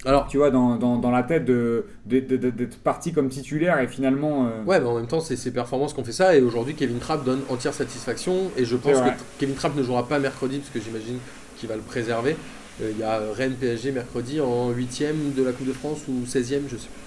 Alors, 0.04 0.26
tu 0.26 0.36
vois, 0.38 0.50
dans, 0.50 0.76
dans, 0.76 0.96
dans 0.98 1.10
la 1.12 1.22
tête 1.22 1.44
de- 1.44 1.84
de- 2.06 2.20
de- 2.20 2.36
de- 2.36 2.50
d'être 2.50 2.78
parti 2.78 3.12
comme 3.12 3.28
titulaire 3.28 3.78
et 3.80 3.86
finalement. 3.88 4.46
euh, 4.46 4.64
Ouais, 4.66 4.80
mais 4.80 4.86
en 4.86 4.96
même 4.96 5.06
temps, 5.06 5.20
c'est 5.20 5.36
ses 5.36 5.52
performances 5.52 5.92
qu'on 5.94 6.02
fait 6.04 6.12
ça. 6.12 6.36
Et 6.36 6.40
aujourd'hui, 6.42 6.74
Kevin 6.74 6.98
Trapp 6.98 7.24
donne 7.24 7.40
entière 7.48 7.72
satisfaction. 7.74 8.50
Et 8.56 8.64
je 8.64 8.76
pense 8.76 8.96
que. 9.00 9.10
Kevin 9.38 9.54
Trapp 9.54 9.76
ne 9.76 9.82
jouera 9.82 10.08
pas 10.08 10.18
mercredi, 10.18 10.58
parce 10.58 10.70
que 10.70 10.80
j'imagine 10.80 11.18
qu'il 11.56 11.68
va 11.68 11.76
le 11.76 11.82
préserver. 11.82 12.36
Euh, 12.82 12.90
Il 12.90 12.98
y 12.98 13.02
a 13.04 13.20
Rennes 13.36 13.54
PSG 13.60 13.92
mercredi 13.92 14.40
en 14.40 14.72
8ème 14.72 15.34
de 15.36 15.42
la 15.44 15.52
Coupe 15.52 15.68
de 15.68 15.72
France 15.72 16.00
ou 16.08 16.24
16ème, 16.26 16.62
je 16.68 16.76
sais 16.76 16.88
plus. 16.88 17.02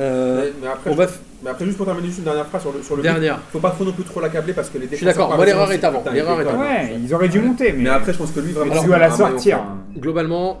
Euh, 0.00 0.44
Mais, 0.44 0.52
mais 0.62 0.66
après, 0.68 0.90
on 0.90 0.92
je- 0.94 0.98
va 0.98 1.06
mais 1.42 1.50
après, 1.50 1.64
juste 1.64 1.76
pour 1.76 1.86
terminer, 1.86 2.06
juste 2.08 2.18
une 2.18 2.24
dernière 2.24 2.46
phrase 2.46 2.62
sur 2.62 2.72
le, 2.72 2.82
sur 2.82 2.96
le 2.96 3.02
but. 3.02 3.08
dernière. 3.08 3.38
Faut 3.52 3.60
pas 3.60 3.70
trop 3.70 3.84
non 3.84 3.92
plus 3.92 4.02
trop 4.04 4.20
l'accabler 4.20 4.52
parce 4.52 4.68
que 4.70 4.78
les 4.78 4.86
suis 4.88 4.96
défenseurs 4.96 5.14
d'accord, 5.28 5.36
moi, 5.36 5.46
l'erreur 5.46 5.70
est 5.70 5.84
avant, 5.84 6.02
l'erreur 6.12 6.40
est. 6.40 6.44
Ouais, 6.56 6.96
ils 7.00 7.14
auraient 7.14 7.28
dû 7.28 7.38
monter, 7.40 7.72
mais. 7.72 7.84
Mais 7.84 7.90
après, 7.90 8.12
je 8.12 8.18
pense 8.18 8.32
que 8.32 8.40
lui, 8.40 8.52
vraiment. 8.52 8.74
C'est 8.80 8.86
dois 8.86 8.98
la 8.98 9.10
sortir. 9.10 9.60
Globalement, 9.96 10.58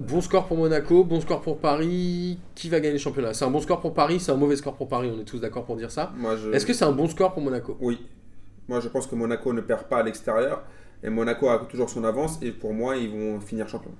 bon 0.00 0.20
score 0.22 0.46
pour 0.46 0.56
Monaco, 0.56 1.04
bon 1.04 1.20
score 1.20 1.42
pour 1.42 1.58
Paris. 1.58 2.38
Qui 2.54 2.68
va 2.70 2.80
gagner 2.80 2.94
le 2.94 2.98
championnat? 2.98 3.34
C'est 3.34 3.44
un 3.44 3.50
bon 3.50 3.60
score 3.60 3.80
pour 3.80 3.92
Paris, 3.92 4.20
c'est 4.20 4.32
un 4.32 4.36
mauvais 4.36 4.56
score 4.56 4.74
pour 4.74 4.88
Paris. 4.88 5.10
On 5.14 5.20
est 5.20 5.24
tous 5.24 5.38
d'accord 5.40 5.64
pour 5.64 5.76
dire 5.76 5.90
ça. 5.90 6.12
Je... 6.42 6.50
Est-ce 6.52 6.64
que 6.64 6.72
c'est 6.72 6.84
un 6.86 6.92
bon 6.92 7.08
score 7.08 7.32
pour 7.34 7.42
Monaco? 7.42 7.76
Oui. 7.80 8.00
Moi, 8.68 8.80
je 8.80 8.88
pense 8.88 9.06
que 9.06 9.14
Monaco 9.14 9.52
ne 9.52 9.60
perd 9.60 9.82
pas 9.84 9.98
à 9.98 10.02
l'extérieur. 10.02 10.62
Et 11.02 11.10
Monaco 11.10 11.48
a 11.50 11.58
toujours 11.70 11.90
son 11.90 12.02
avance. 12.04 12.38
Et 12.40 12.50
pour 12.52 12.72
moi, 12.72 12.96
ils 12.96 13.10
vont 13.10 13.38
finir 13.40 13.68
champion. 13.68 13.90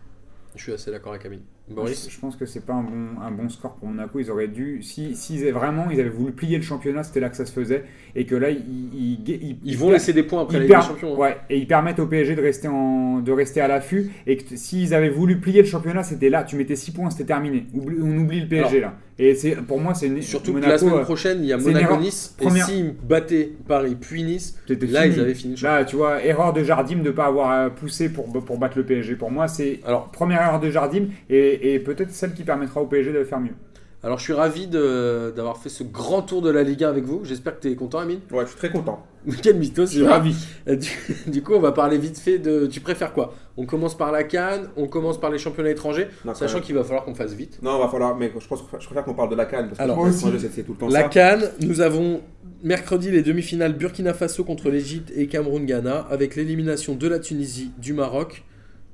Je 0.56 0.62
suis 0.62 0.72
assez 0.72 0.90
d'accord 0.90 1.12
avec 1.12 1.26
Amine. 1.26 1.42
Je, 1.68 1.74
Boris 1.74 2.08
je 2.10 2.20
pense 2.20 2.36
que 2.36 2.44
c'est 2.44 2.66
pas 2.66 2.74
un 2.74 2.82
bon, 2.82 3.20
un 3.22 3.30
bon 3.30 3.48
score 3.48 3.74
pour 3.76 3.88
Monaco. 3.88 4.18
Ils 4.20 4.30
auraient 4.30 4.48
dû. 4.48 4.82
Si, 4.82 5.14
si 5.16 5.36
ils 5.36 5.50
vraiment 5.50 5.86
ils 5.90 5.98
avaient 5.98 6.10
voulu 6.10 6.32
plier 6.32 6.58
le 6.58 6.62
championnat, 6.62 7.02
c'était 7.04 7.20
là 7.20 7.30
que 7.30 7.36
ça 7.36 7.46
se 7.46 7.52
faisait. 7.52 7.84
Et 8.14 8.26
que 8.26 8.34
là, 8.34 8.50
ils. 8.50 8.58
Ils, 8.92 9.18
ils- 9.26 9.56
Ils 9.64 9.78
vont 9.78 9.90
laisser 9.90 10.12
des 10.12 10.24
points 10.24 10.42
après 10.42 10.66
per- 10.66 10.80
Champions. 10.86 11.14
hein. 11.14 11.18
ouais, 11.18 11.36
et 11.48 11.56
ils 11.56 11.66
permettent 11.66 12.00
au 12.00 12.06
PSG 12.06 12.34
de 12.36 12.42
rester, 12.42 12.68
en, 12.68 13.20
de 13.20 13.32
rester 13.32 13.62
à 13.62 13.68
l'affût. 13.68 14.10
Et 14.26 14.36
que 14.36 14.56
s'ils 14.56 14.92
avaient 14.92 15.08
voulu 15.08 15.40
plier 15.40 15.62
le 15.62 15.66
championnat, 15.66 16.02
c'était 16.02 16.28
là. 16.28 16.44
Tu 16.44 16.56
mettais 16.56 16.76
6 16.76 16.90
points, 16.90 17.08
c'était 17.10 17.24
terminé. 17.24 17.64
Oublie- 17.74 17.98
on 18.02 18.14
oublie 18.18 18.40
le 18.42 18.48
PSG 18.48 18.80
là. 18.80 18.94
Et 19.16 19.36
c'est 19.36 19.54
pour 19.54 19.80
moi, 19.80 19.94
c'est 19.94 20.08
une- 20.08 20.20
Surtout 20.22 20.50
que 20.50 20.56
Monaco, 20.56 20.72
la 20.72 20.78
semaine 20.78 20.94
euh, 20.94 21.02
prochaine, 21.04 21.38
il 21.40 21.46
y 21.46 21.52
a. 21.52 21.56
Monaco-Nice. 21.56 22.34
Et 22.40 22.44
Première- 22.44 22.66
s'ils 22.66 22.92
battaient 22.92 23.52
Paris 23.66 23.96
puis 23.98 24.24
Nice, 24.24 24.58
là, 24.68 25.02
fini. 25.02 25.14
ils 25.14 25.20
avaient 25.20 25.34
fini 25.34 25.54
le. 25.56 25.62
Là, 25.62 25.84
tu 25.84 25.94
vois, 25.96 26.22
erreur 26.24 26.52
de 26.52 26.62
Jardim 26.64 26.96
de 26.96 27.02
ne 27.02 27.10
pas 27.10 27.26
avoir 27.26 27.70
poussé 27.74 28.08
pour, 28.12 28.26
pour 28.44 28.58
battre 28.58 28.76
le 28.76 28.84
PSG. 28.84 29.14
Pour 29.14 29.30
moi, 29.30 29.46
c'est 29.48 29.78
Alors, 29.86 30.10
première 30.10 30.42
erreur 30.42 30.58
de 30.60 30.68
Jardim 30.68 31.06
et, 31.30 31.53
et 31.62 31.78
peut-être 31.78 32.10
celle 32.10 32.34
qui 32.34 32.42
permettra 32.44 32.80
au 32.80 32.86
PSG 32.86 33.12
de 33.12 33.18
le 33.18 33.24
faire 33.24 33.40
mieux. 33.40 33.54
alors, 34.02 34.18
je 34.18 34.24
suis 34.24 34.32
ravi 34.34 34.66
d'avoir 34.66 35.56
fait 35.58 35.68
ce 35.70 35.82
grand 35.84 36.22
tour 36.22 36.42
de 36.42 36.50
la 36.50 36.62
Ligue 36.62 36.84
1 36.84 36.88
avec 36.90 37.04
vous. 37.04 37.20
J'espère 37.24 37.56
que 37.56 37.62
tu 37.62 37.70
es 37.72 37.76
content, 37.76 37.98
Amine. 38.00 38.20
Ouais, 38.30 38.44
je 38.44 38.50
suis 38.50 38.58
très 38.58 38.70
content. 38.70 39.04
Quel 39.42 39.56
mythos, 39.56 39.86
Je 39.86 39.98
suis 39.98 40.06
ravi. 40.06 40.34
Euh, 40.68 40.76
Du, 40.76 41.30
du 41.30 41.42
coup, 41.42 41.54
on 41.54 41.60
va 41.60 41.72
parler 41.72 41.96
vite 41.96 42.18
fait 42.18 42.38
de. 42.38 42.66
Tu 42.66 42.80
préfères 42.80 43.12
quoi? 43.14 43.32
On 43.56 43.64
commence 43.64 43.96
par 43.96 44.12
la 44.12 44.24
Cannes, 44.24 44.68
on 44.76 44.86
commence 44.88 45.18
par 45.18 45.30
les 45.30 45.38
championnats 45.38 45.70
étrangers, 45.70 46.08
Non, 46.24 46.34
sachant 46.34 46.60
qu'il 46.60 46.74
va 46.74 46.84
falloir 46.84 47.04
qu'on 47.04 47.14
fasse 47.14 47.32
vite. 47.32 47.58
Non, 47.62 47.78
va 47.78 47.88
falloir. 47.88 48.16
Mais 48.16 48.30
je 48.38 48.46
pense 48.46 48.60
que 48.60 48.66
je 48.78 48.84
préfère 48.84 49.04
qu'on 49.04 49.14
parle 49.14 49.30
de 49.30 49.36
la 49.36 49.46
Cannes. 49.46 49.66
Parce 49.68 49.78
que 49.78 49.82
Alors, 49.82 49.96
moi 49.96 50.08
aussi, 50.08 50.24
tout 50.24 50.72
le 50.72 50.78
temps 50.78 50.88
La 50.88 51.02
ça. 51.02 51.08
Cannes, 51.08 51.50
nous 51.60 51.80
avons 51.80 52.20
mercredi 52.62 53.10
les 53.10 53.22
demi-finales 53.22 53.74
Burkina 53.74 54.12
Faso 54.14 54.44
contre 54.44 54.70
l'Égypte 54.70 55.12
et 55.14 55.26
Cameroun-Ghana, 55.28 56.06
avec 56.10 56.34
l'élimination 56.36 56.94
de 56.94 57.08
la 57.08 57.18
Tunisie, 57.18 57.70
du 57.78 57.92
Maroc, 57.92 58.42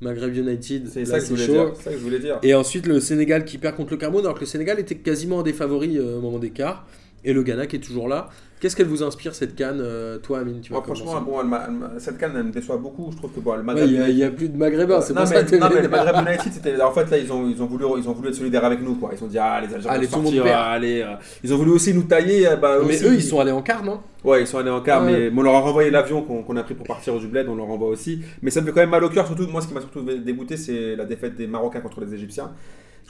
Maghreb 0.01 0.34
United, 0.34 0.88
C'est 0.92 1.05
ça 1.05 1.18
que 1.18 1.24
je 1.24 1.30
voulais 1.30 1.46
chaud. 1.46 1.53
dire. 1.53 1.72
C'est 1.76 1.82
ça 1.84 1.90
que 1.90 1.96
je 1.98 2.03
voulais 2.03 2.18
dire. 2.18 2.38
Et 2.42 2.55
ensuite 2.55 2.86
le 2.86 3.01
Sénégal 3.01 3.44
qui 3.44 3.59
perd 3.59 3.76
contre 3.76 3.92
le 3.92 3.96
Cameroun, 3.98 4.24
alors 4.24 4.34
que 4.34 4.40
le 4.40 4.46
Sénégal 4.46 4.78
était 4.80 4.94
quasiment 4.96 5.40
un 5.40 5.42
des 5.42 5.53
favoris 5.53 5.96
euh, 5.98 6.16
au 6.18 6.20
moment 6.20 6.38
d'écart. 6.38 6.86
Et 7.25 7.33
le 7.33 7.43
Ghana 7.43 7.66
qui 7.66 7.77
est 7.77 7.81
toujours 7.81 8.09
là. 8.09 8.29
Qu'est-ce 8.61 8.77
qu'elle 8.77 8.89
vous 8.89 9.03
inspire 9.03 9.35
cette 9.35 9.55
canne 9.57 9.81
euh, 9.81 10.18
Toi, 10.18 10.41
Amine, 10.41 10.61
tu 10.61 10.71
Moi, 10.73 10.83
franchement, 10.83 11.18
bon, 11.23 11.41
elle 11.41 11.99
cette 12.01 12.18
canne, 12.18 12.33
elle 12.37 12.45
me 12.45 12.51
déçoit 12.53 12.77
beaucoup. 12.77 13.11
Je 13.11 13.16
trouve 13.16 13.33
que 13.33 13.41
bon, 13.41 13.55
Il 13.75 14.14
n'y 14.14 14.23
a, 14.23 14.31
plus 14.31 14.51
de 14.51 14.57
Maghrébins, 14.59 15.01
c'est 15.01 15.14
non, 15.14 15.21
mais, 15.23 15.27
ça 15.27 15.43
que 15.45 15.57
non, 15.57 15.68
mais 15.75 15.81
le 15.81 15.89
Maghreb 15.89 16.16
United, 16.29 16.53
c'était. 16.53 16.81
En 16.83 16.93
fait, 16.93 17.11
là, 17.11 17.16
ils 17.16 17.33
ont, 17.33 17.49
ils, 17.49 17.62
ont 17.62 17.66
voulu, 17.66 17.87
ils 17.97 18.07
ont 18.07 18.12
voulu 18.12 18.29
être 18.29 18.35
solidaires 18.35 18.64
avec 18.66 18.83
nous, 18.83 18.97
quoi. 18.97 19.12
Ils 19.16 19.25
ont 19.25 19.29
dit, 19.29 19.39
ah, 19.39 19.61
les 19.62 19.75
Algériens 19.75 19.91
Allez, 19.99 20.07
tout 20.07 20.16
le 20.16 20.23
monde 20.23 20.35
sortir, 20.35 20.43
perd. 20.45 20.59
allez. 20.73 21.01
euh, 21.01 21.14
Ils 21.43 21.55
ont 21.55 21.57
voulu 21.57 21.71
aussi 21.71 21.95
nous 21.95 22.03
tailler. 22.03 22.47
euh, 22.49 22.57
Bah, 22.57 22.77
Mais 22.87 22.97
aussi, 22.97 23.05
eux, 23.07 23.14
ils 23.14 23.23
sont 23.23 23.41
allés 23.41 23.51
en 23.51 23.62
quart, 23.62 23.83
non? 23.83 24.01
Ouais, 24.25 24.43
ils 24.43 24.47
sont 24.47 24.59
allés 24.59 24.68
en 24.71 24.83
quart, 24.83 25.05
Ouais. 25.07 25.12
mais, 25.12 25.31
mais 25.31 25.39
on 25.39 25.43
leur 25.43 25.55
a 25.55 25.61
renvoyé 25.61 25.91
l'avion 25.91 26.21
qu'on 26.21 26.57
a 26.57 26.62
pris 26.62 26.75
pour 26.75 26.87
partir 26.87 27.18
du 27.18 27.29
bled, 27.29 27.49
on 27.49 27.57
leur 27.57 27.66
renvoie 27.66 27.89
aussi. 27.89 28.21
Mais 28.43 28.51
ça 28.51 28.61
me 28.61 28.66
fait 28.66 28.73
quand 28.73 28.81
même 28.81 28.91
mal 28.91 29.03
au 29.05 29.09
cœur, 29.09 29.27
surtout, 29.27 29.47
moi, 29.47 29.62
ce 29.62 29.68
qui 29.68 29.75
m'a 29.75 29.81
surtout 29.81 30.03
dégoûté, 30.03 30.59
c'est 30.59 30.97
la 30.97 31.07
défaite 31.07 31.35
des 31.35 31.47
Marocains 31.47 31.81
contre 31.81 32.03
les 32.03 32.12
Égyptiens. 32.12 32.51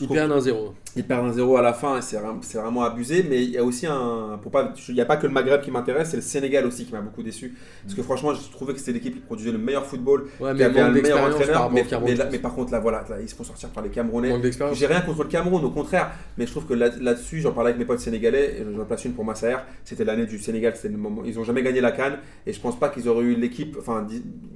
Ils 0.00 0.08
perdent 0.08 0.32
1-0. 0.32 0.72
Ils 0.96 1.04
perdent 1.04 1.26
un 1.26 1.32
0 1.32 1.56
à 1.56 1.62
la 1.62 1.72
fin 1.72 1.98
et 1.98 2.02
c'est 2.02 2.16
vraiment, 2.58 2.82
abusé. 2.82 3.24
Mais 3.28 3.42
il 3.44 3.50
y 3.50 3.58
a 3.58 3.64
aussi 3.64 3.86
un. 3.86 4.38
Pour 4.42 4.50
pas, 4.50 4.72
il 4.88 4.94
n'y 4.94 5.00
a 5.00 5.04
pas 5.04 5.16
que 5.16 5.26
le 5.26 5.32
Maghreb 5.32 5.60
qui 5.60 5.70
m'intéresse, 5.70 6.10
c'est 6.10 6.16
le 6.16 6.22
Sénégal 6.22 6.66
aussi 6.66 6.84
qui 6.84 6.92
m'a 6.92 7.00
beaucoup 7.00 7.22
déçu. 7.22 7.54
Parce 7.82 7.94
que 7.94 8.02
franchement, 8.02 8.34
je 8.34 8.50
trouvais 8.50 8.72
que 8.72 8.78
c'était 8.80 8.92
l'équipe 8.92 9.14
qui 9.14 9.20
produisait 9.20 9.52
le 9.52 9.58
meilleur 9.58 9.84
football, 9.86 10.26
Ouais, 10.40 10.52
qui 10.54 10.62
avait 10.64 10.80
un 10.80 10.84
manque 10.94 11.02
meilleur 11.02 11.18
entraîneur. 11.36 11.70
Mais, 12.04 12.14
là- 12.16 12.24
par 12.38 12.54
contre, 12.54 12.72
là, 12.72 12.80
voilà, 12.80 13.04
là, 13.08 13.16
ils 13.20 13.28
se 13.28 13.34
font 13.34 13.44
sortir 13.44 13.68
par 13.68 13.84
les. 13.84 13.90
Camerounais. 13.90 14.30
J'ai 14.74 14.86
rien 14.86 15.00
contre 15.02 15.22
le 15.22 15.28
Cameroun, 15.28 15.64
au 15.64 15.70
contraire. 15.70 16.10
Mais 16.38 16.46
je 16.46 16.50
trouve 16.52 16.66
que 16.66 16.74
là- 16.74 16.90
là-dessus, 17.00 17.40
j'en 17.40 17.52
parlais 17.52 17.70
avec 17.70 17.78
mes 17.78 17.84
potes 17.84 18.00
sénégalais, 18.00 18.56
et 18.60 18.64
j'en 18.76 18.84
place 18.84 19.04
une 19.04 19.12
pour 19.12 19.24
Massaer. 19.24 19.56
C'était 19.84 20.04
l'année 20.04 20.26
du 20.26 20.38
Sénégal, 20.38 20.72
c'était 20.76 20.88
le 20.88 20.96
moment. 20.96 21.22
Ils 21.24 21.36
n'ont 21.36 21.44
jamais 21.44 21.62
gagné 21.62 21.80
la 21.80 21.92
canne, 21.92 22.18
et 22.46 22.52
je 22.52 22.60
pense 22.60 22.78
pas 22.78 22.88
qu'ils 22.88 23.08
auraient 23.08 23.24
eu 23.24 23.34
l'équipe. 23.36 23.76
Enfin, 23.78 24.06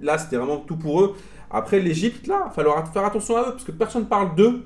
là, 0.03 0.19
c'était 0.19 0.37
vraiment 0.37 0.59
tout 0.59 0.77
pour 0.77 1.01
eux. 1.03 1.15
Après, 1.51 1.79
l'Égypte, 1.79 2.27
là, 2.27 2.49
il 2.51 2.55
falloir 2.55 2.93
faire 2.93 3.05
attention 3.05 3.37
à 3.37 3.41
eux, 3.43 3.53
parce 3.53 3.65
que 3.65 3.73
personne 3.73 4.07
parle 4.07 4.35
d'eux. 4.35 4.63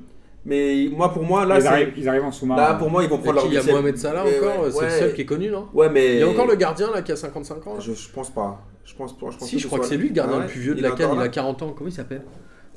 Mais 0.49 0.89
moi, 0.91 1.13
pour 1.13 1.23
moi, 1.25 1.45
là, 1.45 1.59
ils, 1.61 1.67
arrivent, 1.67 1.93
ils 1.95 2.09
arrivent 2.09 2.25
en 2.25 2.33
sous-marin. 2.33 2.61
Là, 2.63 2.75
pour 2.75 2.89
moi, 2.91 3.05
ils 3.05 3.09
vont 3.11 3.17
Et 3.19 3.23
prendre 3.23 3.35
leur 3.37 3.47
Il 3.47 3.53
y 3.53 3.59
a. 3.59 3.63
Mohamed 3.63 3.99
Salah 3.99 4.25
encore, 4.25 4.65
ouais, 4.65 4.71
c'est 4.73 4.85
le 4.85 4.91
seul 4.91 5.13
qui 5.13 5.21
est 5.21 5.27
connu, 5.27 5.51
non 5.51 5.69
Ouais, 5.75 5.91
mais. 5.91 6.15
Il 6.15 6.21
y 6.21 6.23
a 6.23 6.29
encore 6.29 6.47
le 6.47 6.55
gardien 6.57 6.91
là 6.91 7.03
qui 7.03 7.13
a 7.13 7.17
55 7.17 7.67
ans. 7.67 7.75
là 7.75 7.81
Je, 7.81 7.93
je 7.93 8.09
pense 8.09 8.31
pas. 8.31 8.65
Je 8.85 8.95
pense, 8.95 9.15
je 9.21 9.37
pense 9.37 9.47
Si, 9.47 9.59
je 9.59 9.65
que 9.65 9.67
crois 9.69 9.81
que 9.81 9.85
ce 9.85 9.91
c'est 9.91 9.97
lui 9.99 10.09
le 10.09 10.15
gardien 10.15 10.39
Ah 10.39 10.43
le 10.45 10.49
plus 10.49 10.61
vieux 10.61 10.75
de 10.75 10.81
la 10.81 10.93
Cannes, 10.93 11.11
il 11.13 11.19
a 11.19 11.25
là 11.25 11.29
40 11.29 11.63
ans. 11.63 11.75
Comment 11.77 11.91
il 11.91 11.93
s'appelle 11.93 12.23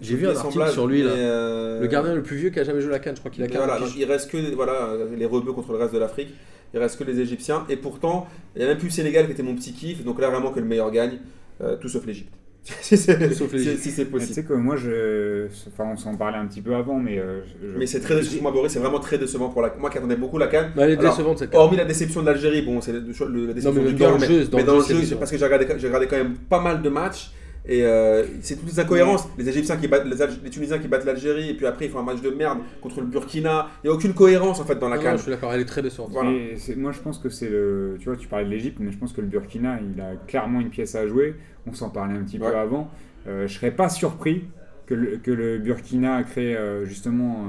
J'ai 0.01 0.15
vu 0.17 0.27
un 0.27 0.35
article 0.35 0.69
sur 0.71 0.85
lui 0.85 1.03
là. 1.03 1.11
mais, 1.15 1.21
euh, 1.21 1.79
Le 1.79 1.87
gardien 1.87 2.13
le 2.13 2.23
plus 2.23 2.35
vieux 2.35 2.49
qui 2.49 2.59
a 2.59 2.65
jamais 2.65 2.81
joué 2.81 2.91
la 2.91 2.99
Cannes, 2.99 3.15
je 3.15 3.21
crois 3.21 3.31
qu'il 3.31 3.41
a 3.43 3.47
mais 3.47 3.53
40 3.53 3.67
voilà, 3.69 3.85
il 3.97 4.03
reste 4.03 4.29
que 4.29 4.53
voilà, 4.53 4.89
les 5.15 5.25
rebeux 5.25 5.53
contre 5.53 5.71
le 5.71 5.77
reste 5.77 5.93
de 5.93 5.99
l'Afrique. 5.99 6.33
Il 6.73 6.79
reste 6.79 6.99
que 6.99 7.05
les 7.05 7.19
Égyptiens. 7.21 7.65
Et 7.69 7.77
pourtant, 7.77 8.27
il 8.55 8.59
n'y 8.59 8.65
a 8.65 8.67
même 8.67 8.77
plus 8.77 8.87
le 8.87 8.93
Sénégal 8.93 9.25
qui 9.27 9.31
était 9.31 9.43
mon 9.43 9.55
petit 9.55 9.71
kiff. 9.73 10.03
Donc 10.03 10.19
là, 10.19 10.29
vraiment 10.29 10.51
que 10.51 10.59
le 10.59 10.65
meilleur 10.65 10.91
gagne. 10.91 11.19
euh, 11.61 11.77
tout 11.77 11.87
sauf 11.87 12.05
l'Égypte. 12.05 12.33
si 12.81 12.95
c'est 12.97 13.33
Sauf 13.33 13.49
si- 13.49 13.55
l'Égypte. 13.57 13.79
si 13.81 13.89
c'est 13.91 14.01
Mais 14.03 14.05
Tu 14.05 14.11
possible. 14.11 14.33
sais 14.33 14.43
que 14.43 14.53
moi, 14.53 14.75
je, 14.75 15.47
enfin, 15.67 15.85
on 15.91 15.97
s'en 15.97 16.15
parlait 16.15 16.37
un 16.37 16.45
petit 16.45 16.61
peu 16.61 16.75
avant, 16.75 16.99
mais 16.99 17.17
euh, 17.17 17.41
je- 17.61 17.77
Mais 17.77 17.87
c'est 17.87 17.99
très 18.01 18.15
décevant, 18.15 18.51
Boris, 18.51 18.71
c'est 18.71 18.79
vraiment 18.79 18.99
très 18.99 19.17
décevant 19.17 19.49
pour 19.49 19.61
la. 19.63 19.73
Moi 19.79 19.89
qui 19.89 19.97
attendais 19.97 20.15
beaucoup 20.15 20.37
la 20.37 20.47
canne. 20.47 20.71
Bah, 20.75 20.83
elle 20.85 20.91
est 20.91 20.97
Alors, 20.99 21.11
décevante 21.15 21.39
cette 21.39 21.49
carte. 21.49 21.63
Hormis 21.63 21.77
la 21.77 21.85
déception 21.85 22.21
de 22.21 22.27
l'Algérie, 22.27 22.61
bon, 22.61 22.79
c'est 22.81 22.93
la 22.93 22.99
déception 22.99 23.27
mais 23.29 23.53
du 23.85 23.93
dans 23.93 23.97
cœur, 23.97 24.13
le 24.13 24.19
mais, 24.19 24.27
jeu, 24.27 24.45
dans 24.45 24.57
mais 24.57 24.63
dans 24.63 24.75
le 24.77 24.83
jeu, 24.83 25.01
jeu, 25.01 25.15
parce 25.15 25.31
que 25.31 25.37
j'ai 25.37 25.45
regardé, 25.45 25.67
j'ai 25.77 25.87
regardé 25.87 26.07
quand 26.07 26.17
même 26.17 26.35
pas 26.49 26.61
mal 26.61 26.81
de 26.81 26.89
matchs. 26.89 27.31
Et 27.63 27.83
euh, 27.85 28.23
c'est 28.41 28.55
toutes 28.55 28.69
les 28.71 28.79
incohérences. 28.79 29.27
Les 29.37 29.47
Égyptiens 29.47 29.77
qui 29.77 29.87
battent, 29.87 30.05
les, 30.43 30.49
Tunisiens 30.49 30.79
qui 30.79 30.87
battent 30.87 31.05
l'Algérie, 31.05 31.51
et 31.51 31.53
puis 31.53 31.67
après 31.67 31.85
ils 31.85 31.91
font 31.91 31.99
un 31.99 32.03
match 32.03 32.19
de 32.19 32.31
merde 32.31 32.57
contre 32.81 33.01
le 33.01 33.05
Burkina. 33.05 33.67
Il 33.83 33.87
n'y 33.87 33.93
a 33.93 33.95
aucune 33.95 34.15
cohérence 34.15 34.59
en 34.59 34.65
fait 34.65 34.79
dans 34.79 34.89
la 34.89 34.95
Non, 34.95 35.01
non, 35.03 35.07
canne. 35.09 35.17
je 35.17 35.21
suis 35.21 35.31
d'accord, 35.31 35.53
elle 35.53 35.61
est 35.61 35.65
très 35.65 35.83
décevante. 35.83 36.09
Voilà. 36.11 36.31
Moi, 36.77 36.91
je 36.91 36.99
pense 36.99 37.19
que 37.19 37.29
c'est 37.29 37.49
le. 37.49 37.97
Tu 37.99 38.05
vois, 38.05 38.17
tu 38.17 38.27
parlais 38.27 38.45
de 38.45 38.49
l'Égypte, 38.49 38.77
mais 38.79 38.91
je 38.91 38.97
pense 38.97 39.13
que 39.13 39.21
le 39.21 39.27
Burkina, 39.27 39.77
il 39.79 40.01
a 40.01 40.13
clairement 40.27 40.59
une 40.59 40.71
pièce 40.71 40.95
à 40.95 41.05
jouer. 41.07 41.35
On 41.67 41.73
s'en 41.73 41.89
parlait 41.89 42.15
un 42.17 42.23
petit 42.23 42.39
Ouais. 42.39 42.49
peu 42.49 42.57
avant. 42.57 42.89
Euh, 43.27 43.47
je 43.47 43.53
serais 43.53 43.71
pas 43.71 43.89
surpris 43.89 44.45
que 44.87 44.93
le, 44.93 45.17
que 45.17 45.31
le 45.31 45.57
Burkina 45.59 46.23
crée 46.23 46.55
euh, 46.55 46.85
justement. 46.85 47.45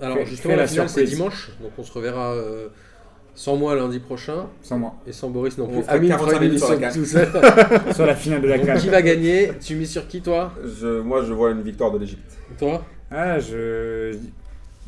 euh, 0.00 0.04
Alors 0.04 0.16
Crée- 0.18 0.26
justement, 0.26 0.50
crée 0.54 0.56
la 0.56 0.62
la 0.64 0.68
finale 0.68 0.88
c'est 0.88 1.04
dimanche, 1.04 1.50
donc 1.62 1.72
on 1.78 1.82
se 1.82 1.92
reverra 1.92 2.32
euh, 2.34 2.68
sans 3.34 3.56
moi 3.56 3.74
lundi 3.74 3.98
prochain 3.98 4.46
sans 4.62 4.78
moi. 4.78 4.94
et 5.06 5.12
sans 5.12 5.30
Boris 5.30 5.56
non 5.58 5.64
On 5.70 5.80
plus. 5.80 5.88
Amine 5.88 6.10
45 6.10 6.26
fera 6.30 6.44
une 6.44 6.50
émission 6.50 6.78
tout 6.92 7.04
seul. 7.06 7.28
Sur 7.94 8.06
la 8.06 8.14
finale 8.14 8.42
de 8.42 8.48
la 8.48 8.58
CAN. 8.58 8.76
qui 8.78 8.88
va 8.88 9.00
gagner? 9.02 9.52
Tu 9.60 9.74
mises 9.74 9.90
sur 9.90 10.06
qui 10.06 10.20
toi? 10.20 10.52
Je- 10.64 11.00
moi 11.00 11.22
je 11.24 11.32
vois 11.32 11.50
une 11.50 11.62
victoire 11.62 11.90
de 11.92 11.98
l'Égypte. 11.98 12.36
Toi? 12.58 12.84
Ah, 13.10 13.38
je. 13.38 14.12
je- 14.12 14.18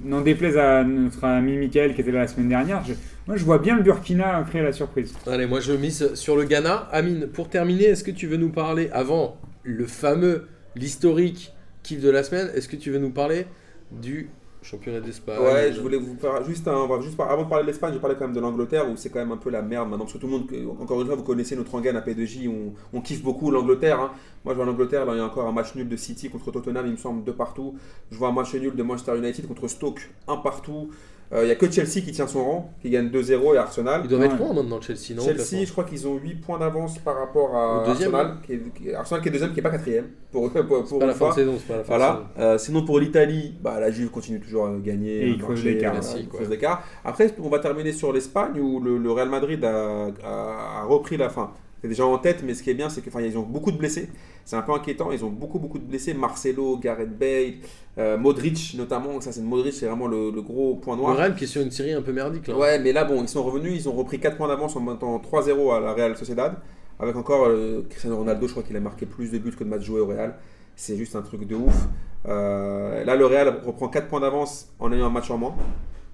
N'en 0.04 0.20
déplaise 0.20 0.56
à 0.56 0.84
notre 0.84 1.24
ami 1.24 1.56
Michael 1.56 1.92
qui 1.94 2.02
était 2.02 2.12
là 2.12 2.20
la 2.20 2.28
semaine 2.28 2.48
dernière, 2.48 2.84
je- 2.84 2.92
moi 3.28 3.36
je 3.36 3.44
vois 3.44 3.58
bien 3.58 3.76
le 3.76 3.82
Burkina 3.84 4.42
créer 4.48 4.62
la 4.62 4.72
surprise. 4.72 5.14
Allez, 5.28 5.46
moi 5.46 5.60
je 5.60 5.72
mise 5.72 6.14
sur 6.14 6.34
le 6.36 6.44
Ghana. 6.44 6.88
Amine, 6.90 7.28
pour 7.28 7.48
terminer, 7.48 7.84
est-ce 7.84 8.02
que 8.02 8.10
tu 8.10 8.26
veux 8.26 8.38
nous 8.38 8.50
parler 8.50 8.90
avant 8.92 9.36
le 9.62 9.86
fameux, 9.86 10.48
l'historique 10.74 11.52
kiff 11.84 12.00
de 12.00 12.10
la 12.10 12.22
semaine 12.24 12.50
Est-ce 12.54 12.68
que 12.68 12.76
tu 12.76 12.90
veux 12.90 12.98
nous 12.98 13.10
parler 13.10 13.46
du 13.92 14.30
championnat 14.62 15.00
d'Espagne? 15.00 15.38
Ouais, 15.40 15.72
je 15.72 15.80
voulais 15.80 15.98
vous 15.98 16.16
faire 16.18 16.42
juste 16.44 16.66
un. 16.68 16.74
on 16.74 16.88
va 16.88 17.00
juste 17.00 17.16
par- 17.16 17.30
avant 17.30 17.44
de 17.44 17.48
parler 17.48 17.64
de 17.64 17.68
l'Espagne, 17.70 17.92
je 17.94 17.98
parlais 17.98 18.16
quand 18.16 18.24
même 18.26 18.34
de 18.34 18.40
l'Angleterre 18.40 18.90
où 18.90 18.96
c'est 18.96 19.08
quand 19.10 19.20
même 19.20 19.30
un 19.32 19.36
peu 19.36 19.50
la 19.50 19.62
merde 19.62 19.88
maintenant. 19.88 20.04
Parce 20.04 20.14
que 20.14 20.18
tout 20.18 20.26
le 20.26 20.32
monde, 20.32 20.50
encore 20.80 21.00
une 21.00 21.06
fois, 21.06 21.14
vous 21.16 21.22
connaissez 21.22 21.54
notre 21.54 21.70
rengaine 21.70 21.96
à 21.96 22.00
P2J, 22.00 22.48
on, 22.48 22.72
on 22.96 23.00
kiffe 23.00 23.22
beaucoup 23.22 23.50
l'Angleterre. 23.50 24.00
hein. 24.00 24.10
Moi, 24.44 24.54
je 24.54 24.56
vois 24.56 24.66
l'Angleterre, 24.66 25.04
là, 25.06 25.12
il 25.14 25.18
y 25.18 25.20
a 25.20 25.24
encore 25.26 25.46
un 25.46 25.52
match 25.52 25.74
nul 25.74 25.88
de 25.88 25.96
City 25.96 26.28
contre 26.30 26.50
Tottenham, 26.50 26.86
il 26.86 26.92
me 26.92 26.96
semble, 26.96 27.24
deux 27.24 27.32
partout. 27.34 27.76
Je 28.10 28.16
vois 28.16 28.28
un 28.28 28.32
match 28.32 28.54
nul 28.54 28.74
de 28.74 28.82
Manchester 28.82 29.16
United 29.16 29.46
contre 29.46 29.68
Stoke, 29.68 30.10
un 30.26 30.38
partout. 30.38 30.90
Euh, 31.30 31.42
Il 31.42 31.46
n'y 31.46 31.52
a 31.52 31.56
que 31.56 31.70
Chelsea 31.70 32.00
qui 32.02 32.10
tient 32.12 32.26
son 32.26 32.42
rang, 32.42 32.72
qui 32.80 32.88
gagne 32.88 33.08
2-0 33.10 33.54
et 33.54 33.58
Arsenal. 33.58 34.00
Ils 34.04 34.08
doivent 34.08 34.22
être 34.22 34.38
loin 34.38 34.54
maintenant, 34.54 34.80
Chelsea, 34.80 35.14
non 35.14 35.22
Chelsea, 35.22 35.66
je 35.66 35.72
crois 35.72 35.84
qu'ils 35.84 36.08
ont 36.08 36.14
8 36.16 36.36
points 36.36 36.58
d'avance 36.58 36.98
par 36.98 37.18
rapport 37.18 37.54
à 37.54 37.84
deuxième, 37.86 38.14
Arsenal, 38.14 38.38
qui 38.46 38.52
est, 38.54 38.62
qui 38.74 38.88
est- 38.88 38.94
Arsenal 38.94 39.22
qui 39.22 39.28
est 39.28 39.32
deuxième, 39.32 39.50
qui 39.50 39.56
n'est 39.56 39.62
pas 39.62 39.70
quatrième. 39.70 40.06
Pour, 40.32 40.50
pour, 40.50 40.64
pour 40.66 40.86
C'est 40.88 40.98
pas 40.98 41.06
la 41.06 41.12
fin 41.12 41.18
fois. 41.18 41.28
de 41.30 41.34
saison, 41.34 41.54
c'est 41.58 41.68
pas 41.68 41.76
la 41.78 41.84
fin 41.84 41.92
de 41.94 41.98
Voilà. 41.98 42.22
Euh, 42.38 42.56
sinon 42.58 42.82
pour 42.84 42.98
l'Italie, 42.98 43.54
bah, 43.60 43.78
la 43.78 43.90
Juve 43.90 44.08
continue 44.10 44.40
toujours 44.40 44.66
à 44.66 44.72
gagner. 44.82 45.20
Et 45.20 45.24
à 45.24 45.26
il 45.26 45.38
creuse 45.38 45.64
marcher, 45.64 46.48
l'écart. 46.48 46.82
Après, 47.04 47.34
on 47.42 47.48
va 47.50 47.58
terminer 47.58 47.92
sur 47.92 48.10
l'Espagne 48.12 48.58
où 48.60 48.80
le, 48.80 48.96
le 48.96 49.10
Real 49.12 49.28
Madrid 49.28 49.62
a, 49.64 50.06
a- 50.24 50.80
a 50.80 50.84
repris 50.84 51.18
la 51.18 51.28
fin. 51.28 51.50
C'est 51.80 51.88
déjà 51.88 52.04
en 52.04 52.18
tête, 52.18 52.42
mais 52.44 52.54
ce 52.54 52.62
qui 52.62 52.70
est 52.70 52.74
bien, 52.74 52.88
c'est 52.88 53.02
qu'ils 53.02 53.38
ont 53.38 53.42
beaucoup 53.42 53.70
de 53.70 53.76
blessés. 53.76 54.08
C'est 54.44 54.56
un 54.56 54.62
peu 54.62 54.72
inquiétant. 54.72 55.12
Ils 55.12 55.24
ont 55.24 55.30
beaucoup, 55.30 55.58
beaucoup 55.58 55.78
de 55.78 55.84
blessés. 55.84 56.12
Marcelo, 56.12 56.76
Gareth 56.76 57.16
Bale, 57.16 57.54
euh, 57.98 58.18
Modric 58.18 58.74
notamment. 58.76 59.20
Ça, 59.20 59.30
c'est 59.30 59.42
Modric, 59.42 59.74
c'est 59.74 59.86
vraiment 59.86 60.08
le, 60.08 60.30
le 60.30 60.42
gros 60.42 60.74
point 60.74 60.96
Le 60.96 61.02
noir. 61.02 61.16
Real 61.16 61.36
qui 61.36 61.44
est 61.44 61.48
sur 61.48 61.62
une 61.62 61.70
série 61.70 61.92
un 61.92 62.02
peu 62.02 62.12
merdique 62.12 62.48
là. 62.48 62.56
Ouais, 62.56 62.78
mais 62.78 62.92
là, 62.92 63.04
bon, 63.04 63.22
ils 63.22 63.28
sont 63.28 63.42
revenus, 63.44 63.72
ils 63.74 63.88
ont 63.88 63.92
repris 63.92 64.18
4 64.18 64.36
points 64.36 64.48
d'avance 64.48 64.74
en 64.74 64.80
mettant 64.80 65.18
3-0 65.18 65.76
à 65.76 65.80
la 65.80 65.92
Real 65.92 66.16
Sociedad. 66.16 66.56
Avec 67.00 67.14
encore 67.14 67.46
euh, 67.46 67.86
Cristiano 67.88 68.16
Ronaldo, 68.16 68.46
je 68.48 68.52
crois 68.52 68.64
qu'il 68.64 68.76
a 68.76 68.80
marqué 68.80 69.06
plus 69.06 69.30
de 69.30 69.38
buts 69.38 69.52
que 69.56 69.62
de 69.62 69.68
matchs 69.68 69.84
joués 69.84 70.00
au 70.00 70.06
Real. 70.06 70.34
C'est 70.74 70.96
juste 70.96 71.14
un 71.14 71.22
truc 71.22 71.46
de 71.46 71.54
ouf. 71.54 71.86
Euh, 72.26 73.04
là, 73.04 73.14
le 73.14 73.26
Real 73.26 73.62
reprend 73.64 73.88
4 73.88 74.08
points 74.08 74.20
d'avance 74.20 74.70
en 74.80 74.92
ayant 74.92 75.06
un 75.06 75.10
match 75.10 75.30
en 75.30 75.38
moins. 75.38 75.54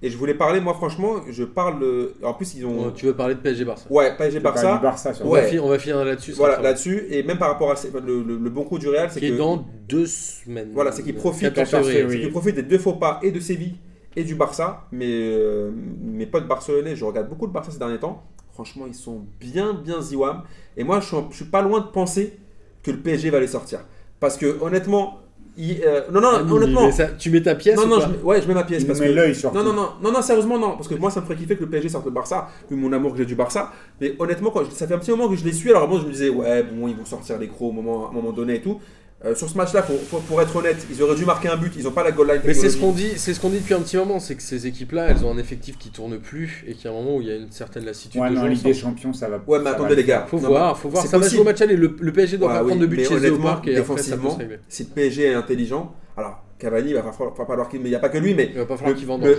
Et 0.01 0.09
je 0.09 0.17
voulais 0.17 0.33
parler, 0.33 0.59
moi, 0.59 0.73
franchement, 0.73 1.21
je 1.29 1.43
parle. 1.43 1.79
de- 1.79 2.13
En 2.21 2.33
plus, 2.33 2.53
ils 2.55 2.65
ont. 2.65 2.85
Ouais, 2.87 2.93
tu 2.93 3.05
veux 3.05 3.13
parler 3.15 3.33
de 3.35 3.39
PSG 3.39 3.63
Barça 3.65 3.85
Ouais, 3.89 4.15
PSG 4.17 4.39
Barça. 4.39 4.75
du 4.75 4.81
Barça 4.83 5.13
sur 5.13 5.25
on, 5.25 5.29
Ouais. 5.31 5.41
va 5.41 5.47
finir, 5.47 5.65
on 5.65 5.69
va 5.69 5.79
finir 5.79 6.03
là-dessus. 6.03 6.33
Voilà, 6.33 6.61
là-dessus. 6.61 7.05
Et 7.09 7.23
même 7.23 7.37
par 7.37 7.49
rapport 7.49 7.71
à 7.71 7.75
le, 8.05 8.21
le- 8.23 8.37
le 8.37 8.49
bon 8.49 8.63
coup 8.65 8.77
du 8.77 8.87
Real, 8.89 9.09
c'est 9.09 9.19
Qui 9.19 9.29
que. 9.29 9.33
est 9.33 9.37
dans 9.37 9.65
deux 9.87 10.05
semaines. 10.05 10.71
Voilà, 10.73 10.91
c'est 10.91 11.01
qu'il 11.01 11.15
profite- 11.15 11.43
14 11.53 11.71
14 11.71 11.85
février. 11.87 12.01
février. 12.01 12.17
C'est 12.19 12.23
qu'ils 12.25 12.31
profitent 12.33 12.55
des 12.55 12.63
deux 12.63 12.77
faux 12.77 12.93
pas 12.93 13.19
et 13.23 13.31
de 13.31 13.39
Séville 13.39 13.75
et 14.15 14.23
du 14.23 14.35
Barça. 14.35 14.85
Mais 14.91 15.07
euh, 15.09 15.71
mes 16.03 16.25
potes 16.25 16.47
barcelonais, 16.47 16.95
je 16.95 17.05
regarde 17.05 17.29
beaucoup 17.29 17.45
le 17.45 17.51
Barça 17.53 17.71
ces 17.71 17.79
derniers 17.79 17.97
temps. 17.99 18.21
Franchement, 18.53 18.85
ils 18.87 18.93
sont 18.95 19.25
bien, 19.39 19.73
bien 19.73 20.01
ziwam. 20.01 20.43
Et 20.77 20.83
moi, 20.83 20.99
je 20.99 21.05
suis, 21.07 21.17
je 21.31 21.35
suis 21.37 21.45
pas 21.45 21.61
loin 21.61 21.79
de 21.79 21.87
penser 21.87 22.37
que 22.83 22.91
le 22.91 22.97
PSG 22.97 23.29
va 23.29 23.39
les 23.39 23.47
sortir. 23.47 23.79
Parce 24.19 24.37
que 24.37 24.57
honnêtement, 24.61 25.19
il- 25.57 25.81
euh, 25.85 26.01
non, 26.11 26.21
non, 26.21 26.29
Amine, 26.29 26.51
honnêtement. 26.53 26.85
mais 26.85 26.91
ça- 26.91 27.07
tu 27.17 27.29
mets 27.29 27.41
ta 27.41 27.55
pièce 27.55 27.77
Non, 27.77 27.83
ou 27.83 27.87
non, 27.87 27.97
pas 27.99 28.05
je, 28.07 28.11
mets- 28.11 28.23
ouais, 28.23 28.41
je 28.41 28.47
mets 28.47 28.53
ma 28.53 28.63
pièce. 28.63 28.81
Il 28.81 28.87
parce 28.87 28.99
met 28.99 29.07
que-. 29.07 29.53
Non, 29.53 29.63
non, 29.63 29.73
non, 29.73 29.89
non, 30.01 30.11
non, 30.11 30.21
sérieusement, 30.21 30.57
non. 30.57 30.71
Parce 30.75 30.87
que 30.87 30.95
moi, 30.95 31.09
ça 31.11 31.21
me 31.21 31.25
ferait 31.25 31.37
kiffer 31.37 31.55
que 31.55 31.63
le 31.63 31.69
PSG 31.69 31.89
sorte 31.89 32.05
le 32.05 32.11
Barça, 32.11 32.47
vu 32.69 32.75
mon 32.75 32.91
amour 32.93 33.11
que 33.13 33.17
j'ai 33.19 33.25
du 33.25 33.35
Barça. 33.35 33.71
Mais 34.01 34.15
honnêtement, 34.19 34.51
quand 34.51 34.69
ça 34.71 34.87
fait 34.87 34.93
un 34.93 34.99
petit 34.99 35.11
moment 35.11 35.29
que 35.29 35.35
je 35.35 35.45
les 35.45 35.53
suis. 35.53 35.69
Alors, 35.69 35.87
moi, 35.87 35.99
je 36.01 36.07
me 36.07 36.11
disais, 36.11 36.29
ouais, 36.29 36.63
bon, 36.63 36.87
ils 36.87 36.95
vont 36.95 37.05
sortir 37.05 37.37
les 37.37 37.47
crocs 37.47 37.69
au 37.69 37.71
moment, 37.71 38.07
à 38.07 38.09
un 38.09 38.13
moment 38.13 38.31
donné 38.31 38.55
et 38.55 38.61
tout. 38.61 38.79
Euh, 39.23 39.33
sur 39.33 39.49
ce 39.49 39.55
match-là, 39.57 39.81
faut- 39.81 40.19
pour 40.19 40.41
être 40.41 40.55
honnête, 40.55 40.85
ils 40.91 41.01
auraient 41.01 41.15
dû 41.15 41.25
marquer 41.25 41.47
un 41.47 41.55
but. 41.55 41.71
Ils 41.77 41.83
n'ont 41.85 41.91
pas 41.91 42.03
la 42.03 42.11
goal 42.11 42.27
line. 42.27 42.41
Mais 42.45 42.53
c'est 42.53 42.69
ce 42.69 42.77
qu'on 42.77 42.91
dit, 42.91 43.11
c'est 43.15 43.33
ce 43.33 43.39
qu'on 43.39 43.49
dit 43.49 43.59
depuis 43.59 43.73
un 43.73 43.79
petit 43.79 43.95
moment, 43.97 44.19
c'est 44.19 44.35
que 44.35 44.43
ces 44.43 44.67
équipes-là, 44.67 45.07
elles 45.09 45.23
ont 45.25 45.31
un 45.33 45.37
effectif 45.37 45.77
qui 45.77 45.89
tourne 45.89 46.19
plus 46.19 46.63
et 46.67 46.73
qu'il 46.73 46.85
y 46.85 46.87
a 46.87 46.91
un 46.91 46.93
moment 46.93 47.15
où 47.15 47.21
il 47.21 47.27
y 47.27 47.31
a 47.31 47.35
une 47.37 47.49
certaine 47.49 47.85
lassitude 47.85 48.19
Ouais, 48.21 48.29
de 48.29 48.35
jouer 48.35 48.49
Ligue 48.49 48.61
des. 48.61 48.73
Champions, 48.73 49.13
ça 49.13 49.29
va. 49.29 49.37
Ouais, 49.47 49.57
mais 49.59 49.63
va 49.63 49.69
attendez, 49.71 49.91
le 49.95 50.01
les 50.01 50.03
gars. 50.03 50.27
Faut 50.29 50.39
Non, 50.39 50.49
voir, 50.49 50.77
faut 50.77 50.89
voir. 50.89 51.01
c'est 51.03 51.09
Ça 51.09 51.17
va 51.17 51.23
se 51.23 51.29
possible. 51.29 51.37
jouer 51.37 51.41
au 51.41 51.51
match 51.51 51.61
aller. 51.61 51.75
Le, 51.77 51.95
le 51.99 52.11
PSG 52.11 52.37
doit 52.37 52.49
Ouais, 52.49 52.53
pas 52.55 52.61
oui, 52.63 52.67
prendre 52.67 52.81
de 52.81 52.87
but 52.87 53.07
chez 53.07 53.15
eux 53.15 53.33
au 53.33 53.37
parc 53.39 53.67
et 53.67 53.77
après 53.77 53.97
ça 54.03 54.17
peut 54.17 54.21
défensivement, 54.21 54.37
se 54.37 54.45
si 54.69 54.83
le 54.83 54.89
PSG 54.89 55.23
est 55.23 55.33
intelligent, 55.33 55.95
alors 56.17 56.43
Cavani, 56.57 56.89
il 56.89 56.93
va 56.95 57.03
falloir, 57.11 57.35
falloir 57.35 57.67
qu'il. 57.69 57.81
Mais 57.81 57.87
il 57.87 57.91
n'y 57.91 57.95
a 57.95 57.99
pas 57.99 58.09
que 58.09 58.17
lui, 58.17 58.33
mais 58.33 58.49
Il 58.51 58.57
va 58.57 58.65
pas 58.65 58.77
falloir 58.77 58.95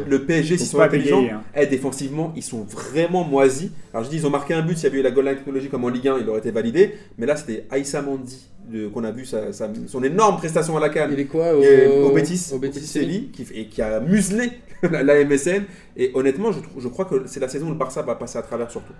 le, 0.06 0.24
PSG, 0.26 0.58
s'ils 0.58 0.66
sont 0.66 0.76
pas 0.76 0.84
intelligents, 0.96 1.22
hein. 1.34 1.42
eh, 1.56 1.66
défensivement, 1.66 2.32
ils 2.36 2.42
sont 2.42 2.64
vraiment 2.64 3.24
moisis. 3.24 3.70
Alors 3.94 4.04
je 4.04 4.10
dis, 4.10 4.16
ils 4.16 4.26
ont 4.26 4.30
marqué 4.30 4.52
un 4.54 4.62
but, 4.62 4.76
s'il 4.76 4.84
y 4.84 4.86
avait 4.88 4.98
eu 4.98 5.02
la 5.02 5.10
goal 5.10 5.24
line 5.24 5.36
technologique 5.36 5.70
comme 5.70 5.84
en 5.84 5.88
Ligue 5.88 6.08
1, 6.08 6.18
il 6.20 6.28
aurait 6.28 6.40
été 6.40 6.50
validé. 6.50 6.94
Mais 7.16 7.24
là, 7.26 7.36
c'était 7.36 7.64
Aïssa 7.70 8.02
Mandi 8.02 8.48
qu'on 8.92 9.04
a 9.04 9.12
vu 9.12 9.24
sa- 9.24 9.52
sa- 9.52 9.70
son 9.86 10.02
énorme 10.02 10.36
prestation 10.38 10.76
à 10.76 10.80
la 10.80 10.88
Cannes. 10.88 11.10
Il 11.12 11.20
est 11.20 11.24
quoi 11.26 11.46
est 11.46 11.86
au, 11.86 12.08
au 12.08 12.12
Betis, 12.12 12.50
au 12.52 12.58
Séville, 12.86 13.30
qui, 13.30 13.46
et 13.54 13.66
qui 13.66 13.80
a 13.80 14.00
muselé 14.00 14.50
la, 14.82 15.02
la 15.02 15.24
MSN. 15.24 15.62
Et 15.96 16.10
honnêtement, 16.14 16.50
je 16.52 16.88
crois 16.88 17.04
que 17.06 17.22
c'est 17.26 17.40
la 17.40 17.48
saison 17.48 17.66
où 17.66 17.70
le 17.70 17.76
Barça 17.76 18.02
va 18.02 18.16
passer 18.16 18.38
à 18.38 18.42
travers 18.42 18.70
surtout. 18.70 18.92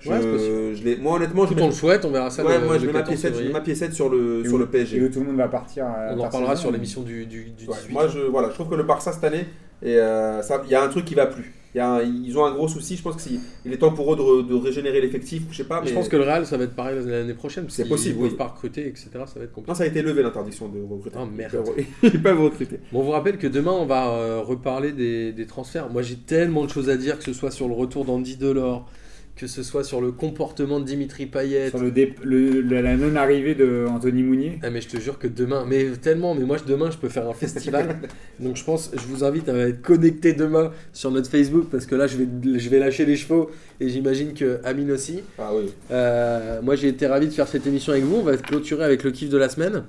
Je, 0.00 0.10
Ouais, 0.10 0.96
moi, 1.00 1.16
honnêtement, 1.16 1.46
je 1.46 1.54
mets, 1.54 1.62
on 1.62 1.66
le 1.66 1.72
souhaite, 1.72 2.04
on 2.04 2.10
verra 2.10 2.30
ça 2.30 2.44
ouais, 2.44 2.58
le, 2.60 2.66
moi, 2.66 2.78
je 2.78 2.86
mets 2.86 2.92
ma 2.92 2.98
14 3.00 3.08
piécette, 3.08 3.30
je 3.30 3.30
mets 3.30 3.36
février. 3.38 3.52
ma 3.52 3.60
piécette 3.60 3.92
sur 3.94 4.08
le, 4.08 4.40
Et 4.44 4.48
sur 4.48 4.54
où- 4.54 4.58
le 4.58 4.66
PSG. 4.66 4.96
Et 4.98 5.00
où 5.02 5.08
tout 5.08 5.20
le 5.20 5.26
monde 5.26 5.36
va 5.36 5.48
partir. 5.48 5.84
à 5.86 6.14
On 6.16 6.20
en 6.20 6.30
saison. 6.30 6.56
sur 6.56 6.70
l'émission 6.72 7.02
du, 7.02 7.26
du, 7.26 7.44
du 7.50 7.66
Ouais, 7.66 7.74
18. 7.82 7.92
moi, 7.92 8.08
je, 8.08 8.18
voilà, 8.20 8.48
je 8.50 8.54
trouve 8.54 8.68
que 8.68 8.74
le 8.74 8.82
Barça 8.84 9.12
cette 9.12 9.24
année, 9.24 9.46
et, 9.82 9.96
euh, 9.96 10.42
ça- 10.42 10.62
il 10.64 10.70
y 10.70 10.74
a 10.74 10.82
un 10.84 10.88
truc 10.88 11.04
qui 11.04 11.14
va 11.14 11.26
plus. 11.26 11.52
Il 11.74 11.78
y 11.78 11.80
a 11.80 11.90
un- 11.94 12.02
ils 12.02 12.38
ont 12.38 12.46
un 12.46 12.52
gros 12.54 12.68
souci. 12.68 12.96
Je 12.96 13.02
pense 13.02 13.22
qu'il 13.22 13.38
il 13.66 13.72
est 13.72 13.76
temps 13.76 13.92
pour 13.92 14.10
eux 14.12 14.16
de, 14.16 14.48
de 14.48 14.54
régénérer 14.54 14.98
l'effectif. 15.02 15.42
Je 15.50 15.56
sais 15.58 15.64
pas, 15.64 15.82
mais 15.82 15.88
Je 15.88 15.94
pense 15.94 16.08
que 16.08 16.16
le 16.16 16.22
Real, 16.22 16.46
ça 16.46 16.56
va 16.56 16.64
être 16.64 16.74
pareil 16.74 16.96
l'année 17.04 17.34
prochaine. 17.34 17.66
C'est 17.68 17.86
possible, 17.86 18.18
peuvent 18.20 18.30
oui. 18.30 18.36
pas 18.36 18.46
recruter, 18.46 18.86
etc. 18.88 19.08
Ça 19.26 19.38
va 19.38 19.44
être 19.44 19.52
compliqué. 19.52 19.68
non, 19.68 19.74
ça 19.74 19.82
a 19.84 19.86
été 19.86 20.00
levé 20.00 20.22
l'interdiction 20.22 20.68
de 20.68 20.78
recruter. 20.90 21.18
Oh, 21.20 21.26
merde. 21.26 21.52
Ils 21.52 21.58
peuvent- 21.74 21.86
Ils 22.14 22.22
peuvent 22.22 22.40
recruter. 22.40 22.80
Bon, 22.92 23.00
on 23.00 23.02
vous 23.02 23.10
rappelle 23.10 23.36
que 23.36 23.46
demain, 23.46 23.72
on 23.72 23.84
va 23.84 24.08
euh, 24.08 24.40
reparler 24.40 24.92
des, 24.92 25.32
des 25.32 25.44
transferts. 25.46 25.90
Moi, 25.90 26.00
j'ai 26.00 26.16
tellement 26.16 26.64
de 26.64 26.70
choses 26.70 26.88
à 26.88 26.96
dire, 26.96 27.18
que 27.18 27.24
ce 27.24 27.34
soit 27.34 27.50
sur 27.50 27.68
le 27.68 27.74
retour 27.74 28.06
d'Andy 28.06 28.36
Delors, 28.38 28.88
que 29.36 29.46
ce 29.46 29.62
soit 29.62 29.84
sur 29.84 30.00
le 30.00 30.12
comportement 30.12 30.80
de 30.80 30.84
Dimitri 30.86 31.26
Payet. 31.26 31.68
Sur 31.68 31.80
le 31.80 31.90
dé- 31.90 32.14
le- 32.24 32.62
la 32.62 32.80
la 32.80 32.96
non-arrivée 32.96 33.54
de 33.54 33.84
Anthony 33.86 34.22
Mounier. 34.22 34.58
Ah 34.62 34.70
mais 34.70 34.80
je 34.80 34.88
te 34.88 34.98
jure 34.98 35.18
que 35.18 35.26
demain, 35.28 35.66
mais 35.68 35.84
tellement, 36.00 36.34
mais 36.34 36.44
moi 36.46 36.56
je- 36.56 36.64
demain 36.64 36.90
je 36.90 36.96
peux 36.96 37.10
faire 37.10 37.28
un 37.28 37.34
festival. 37.34 37.96
Donc 38.40 38.56
je 38.56 38.64
pense, 38.64 38.90
je 38.94 39.06
vous 39.06 39.24
invite 39.24 39.48
à 39.50 39.56
être 39.68 39.82
connecté 39.82 40.32
demain 40.32 40.72
sur 40.94 41.10
notre 41.10 41.28
Facebook 41.30 41.66
parce 41.70 41.84
que 41.84 41.94
là 41.94 42.06
je 42.06 42.16
vais, 42.16 42.58
je 42.58 42.68
vais 42.70 42.78
lâcher 42.78 43.04
les 43.04 43.16
chevaux 43.16 43.50
et 43.78 43.90
j'imagine 43.90 44.32
que 44.32 44.58
Amine 44.64 44.90
aussi. 44.92 45.20
Ah 45.38 45.50
oui. 45.54 45.70
Euh, 45.90 46.62
moi 46.62 46.74
j'ai 46.76 46.88
été 46.88 47.06
ravi 47.06 47.26
de 47.26 47.32
faire 47.32 47.46
cette 47.48 47.66
émission 47.66 47.92
avec 47.92 48.04
vous. 48.04 48.16
On 48.16 48.22
va 48.22 48.38
clôturer 48.38 48.84
avec 48.84 49.04
le 49.04 49.10
kiff 49.10 49.28
de 49.28 49.36
la 49.38 49.50
semaine. 49.50 49.82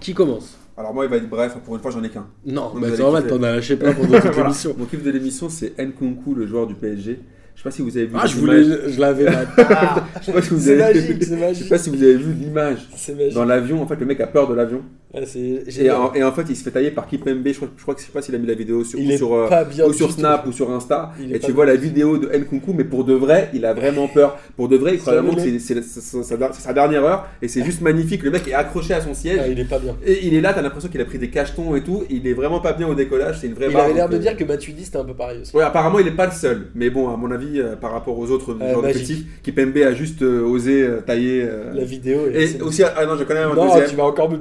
Qui 0.00 0.14
commence? 0.14 0.56
Alors 0.76 0.94
moi, 0.94 1.04
il 1.04 1.10
va 1.10 1.18
être 1.18 1.28
bref. 1.28 1.54
Pour 1.66 1.76
une 1.76 1.82
fois, 1.82 1.90
j'en 1.90 2.02
ai 2.02 2.08
qu'un. 2.08 2.26
Non, 2.46 2.70
Vous 2.72 2.80
bah, 2.80 2.88
normal, 2.96 3.26
t'en 3.26 3.42
as 3.42 3.56
lâché 3.56 3.76
pas 3.76 3.92
pendant 3.92 4.08
toute 4.18 4.22
Voilà. 4.32 4.42
l'émission. 4.44 4.74
Mon 4.78 4.86
kiff 4.86 5.02
de 5.02 5.10
l'émission, 5.10 5.50
c'est 5.50 5.78
Nkunku, 5.78 6.34
le 6.34 6.46
joueur 6.46 6.66
du 6.66 6.74
PSG. 6.74 7.20
Je 7.54 7.60
sais 7.60 7.64
pas 7.64 7.70
si 7.70 7.82
vous 7.82 7.96
avez 7.96 8.06
vu. 8.06 8.14
Ah, 8.18 8.26
je 8.26 8.36
voulais, 8.36 8.62
je 8.64 9.00
l'avais. 9.00 9.26
Ah, 9.28 10.04
Je 10.20 10.26
sais 10.26 10.32
pas 10.32 10.42
si 10.42 10.50
vous 10.50 10.68
avez 10.68 10.78
magique, 10.78 11.04
c'est 11.04 11.20
Je 11.20 11.24
sais 11.24 11.36
magique. 11.36 11.68
pas 11.68 11.78
si 11.78 11.90
vous 11.90 12.02
avez 12.02 12.16
vu 12.16 12.32
l'image. 12.32 12.78
Magique. 12.90 13.34
Dans 13.34 13.44
l'avion, 13.44 13.82
en 13.82 13.86
fait, 13.86 13.96
le 13.96 14.06
mec 14.06 14.20
a 14.20 14.26
peur 14.26 14.48
de 14.48 14.54
l'avion. 14.54 14.82
Et 15.14 15.90
en, 15.90 16.14
et 16.14 16.24
en 16.24 16.32
fait, 16.32 16.44
il 16.48 16.56
se 16.56 16.64
fait 16.64 16.70
tailler 16.70 16.90
par 16.90 17.06
Kipembe. 17.06 17.46
Je 17.46 17.52
crois, 17.52 17.68
je 17.76 17.82
crois 17.82 17.94
que 17.94 18.00
je 18.00 18.06
sais 18.06 18.12
pas 18.12 18.22
s'il 18.22 18.34
a 18.34 18.38
mis 18.38 18.46
la 18.46 18.54
vidéo 18.54 18.82
sur, 18.82 18.98
ou 18.98 19.10
sur, 19.10 19.34
euh, 19.34 19.48
ou 19.86 19.92
sur 19.92 20.06
tout. 20.06 20.14
Snap 20.14 20.46
ou 20.46 20.52
sur 20.52 20.70
Insta. 20.70 21.12
Il 21.20 21.34
Et 21.34 21.38
tu 21.38 21.52
vois 21.52 21.66
la 21.66 21.76
vidéo 21.76 22.16
de 22.16 22.28
Nkunku, 22.28 22.72
mais 22.72 22.84
pour 22.84 23.04
de 23.04 23.12
vrai, 23.12 23.50
il 23.52 23.66
a 23.66 23.74
vraiment 23.74 24.08
peur. 24.08 24.38
Pour 24.56 24.68
de 24.68 24.76
vrai, 24.76 24.94
il 24.94 25.00
croit 25.00 25.12
vraiment 25.20 25.34
que 25.34 25.58
c'est 25.58 25.82
sa, 25.82 26.72
dernière 26.72 27.04
heure. 27.04 27.26
Et 27.42 27.48
c'est 27.48 27.62
juste 27.62 27.82
magnifique. 27.82 28.22
Le 28.22 28.30
mec 28.30 28.48
est 28.48 28.54
accroché 28.54 28.94
à 28.94 29.02
son 29.02 29.12
siège. 29.12 29.40
Ah, 29.42 29.48
il 29.48 29.60
est 29.60 29.68
pas 29.68 29.78
bien. 29.78 29.96
Et 30.04 30.26
il 30.26 30.34
est 30.34 30.40
là, 30.40 30.54
t'as 30.54 30.62
l'impression 30.62 30.88
qu'il 30.88 31.00
a 31.00 31.04
pris 31.04 31.18
des 31.18 31.28
cachetons 31.28 31.76
et 31.76 31.82
tout. 31.82 32.04
Il 32.08 32.26
est 32.26 32.32
vraiment 32.32 32.60
pas 32.60 32.72
bien 32.72 32.88
au 32.88 32.94
décollage. 32.94 33.38
C'est 33.40 33.48
une 33.48 33.54
vraie 33.54 33.66
Il 33.66 33.74
barre, 33.74 33.84
avait 33.84 33.94
l'air 33.94 34.08
de 34.08 34.16
dire 34.18 34.34
que 34.36 34.44
Matuidi 34.44 34.84
c'était 34.84 34.98
un 34.98 35.04
peu 35.04 35.14
pareil 35.14 35.40
aussi. 35.42 35.54
Ouais, 35.54 35.62
apparemment, 35.64 35.98
il 35.98 36.06
est 36.06 36.12
pas 36.12 36.26
le 36.26 36.32
seul. 36.32 36.68
Mais 36.74 36.88
bon, 36.88 37.12
à 37.12 37.16
mon 37.18 37.30
avis, 37.30 37.60
euh, 37.60 37.76
par 37.76 37.92
rapport 37.92 38.18
aux 38.18 38.30
autres 38.30 38.56
Euh, 38.62 38.82
d'effectifs, 38.82 39.24
Kipembe 39.42 39.76
a 39.78 39.92
juste 39.92 40.22
euh, 40.22 40.42
osé 40.42 40.88
tailler. 41.06 41.46
La 41.74 41.84
vidéo 41.84 42.28
Et 42.32 42.60
aussi, 42.62 42.82
ah 42.82 43.04
non, 43.04 43.16
je 43.18 43.24
connais 43.24 43.40
un 43.40 43.54
Non, 43.54 43.66
deuxième. 43.66 43.90
tu 43.90 43.96
vas 43.96 44.04
encore 44.04 44.30
me. 44.30 44.38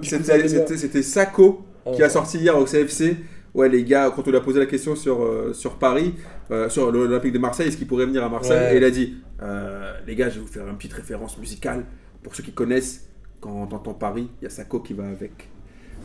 C'était 0.67 1.01
Sako 1.03 1.65
qui 1.95 2.03
a 2.03 2.09
sorti 2.09 2.37
hier 2.37 2.57
au 2.57 2.65
CFC. 2.65 3.17
Ouais, 3.53 3.67
les 3.67 3.83
gars, 3.83 4.11
quand 4.15 4.25
on 4.25 4.29
lui 4.31 4.37
a 4.37 4.41
posé 4.41 4.59
la 4.59 4.65
question 4.65 4.95
sur, 4.95 5.23
euh, 5.23 5.51
sur 5.53 5.73
Paris, 5.75 6.13
euh, 6.51 6.69
sur 6.69 6.89
l'Olympique 6.89 7.33
de 7.33 7.39
Marseille, 7.39 7.67
est-ce 7.67 7.75
qu'il 7.75 7.87
pourrait 7.87 8.05
venir 8.05 8.23
à 8.23 8.29
Marseille 8.29 8.57
Ouais. 8.57 8.73
Et 8.75 8.77
il 8.77 8.83
a 8.85 8.89
dit 8.91 9.17
euh, 9.43 9.91
Les 10.07 10.15
gars, 10.15 10.29
je 10.29 10.35
vais 10.35 10.41
vous 10.41 10.47
faire 10.51 10.65
une 10.67 10.77
petite 10.77 10.93
référence 10.93 11.37
musicale. 11.37 11.83
Pour 12.23 12.33
ceux 12.33 12.43
qui 12.43 12.53
connaissent, 12.53 13.09
quand 13.41 13.49
on 13.49 13.63
entend 13.75 13.93
Paris, 13.93 14.29
il 14.41 14.45
y 14.45 14.47
a 14.47 14.49
Sako 14.49 14.79
qui 14.79 14.93
va 14.93 15.05
avec. 15.07 15.49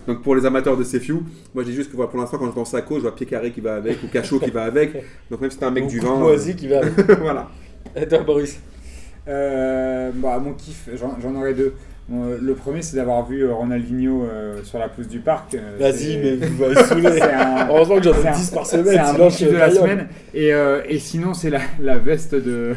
Donc 0.08 0.22
pour 0.22 0.34
les 0.36 0.46
amateurs 0.46 0.76
de 0.76 0.84
Sefiu, 0.84 1.14
moi 1.54 1.62
je 1.64 1.70
dis 1.70 1.74
juste 1.74 1.90
que 1.90 1.96
voilà, 1.96 2.10
pour 2.10 2.20
l'instant, 2.20 2.38
quand 2.38 2.46
j'entends 2.46 2.64
Sako, 2.64 2.96
je 2.96 3.00
vois 3.02 3.14
Pied 3.14 3.26
Carré 3.26 3.50
qui 3.52 3.60
va 3.60 3.74
avec 3.74 4.02
ou 4.02 4.06
Cachot 4.08 4.38
qui 4.38 4.50
va 4.50 4.64
avec. 4.64 4.92
Donc 5.30 5.40
même 5.40 5.50
si 5.50 5.58
c'est 5.58 5.64
un 5.64 5.70
mec 5.70 5.84
Ou 5.84 5.88
du 5.88 6.00
vin. 6.00 6.16
Moisi 6.16 6.54
qui 6.56 6.68
va. 6.68 6.76
euh, 6.76 6.90
voilà. 7.20 7.48
Et 7.94 8.06
toi, 8.06 8.20
Boris? 8.20 8.58
Euh, 9.28 10.10
bah, 10.14 10.38
mon 10.38 10.52
kiff, 10.54 10.88
j'en 10.94 11.18
j'en 11.20 11.34
aurais 11.34 11.54
deux. 11.54 11.74
Euh, 12.12 12.38
le 12.40 12.54
premier, 12.54 12.82
c'est 12.82 12.96
d'avoir 12.96 13.26
vu 13.26 13.42
euh, 13.44 13.52
Ronaldinho 13.52 14.22
euh, 14.24 14.62
sur 14.62 14.78
la 14.78 14.88
pousse 14.88 15.08
du 15.08 15.18
parc. 15.18 15.56
Vas-y, 15.80 15.92
c'est- 15.98 16.20
mais 16.40 16.46
vous 16.46 16.62
m'avez 16.62 16.74
saoulé. 16.76 17.08
c'est 17.12 17.22
un- 17.32 17.66
Heureusement 17.68 17.96
que 17.96 18.02
j'en 18.04 18.12
c'est 18.14 18.24
ai 18.24 18.28
un- 18.28 18.32
10 18.36 18.50
par 18.50 18.66
C'est 18.66 18.76
semaine, 18.78 18.98
un 19.00 19.06
sinon 19.06 19.52
de 19.52 19.56
la 19.56 19.70
semaine. 19.70 20.08
Et, 20.34 20.52
et 20.88 20.98
sinon, 21.00 21.34
c'est 21.34 21.50
la, 21.50 21.60
la 21.80 21.98
veste 21.98 22.34
de, 22.36 22.74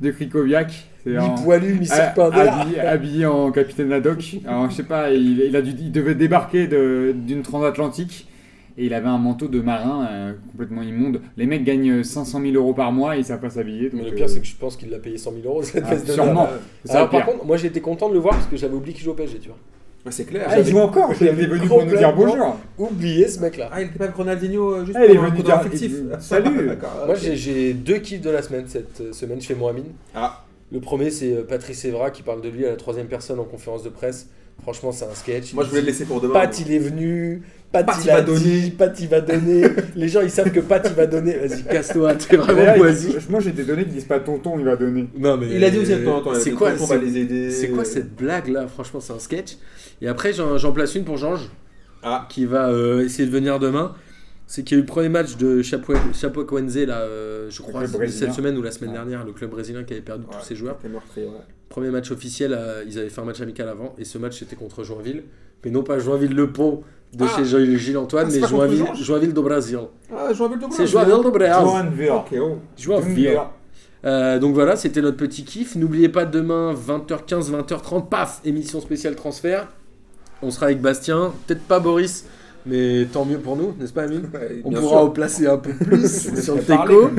de 0.00 0.10
Krikoviak. 0.10 0.88
C'est 1.04 1.18
mi-serpent 1.74 2.30
ha- 2.30 2.30
d'air. 2.30 2.54
habillé, 2.60 2.80
habillé 2.80 3.26
en 3.26 3.50
capitaine 3.52 3.92
Haddock. 3.92 4.36
Alors, 4.46 4.70
je 4.70 4.76
sais 4.76 4.82
pas, 4.84 5.10
il, 5.12 5.40
il 5.40 5.54
a 5.54 5.60
dû, 5.60 5.72
il 5.78 5.92
devait 5.92 6.14
débarquer 6.14 6.66
de- 6.66 7.14
d'une 7.14 7.42
transatlantique. 7.42 8.26
Et 8.76 8.86
il 8.86 8.94
avait 8.94 9.08
un 9.08 9.18
manteau 9.18 9.46
de 9.46 9.60
marin 9.60 10.06
euh, 10.10 10.32
complètement 10.50 10.82
immonde. 10.82 11.20
Les 11.36 11.46
mecs 11.46 11.62
gagnent 11.64 12.02
500 12.02 12.40
000 12.40 12.54
euros 12.54 12.74
par 12.74 12.90
mois 12.90 13.16
et 13.16 13.20
ils 13.20 13.24
savent 13.24 13.40
pas 13.40 13.50
s'habiller. 13.50 13.90
Mais 13.92 14.02
le 14.02 14.12
pire, 14.12 14.24
euh, 14.24 14.28
c'est 14.28 14.40
que 14.40 14.46
je 14.46 14.56
pense 14.56 14.76
qu'il 14.76 14.90
l'a 14.90 14.98
payé 14.98 15.16
100 15.16 15.32
000 15.42 15.42
euros 15.46 15.62
cette 15.62 15.84
ah, 15.86 15.96
sûrement. 15.98 16.48
ça 16.84 16.98
Alors, 16.98 17.10
par 17.10 17.26
contre, 17.26 17.44
moi 17.44 17.56
été 17.62 17.80
content 17.80 18.08
de 18.08 18.14
le 18.14 18.20
voir 18.20 18.34
parce 18.34 18.48
que 18.48 18.56
j'avais 18.56 18.74
oublié 18.74 18.94
qu'il 18.94 19.04
jouait 19.04 19.12
au 19.12 19.16
PSG, 19.16 19.38
tu 19.38 19.48
vois. 19.48 19.58
Ouais, 20.04 20.12
c'est 20.12 20.24
clair. 20.24 20.46
Ah, 20.50 20.58
il 20.58 20.66
joue 20.66 20.78
encore 20.78 21.10
Il 21.12 21.26
j'avais 21.26 21.44
était 21.44 21.46
venu 21.54 21.66
pour 21.66 21.84
nous 21.84 21.96
dire 21.96 22.14
bonjour. 22.14 22.58
Oublié 22.78 23.26
ce 23.26 23.40
mec-là. 23.40 23.70
Ah, 23.72 23.80
il 23.80 23.86
était 23.88 23.98
pas 23.98 24.04
avec 24.04 24.16
Ronaldinho 24.16 24.74
euh, 24.74 24.84
juste 24.84 24.98
Ah, 25.00 25.06
il 25.06 25.14
est 25.14 25.18
venu 25.18 25.42
dire- 25.42 25.62
fictif. 25.62 25.92
Salut. 26.20 26.66
D'accord, 26.68 27.04
Moi 27.06 27.14
j'ai- 27.14 27.72
deux 27.72 27.98
kiffs 27.98 28.20
de 28.20 28.30
la 28.30 28.42
semaine 28.42 28.64
cette 28.66 29.00
euh, 29.00 29.12
semaine 29.12 29.40
chez 29.40 29.54
Mohamed. 29.54 29.84
Ah. 30.14 30.44
Le 30.70 30.80
premier 30.80 31.10
c'est 31.10 31.32
euh, 31.32 31.42
Patrice 31.44 31.84
Evra 31.86 32.10
qui 32.10 32.22
parle 32.22 32.42
de 32.42 32.50
lui 32.50 32.66
à 32.66 32.70
la 32.70 32.76
troisième 32.76 33.06
personne 33.06 33.38
en 33.40 33.44
conférence 33.44 33.82
de 33.82 33.88
presse. 33.88 34.28
Franchement 34.62 34.92
c'est 34.92 35.06
un 35.06 35.14
sketch. 35.14 35.54
Moi, 35.54 35.64
je 35.64 35.70
voulais 35.70 35.80
le 35.80 35.86
laisser 35.86 36.04
pour 36.04 36.20
demain. 36.20 36.34
Pat 36.34 36.60
il 36.60 36.70
est 36.70 36.78
venu, 36.78 37.42
Pat, 37.74 37.86
Pat, 37.86 37.96
il 38.02 38.06
va 38.06 38.22
donné, 38.22 38.38
donner. 38.40 38.70
Pat 38.70 39.00
il 39.00 39.08
va 39.08 39.20
donner. 39.20 39.62
Les 39.96 40.08
gens 40.08 40.20
ils 40.22 40.30
savent 40.30 40.50
que 40.52 40.60
Pat 40.60 40.86
il 40.88 40.94
va 40.94 41.06
donner. 41.06 41.36
Vas-y 41.36 41.64
casse-toi, 41.64 42.14
t'es 42.16 42.36
vraiment 42.36 42.76
moisi. 42.76 43.16
Moi 43.28 43.40
j'étais 43.40 43.64
donné 43.64 43.84
qu'ils 43.84 43.92
disent 43.94 44.04
pas 44.04 44.20
tonton, 44.20 44.58
il 44.58 44.64
va 44.64 44.76
donner. 44.76 45.08
Non 45.18 45.36
mais 45.36 45.48
Il 45.50 45.62
a 45.64 45.70
dit 45.70 45.78
aussi 45.78 45.92
a 45.92 45.98
C'est 46.38 46.52
quoi, 46.52 46.70
on 46.80 46.84
va 46.84 46.86
c'est- 46.86 46.98
les 47.04 47.18
aider. 47.18 47.50
c'est 47.50 47.68
quoi 47.68 47.84
cette 47.84 48.14
blague 48.14 48.48
là? 48.48 48.66
Franchement 48.68 49.00
c'est 49.00 49.12
un 49.12 49.18
sketch. 49.18 49.56
Et 50.00 50.08
après 50.08 50.32
j'en 50.32 50.72
place 50.72 50.94
une 50.94 51.04
pour 51.04 51.16
Georges 51.16 51.50
Ah, 52.02 52.26
qui 52.30 52.46
va 52.46 52.68
euh, 52.70 53.04
essayer 53.04 53.26
de 53.26 53.32
venir 53.32 53.58
demain. 53.58 53.94
C'est 54.46 54.62
qu'il 54.62 54.76
y 54.76 54.78
a 54.78 54.78
eu 54.78 54.82
le 54.82 54.86
premier 54.86 55.08
match 55.08 55.36
de 55.36 55.62
Chapeau- 55.62 55.94
Chapecoense 56.12 56.76
là, 56.76 56.98
euh, 57.00 57.48
je 57.50 57.62
crois, 57.62 57.82
cette 58.08 58.34
semaine 58.34 58.56
ou 58.58 58.62
la 58.62 58.70
semaine 58.70 58.90
Ouais. 58.90 58.96
dernière, 58.96 59.24
le 59.24 59.32
club 59.32 59.50
brésilien 59.50 59.84
qui 59.84 59.94
avait 59.94 60.02
perdu 60.02 60.24
tous 60.30 60.44
ses 60.46 60.54
joueurs. 60.54 60.78
Ouais. 60.84 61.24
Premier 61.70 61.88
match 61.90 62.10
officiel, 62.10 62.52
euh, 62.52 62.84
ils 62.86 62.98
avaient 62.98 63.08
fait 63.08 63.20
un 63.22 63.24
match 63.24 63.40
amical 63.40 63.68
avant, 63.70 63.94
et 63.98 64.04
ce 64.04 64.18
match 64.18 64.38
c'était 64.38 64.54
contre 64.54 64.84
Joinville. 64.84 65.22
Mais 65.64 65.70
non 65.70 65.82
pas 65.82 65.98
Joinville-le-Pont 65.98 66.82
de 67.14 67.24
Ah. 67.24 67.28
chez 67.36 67.44
Gilles 67.44 67.78
Gilles 67.78 67.96
Antoine, 67.98 68.26
Ah, 68.28 68.32
mais 68.40 68.46
Joinville, 68.48 68.84
Joinville 69.00 69.32
do 69.32 69.42
Brasil. 69.42 69.78
Ah, 70.14 70.32
Joinville 70.32 70.58
de 70.58 70.64
C'est 70.70 70.86
Joinville 70.86 71.22
do 71.22 71.30
Brasil. 71.30 71.64
Joinville. 71.66 72.10
Ok, 72.10 72.34
oh. 72.40 72.56
Joinville. 72.76 73.38
Euh, 74.04 74.38
donc 74.38 74.52
voilà, 74.54 74.76
c'était 74.76 75.00
notre 75.00 75.16
petit 75.16 75.44
kiff. 75.44 75.76
N'oubliez 75.76 76.08
pas 76.10 76.26
demain, 76.26 76.74
20h15, 76.74 77.50
20h30, 77.50 78.08
paf, 78.10 78.40
émission 78.44 78.80
spéciale 78.80 79.14
transfert. 79.16 79.68
On 80.42 80.50
sera 80.50 80.66
avec 80.66 80.80
Bastien, 80.82 81.32
peut-être 81.46 81.62
pas 81.62 81.80
Boris, 81.80 82.26
mais 82.66 83.06
tant 83.10 83.24
mieux 83.24 83.38
pour 83.38 83.56
nous, 83.56 83.74
n'est-ce 83.80 83.94
pas 83.94 84.02
Amine 84.02 84.28
Ouais, 84.34 84.60
On 84.64 84.70
pourra 84.72 84.88
sûr. 84.88 84.96
en 84.98 85.08
placer 85.10 85.46
un 85.46 85.56
peu 85.56 85.72
plus 85.72 86.36
sur 86.42 86.56
le 86.56 86.62
teco. 86.62 87.10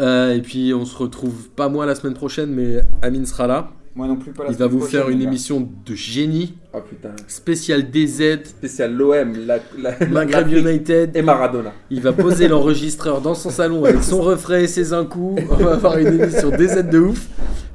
Euh, 0.00 0.34
et 0.34 0.42
puis 0.42 0.74
on 0.74 0.84
se 0.84 0.96
retrouve 0.96 1.48
pas 1.50 1.68
moi 1.68 1.86
la 1.86 1.94
semaine 1.94 2.14
prochaine, 2.14 2.50
mais 2.50 2.80
Amine 3.00 3.24
sera 3.24 3.46
là. 3.46 3.70
Moi 3.96 4.06
non 4.06 4.16
plus 4.16 4.30
pas 4.32 4.44
la 4.44 4.50
Il 4.50 4.56
va 4.58 4.66
vous 4.66 4.82
faire 4.82 5.08
une 5.08 5.22
émission 5.22 5.66
de 5.86 5.94
génie, 5.94 6.54
Oh 6.74 6.80
putain. 6.86 7.16
spéciale 7.28 7.90
DZ, 7.90 8.44
Spécial 8.44 8.94
l'OM, 8.94 9.32
la, 9.46 9.58
la, 9.78 10.06
Maghreb 10.06 10.52
United. 10.52 11.16
et 11.16 11.22
Maradona. 11.22 11.72
Il 11.88 12.02
va 12.02 12.12
poser 12.12 12.46
l'enregistreur 12.46 13.22
dans 13.22 13.34
son 13.34 13.48
salon 13.48 13.86
avec 13.86 14.02
son 14.02 14.20
refrain 14.22 14.58
et 14.58 14.66
ses 14.66 14.92
un 14.92 15.06
coup. 15.06 15.36
On 15.50 15.54
va 15.56 15.72
avoir 15.72 15.96
une 15.96 16.20
émission 16.20 16.50
DZ 16.50 16.90
de 16.90 16.98
ouf. 16.98 17.26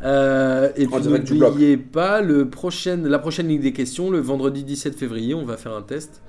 Euh, 0.03 0.69
et 0.75 0.85
puis 0.85 1.07
n'oubliez 1.39 1.77
pas, 1.77 2.21
le 2.21 2.47
prochain, 2.49 2.97
la 3.03 3.17
prochaine 3.17 3.47
Ligue 3.47 3.61
des 3.61 3.73
questions, 3.73 4.11
le 4.11 4.19
vendredi 4.19 4.63
17 4.63 4.95
février, 4.95 5.33
on 5.33 5.43
va 5.43 5.57
faire 5.57 5.73
un 5.73 5.81
test. 5.81 6.21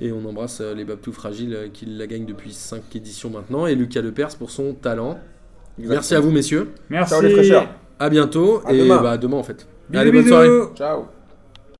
Et 0.00 0.10
on 0.10 0.24
embrasse 0.24 0.60
euh, 0.62 0.74
les 0.74 0.84
Babtou 0.84 1.12
Fragiles 1.12 1.54
euh, 1.54 1.68
qui 1.68 1.84
la 1.84 2.06
gagnent 2.06 2.24
depuis 2.24 2.52
5 2.52 2.82
éditions 2.94 3.28
maintenant. 3.30 3.66
Et 3.66 3.74
Lucas 3.74 4.00
Lepers 4.00 4.36
pour 4.38 4.50
son 4.50 4.72
talent. 4.72 5.18
Merci 5.76 6.14
à 6.14 6.20
vous 6.20 6.30
messieurs. 6.30 6.70
Merci. 6.88 7.12
Ciao 7.12 7.20
les 7.22 7.30
fraîcheurs. 7.30 7.68
À 7.98 8.08
bientôt. 8.08 8.62
À 8.64 8.72
et 8.72 8.78
demain. 8.78 9.02
bah 9.02 9.12
à 9.12 9.18
demain 9.18 9.36
en 9.36 9.42
fait. 9.42 9.66
Bisous, 9.88 10.00
Allez, 10.00 10.12
bonne 10.12 10.26
soirée. 10.26 10.48
Ciao. 10.76 11.06